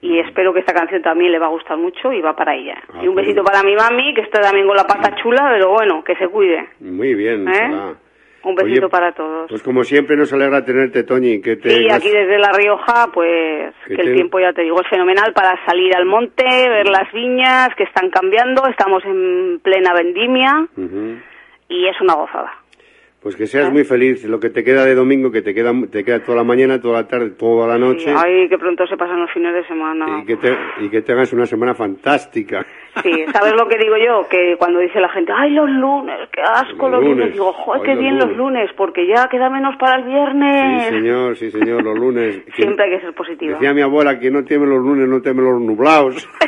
y 0.00 0.18
espero 0.20 0.54
que 0.54 0.60
esta 0.60 0.72
canción 0.72 1.02
también 1.02 1.32
le 1.32 1.38
va 1.38 1.46
a 1.46 1.50
gustar 1.50 1.76
mucho 1.76 2.12
y 2.12 2.20
va 2.22 2.34
para 2.34 2.54
ella. 2.54 2.80
Ah, 2.94 3.00
y 3.02 3.08
un 3.08 3.14
pues- 3.14 3.26
besito 3.26 3.44
para 3.44 3.62
mi 3.62 3.74
mami, 3.74 4.14
que 4.14 4.22
está 4.22 4.40
también 4.40 4.66
con 4.66 4.76
la 4.76 4.84
pata 4.86 5.14
chula, 5.22 5.48
pero 5.52 5.70
bueno, 5.72 6.02
que 6.02 6.14
se 6.16 6.28
cuide. 6.28 6.66
Muy 6.80 7.14
bien, 7.14 7.46
¿Eh? 7.48 7.94
Un 8.44 8.54
besito 8.54 8.86
Oye, 8.86 8.88
para 8.90 9.12
todos. 9.12 9.50
Pues 9.50 9.62
como 9.64 9.82
siempre 9.82 10.16
nos 10.16 10.32
alegra 10.32 10.64
tenerte, 10.64 11.02
Toñi, 11.02 11.42
que 11.42 11.56
te... 11.56 11.82
Y 11.82 11.90
aquí 11.90 12.08
desde 12.08 12.38
La 12.38 12.52
Rioja, 12.52 13.08
pues 13.12 13.74
Que 13.86 13.96
que 13.96 14.00
el 14.00 14.06
te- 14.08 14.14
tiempo, 14.14 14.38
ya 14.38 14.52
te 14.52 14.62
digo, 14.62 14.80
es 14.80 14.88
fenomenal 14.88 15.32
para 15.34 15.62
salir 15.66 15.94
al 15.94 16.06
monte, 16.06 16.44
ver 16.44 16.88
las 16.88 17.12
viñas 17.12 17.68
que 17.76 17.82
están 17.82 18.08
cambiando, 18.10 18.64
estamos 18.68 19.04
en 19.04 19.58
plena 19.62 19.92
vendimia 19.92 20.66
Ujú. 20.76 21.16
Y 21.68 21.86
es 21.86 22.00
una 22.00 22.14
gozada. 22.14 22.52
Pues 23.20 23.34
que 23.34 23.48
seas 23.48 23.72
muy 23.72 23.82
feliz. 23.82 24.24
Lo 24.26 24.38
que 24.38 24.48
te 24.48 24.62
queda 24.62 24.84
de 24.84 24.94
domingo, 24.94 25.32
que 25.32 25.42
te 25.42 25.52
queda, 25.52 25.72
te 25.90 26.04
queda 26.04 26.20
toda 26.22 26.36
la 26.38 26.44
mañana, 26.44 26.80
toda 26.80 27.02
la 27.02 27.08
tarde, 27.08 27.30
toda 27.30 27.66
la 27.66 27.76
noche. 27.76 28.14
Ay, 28.16 28.48
que 28.48 28.56
pronto 28.56 28.86
se 28.86 28.96
pasan 28.96 29.18
los 29.20 29.30
fines 29.32 29.52
de 29.54 29.66
semana. 29.66 30.20
Y 30.22 30.24
que, 30.24 30.36
te, 30.36 30.56
y 30.82 30.88
que 30.88 31.02
tengas 31.02 31.32
una 31.32 31.44
semana 31.44 31.74
fantástica. 31.74 32.64
Sí, 33.02 33.10
¿sabes 33.32 33.54
lo 33.54 33.66
que 33.66 33.76
digo 33.76 33.96
yo? 33.96 34.28
Que 34.28 34.54
cuando 34.56 34.78
dice 34.78 35.00
la 35.00 35.08
gente, 35.08 35.32
ay, 35.36 35.50
los 35.50 35.68
lunes, 35.68 36.16
qué 36.32 36.42
asco 36.42 36.88
Los 36.88 36.92
los, 36.92 37.02
lunes. 37.02 37.16
lunes, 37.18 37.32
Digo, 37.32 37.52
joder, 37.54 37.82
qué 37.82 37.96
bien 37.96 38.18
lunes. 38.20 38.28
los 38.28 38.36
lunes, 38.36 38.70
porque 38.76 39.04
ya 39.08 39.28
queda 39.28 39.50
menos 39.50 39.74
para 39.80 39.96
el 39.96 40.04
viernes. 40.04 40.84
Sí, 40.84 40.90
señor, 40.94 41.36
sí, 41.36 41.50
señor, 41.50 41.82
los 41.82 41.98
lunes. 41.98 42.44
Que- 42.54 42.62
Siempre 42.62 42.84
hay 42.84 42.90
que 42.98 43.00
ser 43.04 43.14
positiva. 43.14 43.54
Decía 43.54 43.74
mi 43.74 43.82
abuela 43.82 44.20
que 44.20 44.30
no 44.30 44.44
teme 44.44 44.64
los 44.66 44.78
lunes, 44.78 45.08
no 45.08 45.20
teme 45.20 45.42
los 45.42 45.60
nublados. 45.60 46.28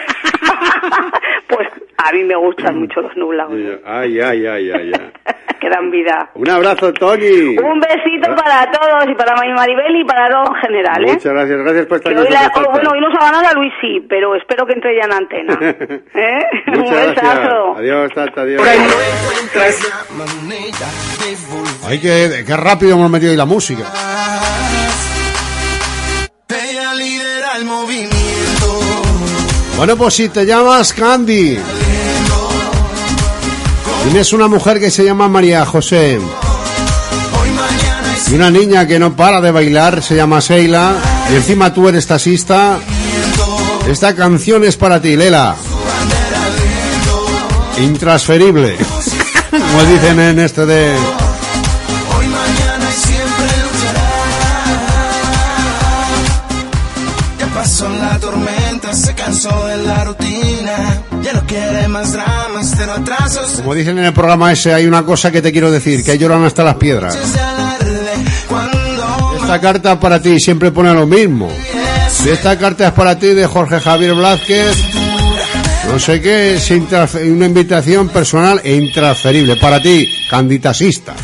Pues 1.48 1.68
a 2.04 2.12
mí 2.12 2.24
me 2.24 2.36
gustan 2.36 2.78
mucho 2.78 3.00
los 3.00 3.16
nublados, 3.16 3.52
Ay, 3.84 4.20
ay, 4.20 4.46
ay, 4.46 4.70
ay, 4.70 4.92
ay. 4.94 5.12
que 5.60 5.68
dan 5.68 5.90
vida. 5.90 6.30
Un 6.34 6.48
abrazo, 6.48 6.92
Tony. 6.94 7.56
Un 7.58 7.80
besito 7.80 8.34
para 8.34 8.70
todos 8.70 9.04
y 9.08 9.14
para 9.14 9.36
Mari 9.36 9.52
Maribel 9.52 9.96
y 10.00 10.04
para 10.04 10.28
todo 10.30 10.54
en 10.54 10.60
general, 10.62 11.04
¿eh? 11.04 11.12
Muchas 11.12 11.32
gracias, 11.32 11.58
gracias 11.58 11.86
por 11.86 11.96
estar 11.98 12.12
Que 12.12 12.18
nosotros, 12.18 12.66
oh, 12.66 12.70
bueno, 12.72 12.90
hoy 12.92 13.00
no 13.00 13.10
se 13.10 13.16
ha 13.18 13.30
ganado 13.30 13.48
a 13.48 13.52
Luis 13.52 13.72
sí, 13.80 14.06
pero 14.08 14.34
espero 14.34 14.66
que 14.66 14.72
entre 14.72 14.96
ya 14.96 15.04
en 15.04 15.12
antena. 15.12 15.58
¿Eh? 16.14 16.38
Un 16.68 16.90
besazo. 16.90 17.76
Adiós, 17.76 18.10
Tata, 18.14 18.40
adiós. 18.42 18.62
Ay, 21.86 21.98
qué, 22.00 22.44
qué 22.46 22.56
rápido 22.56 22.96
hemos 22.96 23.10
metido 23.10 23.30
ahí 23.30 23.36
la 23.36 23.44
música. 23.44 23.84
Ella 26.48 26.94
lidera 26.94 27.56
el 27.58 27.64
movimiento. 27.64 28.89
Bueno, 29.80 29.96
pues 29.96 30.12
si 30.12 30.28
te 30.28 30.44
llamas 30.44 30.92
Candy, 30.92 31.56
tienes 34.04 34.32
una 34.34 34.46
mujer 34.46 34.78
que 34.78 34.90
se 34.90 35.06
llama 35.06 35.26
María 35.26 35.64
José 35.64 36.20
y 38.30 38.34
una 38.34 38.50
niña 38.50 38.86
que 38.86 38.98
no 38.98 39.16
para 39.16 39.40
de 39.40 39.50
bailar, 39.50 40.02
se 40.02 40.16
llama 40.16 40.42
Seila, 40.42 40.92
y 41.32 41.36
encima 41.36 41.72
tú 41.72 41.88
eres 41.88 42.06
taxista, 42.06 42.78
esta 43.88 44.14
canción 44.14 44.64
es 44.64 44.76
para 44.76 45.00
ti, 45.00 45.16
Lela. 45.16 45.56
Intransferible. 47.78 48.76
Como 49.50 49.84
dicen 49.84 50.20
en 50.20 50.40
este 50.40 50.66
de... 50.66 51.29
cansó 59.42 59.66
de 59.66 59.76
la 59.78 60.04
rutina. 60.04 61.02
Ya 61.22 61.32
no 61.32 61.46
quiere 61.46 61.88
más 61.88 62.12
dramas, 62.12 62.72
cero 62.76 62.92
atrasos. 62.96 63.52
Como 63.52 63.74
dicen 63.74 63.98
en 63.98 64.04
el 64.06 64.12
programa 64.12 64.52
ese, 64.52 64.72
hay 64.72 64.86
una 64.86 65.04
cosa 65.04 65.30
que 65.30 65.42
te 65.42 65.52
quiero 65.52 65.70
decir, 65.70 66.04
que 66.04 66.18
lloran 66.18 66.44
hasta 66.44 66.64
las 66.64 66.76
piedras. 66.76 67.16
Esta 69.40 69.60
carta 69.60 69.98
para 69.98 70.20
ti 70.20 70.38
siempre 70.38 70.70
pone 70.70 70.92
lo 70.94 71.06
mismo. 71.06 71.50
Si 72.10 72.28
esta 72.28 72.58
carta 72.58 72.88
es 72.88 72.92
para 72.92 73.18
ti 73.18 73.28
de 73.28 73.46
Jorge 73.46 73.80
Javier 73.80 74.14
Blázquez, 74.14 74.76
no 75.90 75.98
sé 75.98 76.20
qué, 76.20 76.54
es 76.54 76.70
una 76.70 77.46
invitación 77.46 78.08
personal 78.08 78.60
e 78.62 78.74
intransferible 78.74 79.56
para 79.56 79.80
ti, 79.80 80.08
candidatasista. 80.28 81.14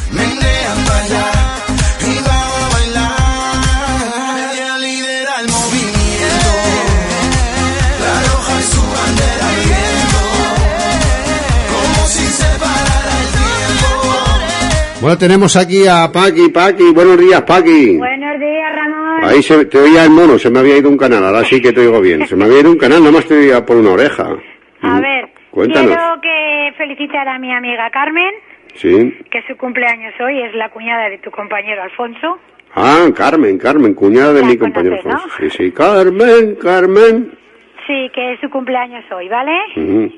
Bueno, 15.07 15.19
tenemos 15.21 15.55
aquí 15.55 15.87
a 15.87 16.11
Paqui, 16.11 16.49
Paqui, 16.49 16.91
buenos 16.93 17.17
días, 17.17 17.41
Paqui. 17.43 17.97
Buenos 17.97 18.41
días, 18.41 18.75
Ramón. 18.75 19.25
Ahí 19.25 19.41
se, 19.41 19.65
te 19.67 19.79
oía 19.79 20.03
el 20.03 20.11
mono, 20.11 20.37
se 20.37 20.51
me 20.51 20.59
había 20.59 20.79
ido 20.79 20.89
un 20.91 20.97
canal, 20.99 21.25
ahora 21.25 21.45
sí 21.45 21.61
que 21.61 21.73
te 21.73 21.83
oigo 21.83 22.01
bien. 22.01 22.27
Se 22.27 22.35
me 22.35 22.45
había 22.45 22.59
ido 22.59 22.73
un 22.73 22.77
canal, 22.77 22.99
nada 22.99 23.13
más 23.13 23.25
te 23.25 23.35
oía 23.39 23.65
por 23.65 23.77
una 23.77 23.91
oreja. 23.93 24.25
A 24.83 25.01
ver, 25.01 25.29
Cuéntanos. 25.53 25.95
quiero 25.95 26.21
que 26.21 26.73
felicitar 26.77 27.29
a 27.29 27.39
mi 27.39 27.55
amiga 27.55 27.89
Carmen, 27.93 28.35
Sí. 28.75 29.17
que 29.31 29.43
su 29.47 29.57
cumpleaños 29.57 30.13
hoy 30.19 30.43
es 30.43 30.53
la 30.57 30.71
cuñada 30.71 31.09
de 31.09 31.19
tu 31.19 31.31
compañero 31.31 31.85
Alfonso. 31.85 32.41
Ah, 32.75 33.07
Carmen, 33.15 33.59
Carmen, 33.59 33.95
cuñada 33.95 34.33
de 34.33 34.41
La 34.41 34.49
mi 34.49 34.57
compañero 34.57 34.97
Alfonso. 34.97 35.29
Sí, 35.39 35.51
sí, 35.51 35.71
Carmen, 35.71 36.57
Carmen. 36.61 37.31
Sí, 37.87 38.11
que 38.13 38.33
es 38.33 38.41
su 38.41 38.51
cumpleaños 38.51 39.05
hoy, 39.13 39.29
¿vale? 39.29 39.53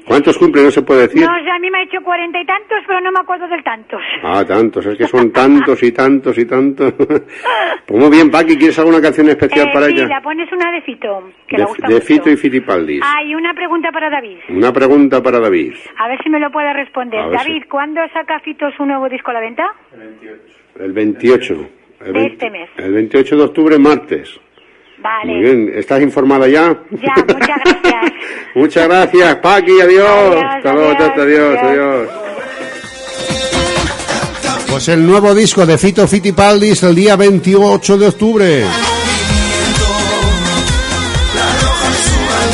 ¿Cuántos 0.07 0.39
cumple? 0.39 0.63
No 0.63 0.71
se 0.71 0.83
puede 0.83 1.03
decir. 1.03 1.21
No, 1.21 1.35
sé, 1.45 1.51
a 1.51 1.59
mí 1.59 1.71
me 1.71 1.79
ha 1.79 1.83
hecho 1.83 2.01
cuarenta 2.03 2.41
y 2.41 2.47
tantos, 2.47 2.79
pero 2.87 3.01
no 3.03 3.13
me 3.13 3.21
acuerdo 3.21 3.47
del 3.49 3.63
tantos. 3.63 4.01
Ah, 4.23 4.43
tantos, 4.47 4.87
es 4.87 4.97
que 4.97 5.07
son 5.07 5.31
tantos 5.33 5.83
y 5.83 5.93
tantos 5.93 6.39
y 6.39 6.47
tantos. 6.47 6.93
pues 7.87 8.01
muy 8.01 8.11
bien, 8.11 8.31
Paqui, 8.31 8.57
¿quieres 8.57 8.79
alguna 8.79 9.03
canción 9.03 9.29
especial 9.29 9.69
Eh, 9.69 9.71
para 9.73 9.87
sí, 9.87 9.93
ella? 9.93 10.07
la 10.09 10.23
pones 10.23 10.51
una 10.51 10.73
de 10.73 10.81
Fito, 10.83 11.31
que 11.47 11.57
de 11.57 11.63
le 11.63 11.69
gusta 11.69 11.89
de 11.89 11.95
mucho. 11.95 12.07
Fito 12.07 12.31
y 12.31 12.37
Fitipaldis. 12.37 13.03
Hay 13.05 13.35
una 13.35 13.53
pregunta 13.53 13.91
para 13.93 14.09
David. 14.09 14.39
Una 14.49 14.73
pregunta 14.73 15.23
para 15.23 15.39
David. 15.39 15.75
A 15.99 16.09
ver 16.09 16.19
si 16.23 16.31
me 16.31 16.41
lo 16.41 16.51
puede 16.51 16.73
responder. 16.73 17.31
David, 17.31 17.65
¿cuándo 17.71 18.01
saca 18.15 18.41
Fito 18.41 18.71
su 18.77 18.87
nuevo 18.87 19.09
disco 19.09 19.31
a 19.31 19.35
la 19.35 19.41
venta? 19.41 19.65
El 20.81 20.93
28. 20.93 21.55
El, 22.01 22.07
De 22.07 22.13
20 22.13 22.33
este 22.33 22.51
mes. 22.51 22.71
el 22.79 22.93
28 22.95 23.37
de 23.37 23.43
octubre, 23.43 23.79
martes. 23.79 24.41
Vale. 25.01 25.33
Muy 25.33 25.41
bien, 25.43 25.73
¿estás 25.77 26.03
informada 26.03 26.49
ya? 26.49 26.77
Ya, 26.91 27.15
muchas 27.27 27.59
gracias. 27.65 28.13
Muchas 28.55 28.89
gracias, 28.89 29.37
Paqui, 29.37 29.81
adiós. 29.81 30.09
Adiós, 30.09 30.45
Hasta 30.57 30.73
luego, 30.73 30.91
adiós, 30.91 31.19
adiós. 31.19 31.59
adiós. 31.63 32.09
Pues 34.69 34.89
el 34.89 35.07
nuevo 35.07 35.35
disco 35.35 35.65
de 35.65 35.79
Fito 35.79 36.07
Fitipaldis 36.09 36.83
el 36.83 36.95
día 36.95 37.17
28 37.17 37.99
de 37.99 38.07
octubre. 38.09 38.65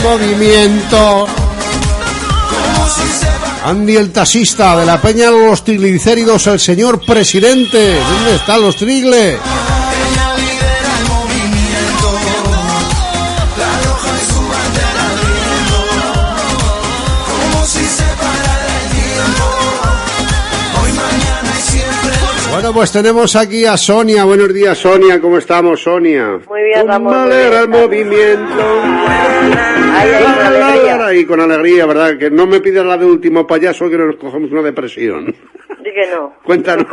Movimiento. 0.02 1.26
Andy 3.64 3.96
el 3.96 4.12
taxista 4.12 4.76
de 4.76 4.84
la 4.84 5.00
Peña 5.00 5.30
de 5.30 5.48
los 5.48 5.64
Triglicéridos, 5.64 6.46
el 6.48 6.60
señor 6.60 7.00
presidente. 7.04 7.98
¿Dónde 7.98 8.34
están 8.36 8.60
los 8.60 8.76
trigles? 8.76 9.38
Pues 22.74 22.90
tenemos 22.90 23.36
aquí 23.36 23.64
a 23.64 23.76
Sonia. 23.76 24.24
Buenos 24.24 24.52
días, 24.52 24.76
Sonia. 24.76 25.20
¿Cómo 25.20 25.38
estamos, 25.38 25.80
Sonia? 25.80 26.40
Muy 26.48 26.62
bien, 26.64 26.88
Ramón. 26.88 27.14
Alegra 27.14 27.60
bien. 27.60 27.62
el 27.62 27.68
movimiento. 27.68 28.82
Ay, 29.96 30.10
ay, 30.12 30.24
con 30.24 30.46
alegría. 30.46 31.14
Y 31.14 31.24
con 31.24 31.40
alegría, 31.40 31.86
¿verdad? 31.86 32.18
Que 32.18 32.30
no 32.30 32.48
me 32.48 32.60
pidas 32.60 32.84
la 32.84 32.98
de 32.98 33.06
último 33.06 33.46
payaso 33.46 33.88
que 33.88 33.96
nos 33.96 34.16
cogemos 34.16 34.50
una 34.50 34.62
depresión. 34.62 35.32
Que 35.84 36.10
no. 36.10 36.34
Cuéntanos. 36.42 36.86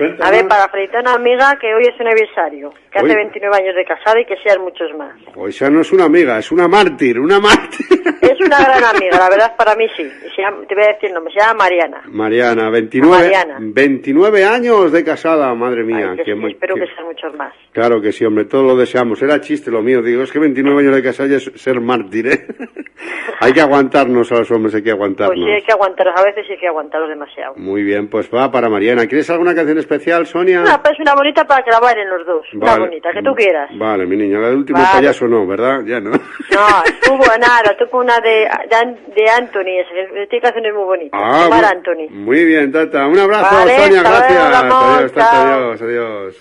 Salir. 0.00 0.22
A 0.22 0.30
ver, 0.30 0.48
para 0.48 0.68
felicitar 0.68 0.98
a 0.98 1.02
una 1.02 1.14
amiga 1.14 1.56
que 1.60 1.74
hoy 1.74 1.84
es 1.84 1.96
su 1.96 2.02
aniversario, 2.02 2.70
que 2.90 2.98
Hoy. 3.00 3.06
hace 3.06 3.16
29 3.16 3.56
años 3.56 3.74
de 3.74 3.84
casada 3.84 4.20
y 4.20 4.24
que 4.24 4.36
sean 4.42 4.60
muchos 4.62 4.88
más. 4.96 5.12
O 5.36 5.46
esa 5.48 5.68
no 5.70 5.80
es 5.82 5.92
una 5.92 6.04
amiga, 6.04 6.38
es 6.38 6.50
una 6.52 6.68
mártir, 6.68 7.18
una 7.18 7.38
mártir. 7.40 7.86
Es 8.20 8.40
una 8.40 8.58
gran 8.64 8.84
amiga, 8.96 9.18
la 9.18 9.28
verdad 9.30 9.56
para 9.56 9.74
mí 9.76 9.86
sí. 9.96 10.10
Llama- 10.38 10.66
te 10.66 10.74
voy 10.74 10.84
a 10.84 10.86
decir 10.88 11.08
el 11.08 11.14
nombre, 11.14 11.32
se 11.34 11.40
llama 11.40 11.54
Mariana. 11.64 12.02
Mariana, 12.06 12.70
29, 12.70 13.14
Mariana. 13.24 13.56
29 13.60 14.44
años 14.44 14.90
de 14.92 15.04
casada, 15.04 15.54
madre 15.54 15.84
mía. 15.84 16.10
Ay, 16.12 16.16
que 16.18 16.24
qué 16.24 16.34
sí, 16.34 16.46
espero 16.48 16.74
qué- 16.76 16.80
que 16.82 16.86
sean 16.94 17.06
muchos 17.06 17.34
más. 17.34 17.52
Claro 17.72 18.00
que 18.00 18.12
sí, 18.12 18.24
hombre, 18.24 18.46
todos 18.46 18.64
lo 18.66 18.76
deseamos. 18.76 19.20
Era 19.22 19.40
chiste 19.40 19.70
lo 19.70 19.82
mío. 19.82 20.00
Digo, 20.02 20.22
es 20.22 20.32
que 20.32 20.38
29 20.38 20.80
años 20.80 20.94
de 20.96 21.02
casada 21.02 21.36
es 21.36 21.50
ser 21.56 21.80
mártir, 21.80 22.26
¿eh? 22.26 22.46
hay 23.40 23.52
que 23.52 23.60
aguantarnos 23.60 24.30
a 24.32 24.36
los 24.38 24.50
hombres, 24.50 24.74
hay 24.74 24.82
que 24.82 24.90
aguantarnos. 24.90 25.36
Pues 25.36 25.46
sí, 25.46 25.52
hay 25.52 25.62
que 25.62 25.72
aguantarlos, 25.72 26.14
a 26.18 26.24
veces 26.24 26.46
hay 26.50 26.58
que 26.58 26.66
aguantarlos 26.68 27.08
demasiado. 27.10 27.54
Muy 27.56 27.82
bien, 27.82 28.08
pues 28.08 28.28
va 28.34 28.50
para 28.50 28.68
Mariana. 28.68 29.06
¿Quieres 29.06 29.28
alguna 29.30 29.54
canción 29.54 29.76
especial, 29.78 29.89
Sonia? 30.26 30.60
Una, 30.60 30.82
pues 30.82 30.94
una 31.00 31.14
bonita 31.14 31.44
para 31.44 31.62
que 31.64 31.70
la 31.70 31.80
bailen 31.80 32.08
los 32.08 32.26
dos. 32.26 32.46
Una 32.54 32.66
Vale. 32.66 32.80
bonita, 32.86 33.08
que 33.12 33.22
tú 33.22 33.34
quieras. 33.34 33.70
Vale, 33.76 34.06
mi 34.06 34.16
niña, 34.16 34.38
la 34.38 34.48
del 34.48 34.58
último 34.58 34.78
Vale. 34.78 34.90
payaso 34.94 35.26
no, 35.26 35.46
¿verdad? 35.46 35.80
Ya 35.86 36.00
no. 36.00 36.10
No, 36.10 36.66
tú 37.02 37.16
nada, 37.38 37.76
con 37.90 38.04
una 38.04 38.20
de, 38.20 38.48
de, 38.68 38.76
An- 38.76 38.98
de 39.14 39.30
Anthony, 39.30 39.80
esta 39.80 40.40
canción 40.40 40.66
es 40.66 40.74
muy 40.74 40.84
bonita. 40.84 41.16
Ah, 41.18 41.46
mu- 41.48 41.54
Anthony. 41.54 42.08
Muy 42.10 42.44
bien, 42.44 42.70
Tata. 42.72 43.06
Un 43.06 43.18
abrazo, 43.18 43.54
Vale, 43.56 43.76
Sonia, 43.78 43.98
hasta 44.00 44.10
gracias. 44.10 44.32
luego, 44.32 44.50
Ramón, 44.68 44.94
adiós, 44.96 45.12
Tata, 45.12 45.54
adiós, 45.54 45.82
adiós. 45.82 46.36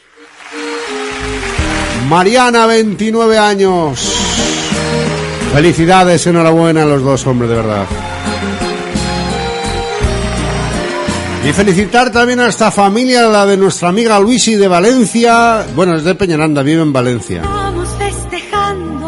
Mariana, 2.10 2.66
29 2.68 3.38
años. 3.38 4.16
Felicidades, 5.54 6.26
enhorabuena 6.28 6.84
a 6.84 6.86
los 6.86 7.04
dos, 7.04 7.26
hombres, 7.28 7.50
de 7.50 7.56
verdad. 7.58 7.86
Y 11.46 11.54
felicitar 11.54 12.12
también 12.12 12.42
a 12.42 12.48
esta 12.48 12.70
familia, 12.70 13.28
la 13.28 13.46
de 13.46 13.56
nuestra 13.56 13.90
amiga 13.90 14.20
Luisi 14.20 14.56
de 14.56 14.68
Valencia. 14.68 15.66
Bueno, 15.76 15.96
es 15.96 16.04
de 16.04 16.14
Peñaranda, 16.14 16.62
vive 16.64 16.82
en 16.82 16.92
Valencia. 16.92 17.42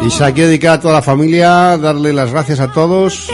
Y 0.04 0.10
se 0.10 0.24
ha 0.24 0.32
que 0.32 0.46
dedicar 0.46 0.74
a 0.74 0.80
toda 0.80 0.94
la 0.94 1.02
familia, 1.02 1.76
darle 1.76 2.12
las 2.12 2.30
gracias 2.32 2.58
a 2.60 2.72
todos. 2.72 3.28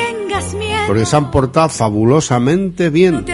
Porque 0.87 1.07
se 1.07 1.17
han 1.17 1.31
portado 1.31 1.69
fabulosamente 1.69 2.91
bien. 2.91 3.25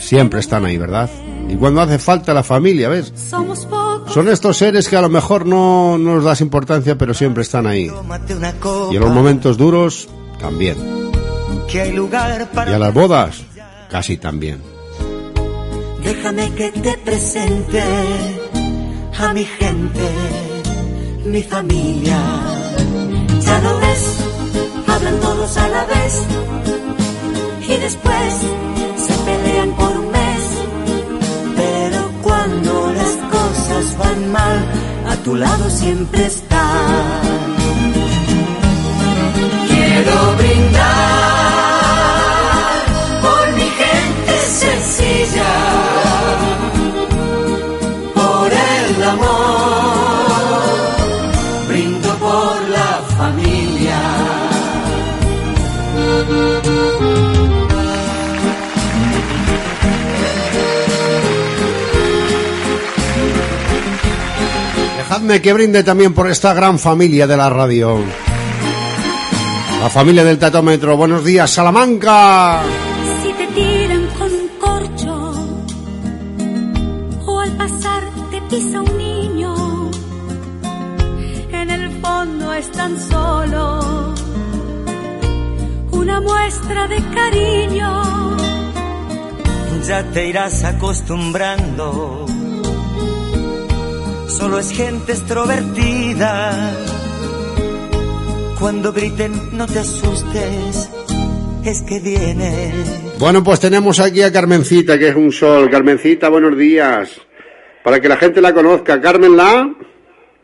Siempre 0.00 0.40
están 0.40 0.64
ahí, 0.64 0.78
¿verdad? 0.78 1.10
Y 1.48 1.56
cuando 1.56 1.82
hace 1.82 1.98
falta 1.98 2.32
la 2.32 2.42
familia, 2.42 2.88
¿ves? 2.88 3.12
Son 4.12 4.28
estos 4.28 4.56
seres 4.56 4.88
que 4.88 4.96
a 4.96 5.02
lo 5.02 5.08
mejor 5.08 5.46
no 5.46 5.98
nos 5.98 6.24
das 6.24 6.40
importancia, 6.40 6.96
pero 6.96 7.12
siempre 7.12 7.42
están 7.42 7.66
ahí. 7.66 7.92
Y 8.90 8.96
en 8.96 9.00
los 9.00 9.12
momentos 9.12 9.56
duros, 9.58 10.08
también. 10.40 10.76
Y 11.72 12.72
a 12.72 12.78
las 12.78 12.94
bodas, 12.94 13.42
casi 13.90 14.16
también. 14.16 14.75
Déjame 16.06 16.54
que 16.54 16.70
te 16.70 16.96
presente 16.98 17.82
a 19.18 19.32
mi 19.32 19.44
gente, 19.44 20.08
mi 21.24 21.42
familia. 21.42 22.20
Ya 23.46 23.58
lo 23.66 23.76
ves, 23.80 24.04
hablan 24.86 25.18
todos 25.18 25.56
a 25.56 25.68
la 25.68 25.84
vez 25.86 26.12
y 27.68 27.76
después 27.86 28.32
se 29.04 29.14
pelean 29.26 29.70
por 29.72 29.90
un 29.98 30.08
mes. 30.12 30.42
Pero 31.56 32.00
cuando 32.22 32.92
las 32.92 33.14
cosas 33.36 33.98
van 33.98 34.30
mal, 34.30 34.58
a 35.10 35.16
tu 35.24 35.34
lado 35.34 35.68
siempre 35.68 36.24
está. 36.24 36.64
Quiero 39.66 40.36
brindar 40.38 41.65
sencilla, 44.66 45.54
por 48.14 48.50
el 48.52 49.02
amor, 49.02 50.66
brindo 51.68 52.08
por 52.18 52.68
la 52.68 53.00
familia. 53.16 54.00
Dejadme 64.98 65.40
que 65.40 65.52
brinde 65.52 65.84
también 65.84 66.12
por 66.14 66.28
esta 66.28 66.52
gran 66.54 66.78
familia 66.78 67.26
de 67.26 67.36
la 67.36 67.48
radio. 67.48 68.00
La 69.80 69.90
familia 69.90 70.24
del 70.24 70.38
Tatómetro. 70.38 70.96
Buenos 70.96 71.24
días, 71.24 71.50
Salamanca. 71.50 72.62
Pisa 78.56 78.80
un 78.80 78.96
niño, 78.96 79.90
en 81.52 81.70
el 81.70 81.90
fondo 82.00 82.54
es 82.54 82.72
tan 82.72 82.98
solo 82.98 84.14
una 85.90 86.20
muestra 86.20 86.88
de 86.88 86.98
cariño. 87.14 88.36
Ya 89.86 90.02
te 90.10 90.28
irás 90.28 90.64
acostumbrando. 90.64 92.26
Solo 94.28 94.58
es 94.58 94.70
gente 94.70 95.12
extrovertida. 95.12 96.72
Cuando 98.58 98.92
griten, 98.92 99.32
no 99.52 99.66
te 99.66 99.80
asustes. 99.80 100.88
Es 101.62 101.82
que 101.82 102.00
viene. 102.00 102.72
Bueno, 103.18 103.44
pues 103.44 103.60
tenemos 103.60 104.00
aquí 104.00 104.22
a 104.22 104.32
Carmencita, 104.32 104.98
que 104.98 105.08
es 105.08 105.16
un 105.16 105.30
sol. 105.30 105.68
Carmencita, 105.70 106.28
buenos 106.30 106.56
días. 106.56 107.25
Para 107.86 108.00
que 108.00 108.08
la 108.08 108.16
gente 108.16 108.40
la 108.40 108.52
conozca. 108.52 109.00
Carmen 109.00 109.36
la. 109.36 109.70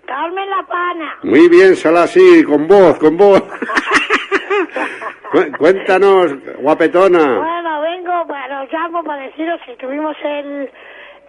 Carmen 0.06 0.48
La 0.51 0.62
Pana. 0.69 1.16
Muy 1.24 1.48
bien, 1.48 1.74
sala 1.74 2.05
así, 2.05 2.44
con 2.44 2.69
voz, 2.69 2.97
con 3.01 3.16
voz. 3.16 3.43
Cu- 5.32 5.51
Cuéntanos, 5.59 6.35
guapetona. 6.59 7.39
Bueno, 7.39 7.81
vengo, 7.81 8.27
para, 8.28 8.62
os 8.62 8.73
llamo 8.73 9.02
para 9.02 9.23
deciros 9.24 9.60
que 9.66 9.74
tuvimos 9.77 10.14
el, 10.24 10.70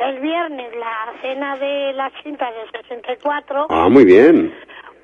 el 0.07 0.19
viernes 0.19 0.72
la 0.77 1.14
cena 1.22 1.57
de 1.57 1.94
las 1.94 2.11
cintas 2.22 2.49
del 2.53 2.69
64. 2.84 3.68
Ah, 3.72 3.90
muy 3.90 4.06
bien. 4.06 4.53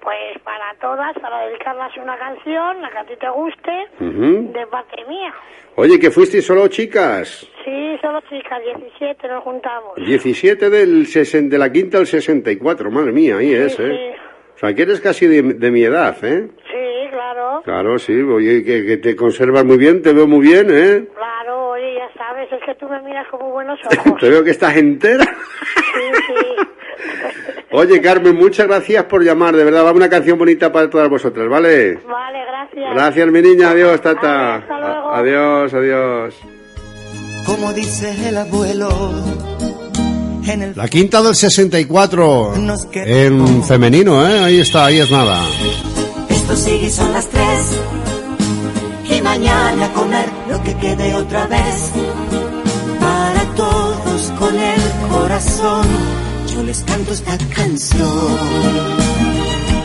Pues 0.02 0.40
para 0.44 0.74
todas, 0.82 1.14
para 1.20 1.46
dedicarlas 1.48 1.92
una 1.98 2.18
canción, 2.18 2.82
la 2.82 2.90
que 2.90 2.98
a 3.00 3.06
ti 3.06 3.14
te 3.20 3.30
guste, 3.30 3.72
Ujú. 4.00 4.54
de 4.54 4.68
parte 4.68 5.04
mía. 5.08 5.34
Oye, 5.76 6.00
que 6.00 6.10
fuisteis 6.10 6.46
solo 6.46 6.68
chicas. 6.68 7.48
Sí, 7.66 7.98
solo 8.02 8.22
chicas, 8.30 8.60
17 8.64 9.28
nos 9.28 9.44
juntamos. 9.44 9.96
17 9.98 10.70
del 10.70 11.06
sesen- 11.06 11.50
de 11.50 11.58
la 11.58 11.72
quinta 11.72 11.98
al 11.98 12.08
64, 12.08 12.90
madre 12.92 13.12
mía, 13.12 13.38
ahí 13.38 13.54
es, 13.54 13.76
Sí, 13.76 13.84
¿eh? 13.84 14.16
O 14.56 14.58
sea, 14.60 14.74
que 14.74 14.82
eres 14.82 15.00
casi 15.00 15.26
de, 15.28 15.42
de 15.54 15.72
mi 15.72 15.84
edad, 15.84 16.18
¿eh? 16.24 16.48
Sí, 16.70 17.10
claro. 17.12 17.62
Claro, 17.64 17.98
sí, 18.00 18.14
oye, 18.22 18.64
que, 18.64 18.86
que 18.86 18.98
te 18.98 19.16
conservas 19.16 19.64
muy 19.64 19.78
bien, 19.78 20.02
te 20.02 20.12
veo 20.14 20.28
muy 20.28 20.46
bien, 20.48 20.68
¿eh? 20.70 21.08
Claro, 21.16 21.70
oye, 21.72 21.96
ya 21.96 22.10
sabes, 22.18 22.52
es 22.52 22.60
que 22.66 22.76
tú 22.76 22.88
me 22.90 23.02
miras 23.02 23.28
con 23.30 23.42
muy 23.42 23.52
buenos 23.52 23.80
ojos. 23.86 24.20
Te 24.20 24.30
veo 24.30 24.44
que 24.44 24.52
estás 24.52 24.76
entera. 24.76 25.24
Sí, 25.24 26.12
sí. 26.28 27.54
Oye, 27.72 28.02
Carmen, 28.02 28.36
muchas 28.36 28.68
gracias 28.68 29.04
por 29.06 29.24
llamar, 29.24 29.56
de 29.56 29.64
verdad, 29.64 29.86
va 29.86 29.92
una 29.92 30.10
canción 30.10 30.40
bonita 30.40 30.72
para 30.72 30.90
todas 30.90 31.08
vosotras, 31.08 31.48
¿vale? 31.48 31.96
Vale, 32.08 32.40
gracias. 32.48 32.94
Gracias, 32.96 33.28
mi 33.32 33.42
niña, 33.44 33.70
adiós, 33.72 34.02
tata. 34.02 34.56
A- 34.56 35.20
Adiós, 35.20 35.74
adiós. 35.74 36.34
Como 37.46 37.72
dice 37.74 38.28
el 38.28 38.38
abuelo, 38.38 38.90
en 40.48 40.62
el 40.64 40.74
La 40.76 40.88
quinta 40.88 41.22
del 41.22 41.36
64, 41.36 42.54
en 42.96 43.64
femenino, 43.64 44.28
¿eh? 44.28 44.40
Ahí 44.40 44.60
está, 44.62 44.86
ahí 44.86 45.00
es 45.00 45.12
nada. 45.12 45.40
Esto 46.30 46.56
sigue 46.56 46.88
y 46.88 46.90
son 46.90 47.14
las 47.14 47.28
tres. 47.30 47.80
Y 49.16 49.22
mañana 49.22 49.86
a 49.86 49.94
comer 49.94 50.26
lo 50.50 50.62
que 50.64 50.76
quede 50.78 51.14
otra 51.14 51.46
vez. 51.48 51.92
Para 53.00 53.44
todos 53.56 54.32
con 54.40 54.56
el 54.56 54.82
corazón, 55.12 55.86
yo 56.60 56.66
les 56.66 56.84
canto 56.84 57.12
esta 57.12 57.38
canción. 57.56 58.08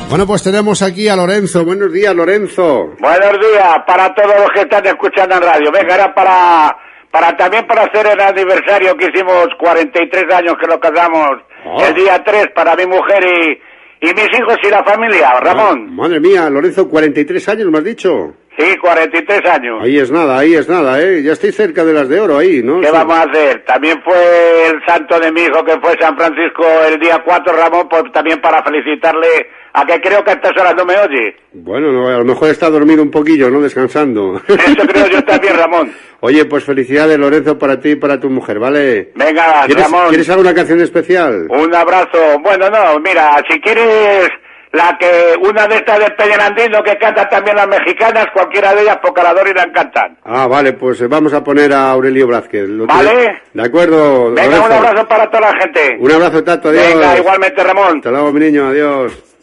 Bueno, 0.09 0.27
pues 0.27 0.43
tenemos 0.43 0.83
aquí 0.83 1.09
a 1.09 1.17
Lorenzo. 1.17 1.65
Buenos 1.65 1.93
días, 1.93 2.15
Lorenzo. 2.15 2.95
Buenos 2.99 3.33
días 3.41 3.79
para 3.87 4.15
todos 4.15 4.35
los 4.41 4.51
que 4.53 4.61
están 4.61 4.87
escuchando 4.87 5.37
en 5.37 5.43
radio. 5.43 5.73
Venga, 5.73 5.95
era 5.95 6.15
para, 6.15 6.77
para 7.11 7.37
también 7.37 7.67
para 7.67 7.83
hacer 7.83 8.07
el 8.07 8.21
aniversario 8.21 8.97
que 8.97 9.07
hicimos 9.07 9.49
43 9.59 10.35
años 10.35 10.55
que 10.61 10.67
lo 10.67 10.79
casamos 10.81 11.31
Ah. 11.65 11.87
el 11.89 11.95
día 11.95 12.23
3 12.23 12.49
para 12.55 12.77
mi 12.77 12.87
mujer 12.87 13.25
y, 13.25 13.59
y 14.01 14.07
mis 14.09 14.39
hijos 14.39 14.57
y 14.63 14.69
la 14.71 14.83
familia. 14.85 15.41
Ramón, 15.41 15.95
Madre 15.95 16.21
mía, 16.21 16.49
Lorenzo, 16.51 16.89
43 16.89 17.49
años, 17.49 17.71
me 17.71 17.79
has 17.79 17.85
dicho. 17.85 18.35
sí, 18.59 18.77
43 18.77 19.41
años. 19.51 19.83
Ahí 19.83 19.99
es 19.99 20.11
nada, 20.11 20.39
ahí 20.39 20.55
es 20.55 20.69
nada, 20.69 21.01
¿eh? 21.03 21.23
Ya 21.23 21.33
estoy 21.33 21.51
cerca 21.53 21.85
de 21.85 21.93
las 21.93 22.09
de 22.09 22.21
oro 22.21 22.39
ahí, 22.39 22.63
¿no? 22.63 22.81
¿Qué 22.81 22.87
Sí. 22.87 22.93
vamos 22.93 23.17
a 23.17 23.23
hacer? 23.23 23.65
También 23.65 24.01
fue 24.05 24.69
el 24.71 24.81
santo 24.87 25.19
de 25.19 25.33
mi 25.33 25.43
hijo 25.43 25.65
que 25.65 25.79
fue 25.81 25.97
San 26.01 26.17
Francisco 26.17 26.65
el 26.89 26.99
día 27.01 27.21
4, 27.25 27.53
Ramón, 27.57 27.89
pues 27.89 28.05
también 28.13 28.41
para 28.41 28.63
felicitarle 28.63 29.49
a 29.77 29.85
que 29.85 30.01
creo 30.01 30.23
que 30.25 30.31
a 30.31 30.35
estas 30.35 30.53
horas 30.57 30.75
no 30.77 30.85
me 30.85 30.97
oye. 30.97 31.37
Bueno, 31.53 31.91
no, 31.93 32.09
a 32.09 32.19
lo 32.19 32.25
mejor 32.25 32.49
está 32.49 32.71
dormido 32.71 33.03
un 33.03 33.11
poquillo, 33.11 33.51
¿no? 33.51 33.61
Descansando. 33.61 34.41
Eso 34.49 34.87
creo 34.87 35.07
yo 35.09 35.23
también, 35.27 35.57
Ramón. 35.57 35.93
Oye, 36.21 36.45
pues 36.47 36.65
felicidades, 36.65 37.19
Lorenzo, 37.19 37.59
para 37.59 37.79
ti 37.81 37.91
y 37.91 37.97
para 37.97 38.19
tu 38.19 38.31
mujer, 38.31 38.59
¿vale? 38.59 39.11
Venga, 39.15 39.65
¿Quieres, 39.67 39.85
Ramón. 39.85 40.09
¿Quieres 40.09 40.31
alguna 40.31 40.55
canción 40.55 40.81
especial? 40.81 41.47
Un 41.51 41.75
abrazo. 41.75 42.39
Bueno, 42.43 42.71
no, 42.71 42.99
mira, 43.01 43.37
si 43.51 43.61
quieres 43.61 44.29
la 44.73 44.97
que 44.99 45.35
una 45.41 45.67
de 45.69 45.77
estas 45.77 45.99
de 46.01 46.11
Peñarandino 46.13 46.83
que 46.83 46.97
canta 46.97 47.29
también 47.29 47.55
las 47.57 47.69
mexicanas, 47.69 48.27
cualquiera 48.33 48.75
de 48.75 48.83
ellas, 48.83 48.99
Pocalador 49.03 49.47
y 49.49 49.55
la 49.55 49.71
cantan. 49.73 50.17
Ah, 50.25 50.47
vale, 50.47 50.73
pues 50.73 51.07
vamos 51.09 51.33
a 51.35 51.45
poner 51.45 51.73
a 51.73 51.91
Aurelio 51.91 52.27
Blázquez. 52.27 52.69
Lo 52.69 52.87
Vale. 52.87 53.09
tiene- 53.11 53.43
De 53.53 53.63
acuerdo, 53.63 54.31
Venga, 54.33 54.45
Lorenzo. 54.57 54.67
un 54.67 54.73
abrazo 54.73 55.09
para 55.09 55.27
toda 55.31 55.53
la 55.53 55.61
gente. 55.61 55.97
Un 56.01 56.11
abrazo, 56.11 56.43
Tato, 56.43 56.69
adiós. 56.71 56.87
Venga, 56.89 57.19
igualmente, 57.19 57.63
Ramón. 57.63 57.97
Hasta 57.99 58.11
luego, 58.11 58.33
mi 58.33 58.41
niño, 58.41 58.67
adiós. 58.69 59.34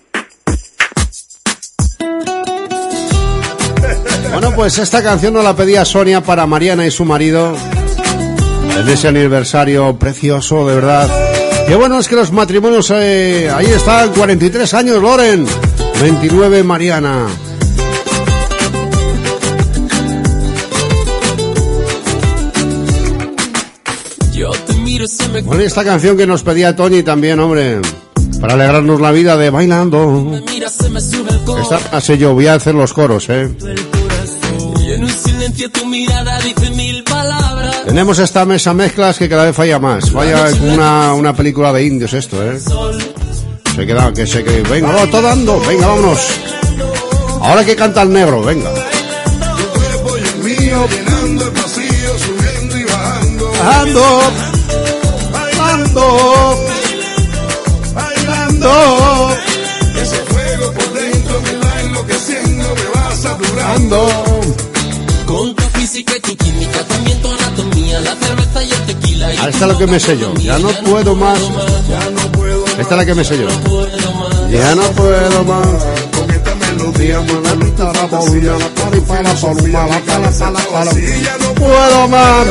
Bueno, 4.30 4.52
pues 4.56 4.78
esta 4.78 5.02
canción 5.02 5.34
nos 5.34 5.44
la 5.44 5.56
pedía 5.56 5.86
Sonia 5.86 6.22
para 6.22 6.46
Mariana 6.46 6.86
y 6.86 6.92
su 6.92 7.06
marido. 7.06 7.56
En 8.78 8.88
ese 8.88 9.08
aniversario 9.08 9.98
precioso, 9.98 10.68
de 10.68 10.76
verdad. 10.76 11.10
Qué 11.68 11.76
bueno 11.76 12.00
es 12.00 12.08
que 12.08 12.16
los 12.16 12.32
matrimonios, 12.32 12.92
eh, 12.92 13.50
ahí 13.54 13.68
están, 13.68 14.12
43 14.12 14.74
años, 14.74 15.02
Loren. 15.02 15.46
29, 16.02 16.64
Mariana. 16.64 17.28
Bueno, 25.46 25.62
y 25.62 25.66
esta 25.66 25.84
canción 25.84 26.18
que 26.18 26.28
nos 26.28 26.44
pedía 26.44 26.76
Tony 26.76 27.04
también, 27.04 27.40
hombre. 27.40 27.80
Para 28.40 28.54
alegrarnos 28.54 29.00
la 29.00 29.12
vida 29.12 29.38
de 29.38 29.50
bailando. 29.50 30.42
Esta 31.62 31.80
frase 31.80 32.18
yo 32.18 32.34
voy 32.34 32.48
a 32.48 32.56
hacer 32.56 32.76
los 32.76 32.94
coros, 32.94 33.30
eh. 33.30 33.50
Silencio 35.42 35.72
tu 35.72 35.88
mirada 35.88 36.40
dice 36.42 36.70
mil 36.70 37.04
palabras. 37.04 37.84
Tenemos 37.88 38.20
esta 38.20 38.46
mesa 38.46 38.76
mezclas 38.76 39.18
que 39.18 39.28
cada 39.28 39.46
vez 39.46 39.56
falla 39.56 39.80
más. 39.80 40.12
Falla 40.12 40.46
una, 40.62 41.16
una 41.16 41.36
película 41.36 41.74
de 41.74 41.84
indios 41.84 42.14
esto, 42.14 42.38
¿eh? 42.46 42.60
Se 43.76 43.88
queda, 43.88 44.14
que 44.14 44.28
se 44.28 44.44
que 44.44 44.62
Venga, 44.62 44.92
va, 44.92 45.08
todo 45.08 45.24
dando. 45.24 45.60
Venga, 45.62 45.88
vámonos. 45.88 46.20
Ahora 47.42 47.66
que 47.66 47.76
canta 47.76 48.04
el 48.04 48.14
negro, 48.14 48.44
venga. 48.44 48.70
Llenando 50.46 51.46
el 51.46 51.52
pasillo, 51.54 52.20
subiendo 52.20 52.78
y 52.78 52.84
bajando. 52.84 53.52
Bajando, 53.52 54.22
bajando, 55.34 56.66
bailando, 57.96 59.38
Ese 60.00 60.18
fuego 60.18 60.72
por 60.72 60.94
dentro 60.94 61.42
me 61.42 61.50
está 61.50 61.82
enloqueciendo, 61.82 62.76
me 62.76 63.00
va 63.00 63.16
saturando. 63.16 64.31
Está 69.50 69.68
lo 69.68 69.78
que 69.78 69.88
me 69.88 70.00
sé 70.00 70.18
yo. 70.18 70.34
Ya 70.36 70.60
no 70.60 70.70
puedo 70.70 71.16
más. 71.16 71.40
Esta 72.78 72.96
es 72.96 72.98
la 72.98 73.06
que 73.06 73.16
me 73.16 73.24
sé 73.24 73.38
yo. 73.38 73.48
Ya 74.50 74.76
no 74.76 74.84
puedo 74.92 75.44
más. 75.44 75.68
Con 76.18 76.32
esta 76.32 76.56
melodía, 76.56 77.20
la 77.20 77.56
la 77.56 78.06
ya 81.22 81.38
no 81.38 81.54
puedo 81.56 82.08
más. 82.08 82.48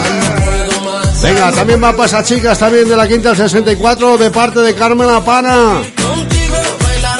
Venga, 1.22 1.52
también 1.52 1.82
va 1.82 1.92
para 1.92 2.06
esas 2.06 2.26
chicas 2.26 2.58
también 2.58 2.88
de 2.88 2.96
la 2.96 3.06
quinta 3.06 3.30
al 3.30 3.36
64 3.36 4.16
de 4.16 4.30
parte 4.30 4.60
de 4.60 4.74
Carmen 4.74 5.06
La 5.06 5.20
Pana. 5.20 5.82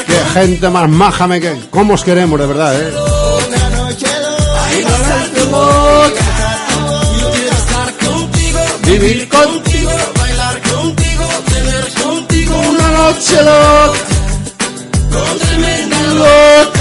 Qué 0.06 0.40
gente 0.40 0.70
más 0.70 0.88
maja, 0.88 1.26
me 1.26 1.40
que 1.40 1.54
cómo 1.70 1.94
os 1.94 2.02
queremos, 2.02 2.40
de 2.40 2.46
verdad, 2.46 2.80
eh. 2.80 3.09
Vivir 8.90 9.28
contigo, 9.28 9.90
bailar 10.18 10.60
contigo, 10.62 11.24
tener 11.48 11.92
contigo 12.02 12.54
una 12.70 12.88
noche 12.90 13.36
loca, 13.36 13.98
con 15.12 15.38
tremenda 15.38 16.00
loca. 16.14 16.80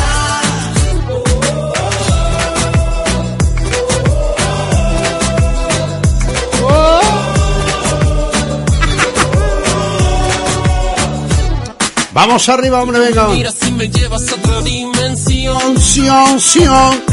Vamos 12.11 12.49
arriba, 12.49 12.81
hombre, 12.81 12.99
venga. 12.99 13.27
Mira 13.27 13.51
si 13.51 13.71
me 13.71 13.87
llevas 13.87 14.27
a 14.31 14.35
otra 14.35 14.61
dimensión. 14.61 15.79
Sion, 15.79 16.39
sion, 16.39 17.08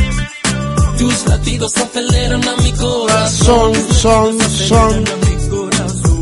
Tus 0.99 1.27
latidos 1.27 1.73
aceleran 1.77 2.47
a 2.49 2.57
mi 2.63 2.73
corazón. 2.73 3.75
son, 3.75 3.95
son, 3.95 4.51
son. 4.51 5.05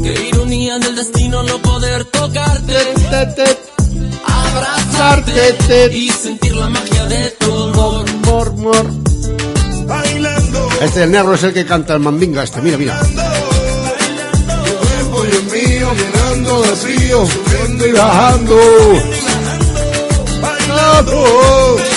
Qué 0.02 0.28
ironía 0.28 0.78
del 0.78 0.96
destino 0.96 1.42
no 1.44 1.58
poder 1.62 2.04
tocarte, 2.06 2.74
Te, 3.10 3.26
te, 3.44 3.58
abrazarte 4.26 5.52
te. 5.66 5.96
y 5.96 6.10
sentir 6.10 6.54
la 6.56 6.68
magia 6.68 7.04
de 7.06 7.30
tu 7.38 7.52
amor. 7.52 8.04
mor, 8.26 8.52
mor. 8.54 8.86
bailando. 9.86 10.68
Este 10.80 11.04
el 11.04 11.10
negro 11.12 11.34
es 11.34 11.42
el 11.44 11.52
que 11.54 11.64
canta 11.64 11.94
el 11.94 12.00
mandinga 12.00 12.42
este, 12.42 12.60
mira, 12.60 12.76
mira. 12.76 12.98
Tu 13.00 13.14
cuerpo 14.74 15.24
y 15.24 15.30
el 15.36 15.44
mío, 15.44 15.88
llenando 15.94 16.60
vacío, 16.60 17.26
subiendo 17.26 17.86
y 17.86 17.92
Bajando, 17.92 18.56
bailando. 20.42 20.42
Bailando. 20.42 21.93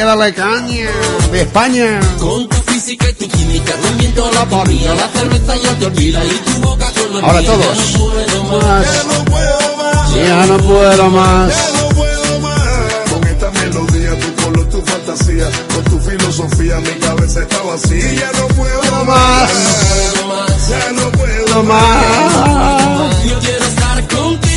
Que 0.00 0.06
darle 0.06 0.32
caña 0.32 0.88
de 1.30 1.42
España. 1.42 2.00
Con 2.18 2.48
tu 2.48 2.56
física 2.72 3.10
y 3.10 3.12
tu 3.12 3.28
química, 3.28 3.74
toda 4.14 4.32
la 4.32 4.46
parrilla, 4.46 4.94
la 4.94 5.08
cerveza 5.08 5.56
y 5.56 5.66
el 5.66 5.78
tequila 5.78 6.24
y 6.24 6.28
tu 6.30 6.60
boca 6.62 6.86
con 6.92 7.20
la 7.20 7.26
Ahora 7.26 7.40
mía. 7.40 7.50
todos. 7.52 7.76
Ya 7.76 7.84
no 7.84 8.48
puedo 8.48 8.56
más. 8.62 8.86
Más, 8.86 9.06
No 9.06 9.24
puedo 9.26 9.76
más. 9.76 10.14
ya 10.14 10.46
no 10.46 10.56
puedo 10.58 11.10
más. 11.10 11.48
Ya 11.54 11.82
no 11.82 11.88
puedo 11.90 12.40
más. 12.40 13.10
Con 13.12 13.24
esta 13.26 13.50
melodía, 13.50 14.18
tu 14.20 14.42
color, 14.42 14.68
tu 14.70 14.80
fantasía, 14.82 15.50
con 15.74 15.84
tu 15.84 16.00
filosofía, 16.00 16.76
mi 16.80 16.92
cabeza 17.06 17.40
está 17.42 17.60
vacía. 17.62 18.12
Ya 18.14 18.32
no 18.40 18.46
puedo 18.48 19.04
más. 19.04 19.50
Ya 20.70 20.92
no 20.92 21.12
puedo 21.12 21.62
más. 21.64 23.24
Yo 23.26 23.38
quiero 23.40 23.64
estar 23.66 24.08
contigo. 24.08 24.49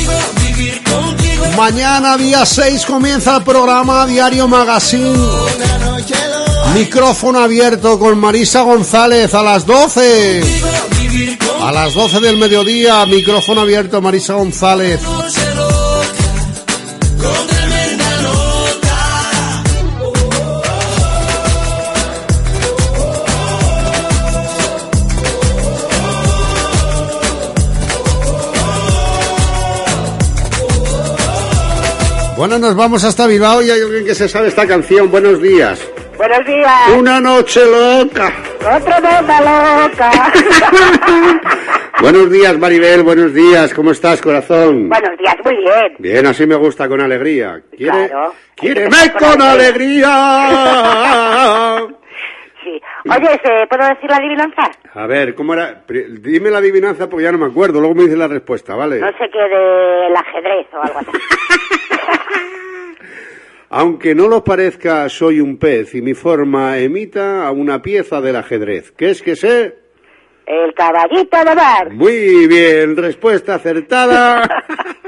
Mañana, 1.56 2.16
día 2.16 2.44
6, 2.44 2.84
comienza 2.84 3.36
el 3.36 3.44
programa 3.44 4.06
Diario 4.06 4.48
Magazine. 4.48 5.16
Micrófono 6.74 7.40
abierto 7.40 7.98
con 7.98 8.18
Marisa 8.18 8.62
González 8.62 9.32
a 9.34 9.42
las 9.42 9.64
12. 9.64 10.42
Vivir 11.00 11.38
con 11.38 11.62
A 11.62 11.70
las 11.70 11.94
12 11.94 12.20
del 12.20 12.38
mediodía, 12.38 13.06
micrófono 13.06 13.60
abierto 13.60 14.02
Marisa 14.02 14.34
González. 14.34 15.00
Bueno, 32.36 32.58
nos 32.58 32.74
vamos 32.76 33.04
hasta 33.04 33.26
Bilbao 33.28 33.62
y 33.62 33.70
hay 33.70 33.80
alguien 33.80 34.04
que 34.04 34.14
se 34.14 34.28
sabe 34.28 34.48
esta 34.48 34.66
canción. 34.66 35.08
Buenos 35.10 35.40
días. 35.40 35.88
Buenos 36.16 36.44
días. 36.44 36.88
Una 36.98 37.20
noche 37.20 37.60
loca. 37.64 38.32
Otra 38.60 38.98
nota 39.00 39.80
loca. 39.84 40.10
Buenos 42.00 42.28
días, 42.30 42.58
Maribel. 42.58 43.04
Buenos 43.04 43.32
días. 43.32 43.72
¿Cómo 43.72 43.92
estás, 43.92 44.20
corazón? 44.20 44.88
Buenos 44.88 45.16
días, 45.16 45.36
muy 45.44 45.56
bien. 45.58 45.94
Bien, 45.98 46.26
así 46.26 46.44
me 46.46 46.56
gusta, 46.56 46.88
con 46.88 47.00
alegría. 47.00 47.62
¿Quiere, 47.76 48.08
Claro. 48.08 48.34
¡Quiéreme 48.56 48.86
Hay 48.86 48.90
que 48.90 49.06
empezar 49.06 49.30
con 49.30 49.30
con 49.38 49.42
alegría! 49.42 50.08
Sí. 52.64 52.80
Oye, 53.10 53.28
¿se- 53.44 53.66
¿puedo 53.68 53.86
decir 53.86 54.08
la 54.08 54.16
adivinanza? 54.16 54.70
A 54.94 55.06
ver, 55.06 55.34
¿cómo 55.34 55.52
era? 55.52 55.84
Dime 55.86 56.50
la 56.50 56.56
adivinanza 56.58 57.10
porque 57.10 57.24
ya 57.24 57.32
no 57.32 57.36
me 57.36 57.44
acuerdo. 57.44 57.78
Luego 57.78 57.94
me 57.94 58.04
dices 58.04 58.16
la 58.16 58.26
respuesta, 58.26 58.74
¿vale? 58.74 59.00
No 59.00 59.08
sé 59.08 59.28
qué 59.30 59.38
del 59.38 60.16
ajedrez 60.16 60.66
o 60.72 60.80
algo 60.82 60.98
así. 61.00 61.10
Aunque 63.70 64.14
no 64.14 64.28
lo 64.28 64.44
parezca, 64.44 65.08
soy 65.08 65.40
un 65.40 65.56
pez 65.56 65.94
y 65.94 66.02
mi 66.02 66.14
forma 66.14 66.78
emita 66.78 67.46
a 67.46 67.50
una 67.50 67.82
pieza 67.82 68.20
del 68.20 68.36
ajedrez. 68.36 68.92
¿Qué 68.92 69.10
es 69.10 69.20
que 69.20 69.34
sé? 69.34 69.74
El 70.46 70.74
caballito 70.74 71.38
de 71.38 71.54
mar. 71.54 71.90
Muy 71.90 72.46
bien, 72.46 72.96
respuesta 72.96 73.56
acertada. 73.56 74.48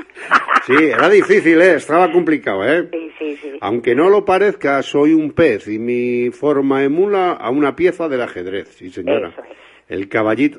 Sí, 0.66 0.74
era 0.74 1.09
difícil, 1.09 1.61
¿eh? 1.62 1.77
Estaba 1.77 2.11
complicado, 2.11 2.65
¿eh? 2.65 2.89
Sí, 2.90 3.12
sí, 3.16 3.36
sí. 3.36 3.59
Aunque 3.61 3.94
no 3.94 4.11
lo 4.11 4.24
parezca, 4.24 4.82
soy 4.82 5.12
un 5.12 5.31
pez 5.31 5.69
y 5.69 5.78
mi 5.78 6.31
forma 6.31 6.82
emula 6.82 7.35
a 7.35 7.51
una 7.51 7.77
pieza 7.77 8.09
del 8.09 8.23
ajedrez. 8.23 8.74
Sí, 8.77 8.90
señora. 8.90 9.28
Eso 9.28 9.43
es. 9.43 9.57
El 9.89 10.09
caballito... 10.09 10.59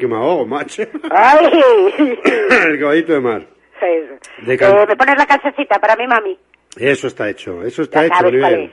que 0.00 0.06
me 0.08 0.16
ahogo, 0.16 0.44
macho. 0.46 0.82
¡Ay! 1.08 1.46
El 2.66 2.80
caballito 2.80 3.12
de 3.12 3.20
mar. 3.20 3.46
Eso. 3.84 4.14
De 4.46 4.56
can- 4.56 4.72
Eh, 4.78 4.84
¿Me 4.88 4.96
pones 4.96 5.16
la 5.16 5.26
calcecita 5.26 5.78
para 5.78 5.96
mi 5.96 6.06
mami? 6.06 6.38
Eso 6.78 7.06
está 7.06 7.28
hecho, 7.30 7.62
eso 7.62 7.82
está 7.82 8.00
Ya 8.00 8.06
hecho, 8.06 8.16
sabes 8.16 8.30
cuál 8.40 8.42
Maribel. 8.52 8.72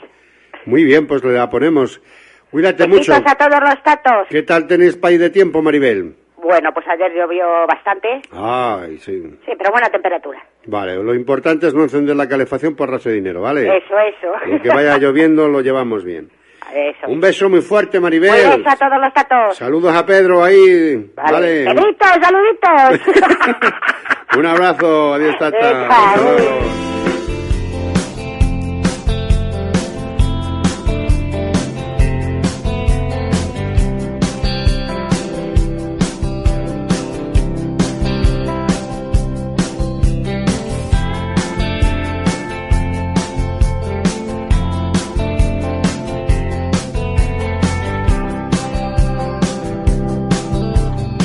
Muy 0.66 0.84
bien, 0.84 1.08
pues 1.08 1.24
le 1.24 1.34
la 1.34 1.50
ponemos. 1.50 2.02
Cuídate 2.50 2.88
mucho. 2.88 3.14
A 3.14 3.22
todos 3.36 3.60
los 3.62 3.84
tatos. 3.84 4.28
¿Qué 4.30 4.44
tal 4.44 4.68
tenéis 4.68 4.96
país 4.98 5.20
de 5.20 5.30
tiempo, 5.30 5.62
Maribel? 5.62 6.16
Bueno, 6.38 6.74
pues 6.74 6.86
ayer 6.88 7.14
llovió 7.14 7.46
bastante. 7.68 8.22
Ay, 8.32 8.98
sí. 8.98 9.22
Sí, 9.46 9.52
pero 9.58 9.72
buena 9.72 9.90
temperatura. 9.90 10.44
Vale, 10.66 10.96
lo 10.96 11.14
importante 11.14 11.68
es 11.68 11.74
no 11.74 11.84
encender 11.84 12.16
la 12.16 12.28
calefacción 12.28 12.76
por 12.76 12.90
raso 12.90 13.10
de 13.10 13.16
dinero, 13.16 13.42
¿vale? 13.42 13.62
Eso, 13.78 13.98
eso. 14.00 14.34
Y 14.56 14.60
que 14.60 14.70
vaya 14.70 14.98
lloviendo 14.98 15.48
lo 15.48 15.62
llevamos 15.62 16.04
bien. 16.04 16.30
Eso. 16.74 17.08
Un 17.08 17.20
beso 17.20 17.50
muy 17.50 17.62
fuerte, 17.62 17.98
Un 17.98 18.04
Maribel. 18.04 18.32
beso 18.32 18.70
a 18.70 18.76
todos 18.76 19.02
los 19.02 19.14
tatos. 19.14 19.58
Saludos 19.58 19.96
a 19.96 20.06
Pedro 20.06 20.44
ahí. 20.44 21.12
Vale. 21.16 21.66
Besitos, 21.66 22.10
saluditos. 22.22 23.16
Un 24.38 24.46
abrazo. 24.46 25.14
Adiós, 25.16 25.36
tata. 25.38 26.14
Adiós. 26.14 26.81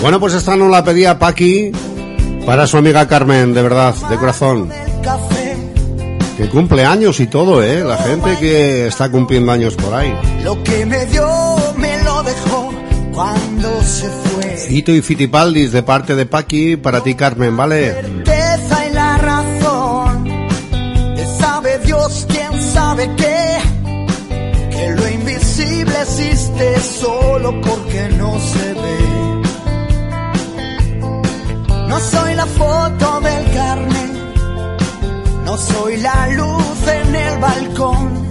Bueno, 0.07 0.21
pues 0.21 0.35
esta 0.35 0.55
nos 0.55 0.71
la 0.71 0.85
pedía 0.85 1.19
Paqui 1.19 1.73
para 2.47 2.69
su 2.69 2.77
amiga 2.77 3.09
Carmen, 3.09 3.53
de 3.53 3.61
verdad, 3.61 3.93
de 4.09 4.17
corazón. 4.17 4.71
Que 6.37 6.49
cumple 6.49 6.85
años 6.85 7.19
y 7.19 7.27
todo, 7.27 7.61
¿eh? 7.61 7.83
La 7.83 7.97
gente 7.97 8.37
que 8.39 8.87
está 8.87 9.11
cumpliendo 9.11 9.51
años 9.51 9.75
por 9.75 9.93
ahí. 9.93 10.15
Lo 10.45 10.63
que 10.63 10.87
me 10.87 11.07
dio 11.07 11.27
me 11.77 12.05
lo 12.05 12.23
dejó 12.23 12.73
cuando 13.13 13.83
se 13.83 14.09
fue. 14.09 14.57
Fito 14.57 14.93
y 14.93 15.03
Fitipaldis 15.03 15.73
de 15.73 15.83
parte 15.83 16.15
de 16.15 16.25
Paqui 16.25 16.77
para 16.77 17.03
ti, 17.03 17.17
Carmen, 17.17 17.57
¿vale? 17.57 17.95
certeza 17.95 18.87
y 18.87 18.93
la 18.93 19.19
razón. 19.19 20.25
Sabe 21.37 21.81
Dios 21.81 21.85
Dios, 21.85 22.27
quién 22.29 22.63
sabe 22.63 23.11
qué, 23.17 23.59
que 24.71 24.91
lo 24.91 25.09
invisible 25.09 26.01
existe 26.01 26.81
solo 26.81 27.61
porque 27.61 28.09
no 28.17 28.39
se 28.39 28.73
ve. 28.73 28.86
No 31.89 32.01
soy 32.01 32.35
la 32.35 32.47
foto 32.47 33.21
del 33.21 33.53
carne, 33.53 34.11
no 35.45 35.57
soy 35.57 35.97
la 35.99 36.29
luz 36.29 36.89
en 36.89 37.15
el 37.15 37.39
balcón. 37.39 38.27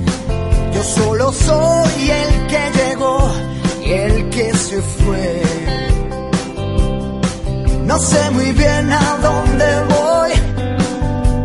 Yo 0.74 0.84
solo 0.84 1.32
soy 1.32 2.12
el 2.12 2.48
que 2.48 2.72
llegó 2.78 3.32
y 3.86 3.92
el 3.92 4.30
que 4.30 4.54
se 4.54 4.82
fue. 4.82 5.42
No 7.86 7.98
sé 8.00 8.30
muy 8.32 8.52
bien 8.52 8.92
a 8.92 9.18
dónde 9.22 9.66
voy 9.90 10.32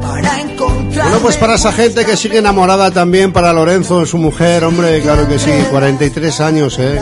para 0.00 0.40
encontrar. 0.40 1.04
Bueno, 1.04 1.18
pues 1.22 1.36
para 1.36 1.54
esa 1.54 1.70
gente 1.72 2.04
que 2.04 2.16
sigue 2.16 2.38
enamorada 2.38 2.90
también, 2.90 3.32
para 3.32 3.52
Lorenzo, 3.52 4.04
su 4.04 4.18
mujer, 4.18 4.64
hombre, 4.64 5.00
claro 5.00 5.28
que 5.28 5.38
sí, 5.38 5.52
43 5.70 6.40
años, 6.40 6.78
¿eh? 6.78 7.00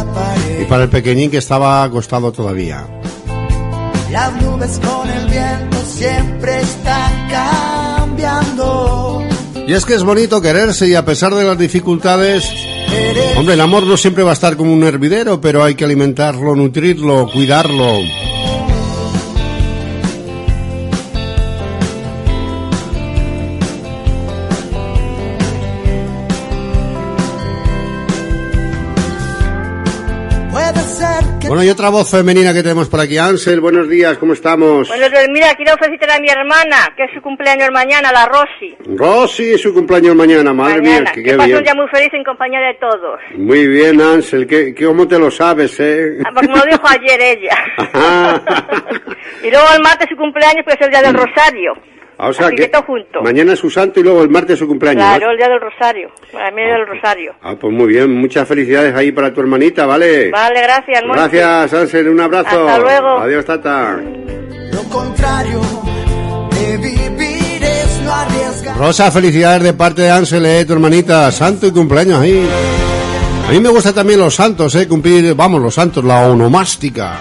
Y 0.60 0.64
para 0.64 0.85
el 0.85 0.90
pequeñín 0.90 1.30
que 1.30 1.39
estaba 1.39 1.82
acostado 1.82 2.30
todavía. 2.32 2.98
Las 4.10 4.43
nubes 4.43 4.80
con 4.82 5.09
el 5.09 5.26
viento 5.26 5.76
siempre 5.86 6.60
están 6.60 7.28
cambiando. 7.28 9.22
Y 9.66 9.74
es 9.74 9.85
que 9.85 9.94
es 9.94 10.02
bonito 10.02 10.40
quererse 10.40 10.89
y 10.89 10.94
a 10.94 11.05
pesar 11.05 11.35
de 11.35 11.44
las 11.44 11.59
dificultades, 11.59 12.51
hombre, 13.36 13.55
el 13.55 13.60
amor 13.60 13.86
no 13.86 13.98
siempre 13.98 14.24
va 14.24 14.30
a 14.30 14.32
estar 14.32 14.56
como 14.56 14.72
un 14.72 14.82
hervidero, 14.82 15.43
pero 15.43 15.62
hay 15.62 15.74
que 15.74 15.85
alimentarlo, 15.85 16.56
nutrirlo, 16.56 17.30
cuidarlo. 17.30 17.98
Bueno, 31.49 31.65
y 31.65 31.70
otra 31.70 31.89
voz 31.89 32.11
femenina 32.11 32.53
que 32.53 32.62
tenemos 32.62 32.91
por 32.91 33.01
aquí. 33.01 33.16
Ansel, 33.16 33.61
buenos 33.61 33.89
días, 33.89 34.19
¿cómo 34.19 34.35
estamos? 34.35 34.87
Bueno, 34.87 35.07
pues 35.11 35.27
mira, 35.33 35.55
quiero 35.55 35.73
felicitar 35.79 36.11
a 36.11 36.20
mi 36.20 36.29
hermana, 36.29 36.93
que 36.95 37.05
es 37.05 37.11
su 37.15 37.23
cumpleaños 37.23 37.70
mañana, 37.73 38.12
la 38.12 38.27
Rosy. 38.27 38.77
Rosy, 38.95 39.57
su 39.57 39.73
cumpleaños 39.73 40.15
mañana, 40.15 40.53
madre 40.53 40.83
mañana, 40.83 41.01
mía, 41.01 41.12
que 41.15 41.23
que 41.23 41.31
qué 41.31 41.37
bien. 41.47 41.57
un 41.57 41.65
día 41.65 41.75
muy 41.75 41.89
feliz 41.89 42.11
en 42.12 42.23
compañía 42.23 42.61
de 42.61 42.75
todos. 42.75 43.19
Muy 43.37 43.66
bien, 43.66 43.99
Ansel, 43.99 44.47
¿qué, 44.47 44.75
qué, 44.75 44.85
¿cómo 44.85 45.09
te 45.09 45.19
lo 45.19 45.31
sabes, 45.31 45.81
eh? 45.81 46.19
Ah, 46.23 46.31
Porque 46.35 46.49
me 46.49 46.59
lo 46.59 46.65
dijo 46.66 46.87
ayer 46.87 47.19
ella. 47.19 47.57
y 49.43 49.51
luego 49.51 49.66
el 49.75 49.83
martes 49.83 50.07
su 50.11 50.16
cumpleaños, 50.16 50.65
pues 50.65 50.77
es 50.79 50.87
el 50.87 50.91
día 50.91 51.01
del 51.01 51.15
Rosario. 51.15 51.73
Ah, 52.20 52.28
o 52.28 52.32
sea 52.32 52.47
Así 52.49 52.57
que 52.57 52.62
que 52.62 52.69
todo 52.69 52.82
junto. 52.82 53.23
mañana 53.23 53.53
es 53.53 53.61
su 53.61 53.70
santo 53.70 54.01
y 54.01 54.03
luego 54.03 54.23
el 54.23 54.28
martes 54.28 54.59
su 54.59 54.66
cumpleaños. 54.66 55.05
Claro, 55.05 55.31
el 55.31 55.36
día 55.36 55.49
del 55.49 55.61
Rosario. 55.61 56.11
Para 56.32 56.51
mí 56.51 56.62
es 56.62 56.74
el 56.74 56.86
Rosario. 56.86 57.35
Ah, 57.43 57.55
pues 57.61 57.73
muy 57.73 57.86
bien, 57.86 58.12
muchas 58.12 58.47
felicidades 58.49 58.95
ahí 58.95 59.12
para 59.12 59.32
tu 59.32 59.40
hermanita, 59.40 59.86
¿vale? 59.86 60.31
Vale, 60.31 60.61
gracias, 60.62 61.03
Monchi. 61.05 61.20
Gracias, 61.36 61.74
Ansel, 61.74 62.09
un 62.09 62.20
abrazo. 62.20 62.69
Hasta 62.69 62.78
luego. 62.81 63.09
Adiós, 63.20 63.45
tata. 63.45 63.99
lo 64.73 64.82
contrario 64.90 65.61
de 66.51 66.77
vivir 66.78 67.62
es 67.62 68.01
no 68.03 68.12
arriesgar. 68.12 68.77
Rosa, 68.77 69.11
felicidades 69.12 69.62
de 69.62 69.73
parte 69.74 70.03
de 70.03 70.11
Ansel, 70.11 70.45
eh, 70.47 70.65
tu 70.65 70.73
hermanita, 70.73 71.31
santo 71.31 71.66
y 71.69 71.70
cumpleaños 71.73 72.20
ahí. 72.20 72.49
A 73.49 73.53
mí 73.53 73.61
me 73.61 73.69
gustan 73.69 73.95
también 73.95 74.19
los 74.19 74.35
santos, 74.35 74.74
eh, 74.74 74.86
cumplir, 74.89 75.35
vamos, 75.35 75.62
los 75.62 75.73
santos, 75.74 76.05
la 76.05 76.27
onomástica. 76.27 77.15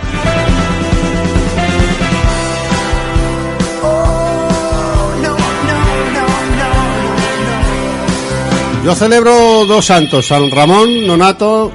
Yo 8.88 8.95
celebro 8.95 9.65
dos 9.65 9.85
santos, 9.85 10.27
San 10.27 10.49
Ramón, 10.49 11.05
Nonato 11.05 11.69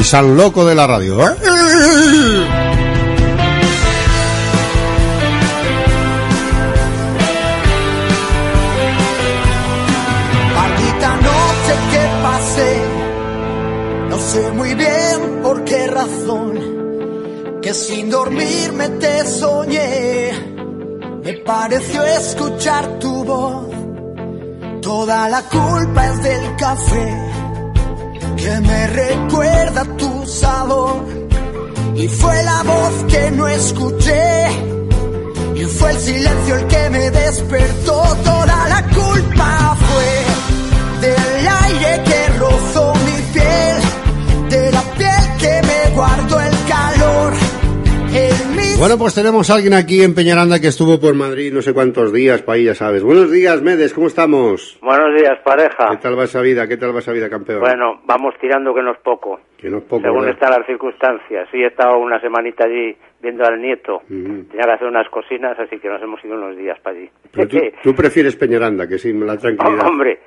y 0.00 0.04
San 0.04 0.36
Loco 0.36 0.64
de 0.64 0.72
la 0.72 0.86
radio. 0.86 1.20
¿eh? 1.20 1.34
Maldita 10.54 11.16
noche 11.16 11.74
que 11.90 12.06
pasé, 12.22 12.76
no 14.08 14.18
sé 14.20 14.50
muy 14.52 14.74
bien 14.74 15.40
por 15.42 15.64
qué 15.64 15.88
razón, 15.88 17.58
que 17.60 17.74
sin 17.74 18.10
dormirme 18.10 18.90
te 18.90 19.26
soñé, 19.26 20.30
me 21.24 21.32
pareció 21.38 22.04
escuchar 22.04 23.00
tu 23.00 23.24
voz, 23.24 23.66
toda 24.88 25.28
la 25.28 25.42
culpa 25.42 26.06
es 26.06 26.22
del 26.22 26.56
café, 26.56 27.08
que 28.38 28.60
me 28.68 28.86
recuerda 28.86 29.84
tu 29.98 30.26
sabor, 30.26 31.04
y 31.94 32.08
fue 32.08 32.42
la 32.42 32.62
voz 32.62 32.94
que 33.12 33.30
no 33.32 33.46
escuché. 33.48 34.46
Y 35.56 35.64
fue 35.64 35.90
el 35.90 35.98
silencio 35.98 36.54
el 36.54 36.66
que 36.68 36.90
me 36.90 37.10
despertó. 37.10 38.02
Toda 38.24 38.68
la 38.74 38.82
culpa 39.00 39.76
fue 39.86 41.06
del 41.06 41.37
Bueno, 48.78 48.96
pues 48.96 49.12
tenemos 49.12 49.50
a 49.50 49.54
alguien 49.54 49.74
aquí 49.74 50.04
en 50.04 50.14
Peñaranda 50.14 50.60
que 50.60 50.68
estuvo 50.68 51.00
por 51.00 51.12
Madrid 51.12 51.52
no 51.52 51.60
sé 51.62 51.74
cuántos 51.74 52.12
días, 52.12 52.42
para 52.42 52.56
ahí 52.56 52.64
ya 52.66 52.74
sabes. 52.74 53.02
Buenos 53.02 53.28
días, 53.28 53.60
Medes, 53.60 53.92
¿cómo 53.92 54.06
estamos? 54.06 54.78
Buenos 54.80 55.16
días, 55.20 55.36
pareja. 55.44 55.88
¿Qué 55.90 55.96
tal 55.96 56.16
va 56.16 56.24
esa 56.24 56.40
vida? 56.40 56.68
¿Qué 56.68 56.76
tal 56.76 56.94
va 56.94 57.00
esa 57.00 57.10
vida, 57.10 57.28
campeón? 57.28 57.58
Bueno, 57.58 58.00
vamos 58.06 58.34
tirando 58.40 58.72
que 58.72 58.82
no 58.82 58.92
es 58.92 58.98
poco. 58.98 59.40
que 59.56 59.68
no 59.68 59.78
es 59.78 59.82
poco, 59.84 60.02
según 60.02 60.20
¿verdad? 60.20 60.34
están 60.34 60.50
las 60.56 60.66
circunstancias. 60.66 61.48
Sí, 61.50 61.58
he 61.58 61.66
estado 61.66 61.98
una 61.98 62.20
semanita 62.20 62.66
allí 62.66 62.96
viendo 63.20 63.44
al 63.44 63.60
nieto. 63.60 64.02
Tenía 64.06 64.64
que 64.64 64.72
hacer 64.72 64.86
unas 64.86 65.08
cosinas, 65.08 65.58
así 65.58 65.80
que 65.80 65.88
nos 65.88 66.00
hemos 66.00 66.24
ido 66.24 66.36
unos 66.36 66.56
días 66.56 66.78
para 66.80 66.96
allí. 66.96 67.10
Pero 67.32 67.48
tú, 67.48 67.58
tú 67.82 67.94
prefieres 67.96 68.36
Peñaranda, 68.36 68.86
que 68.86 68.98
sí, 68.98 69.12
la 69.12 69.36
tranquilidad. 69.36 69.86
Hombre, 69.88 70.20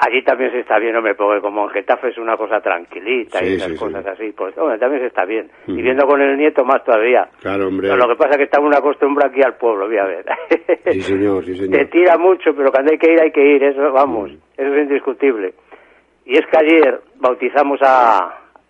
allí 0.00 0.22
también 0.24 0.50
se 0.50 0.60
está 0.60 0.78
bien, 0.78 0.96
hombre, 0.96 1.14
porque 1.14 1.40
como 1.40 1.64
en 1.64 1.70
Getafe 1.70 2.08
es 2.08 2.18
una 2.18 2.36
cosa 2.36 2.60
tranquilita 2.60 3.38
Sí, 3.38 3.44
y 3.44 3.54
esas 3.54 3.68
sí, 3.68 3.74
sí. 3.74 3.78
cosas 3.78 4.06
así, 4.06 4.32
pues 4.32 4.56
hombre, 4.58 4.78
también 4.78 5.02
se 5.02 5.06
está 5.08 5.24
bien. 5.24 5.50
Ujú. 5.68 5.78
Y 5.78 5.82
viendo 5.82 6.06
con 6.06 6.20
el 6.20 6.36
nieto 6.36 6.64
más 6.64 6.82
todavía. 6.84 7.28
Claro, 7.40 7.68
hombre. 7.68 7.88
Pero 7.88 7.96
lo 7.98 8.08
que 8.08 8.16
pasa 8.16 8.30
es 8.32 8.36
que 8.38 8.44
estamos 8.44 8.68
una 8.68 8.80
costumbre 8.80 9.26
aquí 9.26 9.40
al 9.42 9.54
pueblo, 9.56 9.86
voy 9.86 9.98
a 9.98 10.04
ver. 10.04 10.24
Sí, 10.92 11.02
señor, 11.02 11.44
sí, 11.44 11.52
Te 11.58 11.58
señor. 11.66 11.86
tira 11.90 12.18
mucho, 12.18 12.54
pero 12.56 12.70
cuando 12.72 12.92
hay 12.92 12.98
que 12.98 13.12
ir, 13.12 13.20
hay 13.20 13.30
que 13.30 13.44
ir, 13.44 13.62
eso, 13.62 13.92
vamos, 13.92 14.30
eso 14.56 14.74
es 14.74 14.82
indiscutible. 14.82 15.54
Y 16.24 16.34
es 16.38 16.46
que 16.46 16.58
ayer 16.58 17.00
bautizamos 17.16 17.80
a, 17.82 18.18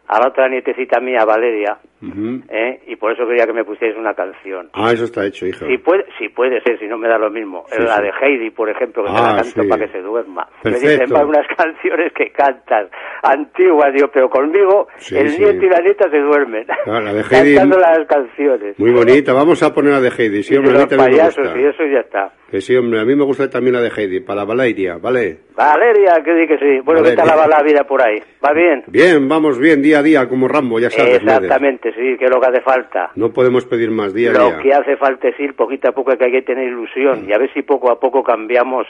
a 0.09 0.21
la 0.21 0.29
otra 0.29 0.49
nietecita 0.49 0.99
mía, 1.01 1.25
Valeria, 1.25 1.79
Ujú. 2.03 2.41
¿eh? 2.49 2.81
y 2.87 2.97
por 2.97 3.13
eso 3.13 3.27
quería 3.27 3.47
que 3.47 3.53
me 3.53 3.65
pusierais 3.65 3.97
una 3.99 4.15
canción. 4.15 4.69
Ah, 4.73 4.91
eso 4.93 5.05
está 5.05 5.25
hecho, 5.27 5.47
hijo. 5.47 5.67
Si 5.67 5.79
puede, 5.79 6.05
si 6.19 6.29
puede 6.29 6.61
ser, 6.63 6.79
si 6.79 6.87
no 6.87 6.97
me 6.99 7.09
da 7.09 7.19
lo 7.19 7.31
mismo. 7.31 7.65
Sí, 7.71 7.83
la 7.83 7.97
sí. 7.97 8.03
de 8.03 8.11
Heidi, 8.21 8.51
por 8.51 8.69
ejemplo, 8.71 9.05
que 9.05 9.11
te 9.11 9.17
Ah, 9.17 9.35
la 9.37 9.43
canto 9.43 9.63
sí. 9.63 9.69
para 9.69 9.87
que 9.87 9.93
se 9.93 10.01
duerma. 10.01 10.49
Me 10.65 10.71
Perfecto. 10.73 10.89
dicen, 11.05 11.17
"Va, 11.17 11.25
unas 11.27 11.47
canciones 11.57 12.13
que 12.15 12.31
cantas 12.33 12.89
antiguas, 13.23 13.93
digo, 13.95 14.09
pero 14.13 14.29
conmigo 14.31 14.89
el 15.11 15.39
nieto 15.39 15.65
y 15.67 15.69
la 15.69 15.81
nieta 15.81 16.11
se 16.11 16.19
duermen. 16.19 16.67
Ah, 16.87 17.01
la 17.01 17.13
de 17.13 17.23
Heidi- 17.31 17.55
Cantando 17.57 17.79
las 17.79 18.07
canciones. 18.09 18.79
Muy 18.79 18.91
bonita, 18.93 19.33
vamos 19.33 19.63
a 19.63 19.73
poner 19.75 19.93
la 19.93 20.01
de 20.01 20.09
Heidi. 20.17 20.43
Sí, 20.43 20.55
y 20.55 20.57
hombre, 20.57 20.73
a 20.73 20.75
mí 20.75 20.81
los 20.81 20.91
me 20.91 20.97
payasos 20.97 21.45
gusta. 21.45 21.61
y 21.61 21.65
eso 21.65 21.83
y 21.85 21.93
ya 21.93 22.01
está. 22.01 22.33
Que 22.51 22.61
sí, 22.61 22.75
hombre, 22.77 22.99
a 23.01 23.05
mí 23.05 23.15
me 23.15 23.23
gusta 23.25 23.49
también 23.49 23.75
la 23.75 23.81
de 23.81 23.91
Heidi, 23.97 24.21
para 24.21 24.45
Valeria, 24.45 24.97
¿vale? 25.01 25.39
Valeria, 25.55 26.15
que 26.25 26.35
di 26.35 26.47
que 26.49 26.59
sí. 26.59 26.81
Bueno, 26.85 27.03
¿qué 27.03 27.15
tal 27.15 27.29
Valeria. 27.29 27.37
va 27.37 27.59
la 27.59 27.63
vida 27.63 27.85
por 27.85 28.03
ahí? 28.03 28.19
¿Va 28.45 28.53
bien? 28.53 28.83
Bien, 28.89 29.29
vamos 29.29 29.57
bien, 29.59 29.81
día 29.83 30.01
a 30.01 30.03
día, 30.03 30.29
como 30.29 30.49
Rambo, 30.49 30.81
ya 30.81 30.91
sabes. 30.91 31.23
Medes. 31.23 31.49
Exactamente, 31.91 32.13
sí, 32.13 32.19
que 32.19 32.25
es 32.25 32.31
lo 32.31 32.41
que 32.41 32.47
hace 32.49 32.61
falta. 32.63 33.11
No 33.17 33.31
podemos 33.33 33.65
pedir 33.67 33.91
más 33.91 34.15
día 34.15 34.31
a 34.31 34.35
Lo 34.35 34.47
día. 34.51 34.59
que 34.63 34.73
hace 34.75 34.97
falta 34.97 35.29
es 35.29 35.39
ir 35.41 35.55
poquito 35.55 35.89
a 35.89 35.93
poco, 35.93 36.17
que 36.17 36.25
hay 36.25 36.33
que 36.33 36.43
tener 36.43 36.69
ilusión 36.69 37.29
y 37.29 37.33
a 37.33 37.39
ver 37.39 37.53
si 37.53 37.63
poco 37.63 37.91
a 37.91 37.99
poco 38.01 38.23
cambiamos 38.23 38.87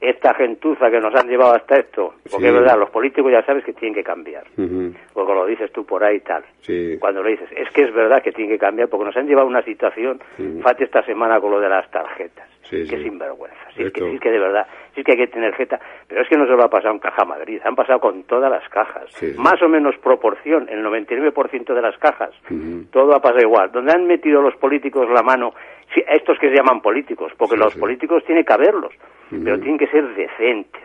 esta 0.00 0.32
gentuza 0.34 0.90
que 0.90 0.98
nos 1.00 1.14
han 1.14 1.28
llevado 1.28 1.54
hasta 1.54 1.76
esto. 1.76 2.14
Porque 2.30 2.46
Sí. 2.46 2.46
es 2.46 2.54
verdad, 2.54 2.78
los 2.78 2.90
políticos 2.90 3.30
ya 3.30 3.42
sabes 3.44 3.64
que 3.64 3.72
tienen 3.74 3.94
que 3.94 4.02
cambiar. 4.02 4.44
Ujú, 4.56 4.94
Porque 5.12 5.34
lo 5.34 5.46
dices 5.46 5.70
tú 5.72 5.84
por 5.84 6.02
ahí 6.02 6.16
y 6.16 6.20
tal. 6.20 6.42
Sí. 6.62 6.96
Cuando 6.98 7.22
lo 7.22 7.28
dices, 7.28 7.48
es 7.54 7.68
que 7.70 7.82
es 7.82 7.92
verdad 7.92 8.22
que 8.22 8.32
tienen 8.32 8.54
que 8.54 8.58
cambiar 8.58 8.88
porque 8.88 9.04
nos 9.04 9.16
han 9.16 9.26
llevado 9.26 9.46
a 9.46 9.50
una 9.50 9.62
situación, 9.62 10.20
fate 10.62 10.84
esta 10.84 11.02
semana 11.04 11.38
con 11.40 11.50
lo 11.50 11.60
de 11.60 11.68
las 11.68 11.90
tarjetas. 11.90 12.48
Sí, 12.62 12.86
que 12.88 13.02
sinvergüenza. 13.02 13.58
Sí, 13.74 13.82
es 13.82 13.92
que, 13.92 14.00
sí, 14.00 14.06
es 14.14 14.20
que 14.20 14.30
de 14.30 14.38
verdad, 14.38 14.66
sí 14.94 15.02
que 15.02 15.12
hay 15.12 15.18
que 15.18 15.26
tener 15.26 15.52
jeta. 15.54 15.80
Pero 16.06 16.22
es 16.22 16.28
que 16.28 16.36
no 16.36 16.46
se 16.46 16.52
lo 16.52 16.62
ha 16.62 16.70
pasado 16.70 16.94
en 16.94 17.00
Caja 17.00 17.24
Madrid, 17.24 17.60
han 17.64 17.74
pasado 17.74 17.98
con 17.98 18.22
todas 18.24 18.48
las 18.50 18.66
cajas. 18.68 19.04
Más 19.38 19.60
o 19.60 19.68
menos 19.68 19.96
proporción, 19.98 20.68
el 20.68 20.82
99% 20.84 21.74
de 21.74 21.82
las 21.82 21.96
cajas. 21.98 22.30
Todo 22.92 23.14
ha 23.14 23.20
pasado 23.20 23.40
igual. 23.42 23.72
Donde 23.72 23.92
han 23.92 24.06
metido 24.06 24.40
los 24.40 24.54
políticos 24.56 25.08
la 25.10 25.22
mano, 25.22 25.52
sí, 25.94 26.02
estos 26.08 26.38
que 26.38 26.48
se 26.50 26.56
llaman 26.56 26.80
políticos, 26.80 27.32
porque 27.36 27.56
los 27.56 27.74
políticos 27.80 28.24
tienen 28.24 28.44
que 28.44 28.52
haberlos, 28.52 28.92
pero 29.44 29.58
tienen 29.58 29.78
que 29.78 29.86
ser 29.88 30.06
decentes, 30.14 30.82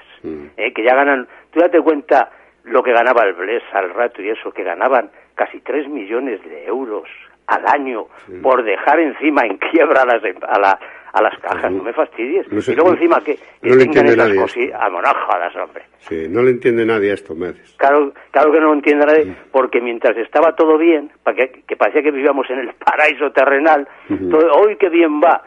eh, 0.57 0.73
que 0.73 0.83
ya 0.83 0.95
ganan. 0.95 1.27
Tú 1.51 1.59
date 1.59 1.79
cuenta 1.81 2.31
lo 2.63 2.81
que 2.83 2.91
ganaba 2.91 3.23
el 3.23 3.33
Bles 3.33 3.63
al 3.73 3.93
rato 3.93 4.21
y 4.21 4.29
eso, 4.29 4.51
que 4.51 4.63
ganaban 4.63 5.11
casi 5.35 5.59
3 5.61 5.87
millones 5.87 6.43
de 6.43 6.65
euros 6.65 7.07
al 7.47 7.63
año 7.67 8.07
por 8.41 8.63
dejar 8.63 8.99
encima 8.99 9.43
en 9.45 9.57
quiebra 9.57 10.01
a 10.01 10.05
las, 10.05 10.23
em- 10.23 10.37
a, 10.47 10.57
la- 10.59 10.79
a 11.15 11.21
las 11.21 11.39
cajas, 11.39 11.71
no 11.71 11.81
me 11.81 11.93
fastidies. 11.93 12.45
No 12.51 12.59
sé, 12.61 12.73
y 12.73 12.75
luego 12.75 12.91
encima 12.91 13.21
que, 13.23 13.35
que 13.35 13.69
no 13.69 13.75
le 13.75 13.85
tengan 13.85 14.17
nadie. 14.17 14.35
cosillas. 14.41 14.79
Jodas, 15.27 15.55
hombre. 15.55 15.83
Sí, 15.99 16.27
no 16.29 16.43
le 16.43 16.51
entiende 16.51 16.85
nadie 16.85 17.11
a 17.11 17.13
esto, 17.13 17.33
me 17.33 17.47
dices. 17.53 17.73
Claro, 17.77 18.13
claro 18.31 18.51
que 18.51 18.59
no 18.59 18.67
lo 18.67 18.73
entiende 18.73 19.05
nadie, 19.05 19.25
Mm. 19.25 19.35
porque 19.51 19.79
mientras 19.81 20.15
estaba 20.17 20.55
todo 20.55 20.77
bien, 20.77 21.09
para 21.23 21.37
que, 21.37 21.63
que 21.65 21.75
parecía 21.77 22.03
que 22.03 22.11
vivíamos 22.11 22.49
en 22.49 22.59
el 22.59 22.73
paraíso 22.85 23.31
terrenal, 23.31 23.87
todo, 24.29 24.53
hoy 24.55 24.75
que 24.75 24.89
bien 24.89 25.21
va. 25.21 25.41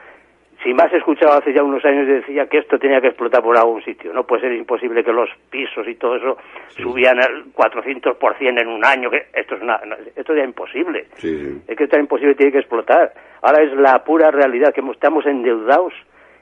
Si 0.63 0.75
más 0.75 0.93
escuchado 0.93 1.39
hace 1.39 1.53
ya 1.53 1.63
unos 1.63 1.85
años 1.85 2.09
decía 2.09 2.47
que 2.47 2.59
esto 2.59 2.79
tenía 2.79 3.01
que 3.01 3.09
explotar 3.09 3.43
por 3.43 3.57
algún 3.57 3.83
sitio. 3.85 4.13
No 4.13 4.25
puede 4.25 4.43
ser 4.43 4.53
imposible 4.53 5.05
que 5.05 5.13
los 5.13 5.31
pisos 5.51 5.87
y 5.87 5.95
todo 5.95 6.17
eso 6.17 6.37
subían 6.69 7.19
al 7.19 7.45
400% 7.55 8.61
en 8.61 8.69
un 8.69 8.85
año. 8.85 9.09
Que 9.09 9.27
esto 9.35 9.55
es 9.55 9.63
una, 9.63 9.81
esto 10.17 10.35
ya 10.35 10.43
es 10.43 10.49
imposible. 10.49 11.07
Sí, 11.15 11.39
sí. 11.39 11.63
Es 11.69 11.77
que 11.77 11.85
está 11.85 12.01
imposible, 12.01 12.35
tiene 12.35 12.51
que 12.51 12.59
explotar. 12.59 13.13
Ahora 13.43 13.63
es 13.63 13.73
la 13.75 14.03
pura 14.03 14.33
realidad 14.33 14.75
que 14.75 14.83
estamos 14.91 15.27
endeudados 15.27 15.93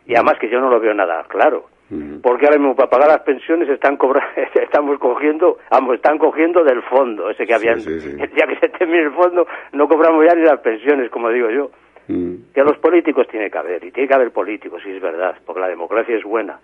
y 0.06 0.14
además 0.14 0.38
que 0.38 0.48
yo 0.48 0.60
no 0.60 0.70
lo 0.70 0.80
veo 0.80 0.94
nada 0.94 1.24
claro. 1.28 1.66
Porque 2.20 2.46
ahora 2.46 2.58
mismo 2.58 2.74
para 2.74 2.90
pagar 2.90 3.08
las 3.08 3.20
pensiones 3.20 3.68
están 3.68 3.96
cobra 3.96 4.32
estamos 4.54 4.98
cogiendo, 4.98 5.58
ambos 5.70 5.94
están 5.94 6.18
cogiendo 6.18 6.64
del 6.64 6.82
fondo, 6.82 7.30
ese 7.30 7.46
que 7.46 7.54
habían, 7.54 7.78
ya 8.36 8.46
que 8.48 8.56
se 8.60 8.68
termine 8.70 9.04
el 9.04 9.12
fondo, 9.12 9.46
no 9.72 9.86
cobramos 9.86 10.24
ya 10.26 10.34
ni 10.34 10.42
las 10.42 10.58
pensiones, 10.60 11.10
como 11.10 11.30
digo 11.30 11.48
yo. 11.50 11.70
Que 12.06 12.62
los 12.62 12.78
políticos 12.78 13.26
tiene 13.30 13.50
que 13.50 13.58
haber, 13.58 13.82
y 13.84 13.90
tiene 13.90 14.08
que 14.08 14.14
haber 14.14 14.30
políticos, 14.30 14.80
y 14.86 14.90
es 14.90 15.02
verdad, 15.02 15.36
porque 15.44 15.60
la 15.60 15.68
democracia 15.68 16.16
es 16.16 16.22
buena. 16.24 16.58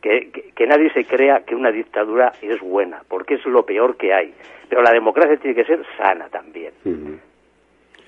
Que, 0.00 0.30
que, 0.30 0.50
que 0.54 0.66
nadie 0.66 0.90
se 0.92 1.04
crea 1.04 1.40
que 1.46 1.54
una 1.54 1.70
dictadura 1.72 2.32
es 2.40 2.60
buena, 2.60 3.02
porque 3.08 3.34
es 3.34 3.44
lo 3.46 3.64
peor 3.64 3.96
que 3.96 4.12
hay. 4.14 4.32
Pero 4.68 4.82
la 4.82 4.92
democracia 4.92 5.36
tiene 5.36 5.54
que 5.56 5.64
ser 5.64 5.80
sana 5.98 6.28
también. 6.28 6.72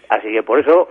Así 0.08 0.32
que 0.32 0.42
por 0.42 0.60
eso 0.60 0.88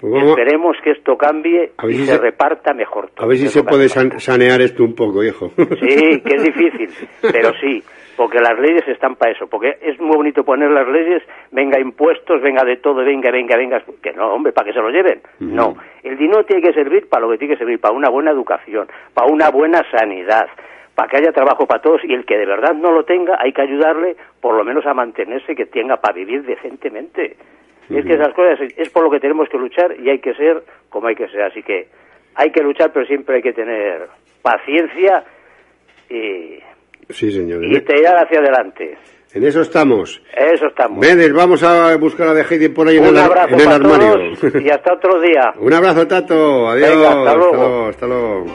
Pues 0.00 0.12
vamos- 0.12 0.30
esperemos 0.30 0.76
que 0.82 0.90
esto 0.92 1.16
cambie 1.16 1.72
y 1.84 1.92
si 1.92 1.98
se, 2.06 2.12
se- 2.12 2.18
reparta 2.18 2.72
mejor. 2.74 3.10
A 3.16 3.26
ver 3.26 3.36
si 3.38 3.48
se 3.48 3.62
puede 3.62 3.88
san- 3.88 4.18
sanear 4.20 4.60
esto 4.60 4.84
un 4.84 4.94
poco, 4.94 5.22
hijo. 5.24 5.50
Sí, 5.56 6.20
que 6.20 6.34
es 6.36 6.42
difícil, 6.42 6.90
pero 7.32 7.52
sí, 7.60 7.82
porque 8.18 8.40
las 8.40 8.58
leyes 8.58 8.86
están 8.88 9.14
para 9.16 9.30
eso, 9.30 9.46
porque 9.46 9.78
es 9.80 9.98
muy 10.00 10.16
bonito 10.16 10.42
poner 10.44 10.70
las 10.72 10.88
leyes, 10.88 11.22
venga 11.52 11.78
impuestos, 11.80 12.42
venga 12.42 12.64
de 12.64 12.76
todo, 12.78 12.96
venga, 13.04 13.30
venga, 13.30 13.56
venga, 13.56 13.80
que 14.02 14.12
no, 14.12 14.34
hombre, 14.34 14.52
para 14.52 14.66
que 14.66 14.72
se 14.74 14.80
lo 14.82 14.90
lleven. 14.90 15.20
No, 15.38 15.76
el 16.02 16.18
dinero 16.18 16.44
tiene 16.44 16.60
que 16.60 16.72
servir 16.72 17.08
para 17.08 17.22
lo 17.24 17.30
que 17.30 17.38
tiene 17.38 17.54
que 17.54 17.58
servir, 17.60 17.80
para 17.80 17.94
una 17.94 18.08
buena 18.10 18.32
educación, 18.32 18.88
para 19.14 19.28
una 19.28 19.50
buena 19.50 19.82
sanidad, 19.90 20.48
para 20.96 21.08
que 21.08 21.16
haya 21.18 21.30
trabajo 21.32 21.64
para 21.66 21.80
todos 21.80 22.04
y 22.04 22.12
el 22.12 22.26
que 22.26 22.36
de 22.36 22.44
verdad 22.46 22.74
no 22.74 22.90
lo 22.90 23.04
tenga 23.04 23.38
hay 23.40 23.52
que 23.52 23.62
ayudarle 23.62 24.16
por 24.40 24.54
lo 24.56 24.64
menos 24.64 24.84
a 24.84 24.94
mantenerse, 24.94 25.54
que 25.54 25.66
tenga 25.66 25.98
para 25.98 26.14
vivir 26.14 26.42
decentemente. 26.42 27.36
Es 27.88 28.04
que 28.04 28.14
esas 28.14 28.34
cosas 28.34 28.60
es- 28.60 28.76
es 28.78 28.90
por 28.90 29.04
lo 29.04 29.10
que 29.10 29.20
tenemos 29.20 29.48
que 29.48 29.56
luchar 29.58 29.94
y 29.98 30.10
hay 30.10 30.18
que 30.18 30.34
ser 30.34 30.62
como 30.90 31.06
hay 31.06 31.14
que 31.14 31.28
ser. 31.28 31.42
Así 31.42 31.62
que 31.62 31.86
hay 32.34 32.50
que 32.50 32.62
luchar, 32.64 32.90
pero 32.92 33.06
siempre 33.06 33.36
hay 33.36 33.42
que 33.42 33.52
tener 33.54 34.08
paciencia 34.42 35.22
y, 36.10 36.58
Sí, 37.10 37.30
señor. 37.32 37.64
y 37.64 37.80
tirar 37.80 38.16
hacia 38.24 38.38
adelante. 38.40 38.96
En 39.34 39.44
eso 39.44 39.60
estamos. 39.60 40.22
Eso 40.34 40.66
estamos. 40.68 40.98
Medes, 40.98 41.32
vamos 41.32 41.62
a 41.62 41.94
buscar 41.96 42.28
a 42.28 42.34
De 42.34 42.44
Heidi 42.48 42.68
por 42.70 42.88
ahí 42.88 42.96
en 42.96 43.02
Un 43.04 43.08
el, 43.10 43.18
ar- 43.18 43.24
abrazo 43.26 43.48
en 43.54 43.60
el 43.60 43.64
para 43.64 43.76
armario. 43.76 44.12
todos 44.40 44.62
y 44.62 44.70
hasta 44.70 44.94
otro 44.94 45.20
día. 45.20 45.52
Un 45.60 45.72
abrazo, 45.74 46.06
Tato. 46.06 46.68
Adiós. 46.68 46.88
Venga, 46.90 47.08
hasta 47.10 47.34
luego. 47.34 47.44
Hasta 47.44 47.56
luego. 47.56 47.88
hasta 47.88 48.06
luego. 48.06 48.46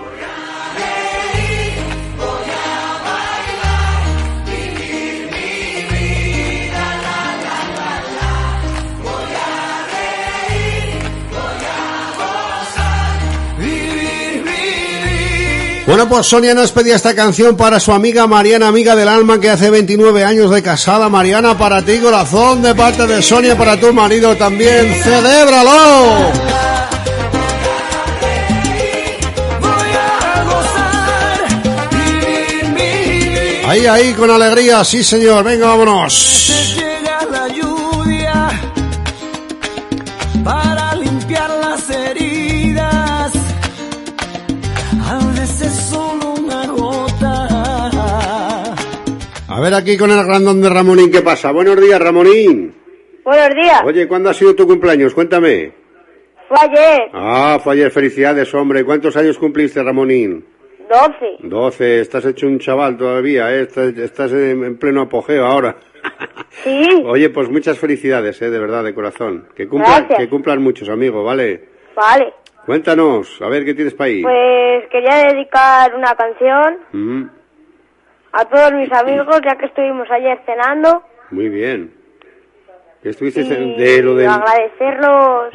Bueno, 15.93 16.09
pues 16.09 16.25
Sonia 16.25 16.55
nos 16.55 16.71
pedía 16.71 16.95
esta 16.95 17.13
canción 17.13 17.55
para 17.55 17.79
su 17.79 17.91
amiga 17.91 18.25
Mariana, 18.25 18.67
amiga 18.67 18.95
del 18.95 19.07
alma, 19.07 19.39
que 19.39 19.51
hace 19.51 19.69
29 19.69 20.23
años 20.23 20.49
de 20.49 20.63
casada. 20.63 21.07
Mariana, 21.07 21.55
para 21.55 21.85
ti, 21.85 21.99
corazón, 21.99 22.63
de 22.63 22.73
parte 22.73 23.05
de 23.05 23.21
Sonia, 23.21 23.55
para 23.55 23.79
tu 23.79 23.93
marido 23.93 24.35
también. 24.35 24.91
¡Celébralo! 25.03 26.31
Ahí, 33.67 33.85
ahí, 33.85 34.13
con 34.13 34.31
alegría, 34.31 34.83
sí, 34.83 35.03
señor. 35.03 35.43
Venga, 35.43 35.67
vámonos. 35.67 36.73
A 49.55 49.59
ver 49.61 49.73
aquí 49.75 49.97
con 49.97 50.09
el 50.09 50.25
grandón 50.25 50.61
de 50.61 50.69
Ramonín, 50.69 51.11
¿qué 51.11 51.21
pasa? 51.21 51.51
Buenos 51.51 51.79
días, 51.79 52.01
Ramonín. 52.01 52.73
Buenos 53.23 53.49
días. 53.49 53.81
Oye, 53.85 54.07
¿cuándo 54.07 54.31
ha 54.31 54.33
sido 54.33 54.55
tu 54.55 54.65
cumpleaños? 54.65 55.13
Cuéntame. 55.13 55.71
Fue 56.47 56.57
ayer, 56.59 57.09
Ah, 57.13 57.59
fue 57.63 57.73
ayer, 57.73 57.91
felicidades, 57.91 58.51
hombre. 58.55 58.83
¿Cuántos 58.83 59.15
años 59.15 59.37
cumpliste, 59.37 59.83
Ramonín? 59.83 60.43
12. 60.89 61.37
12, 61.47 61.99
estás 62.01 62.25
hecho 62.25 62.47
un 62.47 62.57
chaval 62.57 62.97
todavía, 62.97 63.53
¿eh? 63.55 63.67
estás, 63.97 64.31
en 64.33 64.77
pleno 64.79 65.01
apogeo 65.01 65.45
ahora. 65.45 65.75
Sí, 66.63 66.87
Oye, 67.05 67.29
pues 67.29 67.49
muchas 67.49 67.77
felicidades, 67.79 68.39
¿eh? 68.41 68.49
de 68.49 68.59
verdad, 68.59 68.83
de 68.83 68.93
corazón. 68.93 69.47
Que 69.55 69.67
cumplan, 69.67 70.01
Gracias. 70.01 70.19
que 70.19 70.29
cumplan 70.29 70.61
muchos, 70.61 70.87
amigo, 70.87 71.23
¿vale? 71.23 71.67
vale. 71.95 72.31
Cuéntanos, 72.65 73.41
a 73.41 73.49
ver 73.49 73.65
qué 73.65 73.73
tienes 73.73 73.93
para 73.95 74.07
ahí. 74.09 74.21
Pues 74.21 74.87
quería 74.91 75.15
dedicar 75.33 75.93
una 75.95 76.15
canción 76.15 76.77
Mm, 76.93 77.23
a 78.33 78.45
todos 78.45 78.73
mis 78.73 78.91
amigos, 78.91 79.27
ya 79.45 79.55
que 79.57 79.65
estuvimos 79.67 80.09
ayer 80.11 80.39
cenando. 80.45 81.03
muy 81.31 81.49
bien. 81.49 81.93
¿Qué 83.01 83.09
estuviste 83.09 83.41
y 83.41 83.75
de 83.75 84.01
lo 84.01 84.15
del...? 84.15 84.29
agradecerlos 84.29 85.53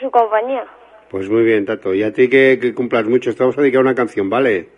su 0.00 0.10
compañía. 0.10 0.64
Pues 1.10 1.28
muy 1.30 1.42
bien, 1.42 1.64
Tato. 1.64 1.94
Y 1.94 2.02
a 2.02 2.12
ti 2.12 2.28
que, 2.28 2.58
que 2.60 2.74
cumplas 2.74 3.06
mucho, 3.06 3.34
te 3.34 3.42
vamos 3.42 3.56
a 3.56 3.62
dedicar 3.62 3.80
una 3.80 3.94
canción, 3.94 4.28
¿vale? 4.28 4.68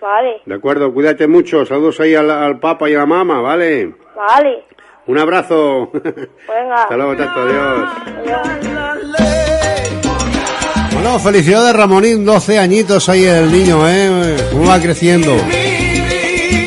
Vale, 0.00 0.42
De 0.44 0.54
acuerdo, 0.54 0.92
cuídate 0.92 1.26
mucho. 1.26 1.64
Saludos 1.64 1.98
ahí 2.00 2.14
al, 2.14 2.30
al 2.30 2.60
papa 2.60 2.88
y 2.88 2.94
a 2.94 2.98
la 2.98 3.06
mamá, 3.06 3.40
¿vale? 3.40 3.94
vale. 4.14 4.64
Un 5.06 5.18
abrazo. 5.18 5.90
Venga. 5.94 6.74
Hasta 6.82 6.96
luego, 6.96 7.16
Tato. 7.16 7.40
Adiós. 7.40 7.90
Bueno, 10.92 11.18
felicidades 11.18 11.74
Ramonín, 11.74 12.24
12 12.26 12.58
añitos 12.58 13.08
ahí 13.08 13.24
el 13.24 13.50
niño, 13.50 13.88
¿eh? 13.88 14.36
¿Cómo 14.52 14.68
va 14.68 14.78
creciendo? 14.80 15.32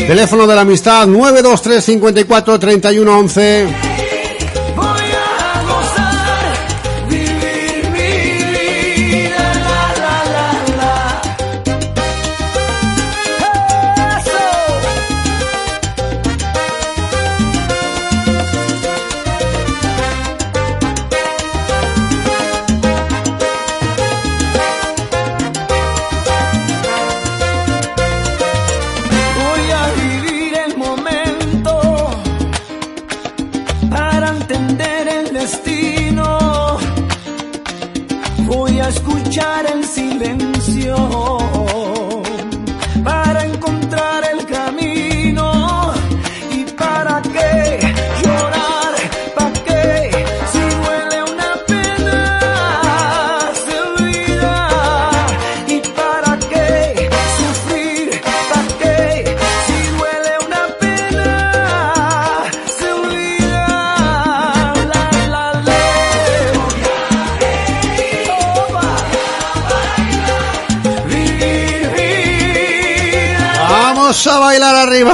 Teléfono 0.08 0.46
de 0.46 0.56
la 0.56 0.62
amistad 0.62 1.08
923 1.08 1.84
54 1.84 2.60
31 2.60 3.20
11. 3.20 4.01
Bailar 74.52 74.76
arriba. 74.76 75.14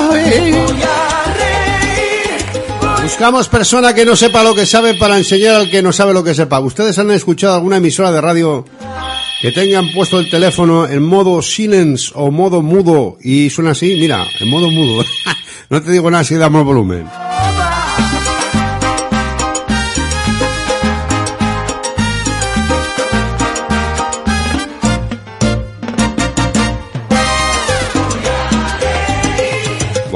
Buscamos 3.04 3.48
persona 3.48 3.94
que 3.94 4.04
no 4.04 4.16
sepa 4.16 4.44
lo 4.44 4.56
que 4.56 4.66
sabe 4.66 4.96
para 4.96 5.16
enseñar 5.16 5.56
al 5.56 5.70
que 5.70 5.84
no 5.84 5.94
sabe 5.94 6.12
lo 6.14 6.24
que 6.24 6.34
sepa. 6.34 6.60
¿Ustedes 6.60 6.98
han 6.98 7.12
escuchado 7.12 7.54
alguna 7.54 7.78
emisora 7.78 8.12
de 8.12 8.20
radio 8.20 8.66
que 9.40 9.52
tengan 9.52 9.92
puesto 9.94 10.20
el 10.20 10.28
teléfono 10.28 10.88
en 10.88 11.04
modo 11.04 11.44
silence 11.44 12.12
o 12.16 12.32
modo 12.32 12.64
mudo 12.64 13.18
y 13.22 13.52
suena 13.52 13.72
así, 13.72 13.96
mira, 14.00 14.26
en 14.40 14.50
modo 14.50 14.72
mudo. 14.72 15.06
no 15.70 15.84
te 15.84 15.92
digo 15.92 16.10
nada 16.10 16.24
si 16.24 16.34
damos 16.36 16.66
volumen. 16.66 17.06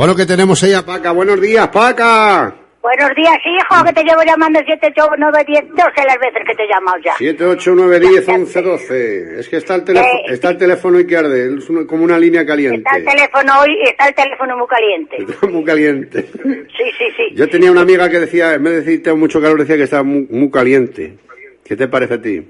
Bueno, 0.02 0.16
que 0.16 0.26
tenemos 0.26 0.64
ahí 0.64 0.74
a 0.74 0.84
Paca. 0.84 1.12
Buenos 1.12 1.40
días, 1.40 1.68
Paca. 1.68 2.56
Buenos 2.82 3.12
días, 3.16 3.38
hijo, 3.46 3.84
que 3.86 3.94
te 3.94 4.04
llevo 4.04 4.24
llamando 4.24 4.60
7, 4.66 4.88
8, 4.98 5.10
9, 5.20 5.44
10, 5.46 5.64
12 5.70 5.84
las 6.08 6.18
veces 6.18 6.42
que 6.48 6.56
te 6.56 6.64
he 6.64 6.68
llamado 6.68 6.98
ya. 7.06 7.14
7, 7.20 7.46
8, 7.46 7.72
9, 7.76 8.00
10, 8.00 8.28
11, 8.28 8.62
12. 8.64 9.40
Es 9.42 9.48
que 9.48 9.58
está 9.58 9.76
el 9.76 9.84
teléfono, 9.84 10.12
Eh, 10.12 10.34
está 10.34 10.50
el 10.50 10.58
teléfono 10.58 11.00
y 11.00 11.06
que 11.06 11.18
arde, 11.18 11.56
es 11.56 11.70
una- 11.70 11.86
como 11.86 12.04
una 12.04 12.18
línea 12.18 12.44
caliente. 12.44 12.78
Está 12.78 12.98
el 12.98 13.06
teléfono 13.06 13.60
hoy, 13.62 13.78
está 13.84 14.08
el 14.08 14.16
teléfono 14.16 14.58
muy 14.58 14.68
caliente. 14.68 15.18
Está 15.20 15.46
muy 15.46 15.64
caliente. 15.64 16.24
Sí, 16.34 16.84
sí, 16.98 17.06
sí. 17.16 17.36
Yo 17.36 17.48
tenía 17.48 17.72
una 17.72 17.82
amiga 17.82 18.10
que 18.10 18.22
decía, 18.22 18.56
en 18.56 18.64
vez 18.64 18.74
de 18.74 18.80
decir 18.80 19.04
tengo 19.04 19.18
mucho 19.18 19.40
calor, 19.40 19.60
decía 19.60 19.78
que 19.78 19.84
estaba 19.84 20.02
muy, 20.02 20.26
muy 20.32 20.50
caliente. 20.50 21.20
¿Qué 21.64 21.76
te 21.76 21.88
parece 21.88 22.16
a 22.16 22.22
ti? 22.24 22.42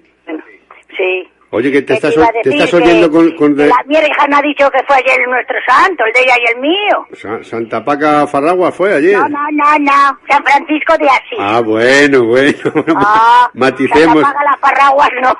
Sí. 0.95 1.27
Oye, 1.53 1.69
que 1.71 1.81
te 1.81 1.93
estás, 1.95 2.13
te 2.13 2.19
decir 2.21 2.53
estás 2.53 2.69
que 2.69 2.75
oyendo 2.77 3.11
con, 3.11 3.31
con 3.35 3.55
de- 3.55 3.67
La, 3.67 3.75
mi 3.85 3.95
hija 3.95 4.27
me 4.29 4.35
ha 4.37 4.41
dicho 4.41 4.69
que 4.71 4.79
fue 4.87 4.95
ayer 4.95 5.27
nuestro 5.27 5.57
santo, 5.67 6.05
el 6.05 6.13
de 6.13 6.19
ella 6.21 6.35
y 6.45 6.51
el 6.55 6.59
mío. 6.61 7.05
Sa- 7.13 7.43
Santa 7.43 7.83
Paca 7.83 8.25
Farragua 8.25 8.71
fue 8.71 8.93
ayer. 8.95 9.17
No, 9.17 9.27
no, 9.27 9.39
no, 9.51 9.79
no. 9.79 10.19
San 10.29 10.43
Francisco 10.43 10.97
de 10.97 11.07
Asís. 11.09 11.37
Ah, 11.39 11.59
bueno, 11.61 12.23
bueno. 12.25 12.57
Ah, 12.95 13.49
Maticemos, 13.53 14.21
Santa 14.21 14.33
Paga 14.33 14.43
las 14.49 14.59
Parraguas 14.61 15.09
no. 15.21 15.33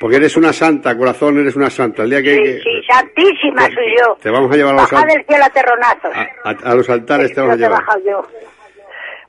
porque 0.00 0.16
eres 0.16 0.36
una 0.38 0.52
santa, 0.54 0.96
corazón, 0.96 1.38
eres 1.40 1.54
una 1.56 1.68
santa. 1.68 2.02
El 2.04 2.10
día 2.10 2.22
que, 2.22 2.34
Sí, 2.36 2.42
que- 2.42 2.60
sí, 2.60 2.86
santísima 2.90 3.62
soy 3.66 3.94
yo. 4.00 4.16
te 4.22 4.30
vamos 4.30 4.50
a 4.50 4.56
llevar 4.56 4.72
a 4.74 4.80
los, 4.80 4.90
Baja 4.90 5.02
al- 5.02 5.08
del 5.08 5.24
cielo 5.26 5.44
a 5.44 5.50
terronazos. 5.50 6.12
a, 6.44 6.70
a 6.70 6.74
los 6.74 6.88
altares, 6.88 7.34
te 7.34 7.40
vamos 7.40 7.54
a 7.54 7.56
te 7.58 7.62
llevar. 7.64 7.82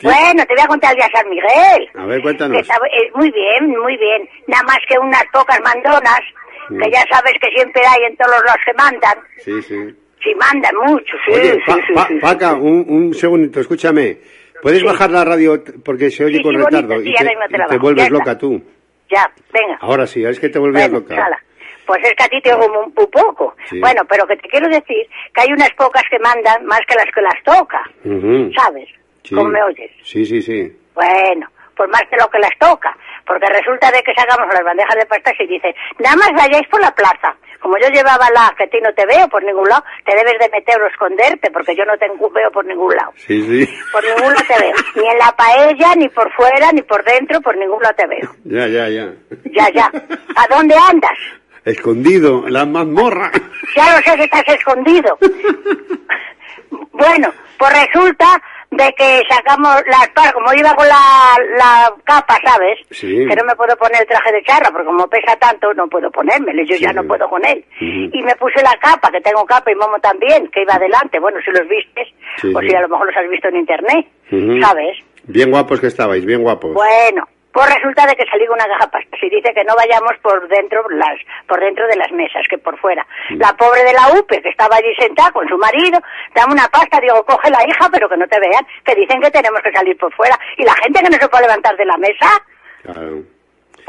Bueno, 0.02 0.46
te 0.46 0.54
voy 0.56 0.64
a 0.64 0.68
contar 0.68 0.92
el 0.92 0.98
día 0.98 1.10
San 1.14 1.30
Miguel. 1.30 1.90
A 1.96 2.06
ver, 2.06 2.18
Que 2.18 2.24
cuéntanos. 2.24 2.58
está- 2.62 2.76
es 2.92 3.14
muy 3.16 3.32
bien, 3.32 3.70
muy 3.80 3.98
bien. 3.98 4.30
Nada 4.48 4.64
más 4.64 4.78
que 4.88 4.98
unas 4.98 5.24
pocas 5.34 5.60
mandonas, 5.62 6.22
que 6.70 6.76
Mm. 6.76 6.92
ya 6.92 7.04
sabes 7.12 7.34
que 7.42 7.50
siempre 7.56 7.82
hay 7.86 8.04
en 8.10 8.16
todos 8.18 8.42
los 8.46 8.56
que 8.66 8.74
mandan. 8.74 9.18
Sí, 9.40 9.62
sí. 9.62 9.96
Sí, 10.24 10.36
mandan 10.36 10.76
mucho, 10.86 11.16
sí. 11.26 11.32
Oye, 11.34 11.60
sí, 11.66 11.94
Pa-. 11.94 12.08
Paca, 12.22 12.54
un, 12.54 12.86
un 12.88 13.14
segundito, 13.14 13.60
escúchame. 13.62 14.18
¿Puedes 14.62 14.80
Sí. 14.80 14.86
bajar 14.86 15.10
la 15.12 15.24
radio 15.24 15.64
porque 15.86 16.12
se 16.12 16.26
oye 16.26 16.38
Sí, 16.38 16.44
con 16.44 16.54
sí, 16.56 16.62
bonito, 16.62 16.82
retardo 16.82 17.02
sí, 17.02 17.10
y 17.10 17.14
te, 17.14 17.68
te 17.70 17.76
y 17.76 17.78
vuelves 17.78 18.10
loca 18.10 18.38
tú? 18.38 18.62
Ya, 19.10 19.32
venga. 19.54 19.78
Ahora 19.82 20.06
sí, 20.06 20.24
es 20.26 20.40
que 20.40 20.50
te 20.50 20.60
volvías 20.60 20.90
Bueno, 20.92 21.06
loca. 21.10 21.40
Pues 21.86 22.04
es 22.04 22.14
que 22.14 22.24
a 22.24 22.28
ti 22.28 22.40
te 22.42 22.54
oigo 22.54 22.68
un, 22.68 22.94
un 22.98 23.12
poco. 23.12 23.56
Bueno, 23.80 24.02
pero 24.08 24.28
que 24.28 24.36
te 24.36 24.48
quiero 24.50 24.68
decir 24.68 25.08
que 25.34 25.42
hay 25.42 25.52
unas 25.52 25.72
pocas 25.72 26.04
que 26.12 26.20
mandan 26.20 26.64
más 26.66 26.82
que 26.88 26.96
las 26.96 27.06
que 27.16 27.22
las 27.22 27.42
toca. 27.44 27.82
¿sabes? 28.56 28.88
Sí. 29.30 29.36
¿Cómo 29.36 29.50
me 29.50 29.62
oyes? 29.62 29.92
Sí, 30.04 30.26
sí, 30.26 30.42
sí. 30.42 30.76
Bueno, 30.96 31.48
pues 31.76 31.88
más 31.92 32.02
que 32.10 32.18
lo 32.18 32.28
que 32.30 32.40
las 32.40 32.58
toca, 32.60 32.98
porque 33.28 33.46
resulta 33.46 33.92
de 33.92 34.02
que 34.02 34.12
sacamos 34.16 34.52
las 34.52 34.64
bandejas 34.64 34.96
de 34.96 35.06
pastas 35.06 35.36
y 35.40 35.46
dice, 35.46 35.76
nada 36.00 36.16
más 36.16 36.32
vayáis 36.34 36.68
por 36.68 36.82
la 36.82 36.90
plaza. 36.90 37.36
Como 37.60 37.78
yo 37.78 37.90
llevaba 37.90 38.26
la 38.34 38.52
que 38.58 38.64
a 38.64 38.68
ti 38.68 38.80
no 38.82 38.92
te 38.94 39.06
veo 39.06 39.28
por 39.28 39.44
ningún 39.44 39.70
lado, 39.70 39.84
te 40.04 40.16
debes 40.16 40.40
de 40.40 40.50
meter 40.50 40.82
o 40.82 40.88
esconderte, 40.88 41.52
porque 41.52 41.76
yo 41.76 41.86
no 41.86 41.96
te 41.98 42.08
veo 42.08 42.52
por 42.52 42.66
ningún 42.66 42.96
lado. 42.96 43.12
Sí, 43.18 43.44
sí. 43.44 43.70
Por 43.92 44.04
ningún 44.04 44.34
lado 44.34 44.46
te 44.48 44.60
veo. 44.60 44.74
Ni 44.96 45.08
en 45.08 45.18
la 45.20 45.32
paella, 45.36 45.94
ni 45.96 46.10
por 46.10 46.32
fuera, 46.34 46.72
ni 46.72 46.82
por 46.82 47.04
dentro, 47.04 47.40
por 47.42 47.56
ningún 47.56 47.84
lado 47.84 47.96
te 47.96 48.08
veo. 48.08 48.32
Ya, 48.46 48.66
ya, 48.66 48.90
ya. 48.90 49.14
Ya, 49.52 49.70
ya. 49.72 49.92
¿A 50.36 50.48
dónde 50.56 50.74
andas? 50.90 51.18
Escondido, 51.66 52.48
en 52.48 52.54
la 52.54 52.66
mazmorra. 52.66 53.30
Ya 53.76 53.96
lo 53.96 54.02
sé 54.02 54.18
que 54.18 54.24
estás 54.24 54.44
escondido. 54.48 55.20
Bueno, 56.92 57.32
pues 57.58 57.72
resulta 57.88 58.42
de 58.72 58.94
que 58.94 59.24
sacamos 59.28 59.82
las 59.88 60.08
par- 60.10 60.32
como 60.34 60.54
iba 60.54 60.74
con 60.76 60.88
la, 60.88 61.36
la 61.58 61.94
capa, 62.04 62.38
¿sabes? 62.46 62.78
Sí. 62.92 63.26
Que 63.28 63.36
no 63.36 63.44
me 63.46 63.56
puedo 63.56 63.76
poner 63.78 64.02
el 64.02 64.08
traje 64.08 64.32
de 64.32 64.44
charra, 64.44 64.70
porque 64.72 64.86
como 64.86 65.08
pesa 65.08 65.36
tanto, 65.38 65.74
no 65.74 65.88
puedo 65.88 66.12
ponérmelo, 66.12 66.64
yo 66.64 66.76
ya 66.78 66.94
no 66.94 67.04
puedo 67.04 67.28
con 67.30 67.44
él. 67.46 67.66
Y 67.82 68.22
me 68.22 68.36
puse 68.36 68.62
la 68.62 68.76
capa, 68.80 69.10
que 69.12 69.22
tengo 69.22 69.44
capa 69.46 69.72
y 69.72 69.76
momo 69.76 69.98
también, 70.00 70.48
que 70.52 70.62
iba 70.62 70.76
adelante. 70.76 71.20
Bueno, 71.20 71.40
si 71.44 71.52
los 71.52 71.68
vistes, 71.68 72.08
Sí, 72.38 72.54
o 72.56 72.60
si 72.62 72.74
a 72.76 72.82
lo 72.82 72.90
mejor 72.90 73.08
los 73.08 73.18
has 73.18 73.30
visto 73.30 73.48
en 73.48 73.56
internet. 73.58 74.06
¿sabes? 74.62 74.98
Bien 75.24 75.50
guapos 75.50 75.80
que 75.82 75.88
estabais, 75.88 76.24
bien 76.26 76.42
guapos. 76.44 76.74
Bueno, 76.74 77.28
pues 77.52 77.74
resulta 77.74 78.06
de 78.06 78.16
que 78.16 78.26
con 78.48 78.58
una 78.58 78.78
pastas 78.80 79.20
y 79.22 79.30
dice 79.30 79.54
que 79.54 79.64
no 79.64 79.76
vayamos 79.76 80.14
por 80.22 80.48
dentro 80.48 80.88
las 80.90 81.18
por 81.48 81.60
dentro 81.60 81.88
de 81.88 81.96
las 81.96 82.12
mesas, 82.12 82.46
que 82.50 82.58
por 82.58 82.78
fuera. 82.80 83.06
La 83.30 83.54
pobre 83.54 83.84
de 83.84 83.94
la 83.94 84.20
UPE, 84.20 84.42
que 84.42 84.50
estaba 84.50 84.76
allí 84.76 84.94
sentada 85.00 85.32
con 85.32 85.48
su 85.48 85.58
marido, 85.58 86.00
dame 86.36 86.54
una 86.54 86.68
pasta, 86.68 87.00
digo, 87.02 87.24
coge 87.26 87.50
la 87.50 87.64
hija, 87.68 87.90
pero 87.92 88.08
que 88.08 88.18
no 88.18 88.28
te 88.28 88.40
vean, 88.40 88.66
que 88.84 88.96
dicen 88.96 89.22
que 89.22 89.32
tenemos 89.32 89.62
que 89.62 89.72
salir 89.72 89.98
por 89.98 90.14
fuera. 90.14 90.38
Y 90.58 90.64
la 90.64 90.74
gente 90.76 91.02
que 91.02 91.10
no 91.10 91.18
se 91.18 91.28
puede 91.28 91.44
levantar 91.44 91.76
de 91.76 91.86
la 91.86 91.98
mesa, 91.98 92.28
Claro. 92.84 93.24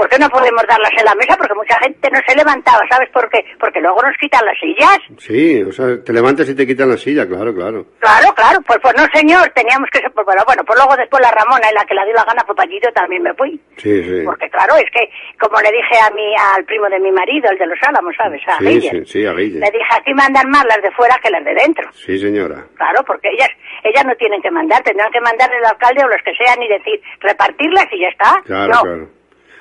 ¿Por 0.00 0.08
qué 0.08 0.18
no 0.18 0.30
podemos 0.30 0.64
darlas 0.66 0.92
en 0.96 1.04
la 1.04 1.14
mesa? 1.14 1.36
Porque 1.36 1.52
mucha 1.54 1.78
gente 1.78 2.08
no 2.10 2.18
se 2.26 2.34
levantaba, 2.34 2.80
¿sabes 2.90 3.10
por 3.10 3.28
qué? 3.28 3.44
Porque 3.60 3.80
luego 3.80 4.00
nos 4.00 4.16
quitan 4.16 4.40
las 4.46 4.56
sillas. 4.58 4.98
Sí, 5.18 5.62
o 5.62 5.70
sea, 5.72 6.02
te 6.02 6.12
levantas 6.14 6.48
y 6.48 6.54
te 6.56 6.66
quitan 6.66 6.88
la 6.88 6.96
silla, 6.96 7.28
claro, 7.28 7.52
claro. 7.54 7.84
Claro, 8.00 8.32
claro, 8.34 8.58
pues, 8.66 8.78
pues 8.80 8.94
no 8.96 9.04
señor, 9.12 9.44
teníamos 9.54 9.90
que 9.92 10.00
ser, 10.00 10.10
pues 10.12 10.24
bueno, 10.24 10.40
bueno, 10.46 10.64
pues 10.64 10.78
luego 10.80 10.96
después 10.96 11.20
la 11.20 11.30
Ramona 11.30 11.68
y 11.70 11.74
la 11.74 11.84
que 11.84 11.92
la 11.92 12.04
dio 12.06 12.14
la 12.14 12.24
gana 12.24 12.42
fue 12.46 12.56
para 12.56 12.66
allí, 12.66 12.80
yo 12.82 12.90
también 12.92 13.22
me 13.22 13.34
fui. 13.34 13.60
Sí, 13.76 14.02
sí. 14.02 14.22
Porque 14.24 14.48
claro, 14.48 14.72
es 14.80 14.88
que, 14.88 15.04
como 15.38 15.60
le 15.60 15.68
dije 15.68 16.00
a 16.00 16.08
mi, 16.16 16.32
al 16.56 16.64
primo 16.64 16.88
de 16.88 16.98
mi 16.98 17.12
marido, 17.12 17.50
el 17.50 17.58
de 17.58 17.66
los 17.66 17.78
Álamos, 17.84 18.16
¿sabes? 18.16 18.40
A 18.48 18.56
Sí, 18.56 18.64
Guille, 18.64 18.90
sí, 18.90 19.04
sí, 19.04 19.26
a 19.26 19.32
Guille. 19.36 19.60
Le 19.60 19.70
dije, 19.70 19.92
aquí 19.92 20.14
mandan 20.14 20.48
más 20.48 20.64
las 20.64 20.80
de 20.80 20.90
fuera 20.92 21.20
que 21.22 21.28
las 21.28 21.44
de 21.44 21.52
dentro. 21.54 21.92
Sí, 21.92 22.16
señora. 22.18 22.64
Claro, 22.76 23.04
porque 23.04 23.28
ellas, 23.36 23.50
ellas 23.84 24.04
no 24.06 24.14
tienen 24.16 24.40
que 24.40 24.50
mandar, 24.50 24.82
tendrán 24.82 25.12
que 25.12 25.20
mandar 25.20 25.52
el 25.52 25.64
alcalde 25.64 26.04
o 26.04 26.08
los 26.08 26.22
que 26.24 26.32
sean 26.40 26.56
y 26.62 26.68
decir, 26.68 26.96
repartirlas 27.20 27.84
y 27.92 28.00
ya 28.00 28.08
está. 28.08 28.40
Claro, 28.46 28.72
no. 28.72 28.80
claro. 28.80 29.19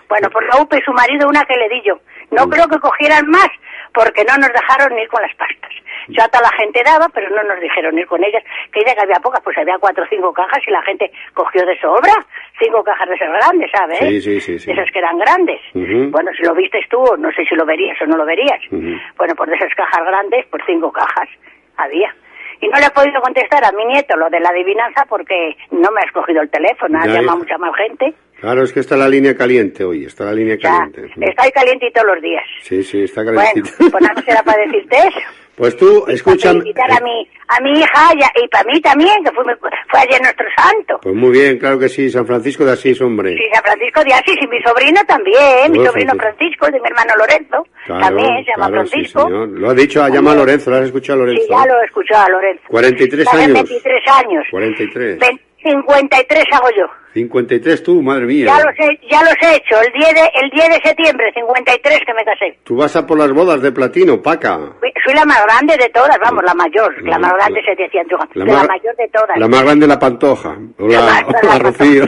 Bueno, 0.09 0.29
por 0.29 0.43
la 0.45 0.61
UPE 0.61 0.79
y 0.79 0.81
su 0.81 0.91
marido 0.91 1.29
una 1.29 1.43
que 1.45 1.55
le 1.55 1.69
di 1.69 1.81
yo. 1.85 1.99
No 2.31 2.45
Mm. 2.45 2.49
creo 2.49 2.67
que 2.67 2.79
cogieran 2.79 3.27
más, 3.29 3.47
porque 3.93 4.23
no 4.25 4.35
nos 4.37 4.49
dejaron 4.51 4.97
ir 4.99 5.07
con 5.07 5.21
las 5.21 5.33
pastas. 5.35 5.71
Yo 6.07 6.23
hasta 6.23 6.41
la 6.41 6.49
gente 6.57 6.81
daba, 6.83 7.07
pero 7.13 7.29
no 7.29 7.43
nos 7.43 7.59
dijeron 7.61 7.97
ir 7.97 8.07
con 8.07 8.23
ellas. 8.23 8.43
Que 8.73 8.79
dice 8.79 8.95
que 8.95 9.01
había 9.01 9.19
pocas, 9.21 9.41
pues 9.43 9.55
había 9.59 9.77
cuatro 9.77 10.03
o 10.03 10.07
cinco 10.07 10.33
cajas 10.33 10.59
y 10.65 10.71
la 10.71 10.81
gente 10.81 11.11
cogió 11.35 11.63
de 11.65 11.79
sobra. 11.79 12.13
Cinco 12.59 12.83
cajas 12.83 13.07
de 13.09 13.15
esas 13.15 13.29
grandes, 13.31 13.69
¿sabes? 13.71 13.99
Sí, 13.99 14.21
sí, 14.21 14.41
sí, 14.41 14.59
sí. 14.59 14.65
De 14.67 14.73
esas 14.73 14.91
que 14.91 14.99
eran 14.99 15.19
grandes. 15.19 15.61
Bueno, 15.73 16.31
si 16.35 16.43
lo 16.43 16.55
vistes 16.55 16.87
tú, 16.89 17.03
no 17.19 17.31
sé 17.33 17.45
si 17.45 17.53
lo 17.55 17.65
verías 17.65 18.01
o 18.01 18.07
no 18.07 18.17
lo 18.17 18.25
verías. 18.25 18.59
Bueno, 18.71 19.35
pues 19.35 19.49
de 19.51 19.55
esas 19.57 19.73
cajas 19.75 20.03
grandes, 20.05 20.45
pues 20.49 20.63
cinco 20.65 20.91
cajas 20.91 21.29
había. 21.77 22.13
Y 22.61 22.67
no 22.67 22.77
le 22.79 22.85
he 22.85 22.89
podido 22.91 23.21
contestar 23.21 23.63
a 23.63 23.71
mi 23.71 23.85
nieto 23.85 24.15
lo 24.17 24.29
de 24.29 24.39
la 24.39 24.49
adivinanza 24.49 25.05
porque 25.07 25.55
no 25.71 25.91
me 25.91 26.01
ha 26.01 26.05
escogido 26.05 26.41
el 26.41 26.49
teléfono, 26.49 26.99
ha 26.99 27.05
Ya, 27.05 27.13
llamado 27.13 27.37
ya. 27.37 27.43
mucha 27.43 27.57
más 27.57 27.71
gente. 27.75 28.13
Claro, 28.39 28.63
es 28.63 28.71
que 28.73 28.79
está 28.81 28.95
la 28.97 29.07
línea 29.09 29.35
caliente 29.35 29.83
hoy, 29.83 30.05
está 30.05 30.25
la 30.25 30.33
línea 30.33 30.55
Ya, 30.57 30.69
caliente. 30.69 31.11
está 31.29 31.43
ahí 31.43 31.51
caliente 31.51 31.91
todos 31.93 32.07
los 32.07 32.21
días. 32.21 32.43
Sí, 32.61 32.83
sí, 32.83 33.03
está 33.03 33.23
Bueno, 33.23 33.39
calentita. 33.41 33.69
pues 33.91 34.01
nada 34.03 34.21
será 34.23 34.43
para 34.43 34.61
decirte 34.65 34.97
eso. 34.97 35.19
Pues 35.59 35.75
tú, 35.75 36.05
escúchame. 36.07 36.61
Felicitar 36.61 36.89
a 36.89 37.03
mi, 37.03 37.27
a 37.49 37.59
mi 37.59 37.71
hija 37.81 38.13
y, 38.41 38.47
para 38.47 38.63
mí 38.63 38.79
también, 38.79 39.21
que 39.25 39.31
fue, 39.31 39.99
ayer 39.99 40.21
nuestro 40.21 40.45
santo. 40.55 40.99
Pues 41.01 41.13
muy 41.13 41.31
bien, 41.31 41.57
claro 41.59 41.77
que 41.77 41.89
sí, 41.89 42.09
San 42.09 42.25
Francisco 42.25 42.63
de 42.63 42.71
Asís, 42.71 43.01
hombre. 43.01 43.33
Sí, 43.35 43.43
San 43.53 43.63
Francisco 43.63 44.01
de 44.05 44.13
Asís 44.13 44.37
y 44.41 44.47
mi 44.47 44.61
sobrino 44.61 45.01
también, 45.05 45.69
mi 45.69 45.85
sobrino 45.85 46.13
Francisco. 46.15 46.67
De 46.67 46.79
mi 46.79 46.87
hermano 46.87 47.13
Lorenzo, 47.17 47.67
Claro, 47.85 48.05
también 48.05 48.45
se 48.45 48.51
llama 48.51 48.67
claro, 48.69 48.87
Francisco. 48.87 49.29
Lo 49.29 49.69
ha 49.69 49.73
dicho, 49.73 50.01
ha 50.01 50.09
llamado 50.09 50.37
a 50.37 50.39
Lorenzo, 50.45 50.69
lo 50.69 50.77
has 50.77 50.85
escuchado 50.85 51.19
a 51.19 51.25
Lorenzo. 51.25 51.43
Sí, 51.43 51.49
ya 51.49 51.65
lo 51.65 51.81
he 51.81 51.85
escuchado 51.85 52.25
a 52.25 52.29
Lorenzo. 52.29 52.63
43 52.69 53.27
Hace 53.27 53.37
años. 53.43 53.53
23 53.53 54.03
años. 54.07 54.45
43. 54.51 55.19
Ve- 55.19 55.39
53 55.63 56.43
hago 56.53 56.69
yo. 56.77 56.85
53 57.13 57.83
tú, 57.83 58.01
madre 58.01 58.25
mía. 58.25 58.45
Ya 58.45 58.63
los 58.63 58.73
he, 58.77 59.07
ya 59.09 59.21
los 59.23 59.33
he 59.41 59.55
hecho. 59.55 59.81
El 59.81 59.91
10 59.93 60.13
de, 60.13 60.21
el 60.43 60.49
10 60.51 60.69
de 60.69 60.81
septiembre, 60.83 61.31
53 61.33 61.99
que 62.05 62.13
me 62.13 62.23
casé. 62.23 62.57
Tú 62.63 62.75
vas 62.77 62.95
a 62.95 63.05
por 63.05 63.17
las 63.17 63.31
bodas 63.33 63.61
de 63.61 63.71
platino, 63.71 64.21
paca. 64.21 64.57
Soy 65.05 65.13
la 65.15 65.25
más 65.25 65.43
grande 65.43 65.75
de 65.77 65.89
todas, 65.89 66.17
vamos, 66.23 66.43
la 66.43 66.53
mayor. 66.53 67.01
La 67.03 67.17
más 67.17 67.33
grande 67.33 67.61
se 67.65 67.75
decía. 67.75 68.03
La 68.33 68.45
La, 68.45 68.63
mayor 68.63 68.95
de 68.95 69.07
todas. 69.09 69.37
La 69.37 69.47
más 69.47 69.63
grande 69.63 69.87
la 69.87 69.97
pantoja. 69.99 70.55
O 70.77 70.87
la, 70.87 71.01
más- 71.01 71.23
o 71.23 71.31
la 71.47 71.59
Rocío. 71.59 72.05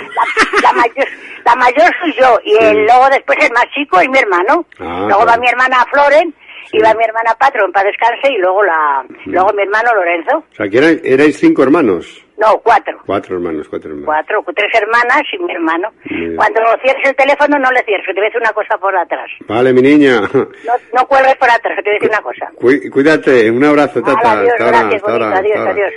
La 0.63 0.73
mayor, 0.73 1.07
la 1.45 1.55
mayor 1.55 1.91
soy 2.01 2.13
yo. 2.13 2.37
Y 2.45 2.55
el, 2.63 2.85
luego 2.85 3.09
después 3.09 3.37
el 3.43 3.51
más 3.53 3.65
chico 3.73 3.99
es 3.99 4.07
mi 4.09 4.19
hermano. 4.19 4.65
Ah, 4.79 5.05
luego 5.07 5.19
va 5.21 5.25
claro. 5.25 5.41
mi 5.41 5.47
hermana 5.47 5.85
Floren. 5.91 6.33
Y 6.73 6.79
va 6.79 6.93
mi 6.93 7.03
hermana 7.03 7.35
Patron 7.37 7.71
para 7.73 7.87
descanse. 7.87 8.31
Y 8.31 8.37
luego 8.37 8.63
la, 8.63 9.03
luego 9.25 9.51
mi 9.53 9.63
hermano 9.63 9.93
Lorenzo. 9.95 10.37
O 10.37 10.55
sea, 10.55 10.69
que 10.69 10.77
erais, 10.77 11.01
erais 11.03 11.37
cinco 11.37 11.63
hermanos. 11.63 12.23
No, 12.41 12.57
cuatro. 12.63 12.97
Cuatro 13.05 13.35
hermanos, 13.35 13.67
cuatro 13.69 13.89
hermanos. 13.91 14.05
Cuatro, 14.07 14.43
tres 14.55 14.73
hermanas 14.73 15.21
y 15.31 15.37
mi 15.43 15.53
hermano. 15.53 15.89
Bien. 16.05 16.35
Cuando 16.35 16.59
cierres 16.83 17.05
el 17.07 17.15
teléfono, 17.15 17.59
no 17.59 17.71
le 17.71 17.83
cierres, 17.83 18.05
que 18.05 18.13
te 18.13 18.19
voy 18.19 18.25
a 18.25 18.29
decir 18.29 18.41
una 18.41 18.51
cosa 18.53 18.77
por 18.79 18.95
atrás. 18.97 19.29
Vale, 19.47 19.71
mi 19.73 19.81
niña. 19.81 20.21
No, 20.21 20.73
no 20.93 21.07
cuelgues 21.07 21.35
por 21.35 21.49
atrás, 21.49 21.75
que 21.77 21.83
te 21.83 21.89
voy 21.89 21.97
a 21.97 21.99
decir 21.99 22.09
una 22.09 22.21
cosa. 22.21 22.51
Cuí- 22.55 22.89
Cuídate, 22.89 23.51
un 23.51 23.63
abrazo, 23.63 24.01
tata. 24.01 24.31
Adiós, 24.31 24.53
hasta 24.53 24.67
gracias, 24.67 24.93
hasta 24.95 25.11
bonito, 25.11 25.25
adiós, 25.39 25.57
hasta 25.57 25.69
ahora. 25.69 25.71
adiós. 25.71 25.93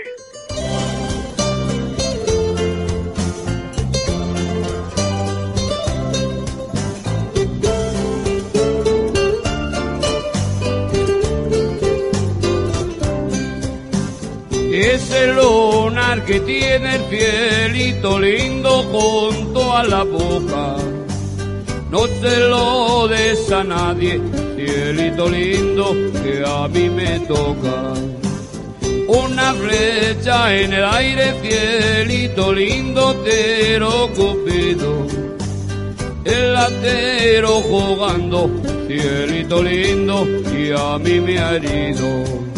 Ese 14.75 15.29
lunar 15.29 16.25
que 16.25 16.41
tiene 16.41 16.97
el 16.97 17.03
cielito 17.05 18.19
lindo 18.19 18.83
junto 18.91 19.73
a 19.73 19.85
la 19.85 20.03
boca. 20.03 20.75
No 21.93 22.09
se 22.09 22.41
lo 22.49 23.07
des 23.07 23.53
a 23.53 23.63
nadie, 23.63 24.21
cielito 24.57 25.29
lindo 25.29 25.95
que 26.25 26.43
a 26.45 26.67
mí 26.67 26.91
me 26.91 27.21
toca. 27.21 27.95
Una 29.07 29.55
flecha 29.55 30.53
en 30.53 30.73
el 30.73 30.85
aire, 30.85 31.35
cielito 31.41 32.53
lindo, 32.53 33.15
tero 33.25 34.11
cupido. 34.17 35.07
El 36.25 36.53
latero 36.53 37.61
jugando, 37.61 38.51
cielito 38.89 39.63
lindo, 39.63 40.27
y 40.53 40.73
a 40.77 40.99
mí 40.99 41.21
me 41.21 41.39
ha 41.39 41.55
herido. 41.55 42.54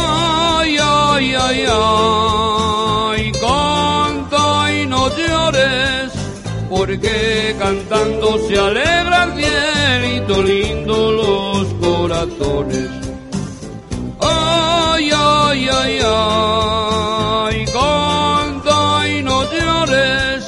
Ay, 0.00 0.76
ay, 0.80 1.34
ay, 1.34 1.64
ay, 1.68 3.32
canta 3.32 4.72
y 4.72 4.86
no 4.86 5.08
llores, 5.16 6.12
porque 6.70 7.54
cantando 7.58 8.38
se 8.46 8.58
alegra 8.58 9.24
el 9.24 9.32
cielito 9.38 10.42
lindo 10.42 11.12
los 11.12 11.66
corazones. 11.74 12.88
Ay, 14.20 15.10
ay, 15.14 15.68
ay, 15.80 16.00
ay, 16.04 17.64
canta 17.66 19.08
y 19.08 19.22
no 19.22 19.42
llores, 19.52 20.44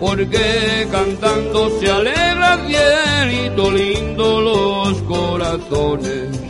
porque 0.00 0.88
cantando 0.90 1.78
se 1.78 1.90
alegra 1.90 2.54
el 2.54 2.66
cielito 2.68 3.70
lindo 3.70 4.40
los 4.40 5.02
corazones. 5.02 6.45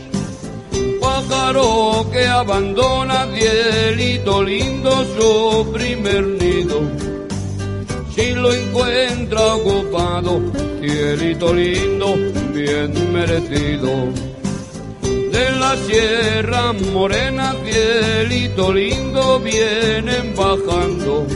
Pájaro 1.47 2.11
que 2.11 2.27
abandona 2.27 3.29
cielito 3.33 4.43
lindo 4.43 4.91
su 5.15 5.71
primer 5.73 6.25
nido. 6.27 6.81
Si 8.13 8.35
lo 8.35 8.53
encuentra 8.53 9.55
ocupado, 9.55 10.43
cielito 10.81 11.55
lindo, 11.55 12.17
bien 12.53 13.13
merecido 13.13 13.91
de 15.05 15.51
la 15.61 15.77
Sierra 15.87 16.73
Morena, 16.93 17.55
cielito 17.65 18.73
lindo, 18.73 19.39
vienen 19.39 20.35
bajando. 20.35 21.27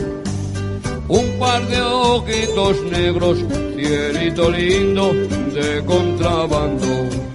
Un 1.07 1.39
par 1.39 1.65
de 1.69 1.81
ojitos 1.81 2.83
negros, 2.91 3.37
cielito 3.77 4.51
lindo, 4.51 5.13
de 5.13 5.85
contrabando. 5.85 7.30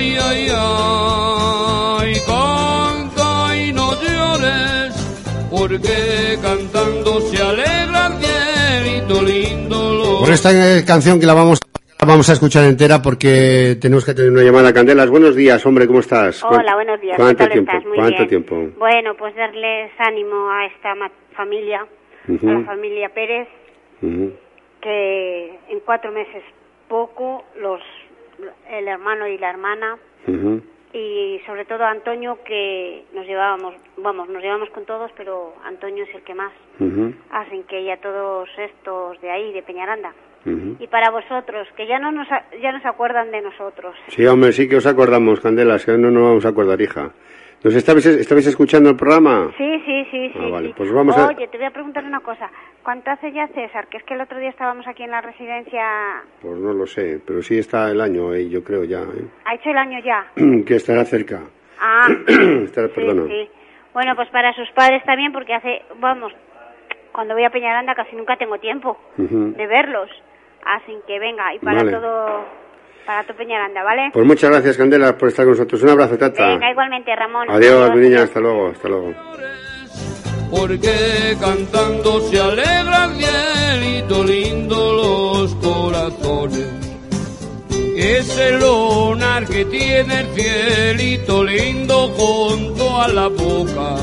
Ay, 0.00 0.16
ay, 0.16 0.46
ay, 0.56 2.12
canta 2.26 3.54
y 3.54 3.70
no 3.70 3.92
llores, 4.00 4.94
porque 5.50 6.38
cantando 6.40 7.20
se 7.20 7.42
alegra 7.42 8.06
el 8.06 8.14
cielito 8.24 9.22
lindo. 9.22 10.20
Por 10.20 10.30
esta 10.30 10.52
eh, 10.52 10.86
canción 10.86 11.20
que 11.20 11.26
la 11.26 11.34
vamos, 11.34 11.60
la 12.00 12.06
vamos 12.06 12.30
a 12.30 12.32
escuchar 12.32 12.64
entera 12.64 13.02
porque 13.02 13.76
tenemos 13.78 14.06
que 14.06 14.14
tener 14.14 14.30
una 14.30 14.42
llamada. 14.42 14.72
Candelas, 14.72 15.10
buenos 15.10 15.36
días, 15.36 15.66
hombre, 15.66 15.86
¿cómo 15.86 16.00
estás? 16.00 16.42
Hola, 16.44 16.76
buenos 16.76 16.98
días. 16.98 17.16
¿Cuánto 17.18 17.36
¿Qué 17.36 17.44
tal 17.44 17.52
tiempo? 17.52 17.72
estás? 17.72 17.86
Muy 17.86 17.98
¿Cuánto 17.98 18.16
bien. 18.16 18.28
tiempo? 18.28 18.54
Bueno, 18.78 19.14
pues 19.18 19.36
darles 19.36 19.92
ánimo 19.98 20.50
a 20.50 20.64
esta 20.64 20.94
familia, 21.36 21.86
a 22.26 22.46
la 22.46 22.64
familia 22.64 23.10
Pérez, 23.10 23.48
que 24.80 25.58
en 25.68 25.80
cuatro 25.84 26.10
meses 26.10 26.42
poco, 26.88 27.44
los 27.60 27.82
el 28.70 28.88
hermano 28.88 29.26
y 29.28 29.38
la 29.38 29.50
hermana, 29.50 29.96
y 30.92 31.40
sobre 31.46 31.64
todo 31.66 31.84
Antonio, 31.84 32.38
que 32.44 33.04
nos 33.14 33.24
llevábamos, 33.26 33.74
vamos, 33.96 34.28
nos 34.28 34.42
llevamos 34.42 34.68
con 34.70 34.84
todos, 34.84 35.10
pero 35.16 35.54
Antonio 35.64 36.04
es 36.04 36.14
el 36.14 36.22
que 36.22 36.34
más. 36.34 36.52
Ujú, 36.80 37.14
Hacen 37.30 37.62
que 37.64 37.84
ya 37.84 37.96
todos 37.98 38.48
estos 38.58 39.20
de 39.20 39.30
ahí, 39.30 39.52
de 39.52 39.62
Peñaranda. 39.62 40.12
Y 40.44 40.86
para 40.86 41.10
vosotros, 41.10 41.68
que 41.76 41.86
ya 41.86 41.98
no 41.98 42.10
nos, 42.12 42.26
ya 42.62 42.72
nos 42.72 42.84
acuerdan 42.86 43.30
de 43.30 43.42
nosotros. 43.42 43.94
Sí, 44.08 44.26
hombre, 44.26 44.52
sí 44.52 44.68
que 44.68 44.76
os 44.76 44.86
acordamos, 44.86 45.38
Candelas, 45.38 45.84
que 45.84 45.92
no 45.98 46.10
nos 46.10 46.22
vamos 46.22 46.46
a 46.46 46.48
acordar, 46.48 46.80
hija. 46.80 47.10
¿Nos 47.62 47.74
estabais, 47.74 48.06
estabais 48.06 48.46
escuchando 48.46 48.88
el 48.88 48.96
programa? 48.96 49.52
Sí, 49.58 49.82
sí, 49.84 50.04
sí, 50.10 50.30
sí. 50.32 50.38
Ah, 50.40 50.48
vale, 50.50 50.68
sí. 50.68 50.74
pues 50.76 50.90
vamos 50.92 51.16
a- 51.16 51.26
Oye, 51.28 51.46
te 51.48 51.58
voy 51.58 51.66
a 51.66 51.70
preguntar 51.70 52.04
una 52.04 52.20
cosa. 52.20 52.50
¿Cuánto 52.82 53.10
hace 53.10 53.32
ya 53.32 53.48
César? 53.48 53.86
Que 53.88 53.98
es 53.98 54.04
que 54.04 54.14
el 54.14 54.22
otro 54.22 54.38
día 54.38 54.48
estábamos 54.48 54.86
aquí 54.88 55.02
en 55.02 55.10
la 55.10 55.20
residencia. 55.20 56.22
Pues 56.40 56.58
no 56.58 56.72
lo 56.72 56.86
sé, 56.86 57.20
pero 57.26 57.42
sí 57.42 57.58
está 57.58 57.90
el 57.90 58.00
año 58.00 58.30
ahí, 58.30 58.48
yo 58.48 58.64
creo 58.64 58.84
ya, 58.84 59.02
¿Ha 59.44 59.54
hecho 59.54 59.68
el 59.70 59.76
año 59.76 59.98
ya? 60.02 60.26
¿eh? 60.36 60.64
que 60.66 60.76
estará 60.76 61.04
cerca. 61.04 61.40
Ah, 61.78 62.06
estará, 62.64 62.88
sí, 62.88 62.94
perdona. 62.94 63.24
sí. 63.26 63.50
Bueno, 63.92 64.16
pues 64.16 64.28
para 64.30 64.54
sus 64.54 64.70
padres 64.70 65.02
también, 65.04 65.30
porque 65.32 65.52
hace, 65.52 65.82
vamos, 65.98 66.32
cuando 67.12 67.34
voy 67.34 67.44
a 67.44 67.50
Peñaranda 67.50 67.94
casi 67.94 68.16
nunca 68.16 68.36
tengo 68.36 68.56
tiempo 68.58 68.96
Ujú. 69.18 69.52
de 69.56 69.66
verlos. 69.66 70.08
Así 70.64 70.96
que 71.06 71.18
venga, 71.18 71.52
y 71.54 71.58
para 71.58 71.78
Vale. 71.78 71.90
todo, 71.92 72.44
para 73.06 73.24
tu 73.26 73.34
Peñaranda, 73.34 73.82
¿vale? 73.82 74.10
Pues 74.12 74.26
muchas 74.26 74.50
gracias, 74.50 74.76
Candelas, 74.76 75.14
por 75.14 75.28
estar 75.28 75.44
con 75.44 75.52
nosotros. 75.52 75.82
Un 75.82 75.90
abrazo, 75.90 76.16
tata. 76.18 76.46
Venga, 76.46 76.70
igualmente, 76.70 77.14
Ramón. 77.16 77.50
Adiós, 77.50 77.94
mi 77.94 78.00
niña, 78.02 78.22
hasta 78.22 78.40
luego, 78.40 78.68
hasta 78.68 78.88
luego. 78.88 79.14
porque 80.50 81.36
cantando 81.40 82.20
se 82.22 82.40
alegra 82.40 83.04
el 83.04 83.12
cielito 83.20 84.24
lindo 84.24 84.92
los 84.94 85.54
corazones. 85.56 86.66
Ese 87.96 88.52
lunar 88.58 89.46
que 89.46 89.64
tiene 89.66 90.20
el 90.20 90.26
cielito 90.34 91.44
lindo 91.44 92.08
junto 92.16 93.00
a 93.00 93.08
la 93.08 93.28
boca, 93.28 93.96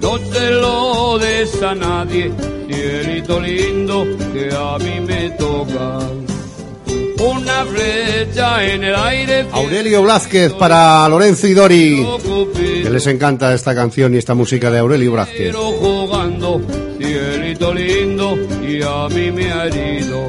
no 0.00 0.18
se 0.18 0.50
lo 0.52 1.18
des 1.18 1.62
a 1.62 1.74
nadie, 1.74 2.32
cielito 2.68 3.40
lindo 3.40 4.04
que 4.32 4.48
a 4.54 4.78
mí 4.78 5.00
me 5.00 5.30
toca. 5.30 5.98
Una 7.26 7.64
flecha 7.64 8.64
en 8.64 8.84
el 8.84 8.94
aire. 8.94 9.46
Aurelio 9.50 10.02
Blázquez 10.02 10.52
para 10.52 11.08
Lorenzo 11.08 11.48
y 11.48 11.54
Dori, 11.54 12.06
que 12.54 12.88
les 12.88 13.04
encanta 13.08 13.52
esta 13.52 13.74
canción 13.74 14.14
y 14.14 14.18
esta 14.18 14.34
música 14.34 14.70
de 14.70 14.78
Aurelio 14.78 15.12
Blázquez. 15.12 15.52
Jugando, 15.54 16.60
cielito 16.98 17.74
lindo, 17.74 18.38
y 18.62 18.80
a 18.80 19.08
mí 19.08 19.32
me 19.32 19.52
ha 19.52 19.64
herido. 19.64 20.24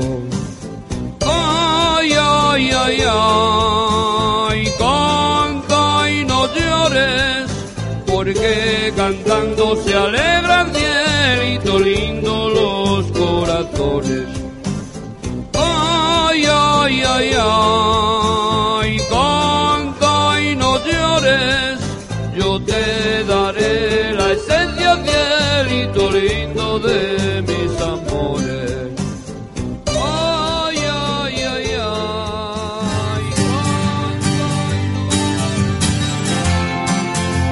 Ay, 1.24 2.11
ay, 2.19 2.72
ay, 2.72 3.03
ay, 3.07 4.68
canta 4.80 6.11
y 6.11 6.26
no 6.26 6.48
llores, 6.52 7.52
porque 8.07 8.91
cantando 8.95 9.76
se 9.84 9.94
alegra 9.94 10.61
el 10.61 10.76
cielito 10.76 11.80
lindo 11.80 12.49
los 12.49 13.11
corazones. 13.11 14.16
Ay, 17.18 17.31
ay, 17.39 18.98
canta 19.10 20.41
y 20.41 20.56
no 20.56 20.77
llores, 20.85 21.80
yo 22.38 22.61
te 22.61 23.23
daré 23.23 24.14
la 24.14 24.31
esencia, 24.34 24.98
cielito 25.03 26.11
lindo 26.11 26.80
de 26.80 27.41
mis 27.41 27.81
amores. 27.81 28.68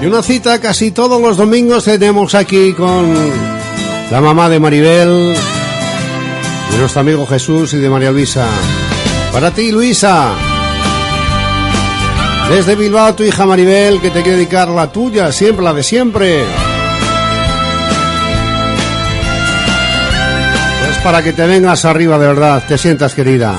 Y 0.01 0.05
una 0.07 0.21
cita 0.21 0.61
casi 0.61 0.91
todos 0.91 1.19
los 1.19 1.37
domingos 1.37 1.85
tenemos 1.85 2.35
aquí 2.35 2.73
con 2.73 3.11
la 4.11 4.21
mamá 4.21 4.49
de 4.49 4.59
Maribel, 4.59 5.35
de 6.71 6.77
nuestro 6.77 7.01
amigo 7.01 7.25
Jesús 7.25 7.73
y 7.73 7.77
de 7.77 7.89
María 7.89 8.11
Luisa. 8.11 8.45
Para 9.35 9.51
ti, 9.51 9.69
Luisa. 9.69 10.31
Desde 12.49 12.73
Bilbao, 12.75 13.13
tu 13.15 13.23
hija 13.23 13.45
Maribel, 13.45 13.99
que 13.99 14.09
te 14.09 14.21
quiere 14.21 14.37
dedicar 14.37 14.69
la 14.69 14.89
tuya, 14.89 15.29
siempre 15.33 15.61
la 15.61 15.73
de 15.73 15.83
siempre. 15.83 16.39
Es 20.89 20.97
para 21.03 21.21
que 21.21 21.33
te 21.33 21.45
vengas 21.45 21.83
arriba 21.83 22.17
de 22.17 22.27
verdad, 22.27 22.63
te 22.65 22.77
sientas 22.77 23.13
querida. 23.13 23.57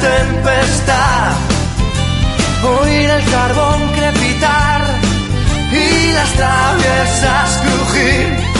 tempestad, 0.00 1.32
oír 2.80 3.10
el 3.10 3.24
carbón 3.30 3.88
crepitar 3.96 4.82
y 5.72 6.12
las 6.12 6.32
traviesas 6.32 7.62
crujir. 7.62 8.57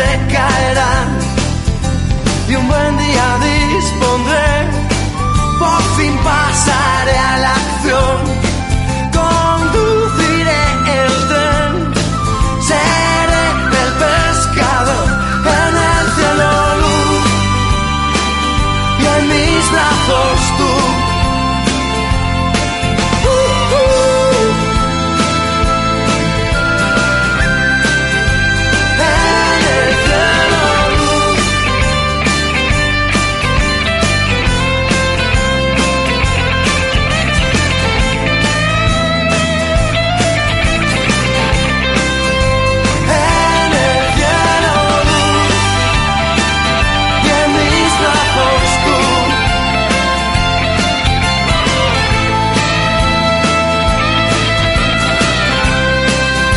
se 0.00 0.34
caerán 0.34 1.08
y 2.48 2.54
un 2.56 2.66
buen 2.66 2.96
día 2.98 3.26
dispondré, 3.48 4.68
por 5.58 5.82
fin 5.96 6.16
pasaré 6.24 7.16
a 7.18 7.38
la 7.38 7.52
acción. 7.52 8.19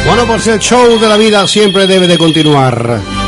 Bueno, 0.05 0.27
pues 0.27 0.47
el 0.47 0.59
show 0.59 0.99
de 0.99 1.07
la 1.07 1.17
vida 1.17 1.47
siempre 1.47 1.87
debe 1.87 2.07
de 2.07 2.17
continuar. 2.17 3.22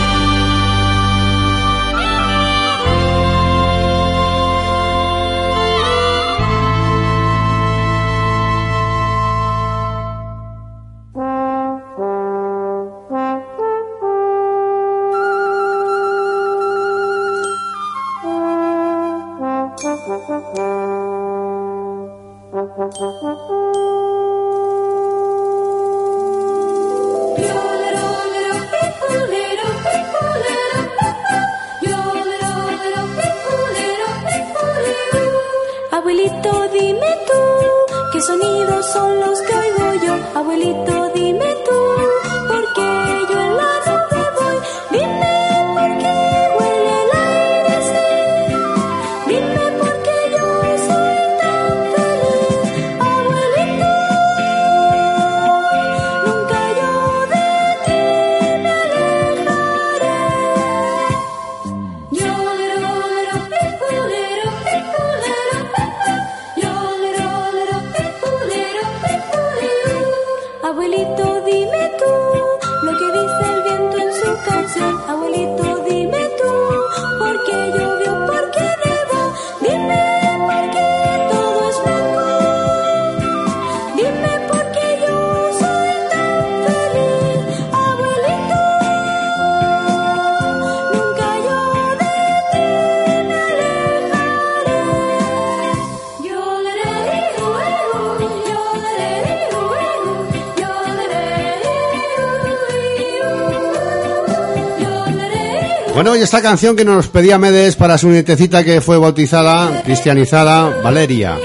esta 106.26 106.42
canción 106.42 106.76
que 106.76 106.84
nos 106.84 107.08
pedía 107.08 107.38
Medes 107.38 107.76
para 107.76 108.00
su 108.00 108.10
nietecita 108.10 108.64
que 108.64 108.82
fue 108.82 108.98
bautizada, 108.98 109.84
cristianizada, 109.84 110.82
Valeria. 110.82 111.38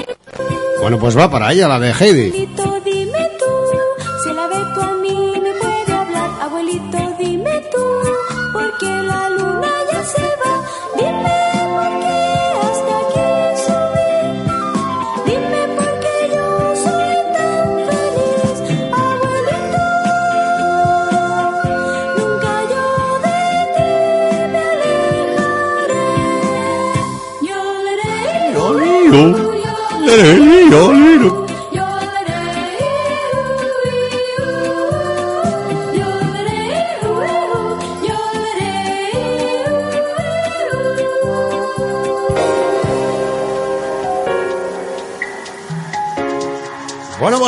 Bueno, 0.81 0.98
pues 0.98 1.19
va 1.19 1.31
para 1.31 1.52
ella, 1.52 1.69
la 1.69 1.78
de 1.78 1.93
Heidi. 1.93 2.48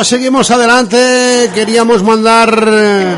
Seguimos 0.03 0.51
adelante. 0.51 1.49
Queríamos 1.55 2.03
mandar 2.03 2.67
eh, 2.67 3.15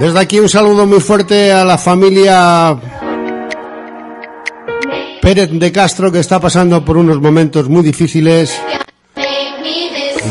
desde 0.00 0.18
aquí 0.18 0.40
un 0.40 0.48
saludo 0.48 0.86
muy 0.86 1.00
fuerte 1.00 1.52
a 1.52 1.64
la 1.64 1.78
familia 1.78 2.76
Pérez 5.20 5.50
de 5.52 5.70
Castro 5.70 6.10
que 6.10 6.18
está 6.18 6.40
pasando 6.40 6.84
por 6.84 6.96
unos 6.96 7.20
momentos 7.20 7.68
muy 7.68 7.82
difíciles. 7.82 8.60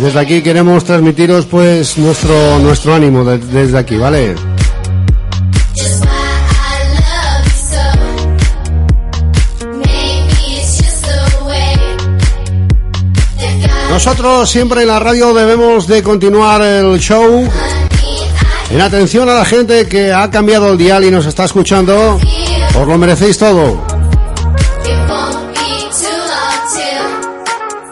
Desde 0.01 0.19
aquí 0.19 0.41
queremos 0.41 0.83
transmitiros 0.83 1.45
pues 1.45 1.97
nuestro 1.97 2.59
nuestro 2.59 2.93
ánimo 2.93 3.23
desde 3.23 3.77
aquí, 3.77 3.95
¿vale? 3.95 4.35
Nosotros 13.91 14.49
siempre 14.49 14.83
en 14.83 14.87
la 14.87 14.99
radio 14.99 15.33
debemos 15.33 15.85
de 15.85 16.01
continuar 16.01 16.61
el 16.61 16.97
show. 16.97 17.45
En 18.69 18.79
atención 18.79 19.27
a 19.27 19.33
la 19.33 19.43
gente 19.43 19.85
que 19.85 20.13
ha 20.13 20.31
cambiado 20.31 20.71
el 20.71 20.77
dial 20.77 21.03
y 21.03 21.11
nos 21.11 21.25
está 21.25 21.43
escuchando, 21.43 22.17
os 22.79 22.87
lo 22.87 22.97
merecéis 22.97 23.37
todo. 23.37 23.85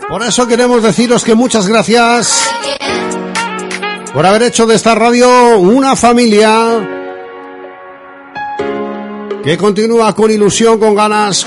Por 0.08 0.24
eso 0.24 0.48
queremos 0.48 0.82
deciros 0.82 1.26
que 1.26 1.36
muchas 1.36 1.68
gracias 1.68 2.50
por 4.14 4.26
haber 4.26 4.44
hecho 4.44 4.66
de 4.66 4.76
esta 4.76 4.96
radio 4.96 5.60
una 5.60 5.98
familia 5.98 6.80
que 9.44 9.58
continúa 9.58 10.16
con 10.16 10.32
ilusión, 10.32 10.80
con 10.80 10.96
ganas. 10.96 11.46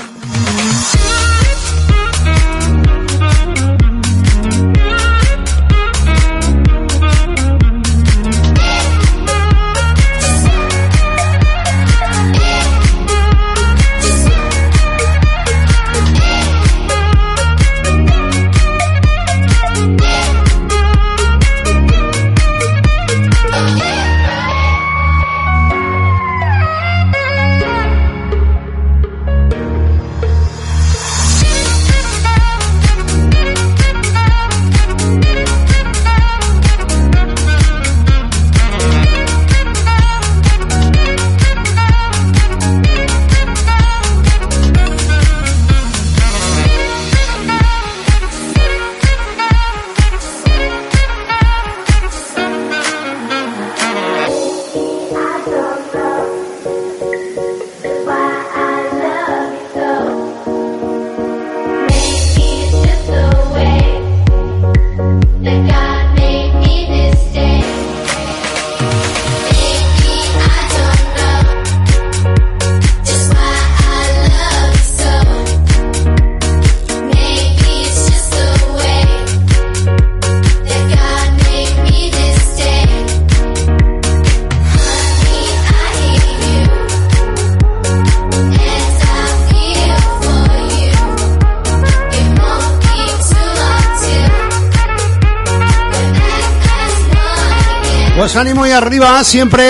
Ánimo 98.35 98.65
y 98.65 98.71
arriba 98.71 99.23
siempre. 99.23 99.63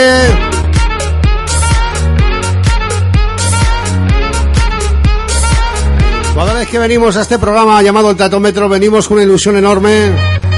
Cada 6.34 6.54
vez 6.54 6.70
que 6.70 6.80
venimos 6.80 7.18
a 7.18 7.22
este 7.22 7.38
programa 7.40 7.82
llamado 7.82 8.12
el 8.12 8.16
Tatómetro, 8.16 8.70
venimos 8.70 9.08
con 9.08 9.18
una 9.18 9.26
ilusión 9.26 9.58
enorme, 9.58 10.12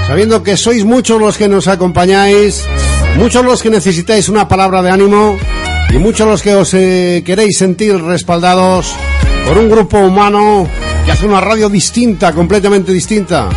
sabiendo 0.08 0.44
que 0.44 0.56
sois 0.56 0.86
muchos 0.86 1.20
los 1.20 1.36
que 1.36 1.48
nos 1.48 1.68
acompañáis, 1.68 2.64
muchos 3.18 3.44
los 3.44 3.64
que 3.64 3.72
necesitáis 3.72 4.30
una 4.30 4.48
palabra 4.48 4.84
de 4.84 4.92
ánimo 4.92 5.36
y 5.90 5.98
muchos 5.98 6.28
los 6.28 6.44
que 6.44 6.56
os 6.56 6.74
eh, 6.76 7.24
queréis 7.26 7.58
sentir 7.58 8.00
respaldados 8.02 8.94
por 9.48 9.58
un 9.58 9.70
grupo 9.70 9.98
humano 9.98 10.68
que 11.06 11.12
hace 11.12 11.26
una 11.26 11.42
radio 11.42 11.70
distinta, 11.70 12.34
completamente 12.34 12.92
distinta. 12.92 13.50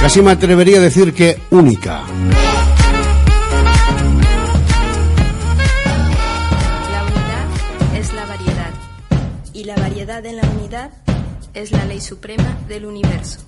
Casi 0.00 0.22
me 0.22 0.30
atrevería 0.30 0.78
a 0.78 0.82
decir 0.82 1.12
que 1.12 1.42
única. 1.50 2.04
Es 11.52 11.72
la 11.72 11.84
ley 11.84 12.00
suprema 12.00 12.56
del 12.68 12.84
universo. 12.86 13.40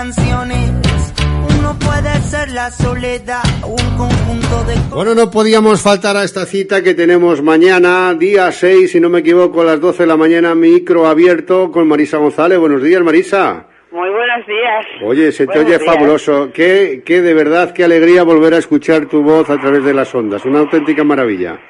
Canciones. 0.00 1.12
Uno 1.58 1.76
puede 1.78 2.18
ser 2.22 2.50
la 2.52 2.70
soledad, 2.70 3.42
un 3.66 3.96
conjunto 3.98 4.64
de 4.64 4.74
Bueno, 4.94 5.14
no 5.14 5.30
podíamos 5.30 5.82
faltar 5.82 6.16
a 6.16 6.24
esta 6.24 6.46
cita 6.46 6.82
que 6.82 6.94
tenemos 6.94 7.42
mañana, 7.42 8.14
día 8.14 8.50
6, 8.50 8.92
si 8.92 8.98
no 8.98 9.10
me 9.10 9.18
equivoco, 9.18 9.60
a 9.60 9.64
las 9.64 9.80
12 9.80 10.04
de 10.04 10.06
la 10.06 10.16
mañana, 10.16 10.54
micro 10.54 11.06
abierto 11.06 11.70
con 11.70 11.86
Marisa 11.86 12.16
González. 12.16 12.58
Buenos 12.58 12.82
días, 12.82 13.02
Marisa. 13.02 13.66
Muy 13.92 14.08
buenos 14.08 14.46
días. 14.46 14.86
Oye, 15.04 15.32
se 15.32 15.46
te 15.46 15.52
Buenos 15.58 15.66
oye 15.66 15.78
días. 15.78 15.94
fabuloso. 15.94 16.50
Qué, 16.54 17.02
qué 17.04 17.20
de 17.20 17.34
verdad, 17.34 17.74
qué 17.74 17.84
alegría 17.84 18.22
volver 18.22 18.54
a 18.54 18.58
escuchar 18.58 19.04
tu 19.04 19.22
voz 19.22 19.50
a 19.50 19.60
través 19.60 19.84
de 19.84 19.92
las 19.92 20.14
ondas. 20.14 20.46
Una 20.46 20.60
auténtica 20.60 21.04
maravilla. 21.04 21.60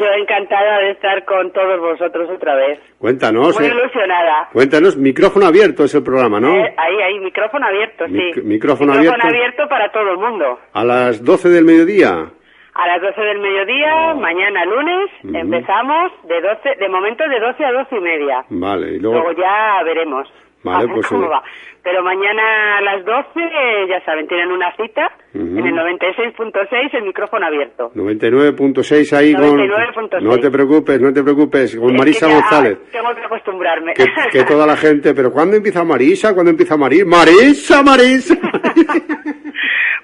Yo 0.00 0.06
encantada 0.18 0.78
de 0.78 0.92
estar 0.92 1.24
con 1.26 1.52
todos 1.52 1.78
vosotros 1.78 2.30
otra 2.30 2.54
vez. 2.54 2.80
Cuéntanos, 2.98 3.58
Muy 3.60 3.68
eh. 3.68 3.72
ilusionada. 3.72 4.48
Cuéntanos, 4.50 4.96
micrófono 4.96 5.44
abierto 5.46 5.84
es 5.84 5.94
el 5.94 6.02
programa, 6.02 6.40
¿no? 6.40 6.56
Eh, 6.56 6.74
ahí, 6.76 6.96
ahí, 7.02 7.18
micrófono 7.20 7.66
abierto, 7.66 8.06
sí. 8.06 8.12
Mic- 8.14 8.42
micrófono 8.42 8.94
abierto. 8.94 9.18
abierto 9.22 9.68
para 9.68 9.92
todo 9.92 10.10
el 10.12 10.16
mundo. 10.16 10.58
A 10.72 10.84
las 10.84 11.22
12 11.22 11.50
del 11.50 11.64
mediodía. 11.66 12.30
A 12.72 12.86
las 12.86 13.02
12 13.02 13.20
del 13.20 13.40
mediodía, 13.40 14.14
mañana 14.14 14.64
lunes, 14.64 15.10
Ujú. 15.24 15.36
empezamos 15.36 16.12
de 16.28 16.40
12, 16.40 16.76
de 16.78 16.88
momento 16.88 17.24
de 17.28 17.38
12 17.40 17.62
a 17.64 17.72
12 17.72 17.96
y 17.96 18.00
media. 18.00 18.44
Vale, 18.48 18.92
y 18.94 18.98
luego... 19.00 19.18
Luego 19.18 19.32
ya 19.38 19.82
veremos. 19.84 20.32
Vale, 20.62 20.88
pues, 20.88 21.06
cómo 21.06 21.24
eh. 21.24 21.28
va. 21.28 21.42
Pero 21.82 22.02
mañana 22.02 22.78
a 22.78 22.80
las 22.82 23.04
12, 23.04 23.28
eh, 23.36 23.86
ya 23.88 24.04
saben, 24.04 24.28
tienen 24.28 24.50
una 24.50 24.70
cita 24.76 25.10
Ujú. 25.34 25.58
en 25.58 25.66
el 25.66 25.74
96.6, 25.74 26.94
el 26.94 27.04
micrófono 27.04 27.46
abierto. 27.46 27.90
99.6 27.94 29.12
ahí 29.16 29.34
con... 29.34 29.58
99.6. 29.58 30.20
No 30.20 30.38
te 30.38 30.50
preocupes, 30.50 31.00
no 31.00 31.12
te 31.12 31.22
preocupes, 31.22 31.76
con 31.76 31.90
Es 31.92 31.98
Marisa 31.98 32.26
que 32.26 32.32
ya 32.32 32.40
González. 32.40 32.78
Tengo 32.92 33.14
que 33.14 33.24
acostumbrarme. 33.24 33.94
Que, 33.94 34.06
que 34.30 34.44
toda 34.44 34.66
la 34.66 34.76
gente, 34.76 35.14
pero 35.14 35.32
¿cuándo 35.32 35.56
empieza 35.56 35.82
Marisa? 35.82 36.34
¿Cuándo 36.34 36.50
empieza 36.50 36.76
Marisa? 36.76 37.06
Marisa, 37.06 37.82
Marisa. 37.82 38.34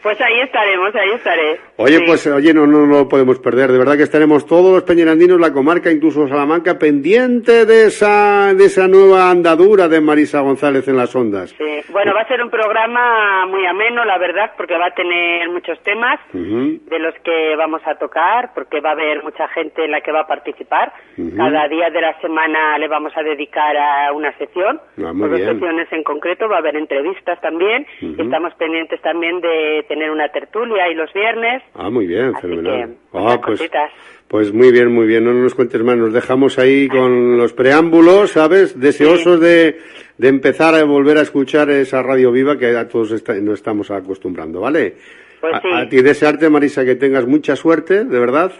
Pues 0.06 0.20
ahí 0.20 0.38
estaremos, 0.40 0.94
ahí 0.94 1.10
estaré. 1.16 1.58
Oye, 1.78 1.98
pues 2.06 2.24
oye, 2.28 2.54
no, 2.54 2.64
no, 2.64 2.86
no 2.86 2.98
lo 2.98 3.08
podemos 3.08 3.40
perder. 3.40 3.72
De 3.72 3.78
verdad 3.78 3.96
que 3.96 4.04
estaremos 4.04 4.46
todos 4.46 4.72
los 4.72 4.84
peñerandinos, 4.84 5.40
la 5.40 5.52
comarca, 5.52 5.90
incluso 5.90 6.28
Salamanca, 6.28 6.78
pendiente 6.78 7.66
de 7.66 7.86
esa, 7.88 8.54
de 8.54 8.66
esa 8.66 8.86
nueva 8.86 9.28
andadura 9.32 9.88
de 9.88 10.00
Marisa 10.00 10.42
González 10.42 10.86
en 10.86 10.96
las 10.96 11.12
ondas. 11.16 11.50
Sí. 11.58 11.64
Bueno, 11.90 12.12
va 12.14 12.20
a 12.20 12.28
ser 12.28 12.40
un 12.40 12.50
programa 12.50 13.46
muy 13.46 13.66
ameno, 13.66 14.04
la 14.04 14.16
verdad, 14.18 14.52
porque 14.56 14.76
va 14.78 14.86
a 14.86 14.94
tener 14.94 15.48
muchos 15.50 15.80
temas 15.82 16.20
de 16.32 16.98
los 17.00 17.14
que 17.24 17.56
vamos 17.56 17.82
a 17.84 17.96
tocar, 17.96 18.50
porque 18.54 18.80
va 18.80 18.90
a 18.90 18.92
haber 18.92 19.24
mucha 19.24 19.48
gente 19.48 19.84
en 19.86 19.90
la 19.90 20.02
que 20.02 20.12
va 20.12 20.20
a 20.20 20.26
participar. 20.28 20.92
Cada 21.36 21.66
día 21.66 21.90
de 21.90 22.00
la 22.00 22.16
semana 22.20 22.78
le 22.78 22.86
vamos 22.86 23.12
a 23.16 23.22
dedicar 23.24 23.76
a 23.76 24.12
una 24.12 24.30
sección, 24.38 24.80
Ah, 24.98 25.12
muy 25.12 25.24
o 25.26 25.28
dos 25.30 25.38
bien. 25.38 25.50
secciones 25.50 25.92
en 25.92 26.04
concreto, 26.04 26.48
va 26.48 26.56
a 26.56 26.58
haber 26.60 26.76
entrevistas 26.76 27.40
también. 27.40 27.86
Y 28.00 28.20
Estamos 28.22 28.54
pendientes 28.54 29.00
también 29.02 29.40
de 29.40 29.84
tener 29.96 30.10
una 30.10 30.28
tertulia 30.28 30.90
y 30.90 30.94
los 30.94 31.10
viernes. 31.14 31.62
Ah, 31.74 31.88
muy 31.88 32.06
bien, 32.06 32.32
Así 32.34 32.42
fenomenal. 32.42 32.90
que, 32.90 32.96
Ah, 33.14 33.40
pues, 33.42 33.58
cositas. 33.58 33.90
pues 34.28 34.52
muy 34.52 34.70
bien, 34.70 34.92
muy 34.92 35.06
bien. 35.06 35.24
No 35.24 35.32
nos 35.32 35.54
cuentes 35.54 35.80
más. 35.82 35.96
Nos 35.96 36.12
dejamos 36.12 36.58
ahí 36.58 36.86
con 36.86 37.38
los 37.38 37.54
preámbulos, 37.54 38.32
¿sabes? 38.32 38.78
Deseosos 38.78 39.40
de, 39.40 39.78
de 40.18 40.28
empezar 40.28 40.74
a 40.74 40.84
volver 40.84 41.16
a 41.16 41.22
escuchar 41.22 41.70
esa 41.70 42.02
radio 42.02 42.30
viva 42.30 42.58
que 42.58 42.76
a 42.76 42.86
todos 42.88 43.10
esta- 43.12 43.34
nos 43.34 43.54
estamos 43.54 43.90
acostumbrando, 43.90 44.60
¿vale? 44.60 44.96
Pues 45.40 45.54
A- 45.54 45.60
sí. 45.62 45.68
a, 45.72 45.88
ti 45.88 46.02
desearte, 46.02 46.50
Marisa, 46.50 46.84
que 46.84 46.94
tengas 46.96 47.26
mucha 47.26 47.56
suerte, 47.56 48.04
de 48.04 48.18
verdad. 48.20 48.52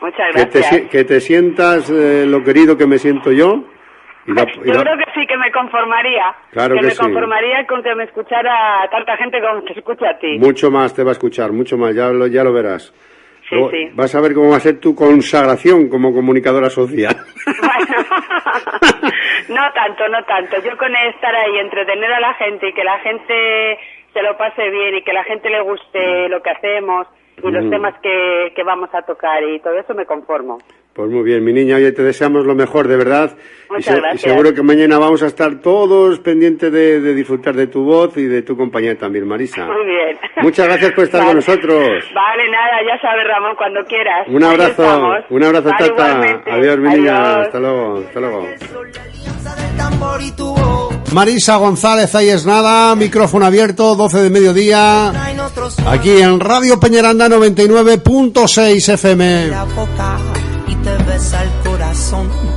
Muchas 0.00 0.34
Que 0.36 0.46
te, 0.46 0.58
gracias. 0.60 0.90
que 0.90 1.04
te 1.04 1.20
sientas 1.20 1.90
eh, 1.90 2.26
lo 2.28 2.44
querido 2.44 2.76
que 2.76 2.86
me 2.86 2.98
siento 2.98 3.32
yo. 3.32 3.64
Y 4.26 4.32
la- 4.32 4.42
y 4.42 4.72
Yo 4.72 4.82
creo 4.82 4.96
que 4.98 5.04
sí, 5.14 5.26
que 5.26 5.36
me 5.36 5.50
conformaría. 5.52 6.34
Claro 6.50 6.74
que 6.74 6.82
me 6.82 6.90
sí. 6.90 6.98
conformaría 6.98 7.66
con 7.66 7.82
que 7.82 7.94
me 7.94 8.04
escuchara 8.04 8.88
tanta 8.90 9.16
gente 9.16 9.40
como 9.40 9.62
te 9.62 9.72
escucha 9.78 10.10
a 10.10 10.18
ti. 10.18 10.38
Mucho 10.38 10.70
más 10.70 10.94
te 10.94 11.04
va 11.04 11.10
a 11.10 11.12
escuchar, 11.12 11.52
mucho 11.52 11.78
más, 11.78 11.94
ya 11.94 12.08
lo, 12.08 12.26
ya 12.26 12.42
lo 12.44 12.52
verás. 12.52 12.92
Sí, 13.48 13.54
Luego 13.54 13.70
sí. 13.70 13.88
Vas 13.94 14.12
a 14.16 14.20
ver 14.20 14.34
cómo 14.34 14.50
va 14.50 14.56
a 14.56 14.60
ser 14.60 14.80
tu 14.80 14.94
consagración 14.96 15.88
como 15.88 16.12
comunicadora 16.12 16.68
social. 16.70 17.14
No 19.48 19.62
tanto, 19.74 20.08
no 20.08 20.24
tanto. 20.24 20.56
Yo 20.62 20.76
con 20.76 20.94
estar 20.96 21.34
ahí, 21.34 21.58
entretener 21.58 22.12
a 22.12 22.20
la 22.20 22.34
gente 22.34 22.68
y 22.68 22.72
que 22.72 22.84
la 22.84 22.98
gente 22.98 23.78
se 24.12 24.22
lo 24.22 24.36
pase 24.36 24.68
bien 24.70 24.96
y 24.96 25.02
que 25.02 25.12
la 25.12 25.24
gente 25.24 25.48
le 25.50 25.60
guste 25.60 26.28
lo 26.28 26.42
que 26.42 26.50
hacemos 26.50 27.06
y 27.42 27.50
los 27.50 27.64
Mm. 27.64 27.70
temas 27.70 27.94
que, 28.02 28.52
que 28.56 28.62
vamos 28.64 28.92
a 28.94 29.02
tocar 29.02 29.42
y 29.44 29.60
todo 29.60 29.78
eso 29.78 29.94
me 29.94 30.06
conformo. 30.06 30.58
Pues 30.96 31.10
muy 31.10 31.22
bien, 31.24 31.44
mi 31.44 31.52
niña, 31.52 31.76
oye, 31.76 31.92
te 31.92 32.02
deseamos 32.02 32.46
lo 32.46 32.54
mejor, 32.54 32.88
de 32.88 32.96
verdad. 32.96 33.36
y, 33.68 33.72
Muchas 33.74 33.98
y 33.98 34.00
gracias. 34.00 34.22
seguro 34.32 34.54
que 34.54 34.62
mañana 34.62 34.96
vamos 34.98 35.22
a 35.22 35.26
estar 35.26 35.56
todos 35.60 36.18
pendientes 36.20 36.72
de, 36.72 37.02
de 37.02 37.14
disfrutar 37.14 37.54
de 37.54 37.66
tu 37.66 37.84
voz 37.84 38.16
y 38.16 38.24
de 38.24 38.40
tu 38.40 38.56
compañía 38.56 38.96
también, 38.96 39.28
Marisa. 39.28 39.66
Muy 39.66 39.84
bien. 39.84 40.18
Muchas 40.40 40.66
gracias 40.66 40.92
por 40.92 41.04
estar 41.04 41.20
Vale. 41.20 41.28
con 41.32 41.36
nosotros. 41.36 41.78
Vale, 42.14 42.50
nada, 42.50 42.78
ya 42.88 42.98
sabes, 43.02 43.26
Ramón, 43.28 43.54
cuando 43.58 43.80
quieras. 43.84 44.26
Un 44.28 44.42
abrazo, 44.42 44.82
un 45.28 45.44
abrazo, 45.44 45.68
Vale, 45.68 45.88
tata. 45.90 46.08
igualmente. 46.08 46.50
Adiós, 46.50 46.78
mi 46.78 46.88
niña. 46.88 47.40
Hasta 47.42 47.60
luego, 47.60 47.98
hasta 47.98 48.20
luego. 48.20 48.46
Marisa 51.12 51.56
González, 51.56 52.14
ahí 52.14 52.30
es 52.30 52.46
nada, 52.46 52.94
micrófono 52.96 53.44
abierto, 53.44 53.94
12 53.96 54.22
de 54.22 54.30
mediodía, 54.30 55.12
aquí 55.90 56.22
en 56.22 56.40
Radio 56.40 56.80
Peñaranda 56.80 57.28
99.6 57.28 58.92
FM. 58.94 60.45
Corazón. 62.24 62.56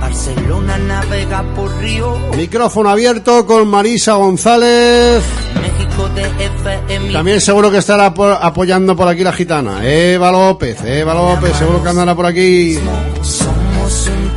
Barcelona 0.00 0.78
navega 0.78 1.42
por 1.54 1.70
Río, 1.78 2.18
Micrófono 2.36 2.90
abierto 2.90 3.46
con 3.46 3.68
Marisa 3.68 4.14
González. 4.14 5.22
México 5.60 6.08
de 6.14 6.22
FM. 6.22 7.12
También 7.12 7.40
seguro 7.40 7.70
que 7.70 7.78
estará 7.78 8.12
por- 8.12 8.32
apoyando 8.40 8.96
por 8.96 9.06
aquí 9.08 9.22
la 9.22 9.32
gitana. 9.32 9.78
Eva 9.86 10.32
López, 10.32 10.82
Eva 10.84 11.14
López, 11.14 11.56
seguro 11.56 11.82
que 11.82 11.88
andará 11.88 12.14
por 12.16 12.26
aquí. 12.26 12.78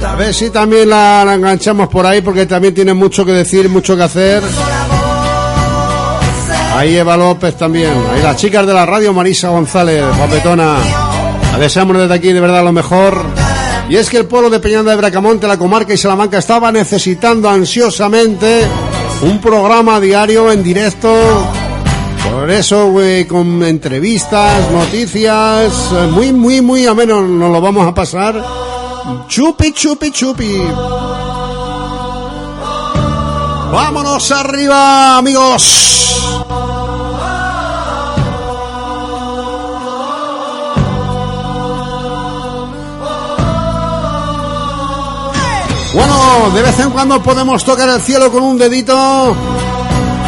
A 0.05 0.15
ver 0.15 0.33
si 0.35 0.51
también 0.51 0.87
la, 0.89 1.23
la 1.25 1.33
enganchamos 1.33 1.87
por 1.89 2.05
ahí 2.05 2.21
porque 2.21 2.45
también 2.45 2.73
tiene 2.75 2.93
mucho 2.93 3.25
que 3.25 3.31
decir, 3.31 3.67
mucho 3.67 3.97
que 3.97 4.03
hacer. 4.03 4.43
Ahí 6.75 6.95
Eva 6.95 7.17
López 7.17 7.55
también. 7.57 7.91
Ahí 8.13 8.21
las 8.21 8.35
chicas 8.37 8.67
de 8.67 8.73
la 8.73 8.85
radio, 8.85 9.13
Marisa 9.13 9.49
González, 9.49 10.03
guapetona. 10.17 10.75
La 11.53 11.57
deseamos 11.57 11.97
desde 11.97 12.13
aquí 12.13 12.31
de 12.33 12.39
verdad 12.39 12.63
lo 12.63 12.71
mejor. 12.71 13.25
Y 13.87 13.97
es 13.97 14.09
que 14.09 14.17
el 14.17 14.25
pueblo 14.25 14.49
de 14.49 14.59
Peñanda 14.59 14.91
de 14.91 14.97
Bracamonte, 14.97 15.47
la 15.47 15.57
comarca 15.57 15.93
y 15.93 15.97
Salamanca 15.97 16.39
estaba 16.39 16.71
necesitando 16.71 17.49
ansiosamente 17.49 18.67
un 19.21 19.39
programa 19.39 19.99
diario 19.99 20.51
en 20.51 20.63
directo. 20.63 21.13
Por 22.31 22.49
eso, 22.49 22.89
güey, 22.89 23.25
con 23.25 23.63
entrevistas, 23.63 24.71
noticias, 24.71 25.91
eh, 25.93 26.07
muy, 26.11 26.33
muy, 26.33 26.61
muy 26.61 26.87
ameno 26.87 27.21
nos 27.21 27.51
lo 27.51 27.61
vamos 27.61 27.87
a 27.87 27.93
pasar. 27.93 28.43
Chupi, 29.27 29.71
chupi, 29.71 30.11
chupi. 30.11 30.61
Vámonos 33.71 34.31
arriba, 34.31 35.17
amigos. 35.17 36.15
Bueno, 45.95 46.51
de 46.53 46.61
vez 46.61 46.77
en 46.81 46.89
cuando 46.89 47.23
podemos 47.23 47.63
tocar 47.63 47.87
el 47.87 48.01
cielo 48.01 48.29
con 48.29 48.43
un 48.43 48.57
dedito 48.57 49.33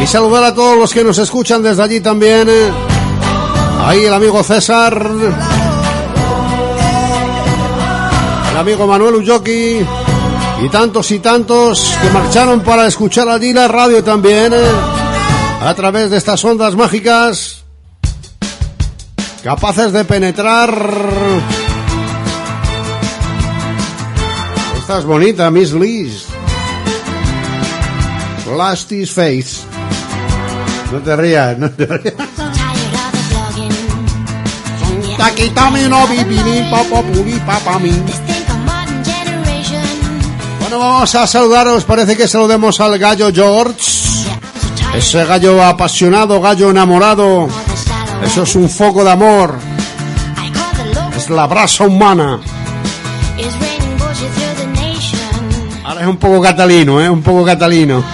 y 0.02 0.06
saludar 0.06 0.44
a 0.44 0.54
todos 0.54 0.78
los 0.78 0.94
que 0.94 1.04
nos 1.04 1.18
escuchan 1.18 1.62
desde 1.62 1.82
allí 1.82 2.00
también. 2.00 2.48
Ahí 3.84 4.06
el 4.06 4.14
amigo 4.14 4.42
César, 4.42 4.98
el 8.50 8.56
amigo 8.56 8.86
Manuel 8.86 9.16
Ulloqui 9.16 9.86
y 10.62 10.68
tantos 10.70 11.10
y 11.10 11.18
tantos 11.18 11.94
que 12.00 12.10
marcharon 12.12 12.60
para 12.60 12.86
escuchar 12.86 13.28
allí 13.28 13.52
la 13.52 13.68
radio 13.68 14.02
también 14.02 14.54
eh, 14.54 14.70
a 15.60 15.74
través 15.74 16.08
de 16.10 16.16
estas 16.16 16.42
ondas 16.46 16.76
mágicas 16.76 17.62
capaces 19.44 19.92
de 19.92 20.04
penetrar. 20.06 21.67
Esta 24.88 25.00
es 25.00 25.04
bonita, 25.04 25.50
Miss 25.50 25.74
Liz. 25.74 26.24
Plasti's 28.46 29.12
Face. 29.12 29.66
No 30.90 31.00
te 31.00 31.14
rías, 31.14 31.58
no 31.58 31.70
te 31.70 31.84
rías. 31.84 32.14
No. 32.16 32.48
Bueno, 40.60 40.78
vamos 40.78 41.14
a 41.14 41.26
saludaros. 41.26 41.84
Parece 41.84 42.16
que 42.16 42.26
saludemos 42.26 42.80
al 42.80 42.98
gallo 42.98 43.30
George. 43.30 43.82
Ese 44.94 45.22
gallo 45.26 45.62
apasionado, 45.62 46.40
gallo 46.40 46.70
enamorado. 46.70 47.46
Eso 48.24 48.44
es 48.44 48.54
un 48.54 48.70
foco 48.70 49.04
de 49.04 49.10
amor. 49.10 49.58
Es 51.14 51.28
la 51.28 51.46
brasa 51.46 51.84
humana. 51.84 52.40
Ahora 55.88 56.02
es 56.02 56.06
un 56.06 56.18
poco 56.18 56.42
catalino, 56.42 57.00
¿eh? 57.00 57.08
Un 57.08 57.22
poco 57.22 57.46
catalino. 57.46 58.04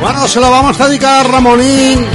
Bueno, 0.00 0.28
se 0.28 0.40
lo 0.40 0.50
vamos 0.50 0.78
a 0.78 0.86
dedicar 0.86 1.24
a 1.26 1.28
Ramonín, 1.28 2.06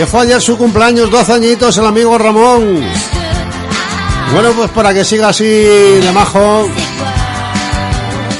que 0.00 0.06
fue 0.06 0.22
ayer 0.22 0.40
su 0.40 0.56
cumpleaños, 0.56 1.10
12 1.10 1.30
añitos, 1.30 1.76
el 1.76 1.84
amigo 1.84 2.16
Ramón. 2.16 2.80
Bueno, 4.32 4.52
pues 4.56 4.70
para 4.70 4.94
que 4.94 5.04
siga 5.04 5.28
así 5.28 5.44
de 5.44 6.10
majo 6.14 6.66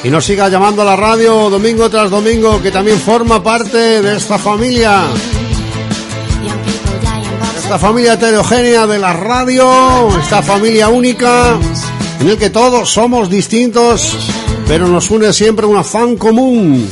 y 0.03 0.09
nos 0.09 0.24
siga 0.24 0.49
llamando 0.49 0.81
a 0.81 0.87
la 0.87 0.97
radio 0.97 1.51
domingo 1.51 1.91
tras 1.91 2.09
domingo, 2.09 2.62
que 2.62 2.70
también 2.70 2.99
forma 2.99 3.43
parte 3.43 4.01
de 4.01 4.16
esta 4.16 4.39
familia. 4.39 5.03
Esta 7.62 7.78
familia 7.78 8.15
heterogénea 8.15 8.87
de 8.87 8.99
la 8.99 9.12
radio, 9.12 10.09
esta 10.19 10.41
familia 10.41 10.89
única, 10.89 11.59
en 12.20 12.28
el 12.31 12.39
que 12.39 12.49
todos 12.49 12.91
somos 12.91 13.28
distintos, 13.28 14.16
pero 14.66 14.89
nos 14.89 15.11
une 15.11 15.31
siempre 15.35 15.66
un 15.66 15.77
afán 15.77 16.16
común. 16.16 16.89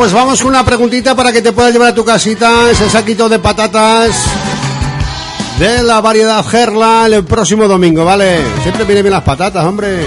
Pues 0.00 0.14
vamos 0.14 0.42
una 0.44 0.64
preguntita 0.64 1.14
para 1.14 1.30
que 1.30 1.42
te 1.42 1.52
puedas 1.52 1.74
llevar 1.74 1.88
a 1.88 1.94
tu 1.94 2.06
casita 2.06 2.70
ese 2.70 2.88
saquito 2.88 3.28
de 3.28 3.38
patatas 3.38 4.16
de 5.58 5.82
la 5.82 6.00
variedad 6.00 6.42
Gerla 6.42 7.04
el 7.04 7.22
próximo 7.22 7.68
domingo, 7.68 8.02
¿vale? 8.02 8.38
Siempre 8.62 8.84
vienen 8.84 9.04
bien 9.04 9.12
las 9.12 9.24
patatas, 9.24 9.62
hombre. 9.62 10.06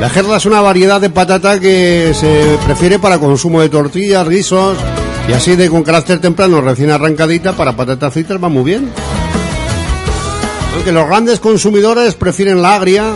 La 0.00 0.08
Gerla 0.08 0.38
es 0.38 0.46
una 0.46 0.62
variedad 0.62 0.98
de 0.98 1.10
patata 1.10 1.60
que 1.60 2.14
se 2.18 2.56
prefiere 2.64 2.98
para 2.98 3.18
consumo 3.18 3.60
de 3.60 3.68
tortillas, 3.68 4.26
guisos 4.26 4.78
y 5.28 5.34
así 5.34 5.56
de 5.56 5.68
con 5.68 5.82
carácter 5.82 6.18
temprano, 6.18 6.62
recién 6.62 6.90
arrancadita, 6.90 7.52
para 7.52 7.76
patatas 7.76 8.14
fritas 8.14 8.42
va 8.42 8.48
muy 8.48 8.64
bien. 8.64 8.90
Aunque 10.74 10.92
los 10.92 11.06
grandes 11.06 11.38
consumidores 11.38 12.14
prefieren 12.14 12.62
la 12.62 12.76
agria, 12.76 13.12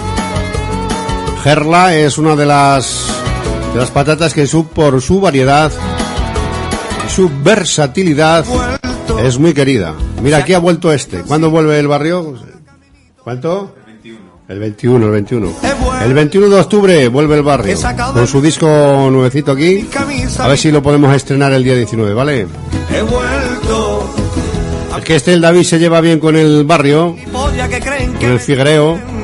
Gerla 1.42 1.96
es 1.96 2.18
una 2.18 2.36
de 2.36 2.44
las 2.44 3.09
de 3.72 3.78
las 3.78 3.90
patatas 3.90 4.34
que 4.34 4.46
su, 4.46 4.66
por 4.66 5.00
su 5.00 5.20
variedad 5.20 5.70
y 7.06 7.10
su 7.10 7.30
versatilidad 7.42 8.44
es 9.22 9.38
muy 9.38 9.54
querida. 9.54 9.94
Mira, 10.22 10.38
aquí 10.38 10.54
ha 10.54 10.58
vuelto 10.58 10.92
este. 10.92 11.22
¿Cuándo 11.22 11.50
vuelve 11.50 11.78
el 11.78 11.88
barrio? 11.88 12.36
¿Cuánto? 13.22 13.74
El 14.48 14.58
21, 14.58 15.06
el 15.06 15.12
21. 15.12 15.52
El 16.02 16.14
21 16.14 16.48
de 16.48 16.60
octubre 16.60 17.08
vuelve 17.08 17.36
el 17.36 17.42
barrio 17.42 17.76
con 18.12 18.26
su 18.26 18.40
disco 18.40 18.66
nuevecito 19.10 19.52
aquí. 19.52 19.86
A 20.38 20.48
ver 20.48 20.58
si 20.58 20.72
lo 20.72 20.82
podemos 20.82 21.14
estrenar 21.14 21.52
el 21.52 21.62
día 21.62 21.76
19, 21.76 22.14
¿vale? 22.14 22.46
He 22.92 23.02
vuelto. 23.02 24.10
Es 24.98 25.04
que 25.04 25.16
este 25.16 25.34
el 25.34 25.40
David 25.40 25.62
se 25.62 25.78
lleva 25.78 26.00
bien 26.00 26.18
con 26.18 26.36
el 26.36 26.64
barrio, 26.64 27.16
con 27.32 28.30
el 28.30 28.40
Figuereo. 28.40 29.19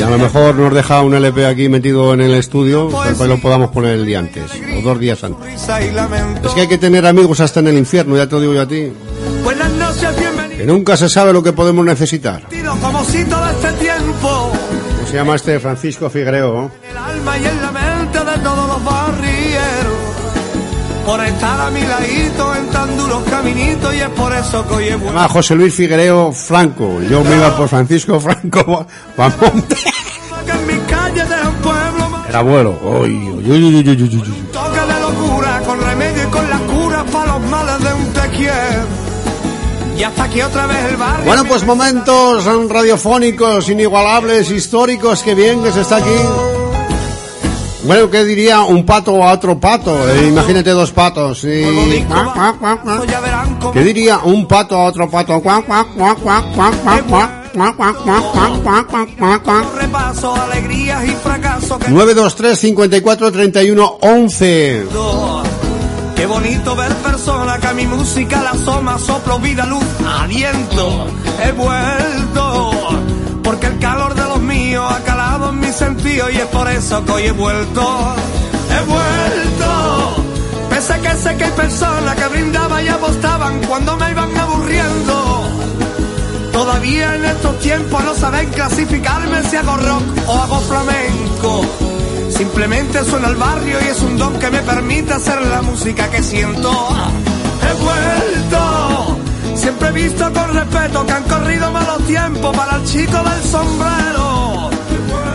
Y 0.00 0.02
a 0.02 0.08
lo 0.08 0.18
mejor 0.18 0.54
nos 0.54 0.72
deja 0.72 1.02
un 1.02 1.14
LP 1.14 1.44
aquí 1.46 1.68
metido 1.68 2.14
en 2.14 2.22
el 2.22 2.32
estudio, 2.34 2.88
para 2.88 3.12
que 3.14 3.26
lo 3.26 3.38
podamos 3.38 3.70
poner 3.70 3.92
el 3.92 4.06
día 4.06 4.18
antes, 4.20 4.50
o 4.78 4.80
dos 4.82 4.98
días 4.98 5.22
antes. 5.22 5.68
Es 5.68 6.52
que 6.54 6.62
hay 6.62 6.68
que 6.68 6.78
tener 6.78 7.04
amigos 7.06 7.38
hasta 7.40 7.60
en 7.60 7.68
el 7.68 7.76
infierno, 7.76 8.16
ya 8.16 8.26
te 8.26 8.34
lo 8.36 8.40
digo 8.40 8.54
yo 8.54 8.62
a 8.62 8.66
ti. 8.66 8.92
Que 10.56 10.64
nunca 10.66 10.96
se 10.96 11.08
sabe 11.08 11.32
lo 11.34 11.42
que 11.42 11.52
podemos 11.52 11.84
necesitar. 11.84 12.42
este. 12.50 12.62
¿Cómo 14.22 15.06
se 15.10 15.14
llama 15.16 15.34
este 15.36 15.60
Francisco 15.60 16.08
Figuereo? 16.08 16.70
El 16.90 16.96
alma 16.96 17.38
y 17.38 17.44
en 17.44 17.62
la 17.62 17.70
mente 17.72 18.18
de 18.18 18.38
todos 18.42 18.68
los 18.68 18.84
barrieros. 18.84 20.00
Por 21.06 21.24
estar 21.24 21.60
a 21.60 21.70
mi 21.70 21.80
ladito 21.80 22.54
en 22.54 22.66
tan 22.68 22.96
duros 22.96 23.22
caminitos 23.28 23.92
y 23.94 23.98
es 24.00 24.08
por 24.10 24.32
eso 24.32 24.64
que 24.68 24.74
hoy 24.74 24.88
vuelto. 24.90 25.06
llama 25.06 25.28
José 25.28 25.54
Luis 25.56 25.74
Figuereo 25.74 26.30
Franco. 26.30 27.00
Yo 27.02 27.24
me 27.24 27.36
iba 27.36 27.56
por 27.56 27.68
Francisco 27.68 28.20
Franco 28.20 28.86
Bamonte. 29.16 29.76
Era 32.30 32.38
abuelo. 32.38 32.78
Uy, 32.80 33.10
uy, 33.10 33.50
uy, 33.50 33.64
uy, 33.64 33.88
uy, 33.90 34.02
uy, 34.02 34.34
toca 34.52 34.86
de 34.86 35.00
locura, 35.00 35.60
con 35.66 35.80
remedio 35.80 36.22
y 36.22 36.26
con 36.30 36.48
las 36.48 36.60
curas 36.60 37.10
para 37.10 37.32
los 37.38 37.50
males 37.50 37.80
de 37.80 37.92
un 37.92 38.12
te 38.12 38.36
quiero. 38.36 39.00
Y 39.98 40.02
hasta 40.04 40.22
aquí 40.22 40.40
otra 40.40 40.66
vez 40.66 40.78
el 40.90 40.96
barrio. 40.96 41.24
Bueno, 41.24 41.44
pues 41.46 41.66
momentos 41.66 42.44
radiofónicos, 42.44 43.68
inigualables, 43.68 44.48
históricos, 44.52 45.24
que 45.24 45.34
bien 45.34 45.60
que 45.60 45.72
se 45.72 45.80
está 45.80 45.96
aquí. 45.96 46.08
Bueno, 47.82 48.08
¿qué 48.08 48.22
diría 48.24 48.60
un 48.60 48.86
pato 48.86 49.24
a 49.24 49.32
otro 49.32 49.58
pato? 49.58 50.08
Eh, 50.08 50.28
imagínate 50.28 50.70
dos 50.70 50.92
patos. 50.92 51.42
y- 51.42 52.04
cuac, 52.04 52.58
cuac. 52.60 53.06
Ya 53.08 53.18
verán 53.18 53.56
cómo 53.56 53.72
¿Qué 53.72 53.80
diría 53.82 54.18
un 54.18 54.46
pato 54.46 54.76
a 54.76 54.84
otro 54.84 55.10
pato? 55.10 55.42
Repaso, 59.74 60.34
alegrías 60.34 61.04
y 61.04 61.10
fracaso. 61.10 61.78
923 61.88 62.58
54 62.58 63.32
31 63.32 63.98
11. 64.00 64.86
Qué 66.14 66.26
bonito 66.26 66.76
ver 66.76 66.94
personas 66.96 67.58
que 67.58 67.66
a 67.66 67.72
mi 67.72 67.86
música 67.86 68.42
la 68.42 68.50
asoma, 68.50 68.98
soplo, 68.98 69.38
vida, 69.38 69.64
luz, 69.66 69.84
aliento. 70.06 71.06
He 71.42 71.52
vuelto, 71.52 72.70
porque 73.42 73.66
el 73.66 73.78
calor 73.78 74.14
de 74.14 74.24
los 74.24 74.40
míos 74.40 74.84
ha 74.88 75.02
calado 75.02 75.48
en 75.48 75.60
mis 75.60 75.74
sentidos 75.74 76.30
y 76.32 76.36
es 76.36 76.46
por 76.46 76.68
eso 76.68 77.04
que 77.04 77.12
hoy 77.12 77.22
he 77.24 77.32
vuelto. 77.32 78.14
He 78.70 78.84
vuelto, 78.84 80.24
pese 80.68 80.92
a 80.92 80.98
que 80.98 81.16
sé 81.16 81.36
que 81.36 81.44
hay 81.44 81.52
personas 81.52 82.14
que 82.14 82.28
brindaban 82.28 82.84
y 82.84 82.88
apostaban 82.88 83.60
cuando 83.66 83.96
me 83.96 84.10
iban 84.10 84.36
aburriendo 84.36 85.29
Todavía 86.60 87.14
en 87.14 87.24
estos 87.24 87.58
tiempos 87.60 88.04
no 88.04 88.14
saben 88.14 88.50
clasificarme 88.50 89.42
si 89.44 89.56
hago 89.56 89.78
rock 89.78 90.02
o 90.26 90.32
hago 90.34 90.60
flamenco. 90.60 91.64
Simplemente 92.28 93.02
suena 93.02 93.28
al 93.28 93.36
barrio 93.36 93.78
y 93.82 93.88
es 93.88 94.02
un 94.02 94.18
don 94.18 94.38
que 94.38 94.50
me 94.50 94.58
permite 94.58 95.14
hacer 95.14 95.40
la 95.40 95.62
música 95.62 96.10
que 96.10 96.22
siento. 96.22 96.70
He 97.62 97.72
vuelto, 97.82 99.16
siempre 99.54 99.88
he 99.88 99.92
visto 99.92 100.30
con 100.34 100.52
respeto 100.52 101.06
que 101.06 101.12
han 101.12 101.24
corrido 101.24 101.72
malos 101.72 102.06
tiempos 102.06 102.54
para 102.54 102.76
el 102.76 102.84
chico 102.84 103.16
del 103.16 103.42
sombrero. 103.42 104.29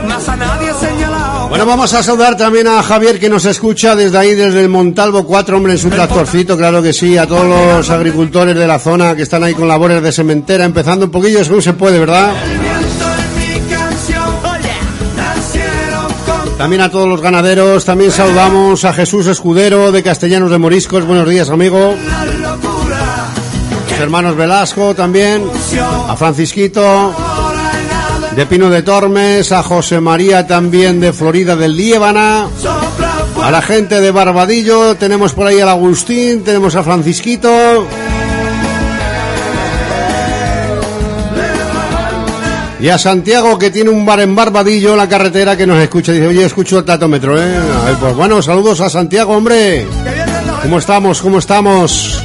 Más 0.07 0.29
a 0.29 0.35
nadie 0.35 0.71
señalado. 0.79 1.47
Bueno, 1.49 1.65
vamos 1.65 1.93
a 1.93 2.03
saludar 2.03 2.37
también 2.37 2.67
a 2.67 2.83
Javier 2.83 3.19
que 3.19 3.29
nos 3.29 3.45
escucha 3.45 3.95
desde 3.95 4.17
ahí, 4.17 4.35
desde 4.35 4.61
el 4.61 4.69
Montalvo. 4.69 5.25
4, 5.25 5.57
hombre, 5.57 5.73
en 5.73 5.79
su 5.79 5.89
tractorcito, 5.89 6.57
claro 6.57 6.81
que 6.81 6.93
sí, 6.93 7.17
a 7.17 7.27
todos 7.27 7.45
los 7.45 7.89
agricultores 7.89 8.55
de 8.55 8.67
la 8.67 8.79
zona 8.79 9.15
que 9.15 9.23
están 9.23 9.43
ahí 9.43 9.53
con 9.53 9.67
labores 9.67 10.01
de 10.01 10.11
cementera, 10.11 10.65
empezando 10.65 11.05
un 11.05 11.11
poquillo 11.11 11.43
según 11.43 11.61
se 11.61 11.73
puede, 11.73 11.99
¿verdad? 11.99 12.33
También 16.57 16.81
a 16.81 16.89
todos 16.89 17.07
los 17.07 17.21
ganaderos, 17.21 17.83
también 17.83 18.11
saludamos 18.11 18.85
a 18.85 18.93
Jesús 18.93 19.27
Escudero 19.27 19.91
de 19.91 20.01
Castellanos 20.01 20.49
de 20.49 20.57
Moriscos, 20.57 21.05
buenos 21.05 21.29
días 21.29 21.49
amigo, 21.49 21.95
los 23.89 23.99
hermanos 23.99 24.37
Velasco 24.37 24.95
también, 24.95 25.43
a 26.07 26.15
Francisquito 26.15 27.13
de 28.35 28.45
Pino 28.45 28.69
de 28.69 28.83
Tormes, 28.83 29.51
a 29.53 29.63
José 29.63 30.01
María 30.01 30.45
también 30.45 30.99
de 30.99 31.13
Florida 31.13 31.55
del 31.55 31.77
Líbana, 31.77 32.49
a 33.41 33.51
la 33.51 33.61
gente 33.61 34.01
de 34.01 34.11
Barbadillo, 34.11 34.95
tenemos 34.95 35.31
por 35.31 35.47
ahí 35.47 35.61
al 35.61 35.69
Agustín, 35.69 36.43
tenemos 36.43 36.75
a 36.75 36.83
Francisquito. 36.83 37.87
Y 42.81 42.89
a 42.89 42.97
Santiago 42.97 43.57
que 43.57 43.71
tiene 43.71 43.89
un 43.89 44.05
bar 44.05 44.19
en 44.19 44.35
Barbadillo 44.35 44.91
en 44.91 44.97
la 44.97 45.07
carretera 45.07 45.55
que 45.55 45.65
nos 45.65 45.81
escucha. 45.81 46.11
Dice, 46.11 46.27
oye, 46.27 46.45
escucho 46.45 46.79
el 46.79 46.85
tatómetro, 46.85 47.41
¿eh? 47.41 47.57
Pues 47.99 48.15
bueno, 48.15 48.41
saludos 48.41 48.81
a 48.81 48.89
Santiago, 48.89 49.33
hombre. 49.33 49.87
¿Cómo 50.61 50.77
estamos? 50.77 51.21
¿Cómo 51.21 51.39
estamos? 51.39 52.24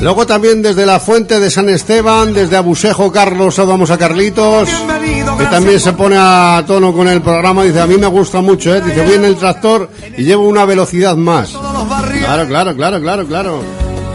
Luego 0.00 0.26
también 0.26 0.62
desde 0.62 0.86
la 0.86 0.98
Fuente 0.98 1.40
de 1.40 1.50
San 1.50 1.68
Esteban, 1.68 2.32
desde 2.32 2.56
Abusejo, 2.56 3.12
Carlos, 3.12 3.56
saludamos 3.56 3.90
a 3.90 3.98
Carlitos, 3.98 4.68
que 5.38 5.44
también 5.46 5.78
se 5.78 5.92
pone 5.92 6.16
a 6.18 6.64
tono 6.66 6.92
con 6.94 7.06
el 7.06 7.20
programa. 7.20 7.64
Dice, 7.64 7.80
a 7.80 7.86
mí 7.86 7.96
me 7.98 8.06
gusta 8.06 8.40
mucho, 8.40 8.74
¿eh? 8.74 8.80
Dice, 8.80 9.04
voy 9.04 9.14
en 9.14 9.26
el 9.26 9.36
tractor 9.36 9.90
y 10.16 10.24
llevo 10.24 10.48
una 10.48 10.64
velocidad 10.64 11.16
más. 11.16 11.50
Claro, 11.50 12.46
claro, 12.46 12.74
claro, 12.74 13.00
claro, 13.00 13.26
claro. 13.26 13.62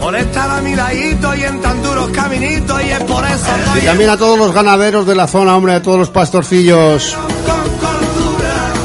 Y 0.08 1.42
en 1.42 1.60
tan 1.60 1.82
duros 1.82 2.10
caminitos 2.10 2.82
y 2.84 2.90
es 2.90 3.02
por 3.04 3.24
eso 3.24 3.46
Y 3.82 3.84
también 3.84 4.10
a 4.10 4.16
todos 4.16 4.38
los 4.38 4.52
ganaderos 4.52 5.06
de 5.06 5.14
la 5.14 5.26
zona, 5.26 5.56
hombre, 5.56 5.74
a 5.74 5.82
todos 5.82 5.98
los 5.98 6.10
pastorcillos, 6.10 7.16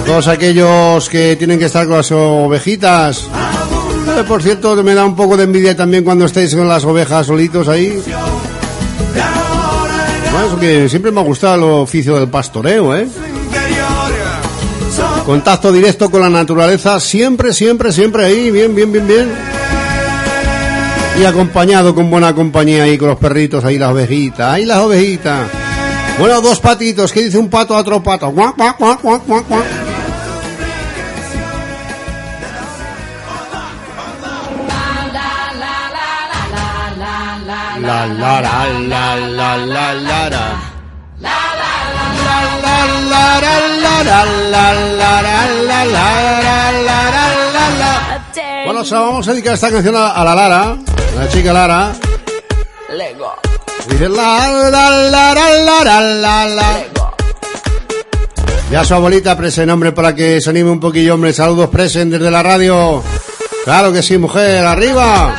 a 0.01 0.05
todos 0.05 0.27
aquellos 0.27 1.07
que 1.09 1.35
tienen 1.35 1.59
que 1.59 1.65
estar 1.65 1.87
con 1.87 1.97
las 1.97 2.11
ovejitas. 2.11 3.27
Por 4.27 4.41
cierto, 4.43 4.81
me 4.83 4.93
da 4.93 5.05
un 5.05 5.15
poco 5.15 5.35
de 5.35 5.43
envidia 5.43 5.75
también 5.75 6.03
cuando 6.03 6.25
estáis 6.25 6.55
con 6.55 6.67
las 6.67 6.85
ovejas 6.85 7.27
solitos 7.27 7.67
ahí. 7.67 8.01
Bueno, 10.31 10.89
siempre 10.89 11.11
me 11.11 11.19
ha 11.19 11.23
gustado 11.23 11.55
el 11.55 11.63
oficio 11.63 12.17
del 12.17 12.29
pastoreo, 12.29 12.95
¿eh? 12.95 13.07
Contacto 15.25 15.71
directo 15.71 16.09
con 16.09 16.21
la 16.21 16.29
naturaleza, 16.29 16.99
siempre, 16.99 17.53
siempre, 17.53 17.91
siempre 17.91 18.25
ahí, 18.25 18.51
bien, 18.51 18.73
bien, 18.73 18.91
bien, 18.91 19.07
bien. 19.07 19.31
Y 21.19 21.25
acompañado 21.25 21.93
con 21.93 22.09
buena 22.09 22.33
compañía 22.33 22.83
ahí 22.83 22.97
con 22.97 23.09
los 23.09 23.19
perritos, 23.19 23.63
ahí 23.65 23.77
las 23.77 23.91
ovejitas, 23.91 24.53
ahí 24.53 24.65
las 24.65 24.79
ovejitas. 24.79 25.47
Bueno, 26.17 26.41
dos 26.41 26.59
patitos, 26.59 27.11
¿qué 27.11 27.23
dice 27.23 27.37
un 27.37 27.49
pato 27.49 27.75
a 27.75 27.79
otro 27.79 28.01
pato? 28.01 28.29
Guac, 28.29 28.57
guac, 28.57 28.79
guac, 28.79 29.01
guac, 29.01 29.27
guac, 29.27 29.47
La 37.81 38.05
la 38.05 38.41
la 38.41 38.65
la 38.91 39.15
la 39.17 39.57
la 39.57 39.93
la 39.93 40.29
la. 40.29 40.45
La 41.19 41.37
la 41.59 41.73
la 41.91 42.37
la 43.11 43.41
la 43.41 43.61
la 44.01 44.11
la 44.11 44.23
la 44.51 45.11
la 45.11 45.45
la 45.65 45.85
la 46.45 46.97
la 47.55 47.65
la. 47.79 47.91
Bueno, 48.65 48.85
se 48.85 48.93
la 48.93 48.99
vamos 49.01 49.27
a 49.27 49.31
dedicar 49.31 49.53
esta 49.55 49.71
canción 49.71 49.95
a, 49.95 50.11
a 50.11 50.23
la 50.23 50.35
Lara, 50.35 50.61
a 50.61 51.19
la 51.19 51.29
chica 51.29 51.51
Lara. 51.51 51.91
Dice 53.87 54.09
la 54.09 54.69
la 54.69 54.89
la 54.89 55.33
la 55.33 55.33
la 55.33 55.83
la 55.83 56.01
la 56.01 56.45
la. 56.45 56.83
Ya 58.69 58.83
su 58.85 58.93
abuelita 58.93 59.35
presen, 59.35 59.69
hombre, 59.71 59.91
para 59.91 60.13
que 60.13 60.39
se 60.39 60.49
anime 60.51 60.69
un 60.69 60.79
poquillo, 60.79 61.15
hombre. 61.15 61.33
Saludos 61.33 61.69
presen 61.69 62.11
desde 62.11 62.29
la 62.29 62.43
radio. 62.43 63.03
Claro 63.65 63.91
que 63.91 64.01
sí, 64.03 64.17
mujer, 64.17 64.65
arriba. 64.65 65.35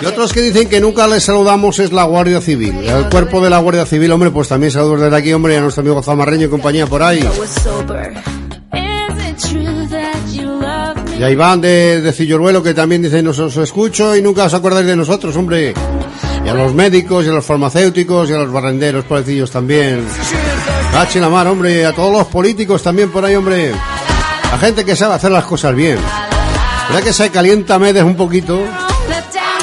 Y 0.00 0.06
otros 0.06 0.32
que 0.32 0.42
dicen 0.42 0.68
que 0.68 0.80
nunca 0.80 1.06
les 1.06 1.24
saludamos 1.24 1.78
es 1.78 1.92
la 1.92 2.04
Guardia 2.04 2.40
Civil. 2.40 2.74
El 2.84 3.08
cuerpo 3.08 3.40
de 3.40 3.50
la 3.50 3.58
Guardia 3.58 3.86
Civil, 3.86 4.10
hombre, 4.12 4.30
pues 4.30 4.48
también 4.48 4.70
saludos 4.70 5.00
desde 5.00 5.16
aquí, 5.16 5.32
hombre, 5.32 5.56
a 5.56 5.60
nuestro 5.60 5.80
amigo 5.82 6.02
Zamarreño 6.02 6.46
y 6.46 6.50
compañía 6.50 6.86
por 6.86 7.02
ahí. 7.02 7.20
Y 11.18 11.22
a 11.22 11.30
Iván 11.30 11.60
de, 11.60 12.00
de 12.00 12.12
Cilloruelo 12.12 12.62
que 12.62 12.74
también 12.74 13.02
dice, 13.02 13.22
nos 13.22 13.38
os 13.38 13.56
escucho 13.56 14.16
y 14.16 14.22
nunca 14.22 14.44
os 14.44 14.54
acordáis 14.54 14.86
de 14.86 14.96
nosotros, 14.96 15.36
hombre. 15.36 15.74
Y 16.44 16.48
a 16.48 16.54
los 16.54 16.74
médicos, 16.74 17.24
y 17.24 17.28
a 17.28 17.32
los 17.32 17.44
farmacéuticos, 17.44 18.28
y 18.28 18.32
a 18.32 18.38
los 18.38 18.52
barrenderos, 18.52 19.04
pobrecillos 19.04 19.50
también. 19.50 20.04
Cachi 20.92 21.20
la 21.20 21.28
mar, 21.28 21.46
hombre, 21.46 21.86
a 21.86 21.92
todos 21.92 22.12
los 22.12 22.26
políticos 22.26 22.82
también 22.82 23.10
por 23.10 23.24
ahí, 23.24 23.34
hombre. 23.34 23.72
La 24.52 24.58
gente 24.58 24.84
que 24.84 24.94
sabe 24.94 25.14
hacer 25.14 25.32
las 25.32 25.44
cosas 25.44 25.74
bien. 25.74 25.98
¿Verdad 26.88 27.02
que 27.02 27.14
se 27.14 27.30
calienta 27.30 27.78
Medes 27.78 28.04
un 28.04 28.16
poquito? 28.16 28.60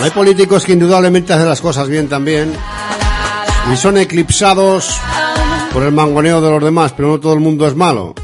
Hay 0.02 0.10
políticos 0.10 0.66
que 0.66 0.74
indudablemente 0.74 1.32
hacen 1.32 1.48
las 1.48 1.62
cosas 1.62 1.88
bien 1.88 2.10
también. 2.10 2.52
Y 3.72 3.78
son 3.78 4.00
eclipsados 4.00 4.98
por 5.72 5.84
el 5.84 5.92
mangoneo 5.92 6.42
de 6.42 6.50
los 6.50 6.64
demás, 6.64 6.92
pero 6.98 7.10
no 7.10 7.20
todo 7.20 7.34
el 7.34 7.40
mundo 7.40 7.68
es 7.68 7.76
malo. 7.76 8.16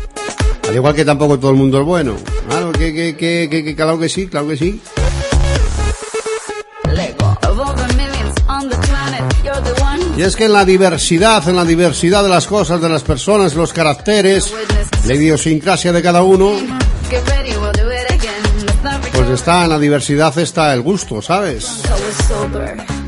Al 0.67 0.75
igual 0.75 0.95
que 0.95 1.05
tampoco 1.05 1.37
todo 1.37 1.51
el 1.51 1.57
mundo 1.57 1.79
es 1.79 1.85
bueno. 1.85 2.15
Claro 2.49 2.71
que, 2.71 2.91
que, 2.91 3.15
que, 3.15 3.47
que, 3.47 3.63
que 3.63 3.75
claro 3.75 3.99
que 3.99 4.09
sí, 4.09 4.25
claro 4.25 4.47
que 4.47 4.57
sí. 4.57 4.81
Y 10.17 10.21
es 10.21 10.35
que 10.35 10.45
en 10.45 10.53
la 10.53 10.63
diversidad, 10.63 11.47
en 11.47 11.57
la 11.57 11.65
diversidad 11.65 12.23
de 12.23 12.29
las 12.29 12.47
cosas, 12.47 12.81
de 12.81 12.89
las 12.89 13.03
personas, 13.03 13.53
los 13.53 13.73
caracteres, 13.73 14.53
la 15.05 15.13
idiosincrasia 15.13 15.91
de 15.91 16.01
cada 16.01 16.23
uno, 16.23 16.53
pues 19.13 19.29
está 19.29 19.63
en 19.63 19.69
la 19.69 19.79
diversidad 19.79 20.37
está 20.37 20.73
el 20.73 20.81
gusto, 20.81 21.21
¿sabes? 21.21 21.81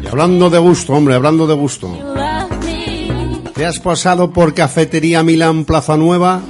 Y 0.01 0.07
hablando 0.07 0.49
de 0.49 0.57
gusto, 0.57 0.93
hombre, 0.93 1.15
hablando 1.15 1.47
de 1.47 1.53
gusto. 1.53 1.97
¿Te 3.55 3.65
has 3.65 3.79
pasado 3.79 4.31
por 4.31 4.53
Cafetería 4.53 5.23
Milán 5.23 5.65
Plaza 5.65 5.97
Nueva? 5.97 6.41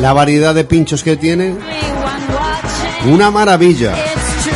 La 0.00 0.12
variedad 0.12 0.54
de 0.54 0.64
pinchos 0.64 1.02
que 1.02 1.16
tiene. 1.16 1.56
Una 3.06 3.30
maravilla. 3.30 3.94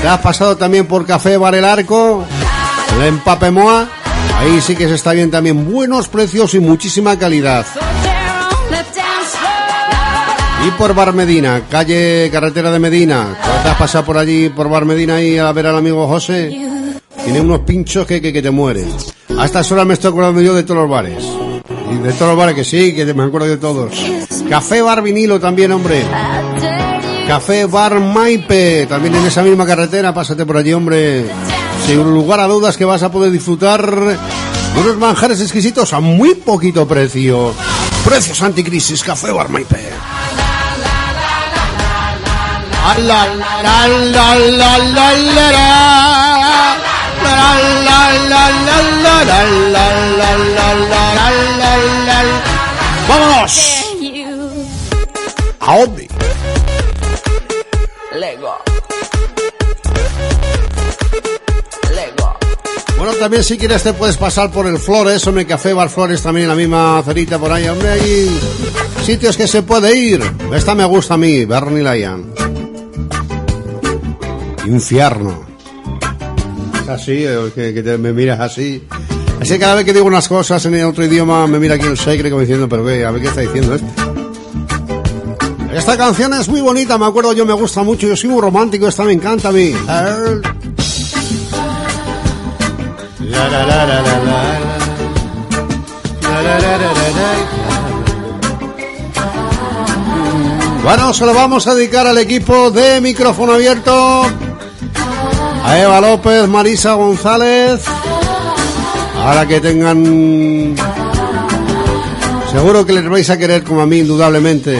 ¿Te 0.01 0.09
has 0.09 0.21
pasado 0.21 0.57
también 0.57 0.87
por 0.87 1.07
Café 1.07 1.39
Bar 1.39 1.55
El 1.55 1.65
Arco? 1.65 2.25
El 2.97 3.07
Empape 3.07 3.51
Moa. 3.51 3.89
Ahí 4.39 4.61
sí 4.61 4.77
que 4.77 4.89
se 4.89 4.95
está 4.95 5.13
bien 5.13 5.31
también. 5.31 5.71
Buenos 5.71 6.09
precios 6.09 6.55
y 6.55 6.61
muchísima 6.61 7.19
calidad. 7.19 7.65
Y 10.67 10.71
por 10.79 10.95
Bar 10.95 11.13
Medina, 11.13 11.63
calle 11.69 12.31
carretera 12.33 12.71
de 12.71 12.79
Medina. 12.79 13.37
¿Te 13.63 13.69
has 13.69 13.77
pasado 13.77 14.05
por 14.05 14.17
allí, 14.17 14.49
por 14.49 14.71
Bar 14.71 14.87
Medina 14.87 15.21
y 15.23 15.37
a 15.37 15.53
ver 15.53 15.67
al 15.67 15.77
amigo 15.77 16.07
José? 16.09 16.49
Tiene 17.23 17.41
unos 17.41 17.61
pinchos 17.61 18.07
que, 18.07 18.21
que, 18.23 18.33
que 18.33 18.41
te 18.41 18.51
mueren. 18.51 18.89
A 19.39 19.45
estas 19.45 19.71
horas 19.73 19.87
me 19.87 19.93
estoy 19.95 20.11
acordando 20.11 20.41
yo 20.41 20.55
de 20.55 20.63
todos 20.63 20.81
los 20.81 20.89
bares. 20.91 21.23
Y 21.93 21.97
de 21.97 22.13
todos 22.15 22.31
los 22.31 22.39
bares 22.39 22.55
que 22.55 22.65
sí, 22.65 22.95
que 22.95 23.05
me 23.13 23.25
acuerdo 23.25 23.49
de 23.49 23.59
todos. 23.59 23.93
Café 24.49 24.81
Bar 24.81 25.03
Vinilo 25.03 25.39
también, 25.39 25.71
hombre. 25.73 26.03
Café 27.27 27.67
Bar 27.67 28.01
Maipe, 28.01 28.87
también 28.87 29.15
en 29.17 29.27
esa 29.27 29.43
misma 29.43 29.67
carretera, 29.67 30.15
pásate 30.15 30.47
por 30.47 30.57
allí, 30.57 30.73
hombre. 30.73 31.27
Sin 31.87 32.03
lugar 32.03 32.41
a 32.41 32.47
dudas 32.47 32.79
que 32.79 32.87
vas 32.87 33.03
a 33.03 33.13
poder 33.13 33.31
disfrutar 33.31 33.85
de 33.87 34.81
unos 34.81 34.97
manjares 34.97 35.43
exquisitos 35.43 35.93
a 35.93 36.01
muy 36.01 36.35
poquito 36.35 36.89
precio. 36.89 37.53
Precios 38.05 38.41
anticrisis, 38.41 39.03
Café 39.03 39.31
Bar 39.31 39.51
Maipe. 39.51 40.14
¡Vámonos! 53.09 53.85
A 55.61 55.75
Obi. 55.77 56.09
Lego. 58.13 58.59
Bueno, 62.99 63.13
también 63.15 63.45
si 63.45 63.57
quieres 63.59 63.83
te 63.83 63.93
puedes 63.93 64.17
pasar 64.17 64.51
por 64.51 64.67
el 64.67 64.79
Flores, 64.79 65.27
hombre, 65.27 65.47
Café 65.47 65.73
Bar 65.73 65.89
Flores 65.89 66.23
también 66.23 66.49
la 66.49 66.55
misma 66.55 67.03
cerita 67.05 67.39
por 67.39 67.53
ahí, 67.53 67.67
hombre, 67.69 67.91
hay 67.91 68.41
sitios 69.05 69.37
que 69.37 69.47
se 69.49 69.63
puede 69.63 69.97
ir. 69.97 70.23
Esta 70.55 70.75
me 70.75 70.85
gusta 70.85 71.15
a 71.15 71.19
mí, 71.19 71.45
Bernie 71.45 71.83
Lyon. 71.83 72.44
Infierno. 74.67 75.45
Así, 76.89 77.25
eh, 77.27 77.51
que, 77.55 77.83
te- 77.83 77.99
me 77.99 78.13
miras 78.13 78.41
así. 78.41 78.87
Así 79.41 79.55
que 79.55 79.59
cada 79.59 79.75
vez 79.75 79.85
que 79.85 79.93
digo 79.93 80.07
unas 80.07 80.29
cosas 80.29 80.65
en 80.67 80.83
otro 80.85 81.05
idioma 81.05 81.47
me 81.47 81.59
mira 81.59 81.75
aquí 81.75 81.87
el 81.87 81.99
secre 81.99 82.31
como 82.31 82.41
diciendo, 82.41 82.69
pero 82.69 82.85
qué, 82.85 83.05
a 83.05 83.11
ver 83.11 83.21
qué 83.23 83.29
está 83.29 83.41
diciendo 83.43 83.75
este. 83.75 83.87
Esta 85.75 85.97
canción 85.97 86.33
es 86.35 86.49
muy 86.49 86.61
bonita, 86.61 86.97
me 86.99 87.07
acuerdo, 87.07 87.33
yo 87.33 87.45
me 87.45 87.53
gusta 87.53 87.83
mucho, 87.83 88.07
yo 88.07 88.17
soy 88.17 88.31
muy 88.31 88.41
romántico, 88.41 88.87
esta 88.87 89.03
me 89.05 89.13
encanta 89.13 89.49
a 89.49 89.53
mí. 89.53 89.75
Eh. 89.89 90.41
Bueno, 100.83 101.15
se 101.15 101.25
lo 101.25 101.33
vamos 101.35 101.67
a 101.67 101.75
dedicar 101.75 102.07
al 102.07 102.19
equipo 102.19 102.71
de 102.71 103.01
micrófono 103.01 103.55
abierto. 103.55 104.27
A 105.65 105.79
Eva 105.79 106.01
López, 106.01 106.47
Marisa 106.47 106.93
González. 106.93 107.83
Ahora 109.17 109.49
que 109.49 109.61
tengan... 109.61 110.75
Seguro 112.53 112.85
que 112.85 112.93
les 112.93 113.09
vais 113.09 113.29
a 113.31 113.39
querer 113.39 113.65
como 113.65 113.81
a 113.81 113.87
mí, 113.87 114.01
indudablemente. 114.01 114.79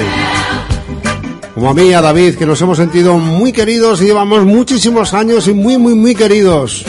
Como 1.55 1.71
a 1.71 1.75
mí, 1.75 1.93
a 1.95 2.03
David, 2.03 2.35
que 2.37 2.45
nos 2.45 2.61
hemos 2.61 2.77
sentido 2.77 3.17
muy 3.19 3.51
queridos 3.51 4.03
y 4.03 4.05
llevamos 4.05 4.45
muchísimos 4.45 5.15
años 5.15 5.49
y 5.49 5.55
muy, 5.55 5.79
muy, 5.79 5.95
muy 5.95 6.15
queridos. 6.15 6.85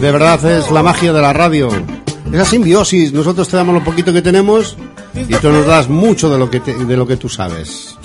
De 0.00 0.10
verdad 0.10 0.42
es 0.50 0.70
la 0.70 0.82
magia 0.82 1.12
de 1.12 1.20
la 1.20 1.32
radio. 1.34 1.68
Esa 2.32 2.44
simbiosis, 2.44 3.12
nosotros 3.12 3.48
te 3.48 3.56
damos 3.56 3.74
lo 3.74 3.84
poquito 3.84 4.12
que 4.12 4.22
tenemos 4.22 4.76
y 5.14 5.34
tú 5.34 5.50
nos 5.50 5.66
das 5.66 5.88
mucho 5.88 6.30
de 6.30 6.38
lo 6.38 6.50
que, 6.50 6.60
de 6.60 6.96
lo 6.96 7.06
que 7.06 7.16
tú 7.16 7.28
sabes. 7.28 7.96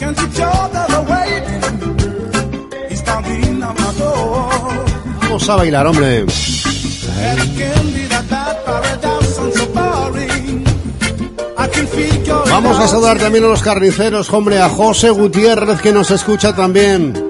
Vamos 5.35 5.49
a 5.49 5.55
bailar, 5.57 5.85
hombre. 5.85 6.25
Vamos 12.49 12.79
a 12.79 12.87
saludar 12.87 13.19
también 13.19 13.43
a 13.43 13.47
los 13.49 13.61
carniceros, 13.61 14.31
hombre, 14.31 14.61
a 14.61 14.69
José 14.69 15.09
Gutiérrez 15.09 15.81
que 15.81 15.91
nos 15.91 16.09
escucha 16.11 16.55
también. 16.55 17.21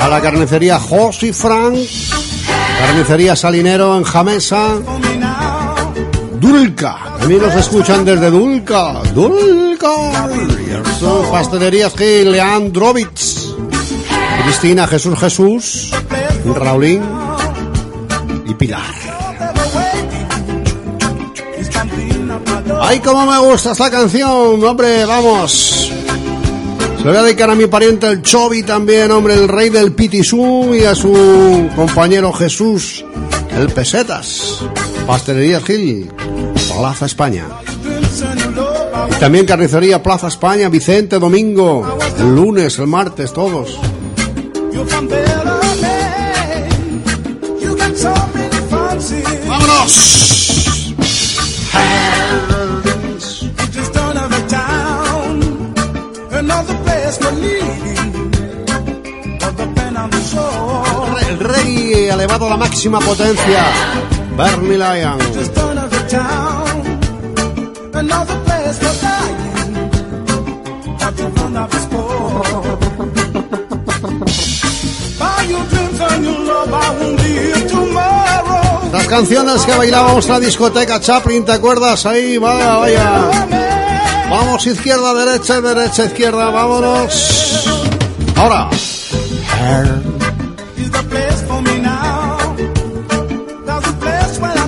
A 0.00 0.08
la 0.08 0.20
carnicería 0.22 0.80
José 0.80 1.34
Frank. 1.34 1.76
Carnicería 2.86 3.36
Salinero 3.36 3.98
en 3.98 4.04
Jamesa. 4.04 4.78
Dulca. 6.40 7.16
También 7.18 7.42
nos 7.42 7.54
escuchan 7.54 8.02
desde 8.06 8.30
Dulca. 8.30 9.02
Dulca. 9.14 10.26
Pastelerías 11.30 11.92
Gil, 11.94 12.32
Leandrovich. 12.32 13.40
Cristina 14.42 14.86
Jesús 14.86 15.18
Jesús. 15.18 15.90
Raulín. 16.44 17.02
Y 18.46 18.54
Pilar. 18.54 18.82
¡Ay, 22.80 23.00
cómo 23.00 23.26
me 23.26 23.38
gusta 23.38 23.72
esta 23.72 23.90
canción! 23.90 24.64
Hombre, 24.64 25.04
vamos. 25.04 25.92
Se 26.98 27.04
lo 27.04 27.12
voy 27.12 27.16
a 27.16 27.22
dedicar 27.22 27.50
a 27.50 27.54
mi 27.54 27.66
pariente 27.66 28.06
el 28.06 28.22
Chovi 28.22 28.62
también, 28.62 29.10
hombre, 29.10 29.34
el 29.34 29.48
rey 29.48 29.70
del 29.70 29.92
Pitisú 29.92 30.74
y 30.74 30.84
a 30.84 30.94
su 30.94 31.70
compañero 31.74 32.32
Jesús, 32.32 33.04
el 33.56 33.68
Pesetas. 33.70 34.64
Pastelería 35.06 35.60
Gil, 35.60 36.10
Plaza 36.76 37.06
España. 37.06 37.46
Y 39.10 39.14
también 39.20 39.46
carnicería 39.46 40.02
Plaza 40.02 40.28
España, 40.28 40.68
Vicente, 40.68 41.18
domingo, 41.18 41.98
el 42.18 42.34
lunes, 42.34 42.78
el 42.78 42.86
martes, 42.86 43.32
todos. 43.32 43.78
Shore. 60.30 61.20
El 61.28 61.38
reggae 61.38 62.08
elevado 62.10 62.46
a 62.46 62.50
la 62.50 62.56
máxima 62.56 63.00
potencia. 63.00 63.64
Bernie 64.36 64.78
Lyon. 64.78 65.18
Canciones 79.10 79.66
que 79.66 79.74
bailábamos 79.74 80.24
en 80.26 80.32
la 80.32 80.40
discoteca 80.40 81.00
Chaplin, 81.00 81.44
¿te 81.44 81.50
acuerdas? 81.50 82.06
Ahí, 82.06 82.38
vaya, 82.38 82.76
vaya. 82.76 83.28
Vamos 84.30 84.64
izquierda, 84.68 85.12
derecha, 85.12 85.60
derecha, 85.60 86.04
izquierda, 86.04 86.48
vámonos. 86.50 87.66
Ahora. 88.36 88.70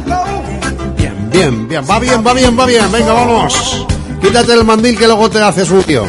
Go. 0.07 0.25
Bien, 1.31 1.69
bien, 1.69 1.85
va 1.89 1.99
bien, 2.01 2.27
va 2.27 2.35
bien, 2.35 2.59
va 2.59 2.67
bien. 2.67 2.91
Venga, 2.91 3.13
vamos. 3.13 3.87
Quítate 4.21 4.55
el 4.55 4.65
mandil 4.65 4.99
que 4.99 5.07
luego 5.07 5.31
te 5.31 5.39
you 5.39 5.83
show 5.87 6.07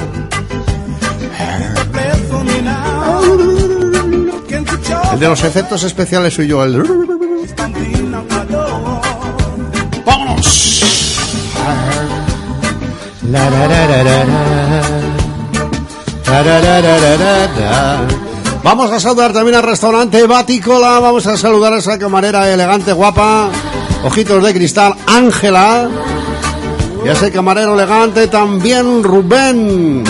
El 5.14 5.20
de 5.20 5.28
los 5.28 5.44
efectos 5.44 5.84
especiales 5.84 6.34
soy 6.34 6.48
yo. 6.48 6.64
El... 6.64 7.13
Vamos 18.64 18.92
a 18.92 19.00
saludar 19.00 19.34
también 19.34 19.56
al 19.56 19.64
restaurante 19.64 20.26
Baticola. 20.28 21.00
Vamos 21.00 21.26
a 21.26 21.36
saludar 21.36 21.74
a 21.74 21.78
esa 21.78 21.98
camarera 21.98 22.48
elegante, 22.52 22.94
guapa. 22.94 23.50
Ojitos 24.04 24.44
de 24.44 24.54
cristal, 24.54 24.96
Ángela. 25.08 25.90
Y 27.04 27.10
a 27.10 27.14
ese 27.14 27.32
camarero 27.32 27.74
elegante 27.74 28.28
también, 28.28 29.04
Rubén. 29.04 30.04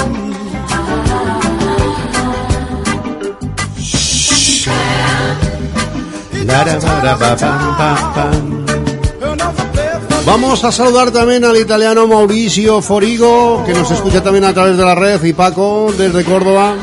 Vamos 10.26 10.64
a 10.64 10.72
saludar 10.72 11.12
también 11.12 11.44
al 11.44 11.58
italiano 11.58 12.08
Mauricio 12.08 12.82
Forigo, 12.82 13.64
que 13.66 13.74
nos 13.74 13.92
escucha 13.92 14.24
también 14.24 14.46
a 14.46 14.54
través 14.54 14.78
de 14.78 14.84
la 14.84 14.96
red, 14.96 15.22
y 15.24 15.34
Paco, 15.34 15.94
desde 15.98 16.24
Córdoba. 16.24 16.76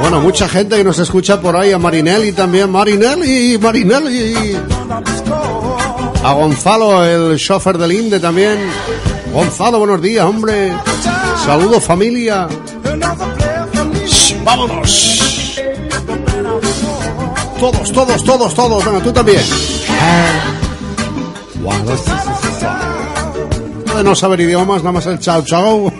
Bueno, 0.00 0.20
mucha 0.20 0.48
gente 0.48 0.76
que 0.76 0.84
nos 0.84 0.98
escucha 0.98 1.40
por 1.40 1.56
ahí, 1.56 1.72
a 1.72 1.78
Marinelli 1.78 2.32
también, 2.32 2.70
Marinelli, 2.70 3.56
Marinelli. 3.58 4.56
A 6.24 6.32
Gonzalo, 6.32 7.04
el 7.04 7.38
chofer 7.38 7.78
del 7.78 7.92
Inde 7.92 8.18
también. 8.18 8.58
Gonzalo, 9.32 9.78
buenos 9.78 10.02
días, 10.02 10.26
hombre. 10.26 10.72
Saludos, 11.44 11.84
familia. 11.84 12.48
Vámonos. 14.44 15.60
Todos, 17.60 17.92
todos, 17.92 18.24
todos, 18.24 18.54
todos. 18.54 18.84
Venga, 18.84 19.00
tú 19.00 19.12
también. 19.12 19.42
De 23.96 24.04
no 24.04 24.14
saber 24.14 24.40
idiomas, 24.40 24.82
nada 24.82 24.92
más 24.92 25.06
el 25.06 25.18
chao 25.18 25.42
chao. 25.42 25.92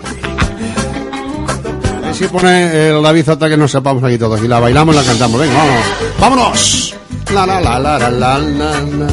Ahí 2.03 2.13
sí 2.13 2.25
pone 2.27 2.89
el 2.89 3.01
David 3.01 3.25
Zota 3.25 3.49
que 3.49 3.57
no 3.57 3.67
sepamos 3.67 4.03
aquí 4.03 4.17
todos. 4.17 4.43
Y 4.43 4.47
la 4.47 4.59
bailamos 4.59 4.93
y 4.93 4.97
la 4.99 5.03
cantamos. 5.03 5.39
Venga, 5.39 5.55
vámonos. 5.55 5.85
¡Vámonos! 6.19 6.95
La 7.33 7.45
la 7.45 7.59
la 7.59 7.79
la 7.79 7.97
la 7.97 8.09
la 8.09 8.37
la. 8.37 9.07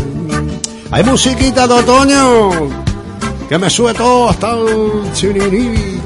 Hay 0.90 1.04
musiquita 1.04 1.66
de 1.66 1.74
otoño 1.74 2.50
que 3.48 3.58
me 3.58 3.70
sube 3.70 3.94
todo 3.94 4.28
hasta 4.28 4.50
el 4.50 5.10
chiriribi. 5.14 6.00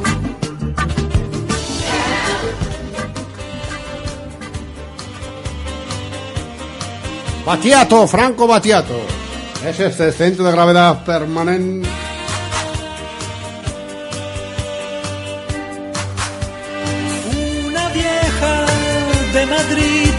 Batiato, 7.44 8.07
Franco 8.07 8.47
Batiato. 8.47 9.15
Es 9.66 9.80
este 9.80 10.12
centro 10.12 10.44
de 10.44 10.52
gravedad 10.52 11.04
permanente. 11.04 11.88
Una 17.66 17.88
vieja 17.88 18.66
de 19.32 19.46
Madrid 19.46 20.10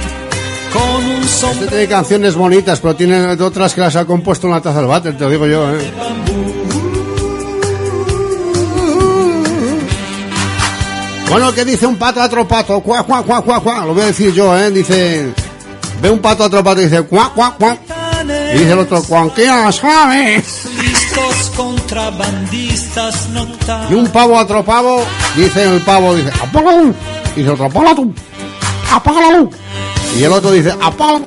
con 0.73 1.05
un 1.05 1.21
Este 1.21 1.29
sombrero 1.29 1.69
tiene 1.69 1.87
canciones 1.87 2.35
bonitas, 2.35 2.81
pero 2.81 2.95
tiene 2.97 3.25
otras 3.41 3.73
que 3.73 3.79
las 3.79 3.95
ha 3.95 4.03
compuesto 4.03 4.47
en 4.47 4.53
la 4.53 4.59
taza 4.59 4.79
del 4.79 4.87
váter, 4.87 5.17
te 5.17 5.23
lo 5.23 5.29
digo 5.29 5.47
yo, 5.47 5.71
¿eh? 5.71 5.91
Bueno, 11.29 11.53
¿qué 11.53 11.63
dice 11.63 11.85
un 11.85 11.95
pato 11.95 12.21
a 12.21 12.25
otro 12.25 12.45
pato? 12.45 12.81
Cuá, 12.81 13.03
cuá, 13.03 13.23
cuá, 13.23 13.41
cuá, 13.41 13.61
cuá. 13.61 13.85
Lo 13.85 13.93
voy 13.93 14.03
a 14.03 14.07
decir 14.07 14.33
yo, 14.33 14.57
¿eh? 14.57 14.69
Dice... 14.71 15.31
Ve 16.01 16.09
un 16.09 16.19
pato 16.19 16.43
a 16.43 16.47
otro 16.47 16.61
pato 16.63 16.81
y 16.81 16.85
dice... 16.85 17.03
Cuá, 17.03 17.31
cuá, 17.33 17.55
cuá. 17.57 17.77
Y 18.27 18.57
dice 18.57 18.71
el 18.71 18.79
otro... 18.79 19.01
Cuanquea, 19.03 19.71
¿sabes? 19.71 20.65
listos 20.79 21.51
contrabandistas. 21.55 23.27
Y 23.89 23.93
un 23.93 24.07
pavo 24.07 24.37
a 24.37 24.43
otro 24.43 24.63
pavo... 24.63 25.03
Dice 25.35 25.63
el 25.63 25.81
pavo, 25.81 26.15
dice... 26.15 26.31
Apaga 26.41 26.71
la 26.73 26.81
luz. 26.81 26.95
Y 27.35 27.39
dice 27.39 27.51
otro... 27.51 27.65
Apaga 27.65 27.93
la 27.93 27.93
luz. 27.93 28.15
Apaga 28.91 29.21
la 29.21 29.37
luz. 29.37 29.55
Y 30.17 30.23
el 30.23 30.31
otro 30.31 30.51
dice... 30.51 30.71
Apaga 30.81 31.21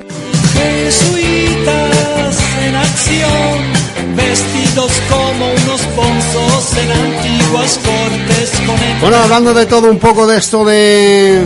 Jesuitas 0.61 2.37
en 2.67 2.75
acción, 2.77 4.17
vestidos 4.17 4.93
como 5.09 5.47
unos 5.53 5.81
bonzos 5.97 6.77
en 6.83 6.91
antiguas 6.93 7.79
cortes 7.85 8.53
Bueno, 9.01 9.17
hablando 9.17 9.55
de 9.55 9.67
todo 9.67 9.91
un 9.91 9.99
poco 9.99 10.27
de 10.27 10.39
esto 10.39 10.65
de... 10.65 11.45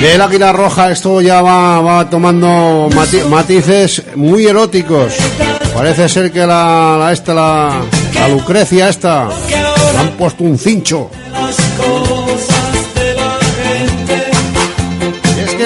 Del 0.00 0.20
águila 0.22 0.52
roja, 0.52 0.90
esto 0.90 1.20
ya 1.20 1.42
va, 1.42 1.80
va 1.82 2.08
tomando 2.08 2.88
mati- 2.90 3.22
matices 3.28 4.02
muy 4.16 4.46
eróticos. 4.46 5.12
Parece 5.74 6.08
ser 6.08 6.32
que 6.32 6.40
la, 6.46 6.96
la 6.98 7.12
esta, 7.12 7.34
la, 7.34 7.82
la 8.14 8.28
Lucrecia 8.28 8.88
esta, 8.88 9.28
le 9.48 9.98
han 9.98 10.10
puesto 10.16 10.42
un 10.44 10.56
cincho. 10.58 11.10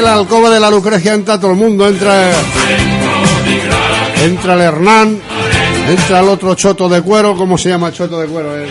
La 0.05 0.15
alcoba 0.15 0.50
de 0.50 0.60
la 0.60 0.70
Lucrecia 0.70 1.15
entra 1.15 1.39
todo 1.41 1.50
el 1.52 1.57
mundo, 1.57 1.86
entra, 1.89 2.31
entra 4.23 4.55
el 4.55 4.60
Hernán, 4.60 5.18
entra 5.89 6.20
el 6.20 6.28
otro 6.28 6.55
choto 6.55 6.89
de 6.89 7.02
cuero, 7.02 7.36
¿cómo 7.36 7.57
se 7.58 7.70
llama 7.70 7.89
el 7.89 7.94
choto 7.94 8.18
de 8.20 8.26
cuero? 8.26 8.57
eh? 8.58 8.68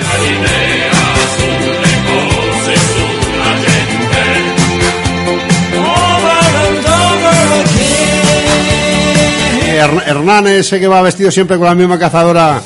Her- 9.80 10.03
Hernán 10.06 10.48
ese 10.48 10.80
que 10.80 10.88
va 10.88 11.02
vestido 11.02 11.32
siempre 11.32 11.58
con 11.58 11.66
la 11.66 11.76
misma 11.76 11.98
cazadora 12.00 12.62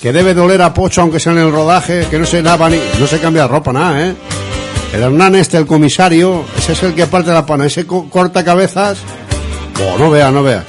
que 0.00 0.12
debe 0.12 0.34
doler 0.34 0.62
a 0.62 0.72
pocho 0.74 1.00
aunque 1.02 1.20
sea 1.20 1.32
en 1.32 1.38
el 1.38 1.52
rodaje, 1.52 2.06
que 2.10 2.18
no 2.18 2.26
se 2.26 2.42
lava 2.42 2.68
ni, 2.68 2.78
no 2.98 3.06
se 3.06 3.18
cambia 3.20 3.46
ropa 3.46 3.72
nada, 3.72 4.00
¿eh? 4.08 4.14
El 4.92 5.02
Hernán 5.02 5.34
este, 5.36 5.56
el 5.56 5.66
comisario, 5.66 6.44
ese 6.58 6.72
es 6.72 6.82
el 6.82 6.94
que 6.94 7.06
parte 7.06 7.30
la 7.32 7.46
pana, 7.46 7.64
ese 7.66 7.86
co- 7.86 8.08
corta 8.10 8.44
cabezas, 8.44 8.98
oh, 9.80 9.98
no 9.98 10.10
vea, 10.10 10.30
no 10.30 10.42
vea. 10.42 10.64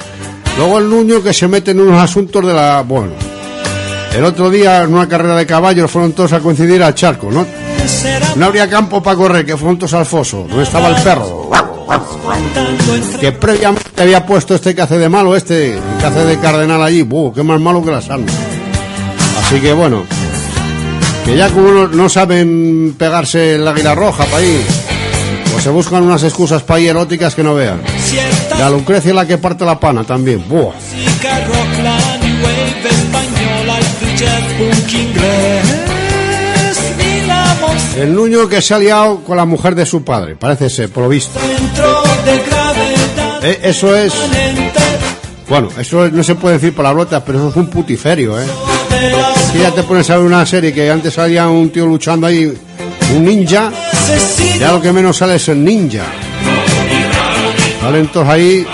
Luego 0.56 0.78
el 0.78 0.88
Nuño 0.88 1.22
que 1.22 1.34
se 1.34 1.46
mete 1.46 1.72
en 1.72 1.80
unos 1.80 2.00
asuntos 2.02 2.46
de 2.46 2.54
la, 2.54 2.82
bueno, 2.82 3.12
el 4.14 4.24
otro 4.24 4.48
día 4.48 4.82
en 4.82 4.94
una 4.94 5.06
carrera 5.08 5.36
de 5.36 5.44
caballos 5.46 5.90
fueron 5.90 6.12
todos 6.12 6.32
a 6.32 6.40
coincidir 6.40 6.82
al 6.82 6.94
charco, 6.94 7.30
¿no? 7.30 7.44
No 8.36 8.46
habría 8.46 8.68
campo 8.70 9.02
para 9.02 9.16
correr, 9.16 9.44
que 9.44 9.56
fueron 9.58 9.78
todos 9.78 9.92
al 9.94 10.06
foso, 10.06 10.46
donde 10.48 10.62
estaba 10.62 10.88
el 10.88 11.02
perro. 11.02 11.50
Que 13.20 13.32
previamente 13.32 14.02
había 14.02 14.24
puesto 14.24 14.54
este 14.54 14.74
que 14.74 14.80
hace 14.82 14.96
de 14.98 15.08
malo, 15.10 15.36
este 15.36 15.78
que 16.00 16.06
hace 16.06 16.24
de 16.24 16.38
cardenal 16.38 16.82
allí. 16.82 17.02
¡Buh! 17.02 17.32
¡Qué 17.34 17.42
más 17.42 17.60
malo 17.60 17.84
que 17.84 17.90
las 17.90 18.08
almas! 18.08 18.34
Así 19.44 19.60
que 19.60 19.72
bueno, 19.74 20.04
que 21.24 21.36
ya 21.36 21.48
como 21.50 21.86
no, 21.88 22.08
saben 22.08 22.94
pegarse 22.98 23.54
el 23.54 23.66
águila 23.66 23.94
roja 23.94 24.24
para 24.24 24.38
ahí, 24.38 24.60
pues 25.50 25.64
se 25.64 25.70
buscan 25.70 26.02
unas 26.02 26.22
excusas 26.22 26.62
para 26.62 26.78
ahí 26.78 26.88
eróticas 26.88 27.34
que 27.34 27.42
no 27.42 27.54
vean. 27.54 27.80
La 28.58 28.70
Lucrecia 28.70 29.10
es 29.10 29.14
la 29.14 29.26
que 29.26 29.38
parte 29.38 29.64
la 29.64 29.80
pana 29.80 30.04
también. 30.04 30.44
El 37.96 38.14
Nuño 38.14 38.48
que 38.48 38.60
se 38.60 38.74
ha 38.74 38.78
liado 38.78 39.20
con 39.20 39.36
la 39.36 39.44
mujer 39.44 39.74
de 39.74 39.86
su 39.86 40.04
padre, 40.04 40.36
parece 40.36 40.68
ser, 40.68 40.90
por 40.90 41.04
Eh, 43.42 43.60
eso 43.62 43.96
es... 43.96 44.12
Bueno, 45.48 45.68
eso 45.78 46.08
no 46.10 46.22
se 46.22 46.34
puede 46.34 46.54
decir 46.54 46.74
palabrotas, 46.74 47.22
pero 47.24 47.38
eso 47.38 47.48
es 47.50 47.56
un 47.56 47.68
putiferio, 47.68 48.40
¿eh? 48.40 48.46
Si 49.54 49.60
ya 49.60 49.70
te 49.70 49.84
pones 49.84 50.10
a 50.10 50.16
ver 50.16 50.26
una 50.26 50.44
serie 50.44 50.72
que 50.72 50.90
antes 50.90 51.14
salía 51.14 51.46
un 51.48 51.70
tío 51.70 51.86
luchando 51.86 52.26
ahí, 52.26 52.52
un 53.14 53.24
ninja, 53.24 53.70
ya 54.58 54.72
lo 54.72 54.82
que 54.82 54.92
menos 54.92 55.16
sale 55.16 55.36
es 55.36 55.48
el 55.48 55.62
ninja. 55.64 56.02
Salen 57.80 58.08
todos 58.08 58.28
ahí, 58.28 58.66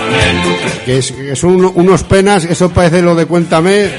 que, 0.86 0.98
es- 0.98 1.12
son 1.34 1.56
uno- 1.56 1.72
unos 1.74 2.02
penas, 2.04 2.44
eso 2.44 2.70
parece 2.70 3.02
lo 3.02 3.14
de 3.14 3.26
Cuéntame. 3.26 3.90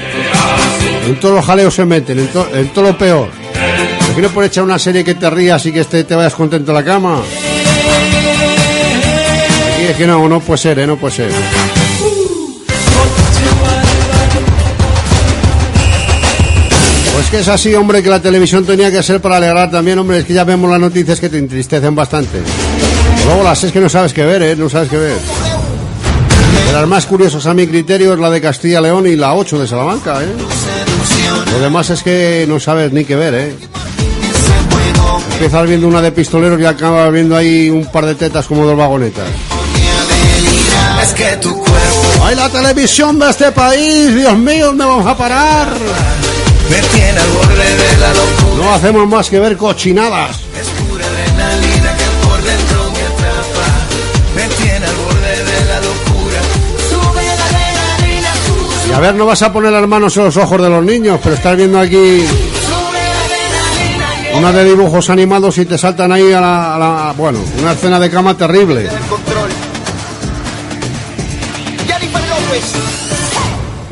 En 1.06 1.20
todos 1.20 1.36
los 1.36 1.44
jaleos 1.44 1.72
se 1.74 1.84
meten, 1.84 2.18
en, 2.18 2.26
to- 2.28 2.48
en 2.52 2.68
todo 2.70 2.86
lo 2.86 2.98
peor. 2.98 3.28
¿Por 4.06 4.16
qué 4.16 4.22
no 4.22 4.28
por 4.30 4.42
echar 4.44 4.64
una 4.64 4.78
serie 4.78 5.04
que 5.04 5.14
te 5.14 5.30
rías 5.30 5.64
y 5.66 5.72
que 5.72 5.80
este- 5.80 6.02
te 6.04 6.14
vayas 6.16 6.34
contento 6.34 6.72
a 6.72 6.74
la 6.74 6.84
cama? 6.84 7.20
Aquí 9.74 9.84
es 9.88 9.96
que 9.96 10.06
no, 10.06 10.28
no 10.28 10.40
puede 10.40 10.58
ser, 10.58 10.78
¿eh? 10.80 10.86
No 10.86 10.96
puede 10.96 11.14
ser. 11.14 11.30
Pues 17.12 17.28
que 17.30 17.40
es 17.40 17.48
así, 17.48 17.74
hombre, 17.74 18.02
que 18.02 18.08
la 18.08 18.20
televisión 18.20 18.64
tenía 18.64 18.90
que 18.90 19.02
ser 19.02 19.20
para 19.20 19.36
alegrar 19.36 19.70
también, 19.70 19.98
hombre. 19.98 20.18
Es 20.18 20.24
que 20.24 20.34
ya 20.34 20.44
vemos 20.44 20.70
las 20.70 20.80
noticias 20.80 21.20
que 21.20 21.28
te 21.28 21.38
entristecen 21.38 21.94
bastante. 21.94 22.40
Luego 23.26 23.42
las 23.44 23.62
es 23.64 23.72
que 23.72 23.80
no 23.80 23.88
sabes 23.88 24.12
qué 24.12 24.24
ver, 24.24 24.42
¿eh? 24.42 24.56
No 24.56 24.68
sabes 24.68 24.88
qué 24.88 24.96
ver. 24.96 25.16
De 26.66 26.72
las 26.72 26.88
más 26.88 27.06
curiosas 27.06 27.44
a 27.46 27.54
mi 27.54 27.66
criterio 27.66 28.14
es 28.14 28.18
la 28.18 28.30
de 28.30 28.40
Castilla 28.40 28.80
y 28.80 28.82
León 28.84 29.06
y 29.06 29.16
la 29.16 29.34
8 29.34 29.58
de 29.58 29.68
Salamanca, 29.68 30.22
¿eh? 30.22 30.34
Lo 31.52 31.60
demás 31.60 31.90
es 31.90 32.02
que 32.02 32.46
no 32.48 32.58
sabes 32.58 32.92
ni 32.92 33.04
qué 33.04 33.14
ver, 33.14 33.34
¿eh? 33.34 33.56
Empiezas 35.34 35.68
viendo 35.68 35.88
una 35.88 36.00
de 36.00 36.12
pistoleros 36.12 36.60
y 36.60 36.64
acabas 36.64 37.12
viendo 37.12 37.36
ahí 37.36 37.68
un 37.68 37.84
par 37.86 38.06
de 38.06 38.14
tetas 38.14 38.46
como 38.46 38.64
dos 38.64 38.76
vagonetas. 38.76 39.26
¡Ay, 42.22 42.36
la 42.36 42.48
televisión 42.48 43.18
de 43.18 43.30
este 43.30 43.52
país! 43.52 44.14
¡Dios 44.14 44.38
mío, 44.38 44.66
¿dónde 44.66 44.84
vamos 44.84 45.06
a 45.06 45.16
parar? 45.16 45.68
Me 46.70 46.78
tiene 46.96 47.18
al 47.20 47.28
borde 47.30 47.54
de 47.76 47.96
la 48.00 48.08
locura. 48.14 48.64
No 48.64 48.74
hacemos 48.74 49.08
más 49.08 49.28
que 49.30 49.38
ver 49.40 49.56
cochinadas. 49.56 50.36
Es 50.60 50.68
pura 50.88 51.04
adrenalina 51.06 51.96
que 51.96 52.26
por 52.26 52.42
dentro 52.42 52.92
me 52.92 53.00
atrapa. 53.00 53.66
Me 54.36 54.48
tiene 54.56 54.86
al 54.86 54.96
borde 54.96 55.36
de 55.44 55.64
la 55.66 55.80
locura. 55.80 56.40
Sube 56.90 57.24
la 57.24 57.44
adrenalina, 57.44 58.30
sube. 58.46 58.88
Y 58.90 58.92
a 58.92 59.00
ver, 59.00 59.14
no 59.14 59.26
vas 59.26 59.42
a 59.42 59.52
poner 59.52 59.72
las 59.72 59.86
manos 59.88 60.16
en 60.16 60.24
los 60.24 60.36
ojos 60.36 60.60
de 60.62 60.68
los 60.70 60.84
niños, 60.84 61.18
pero 61.22 61.34
estás 61.34 61.56
viendo 61.56 61.78
aquí 61.78 62.24
una 64.34 64.50
de 64.50 64.64
dibujos 64.64 65.10
animados 65.10 65.58
y 65.58 65.66
te 65.66 65.76
saltan 65.76 66.10
ahí 66.10 66.32
a 66.32 66.40
la, 66.40 66.74
a 66.74 66.78
la- 66.78 67.14
Bueno, 67.16 67.38
una 67.60 67.72
escena 67.72 68.00
de 68.00 68.10
cama 68.10 68.34
terrible. 68.36 68.88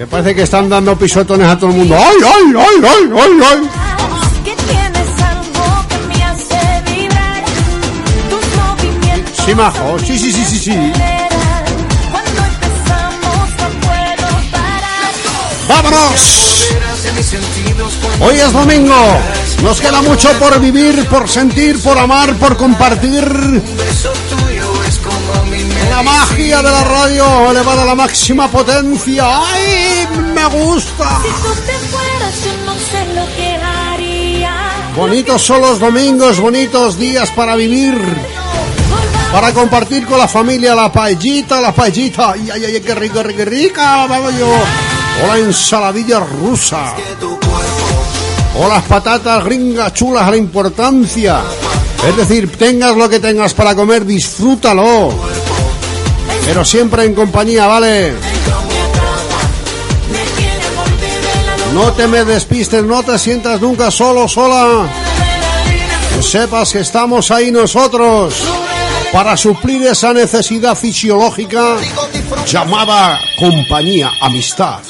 Me 0.01 0.07
parece 0.07 0.35
que 0.35 0.43
están 0.45 0.67
dando 0.67 0.97
pisotones 0.97 1.47
a 1.47 1.59
todo 1.59 1.69
el 1.69 1.77
mundo. 1.77 1.95
¡Ay, 1.95 2.17
ay, 2.25 2.55
ay, 2.57 2.77
ay, 2.83 3.11
ay, 3.21 3.41
ay! 3.45 3.69
Sí, 9.45 9.55
majo. 9.55 9.99
Sí, 9.99 10.19
sí, 10.19 10.33
sí, 10.33 10.45
sí, 10.47 10.59
sí. 10.59 10.93
¡Vámonos! 15.69 16.75
Hoy 18.23 18.37
es 18.37 18.53
domingo. 18.55 19.21
Nos 19.63 19.83
queda 19.83 20.01
mucho 20.01 20.33
por 20.39 20.59
vivir, 20.61 21.07
por 21.09 21.29
sentir, 21.29 21.79
por 21.83 21.99
amar, 21.99 22.35
por 22.37 22.57
compartir. 22.57 23.23
La 26.01 26.13
magia 26.13 26.63
de 26.63 26.71
la 26.71 26.83
radio 26.83 27.51
elevada 27.51 27.83
a 27.83 27.85
la 27.85 27.95
máxima 27.95 28.49
potencia. 28.49 29.23
¡Ay, 29.27 30.09
me 30.35 30.47
gusta! 30.47 31.21
Bonitos 34.97 35.43
son 35.43 35.61
los 35.61 35.79
domingos, 35.79 36.41
bonitos 36.41 36.99
días 36.99 37.29
para 37.33 37.55
vivir. 37.55 38.03
Para 39.31 39.53
compartir 39.53 40.07
con 40.07 40.19
la 40.19 40.27
familia 40.27 40.75
la 40.75 40.91
paellita, 40.91 41.61
la 41.61 41.75
paellita. 41.75 42.33
¡Ay, 42.33 42.49
ay, 42.51 42.65
ay, 42.65 42.81
qué 42.81 42.95
rico, 42.95 43.23
qué 43.23 43.45
rica! 43.45 44.07
Vamos 44.07 44.33
yo. 44.39 44.49
O 44.49 45.27
la 45.27 45.37
ensaladilla 45.37 46.21
rusa. 46.21 46.95
O 48.59 48.67
las 48.67 48.85
patatas 48.85 49.45
gringas 49.45 49.93
chulas 49.93 50.23
a 50.23 50.31
la 50.31 50.39
importancia. 50.39 51.43
Es 52.09 52.17
decir, 52.17 52.51
tengas 52.57 52.97
lo 52.97 53.07
que 53.07 53.21
tengas 53.21 53.53
para 53.53 53.75
comer, 53.75 54.07
disfrútalo. 54.07 55.40
Pero 56.53 56.65
siempre 56.65 57.05
en 57.05 57.15
compañía, 57.15 57.69
¿vale? 57.69 58.13
No 61.73 61.93
te 61.93 62.09
me 62.09 62.25
despistes, 62.25 62.83
no 62.83 63.05
te 63.05 63.21
sientas 63.21 63.61
nunca 63.61 63.89
solo, 63.93 64.27
sola. 64.27 64.89
Sepas 66.21 66.73
que 66.73 66.81
estamos 66.81 67.31
ahí 67.31 67.53
nosotros 67.53 68.35
para 69.13 69.37
suplir 69.37 69.87
esa 69.87 70.13
necesidad 70.13 70.75
fisiológica 70.75 71.77
llamada 72.49 73.21
compañía, 73.39 74.11
amistad. 74.21 74.81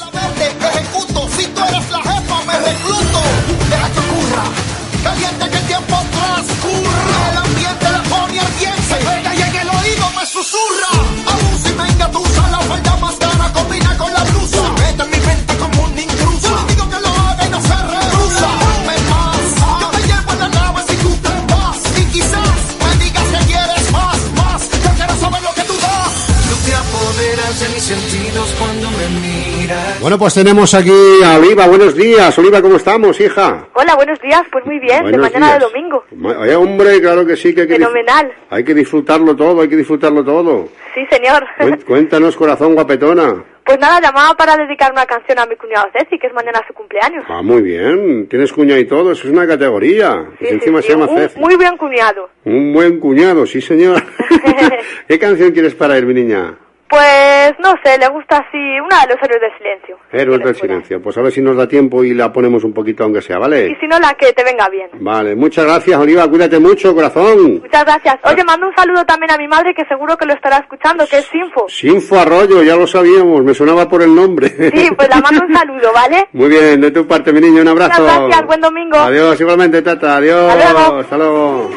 Bueno, 30.01 30.17
pues 30.17 30.33
tenemos 30.33 30.73
aquí 30.73 30.91
a 31.23 31.37
Oliva. 31.37 31.67
Buenos 31.67 31.95
días. 31.95 32.37
Oliva, 32.39 32.59
¿cómo 32.61 32.77
estamos, 32.77 33.19
hija? 33.21 33.67
Hola, 33.75 33.93
buenos 33.95 34.19
días. 34.19 34.41
Pues 34.51 34.65
muy 34.65 34.79
bien, 34.79 34.97
de 35.05 35.11
Buenos 35.11 35.21
mañana 35.31 35.53
de 35.53 35.59
días. 35.59 35.71
domingo. 35.71 36.03
Ma- 36.15 36.47
eh, 36.47 36.55
hombre, 36.55 36.99
claro 36.99 37.23
que 37.25 37.35
sí, 37.35 37.53
que 37.53 37.61
hay 37.61 37.67
que, 37.67 37.75
Fenomenal. 37.75 38.31
hay 38.49 38.63
que 38.63 38.73
disfrutarlo 38.73 39.35
todo, 39.35 39.61
hay 39.61 39.69
que 39.69 39.75
disfrutarlo 39.75 40.23
todo. 40.23 40.69
Sí, 40.95 41.01
señor. 41.11 41.45
Cuéntanos, 41.85 42.35
corazón 42.35 42.73
guapetona. 42.73 43.43
Pues 43.63 43.77
nada, 43.79 44.01
llamaba 44.01 44.33
para 44.35 44.57
dedicar 44.57 44.91
una 44.91 45.05
canción 45.05 45.37
a 45.37 45.45
mi 45.45 45.55
cuñado 45.55 45.85
Ceci, 45.95 46.17
que 46.17 46.27
es 46.27 46.33
mañana 46.33 46.59
su 46.67 46.73
cumpleaños. 46.73 47.23
Ah, 47.29 47.43
muy 47.43 47.61
bien. 47.61 48.27
Tienes 48.27 48.51
cuñado 48.51 48.79
y 48.79 48.85
todo, 48.85 49.11
eso 49.11 49.27
es 49.27 49.31
una 49.33 49.45
categoría. 49.45 50.25
Sí, 50.39 50.47
sí, 50.47 50.53
encima 50.55 50.81
sí, 50.81 50.87
se 50.87 50.93
llama 50.93 51.05
un 51.11 51.17
Ceci. 51.17 51.39
muy 51.39 51.55
bien 51.57 51.77
cuñado. 51.77 52.27
Un 52.45 52.73
buen 52.73 52.99
cuñado, 52.99 53.45
sí, 53.45 53.61
señor. 53.61 54.01
¿Qué 55.07 55.19
canción 55.19 55.51
quieres 55.51 55.75
para 55.75 55.95
él, 55.95 56.07
mi 56.07 56.15
niña? 56.15 56.55
Pues 56.91 57.53
no 57.59 57.73
sé, 57.85 57.97
le 57.97 58.09
gusta 58.09 58.35
así 58.35 58.57
una 58.83 58.99
de 59.07 59.15
los 59.15 59.23
héroes 59.23 59.39
del 59.39 59.57
silencio. 59.57 59.97
Héroes 60.11 60.39
del 60.43 60.55
silencio. 60.55 61.01
Pues 61.01 61.17
a 61.17 61.21
ver 61.21 61.31
si 61.31 61.41
nos 61.41 61.55
da 61.55 61.65
tiempo 61.65 62.03
y 62.03 62.13
la 62.13 62.33
ponemos 62.33 62.65
un 62.65 62.73
poquito, 62.73 63.05
aunque 63.05 63.21
sea, 63.21 63.37
Y 63.37 63.39
¿vale? 63.39 63.77
si 63.79 63.87
no, 63.87 63.97
la 63.97 64.13
que 64.15 64.33
te 64.33 64.43
venga 64.43 64.67
bien. 64.67 64.89
Vale, 64.99 65.33
muchas 65.33 65.63
gracias, 65.63 65.97
Oliva. 65.97 66.27
Cuídate 66.27 66.59
mucho, 66.59 66.93
corazón. 66.93 67.61
Muchas 67.61 67.85
gracias. 67.85 68.17
Oye, 68.25 68.43
mando 68.43 68.67
un 68.67 68.75
saludo 68.75 69.05
también 69.05 69.31
a 69.31 69.37
mi 69.37 69.47
madre, 69.47 69.73
que 69.73 69.85
seguro 69.85 70.17
que 70.17 70.25
lo 70.25 70.33
estará 70.33 70.57
escuchando, 70.57 71.07
que 71.07 71.19
es 71.19 71.25
Sinfo. 71.27 71.69
Sinfo 71.69 72.19
Arroyo, 72.19 72.61
ya 72.61 72.75
lo 72.75 72.85
sabíamos, 72.85 73.41
me 73.41 73.53
sonaba 73.53 73.87
por 73.87 74.01
el 74.01 74.13
nombre. 74.13 74.49
Sí, 74.49 74.89
pues 74.93 75.07
la 75.07 75.21
mando 75.21 75.45
un 75.47 75.55
saludo, 75.55 75.93
¿vale? 75.93 76.27
Muy 76.33 76.49
bien, 76.49 76.81
de 76.81 76.91
tu 76.91 77.07
parte, 77.07 77.31
mi 77.31 77.39
niño, 77.39 77.61
un 77.61 77.69
abrazo. 77.69 78.01
Muchas 78.01 78.19
gracias, 78.19 78.45
buen 78.47 78.59
domingo. 78.59 78.97
Adiós, 78.97 79.39
igualmente, 79.39 79.81
Tata. 79.81 80.17
Adiós. 80.17 80.51
Hasta 80.51 80.73
luego. 80.73 80.99
Hasta 80.99 81.17
luego. 81.17 81.71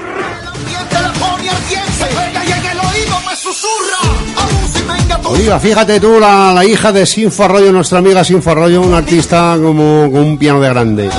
Oliva, 5.27 5.59
fíjate 5.59 6.01
tú, 6.01 6.20
la, 6.20 6.53
la 6.53 6.65
hija 6.65 6.93
de 6.93 7.07
Sinfo 7.07 7.44
Arroyo, 7.44 7.73
nuestra 7.73 7.99
amiga 7.99 8.23
Sinfo 8.23 8.51
Arroyo, 8.51 8.83
una 8.83 8.99
artista 8.99 9.57
como 9.61 10.11
con 10.11 10.20
un 10.20 10.39
piano 10.39 10.61
de 10.61 10.69
grande. 10.69 11.11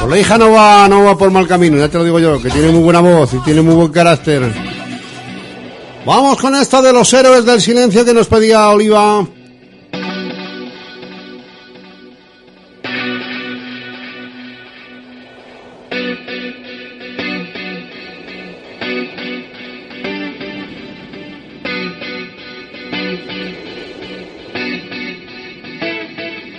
Pues 0.00 0.10
la 0.10 0.18
hija 0.18 0.38
no 0.38 0.52
va, 0.52 0.88
no 0.88 1.04
va 1.04 1.16
por 1.16 1.30
mal 1.30 1.46
camino, 1.48 1.78
ya 1.78 1.88
te 1.88 1.98
lo 1.98 2.04
digo 2.04 2.18
yo, 2.18 2.40
que 2.40 2.50
tiene 2.50 2.68
muy 2.70 2.82
buena 2.82 3.00
voz 3.00 3.32
y 3.34 3.38
tiene 3.38 3.62
muy 3.62 3.74
buen 3.74 3.88
carácter. 3.88 4.52
Vamos 6.04 6.38
con 6.40 6.54
esta 6.54 6.82
de 6.82 6.92
los 6.92 7.12
héroes 7.12 7.44
del 7.44 7.60
silencio 7.60 8.04
que 8.04 8.14
nos 8.14 8.26
pedía 8.26 8.68
Oliva. 8.68 9.26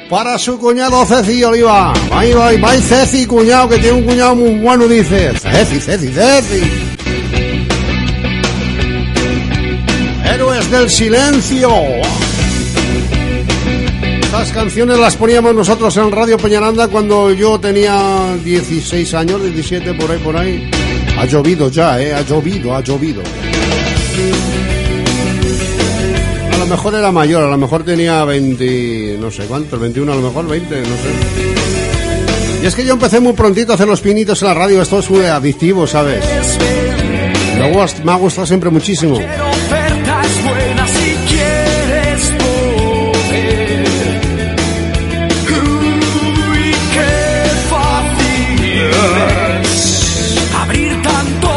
Para 0.10 0.40
su 0.40 0.58
cuñado 0.58 1.06
Ceci 1.06 1.44
Oliva. 1.44 1.94
Ahí 2.12 2.34
va, 2.34 2.52
va 2.58 2.74
Ceci, 2.74 3.28
cuñado, 3.28 3.70
que 3.70 3.78
tiene 3.78 4.00
un 4.00 4.04
cuñado 4.06 4.36
muy 4.36 4.60
bueno, 4.60 4.88
dice. 4.88 5.32
Ceci, 5.38 5.80
Ceci, 5.80 6.08
Ceci. 6.08 6.62
Héroes 10.26 10.72
del 10.72 10.90
silencio. 10.90 11.70
Estas 14.22 14.52
canciones 14.52 14.98
las 14.98 15.16
poníamos 15.16 15.54
nosotros 15.54 15.96
en 15.98 16.12
Radio 16.12 16.38
Peñaranda 16.38 16.88
cuando 16.88 17.32
yo 17.32 17.60
tenía 17.60 18.36
16 18.44 19.14
años, 19.14 19.44
17 19.44 19.94
por 19.94 20.10
ahí, 20.10 20.20
por 20.20 20.38
ahí. 20.38 20.72
Ha 21.20 21.26
llovido 21.26 21.70
ya, 21.70 22.02
eh, 22.02 22.16
ha 22.16 22.22
llovido, 22.22 22.76
ha 22.76 22.82
llovido. 22.82 23.22
Mejor 26.70 26.94
era 26.94 27.12
mayor, 27.12 27.44
a 27.44 27.50
lo 27.50 27.58
mejor 27.58 27.84
tenía 27.84 28.24
20, 28.24 29.18
no 29.20 29.32
sé 29.32 29.46
cuántos, 29.46 29.80
21, 29.80 30.12
a 30.12 30.16
lo 30.16 30.22
mejor 30.22 30.48
20, 30.48 30.82
no 30.82 30.86
sé. 30.86 32.62
Y 32.62 32.66
es 32.66 32.76
que 32.76 32.86
yo 32.86 32.94
empecé 32.94 33.20
muy 33.20 33.34
prontito 33.34 33.72
a 33.72 33.76
hacer 33.76 33.88
los 33.88 34.02
pinitos 34.02 34.42
en 34.42 34.50
la 34.50 34.54
radio, 34.54 34.82
esto 34.82 35.00
es 35.00 35.10
muy 35.10 35.26
adictivo, 35.26 35.88
¿sabes? 35.88 36.24
Me, 38.04 38.12
ha 38.12 38.16
gustado 38.16 38.46
siempre 38.46 38.70
muchísimo. 38.70 39.20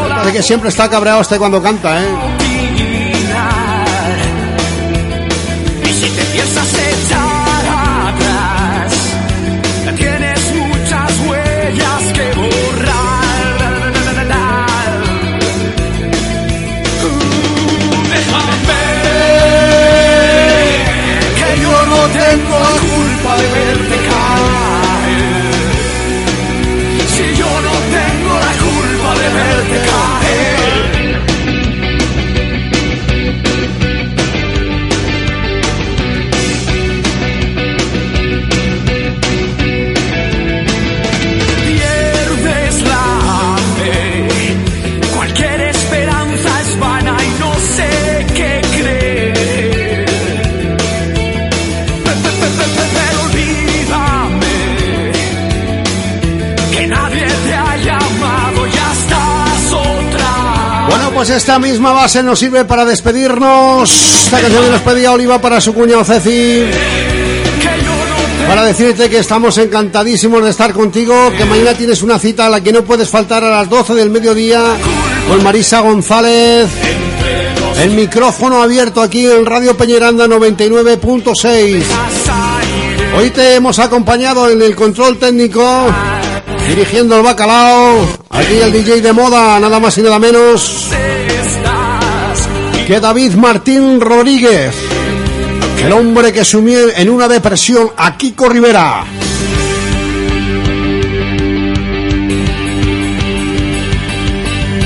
Parece 0.09 0.37
que 0.37 0.43
siempre 0.43 0.69
está 0.71 0.89
cabreado 0.89 1.21
este 1.21 1.37
cuando 1.37 1.61
canta, 1.63 2.01
¿eh? 2.01 2.52
Tengo 22.09 22.82
pues 61.23 61.37
esta 61.37 61.61
misma 61.61 61.93
base 61.93 62.21
nos 62.21 62.41
sirve 62.41 62.65
para 62.65 62.85
despedirnos. 62.85 64.25
Esta 64.25 64.41
canción 64.41 64.65
que 64.65 64.71
nos 64.73 64.81
pedía 64.81 65.13
Oliva 65.13 65.41
para 65.41 65.61
su 65.61 65.73
cuñado 65.73 66.03
Ceci. 66.03 66.65
Para 68.49 68.65
decirte 68.65 69.09
que 69.09 69.19
estamos 69.19 69.57
encantadísimos 69.59 70.43
de 70.43 70.51
estar 70.51 70.73
contigo, 70.73 71.31
que 71.39 71.45
mañana 71.45 71.75
tienes 71.75 72.03
una 72.03 72.19
cita 72.19 72.47
a 72.47 72.51
la 72.51 72.61
que 72.61 72.73
no 72.73 72.83
puedes 72.83 73.09
faltar 73.09 73.45
a 73.45 73.51
las 73.51 73.71
12 73.71 73.95
del 73.95 74.11
mediodía 74.11 74.65
con 75.29 75.45
Marisa 75.45 75.79
González. 75.79 76.69
El 77.81 77.91
micrófono 77.91 78.61
abierto 78.61 79.01
aquí 79.01 79.25
en 79.25 79.47
Radio 79.47 79.77
Peñeranda 79.77 80.27
99.6. 80.27 81.85
Hoy 83.17 83.31
te 83.31 83.55
hemos 83.55 83.79
acompañado 83.79 84.51
en 84.51 84.61
el 84.61 84.75
control 84.75 85.19
técnico, 85.19 85.87
dirigiendo 86.67 87.17
el 87.17 87.23
bacalao. 87.23 88.09
Aquí 88.29 88.55
el 88.55 88.73
DJ 88.73 89.03
de 89.03 89.13
moda, 89.13 89.61
nada 89.61 89.79
más 89.79 89.97
y 89.99 90.03
nada 90.03 90.19
menos 90.19 90.91
que 92.87 93.01
David 93.01 93.35
Martín 93.35 94.01
Rodríguez. 94.01 94.75
El 95.85 95.93
hombre 95.93 96.33
que 96.33 96.45
sumió 96.45 96.95
en 96.95 97.11
una 97.11 97.29
depresión 97.29 97.91
a 97.97 98.17
Kiko 98.17 98.49
Rivera. 98.49 99.05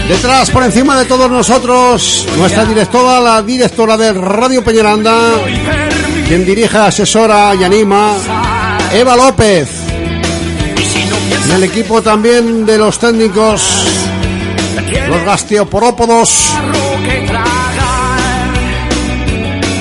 Detrás, 0.09 0.51
por 0.51 0.63
encima 0.63 0.99
de 0.99 1.05
todos 1.07 1.31
nosotros, 1.31 2.27
nuestra 2.37 2.65
directora, 2.65 3.21
la 3.21 3.43
directora 3.43 3.97
de 3.97 4.13
Radio 4.13 4.63
Peñaranda, 4.63 5.33
quien 6.29 6.45
dirige, 6.45 6.79
asesora 6.79 7.55
y 7.55 7.65
anima, 7.65 8.15
Eva 8.93 9.17
López. 9.17 9.69
En 11.45 11.51
el 11.51 11.65
equipo 11.65 12.03
también 12.03 12.65
de 12.65 12.79
los 12.79 12.99
técnicos, 12.99 13.85
los 15.09 15.25
gasteoporópodos, 15.25 16.53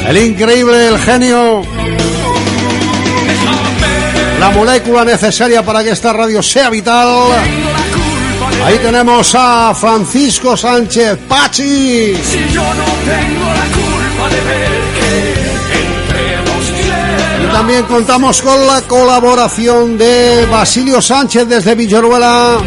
el 0.08 0.18
increíble, 0.18 0.88
el 0.88 1.00
genio, 1.00 1.62
la 4.40 4.50
molécula 4.52 5.04
necesaria 5.04 5.64
para 5.64 5.84
que 5.84 5.92
esta 5.92 6.14
radio 6.14 6.42
sea 6.44 6.70
vital. 6.70 7.08
Ahí 8.64 8.78
tenemos 8.80 9.34
a 9.36 9.74
Francisco 9.76 10.56
Sánchez 10.58 11.18
Pachi. 11.28 12.16
Si 12.16 12.54
yo 12.54 12.64
no 12.64 12.86
tengo 13.06 13.46
la 13.46 13.66
culpa 13.76 14.30
de 14.30 14.42
ver 14.42 14.72
que 14.96 15.34
entre 15.82 17.44
Y 17.44 17.52
también 17.52 17.84
contamos 17.84 18.42
con 18.42 18.66
la 18.66 18.82
colaboración 18.82 19.98
de 19.98 20.48
Basilio 20.50 21.02
Sánchez 21.02 21.48
desde 21.48 21.76
Villaruela. 21.76 22.58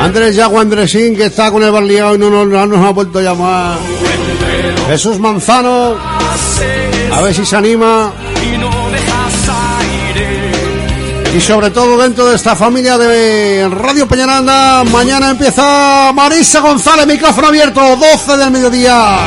Andrés 0.00 0.36
Yago 0.36 0.60
Andresín, 0.60 1.16
que 1.16 1.26
está 1.26 1.50
con 1.50 1.62
el 1.62 1.70
barliado 1.70 2.14
y 2.14 2.18
no 2.18 2.30
nos, 2.30 2.46
no 2.46 2.66
nos 2.66 2.84
ha 2.84 2.90
vuelto 2.90 3.18
a 3.18 3.22
llamar. 3.22 3.78
Jesús 4.88 5.18
Manzano, 5.18 5.96
a 7.12 7.22
ver 7.22 7.34
si 7.34 7.44
se 7.44 7.56
anima. 7.56 8.12
y 11.34 11.40
sobre 11.40 11.70
todo 11.70 11.98
dentro 11.98 12.26
de 12.26 12.36
esta 12.36 12.56
familia 12.56 12.96
de 12.96 13.68
Radio 13.68 14.08
Peñaranda, 14.08 14.82
mañana 14.84 15.30
empieza 15.30 16.10
Marisa 16.14 16.60
González, 16.60 17.06
micrófono 17.06 17.48
abierto, 17.48 17.80
12 17.96 18.36
del 18.36 18.50
mediodía. 18.50 19.18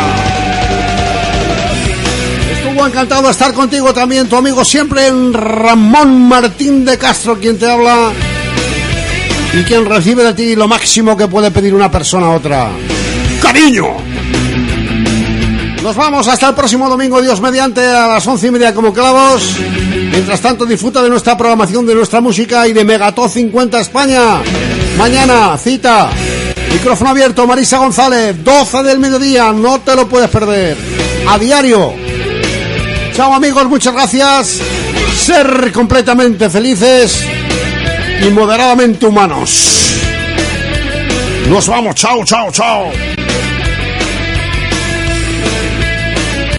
Estuvo 2.52 2.88
encantado 2.88 3.24
de 3.24 3.32
estar 3.32 3.54
contigo 3.54 3.94
también, 3.94 4.28
tu 4.28 4.36
amigo 4.36 4.66
siempre, 4.66 5.10
Ramón 5.32 6.28
Martín 6.28 6.84
de 6.84 6.98
Castro, 6.98 7.38
quien 7.40 7.60
te 7.60 7.70
habla 7.70 8.12
y 9.54 9.64
quien 9.64 9.86
recibe 9.86 10.24
de 10.24 10.34
ti 10.34 10.56
lo 10.56 10.68
máximo 10.68 11.16
que 11.16 11.28
puede 11.28 11.52
pedir 11.52 11.74
una 11.74 11.92
persona 11.92 12.28
a 12.28 12.32
otra. 12.32 12.70
¡Cariño! 13.42 14.11
Nos 15.82 15.96
vamos 15.96 16.28
hasta 16.28 16.50
el 16.50 16.56
próximo 16.56 16.88
domingo, 16.88 17.22
Dios 17.22 17.42
mediante, 17.42 17.86
a 17.86 18.08
las 18.08 18.28
once 18.28 18.48
y 18.48 18.52
media 18.52 18.74
como 18.74 18.94
clavos. 18.94 19.56
Mientras 20.12 20.40
tanto, 20.40 20.66
disfruta 20.66 21.02
de 21.02 21.10
nuestra 21.10 21.36
programación, 21.36 21.88
de 21.88 21.96
nuestra 21.96 22.22
música 22.22 22.68
y 22.68 22.74
de 22.74 22.84
Megató 22.84 23.28
50 23.28 23.80
España. 23.80 24.42
Mañana, 24.98 25.58
cita, 25.58 26.12
micrófono 26.72 27.10
abierto, 27.10 27.48
Marisa 27.48 27.80
González, 27.80 28.44
12 28.44 28.84
del 28.84 29.00
mediodía, 29.00 29.52
no 29.54 29.80
te 29.80 29.96
lo 29.96 30.08
puedes 30.08 30.30
perder. 30.30 30.78
A 31.28 31.40
diario. 31.40 31.94
Chao 33.16 33.34
amigos, 33.34 33.66
muchas 33.66 33.94
gracias. 33.94 34.60
Ser 35.18 35.72
completamente 35.72 36.48
felices 36.50 37.24
y 38.22 38.30
moderadamente 38.30 39.08
humanos. 39.08 39.96
Nos 41.50 41.68
vamos, 41.68 41.96
chao, 41.96 42.24
chao, 42.24 42.52
chao. 42.52 42.92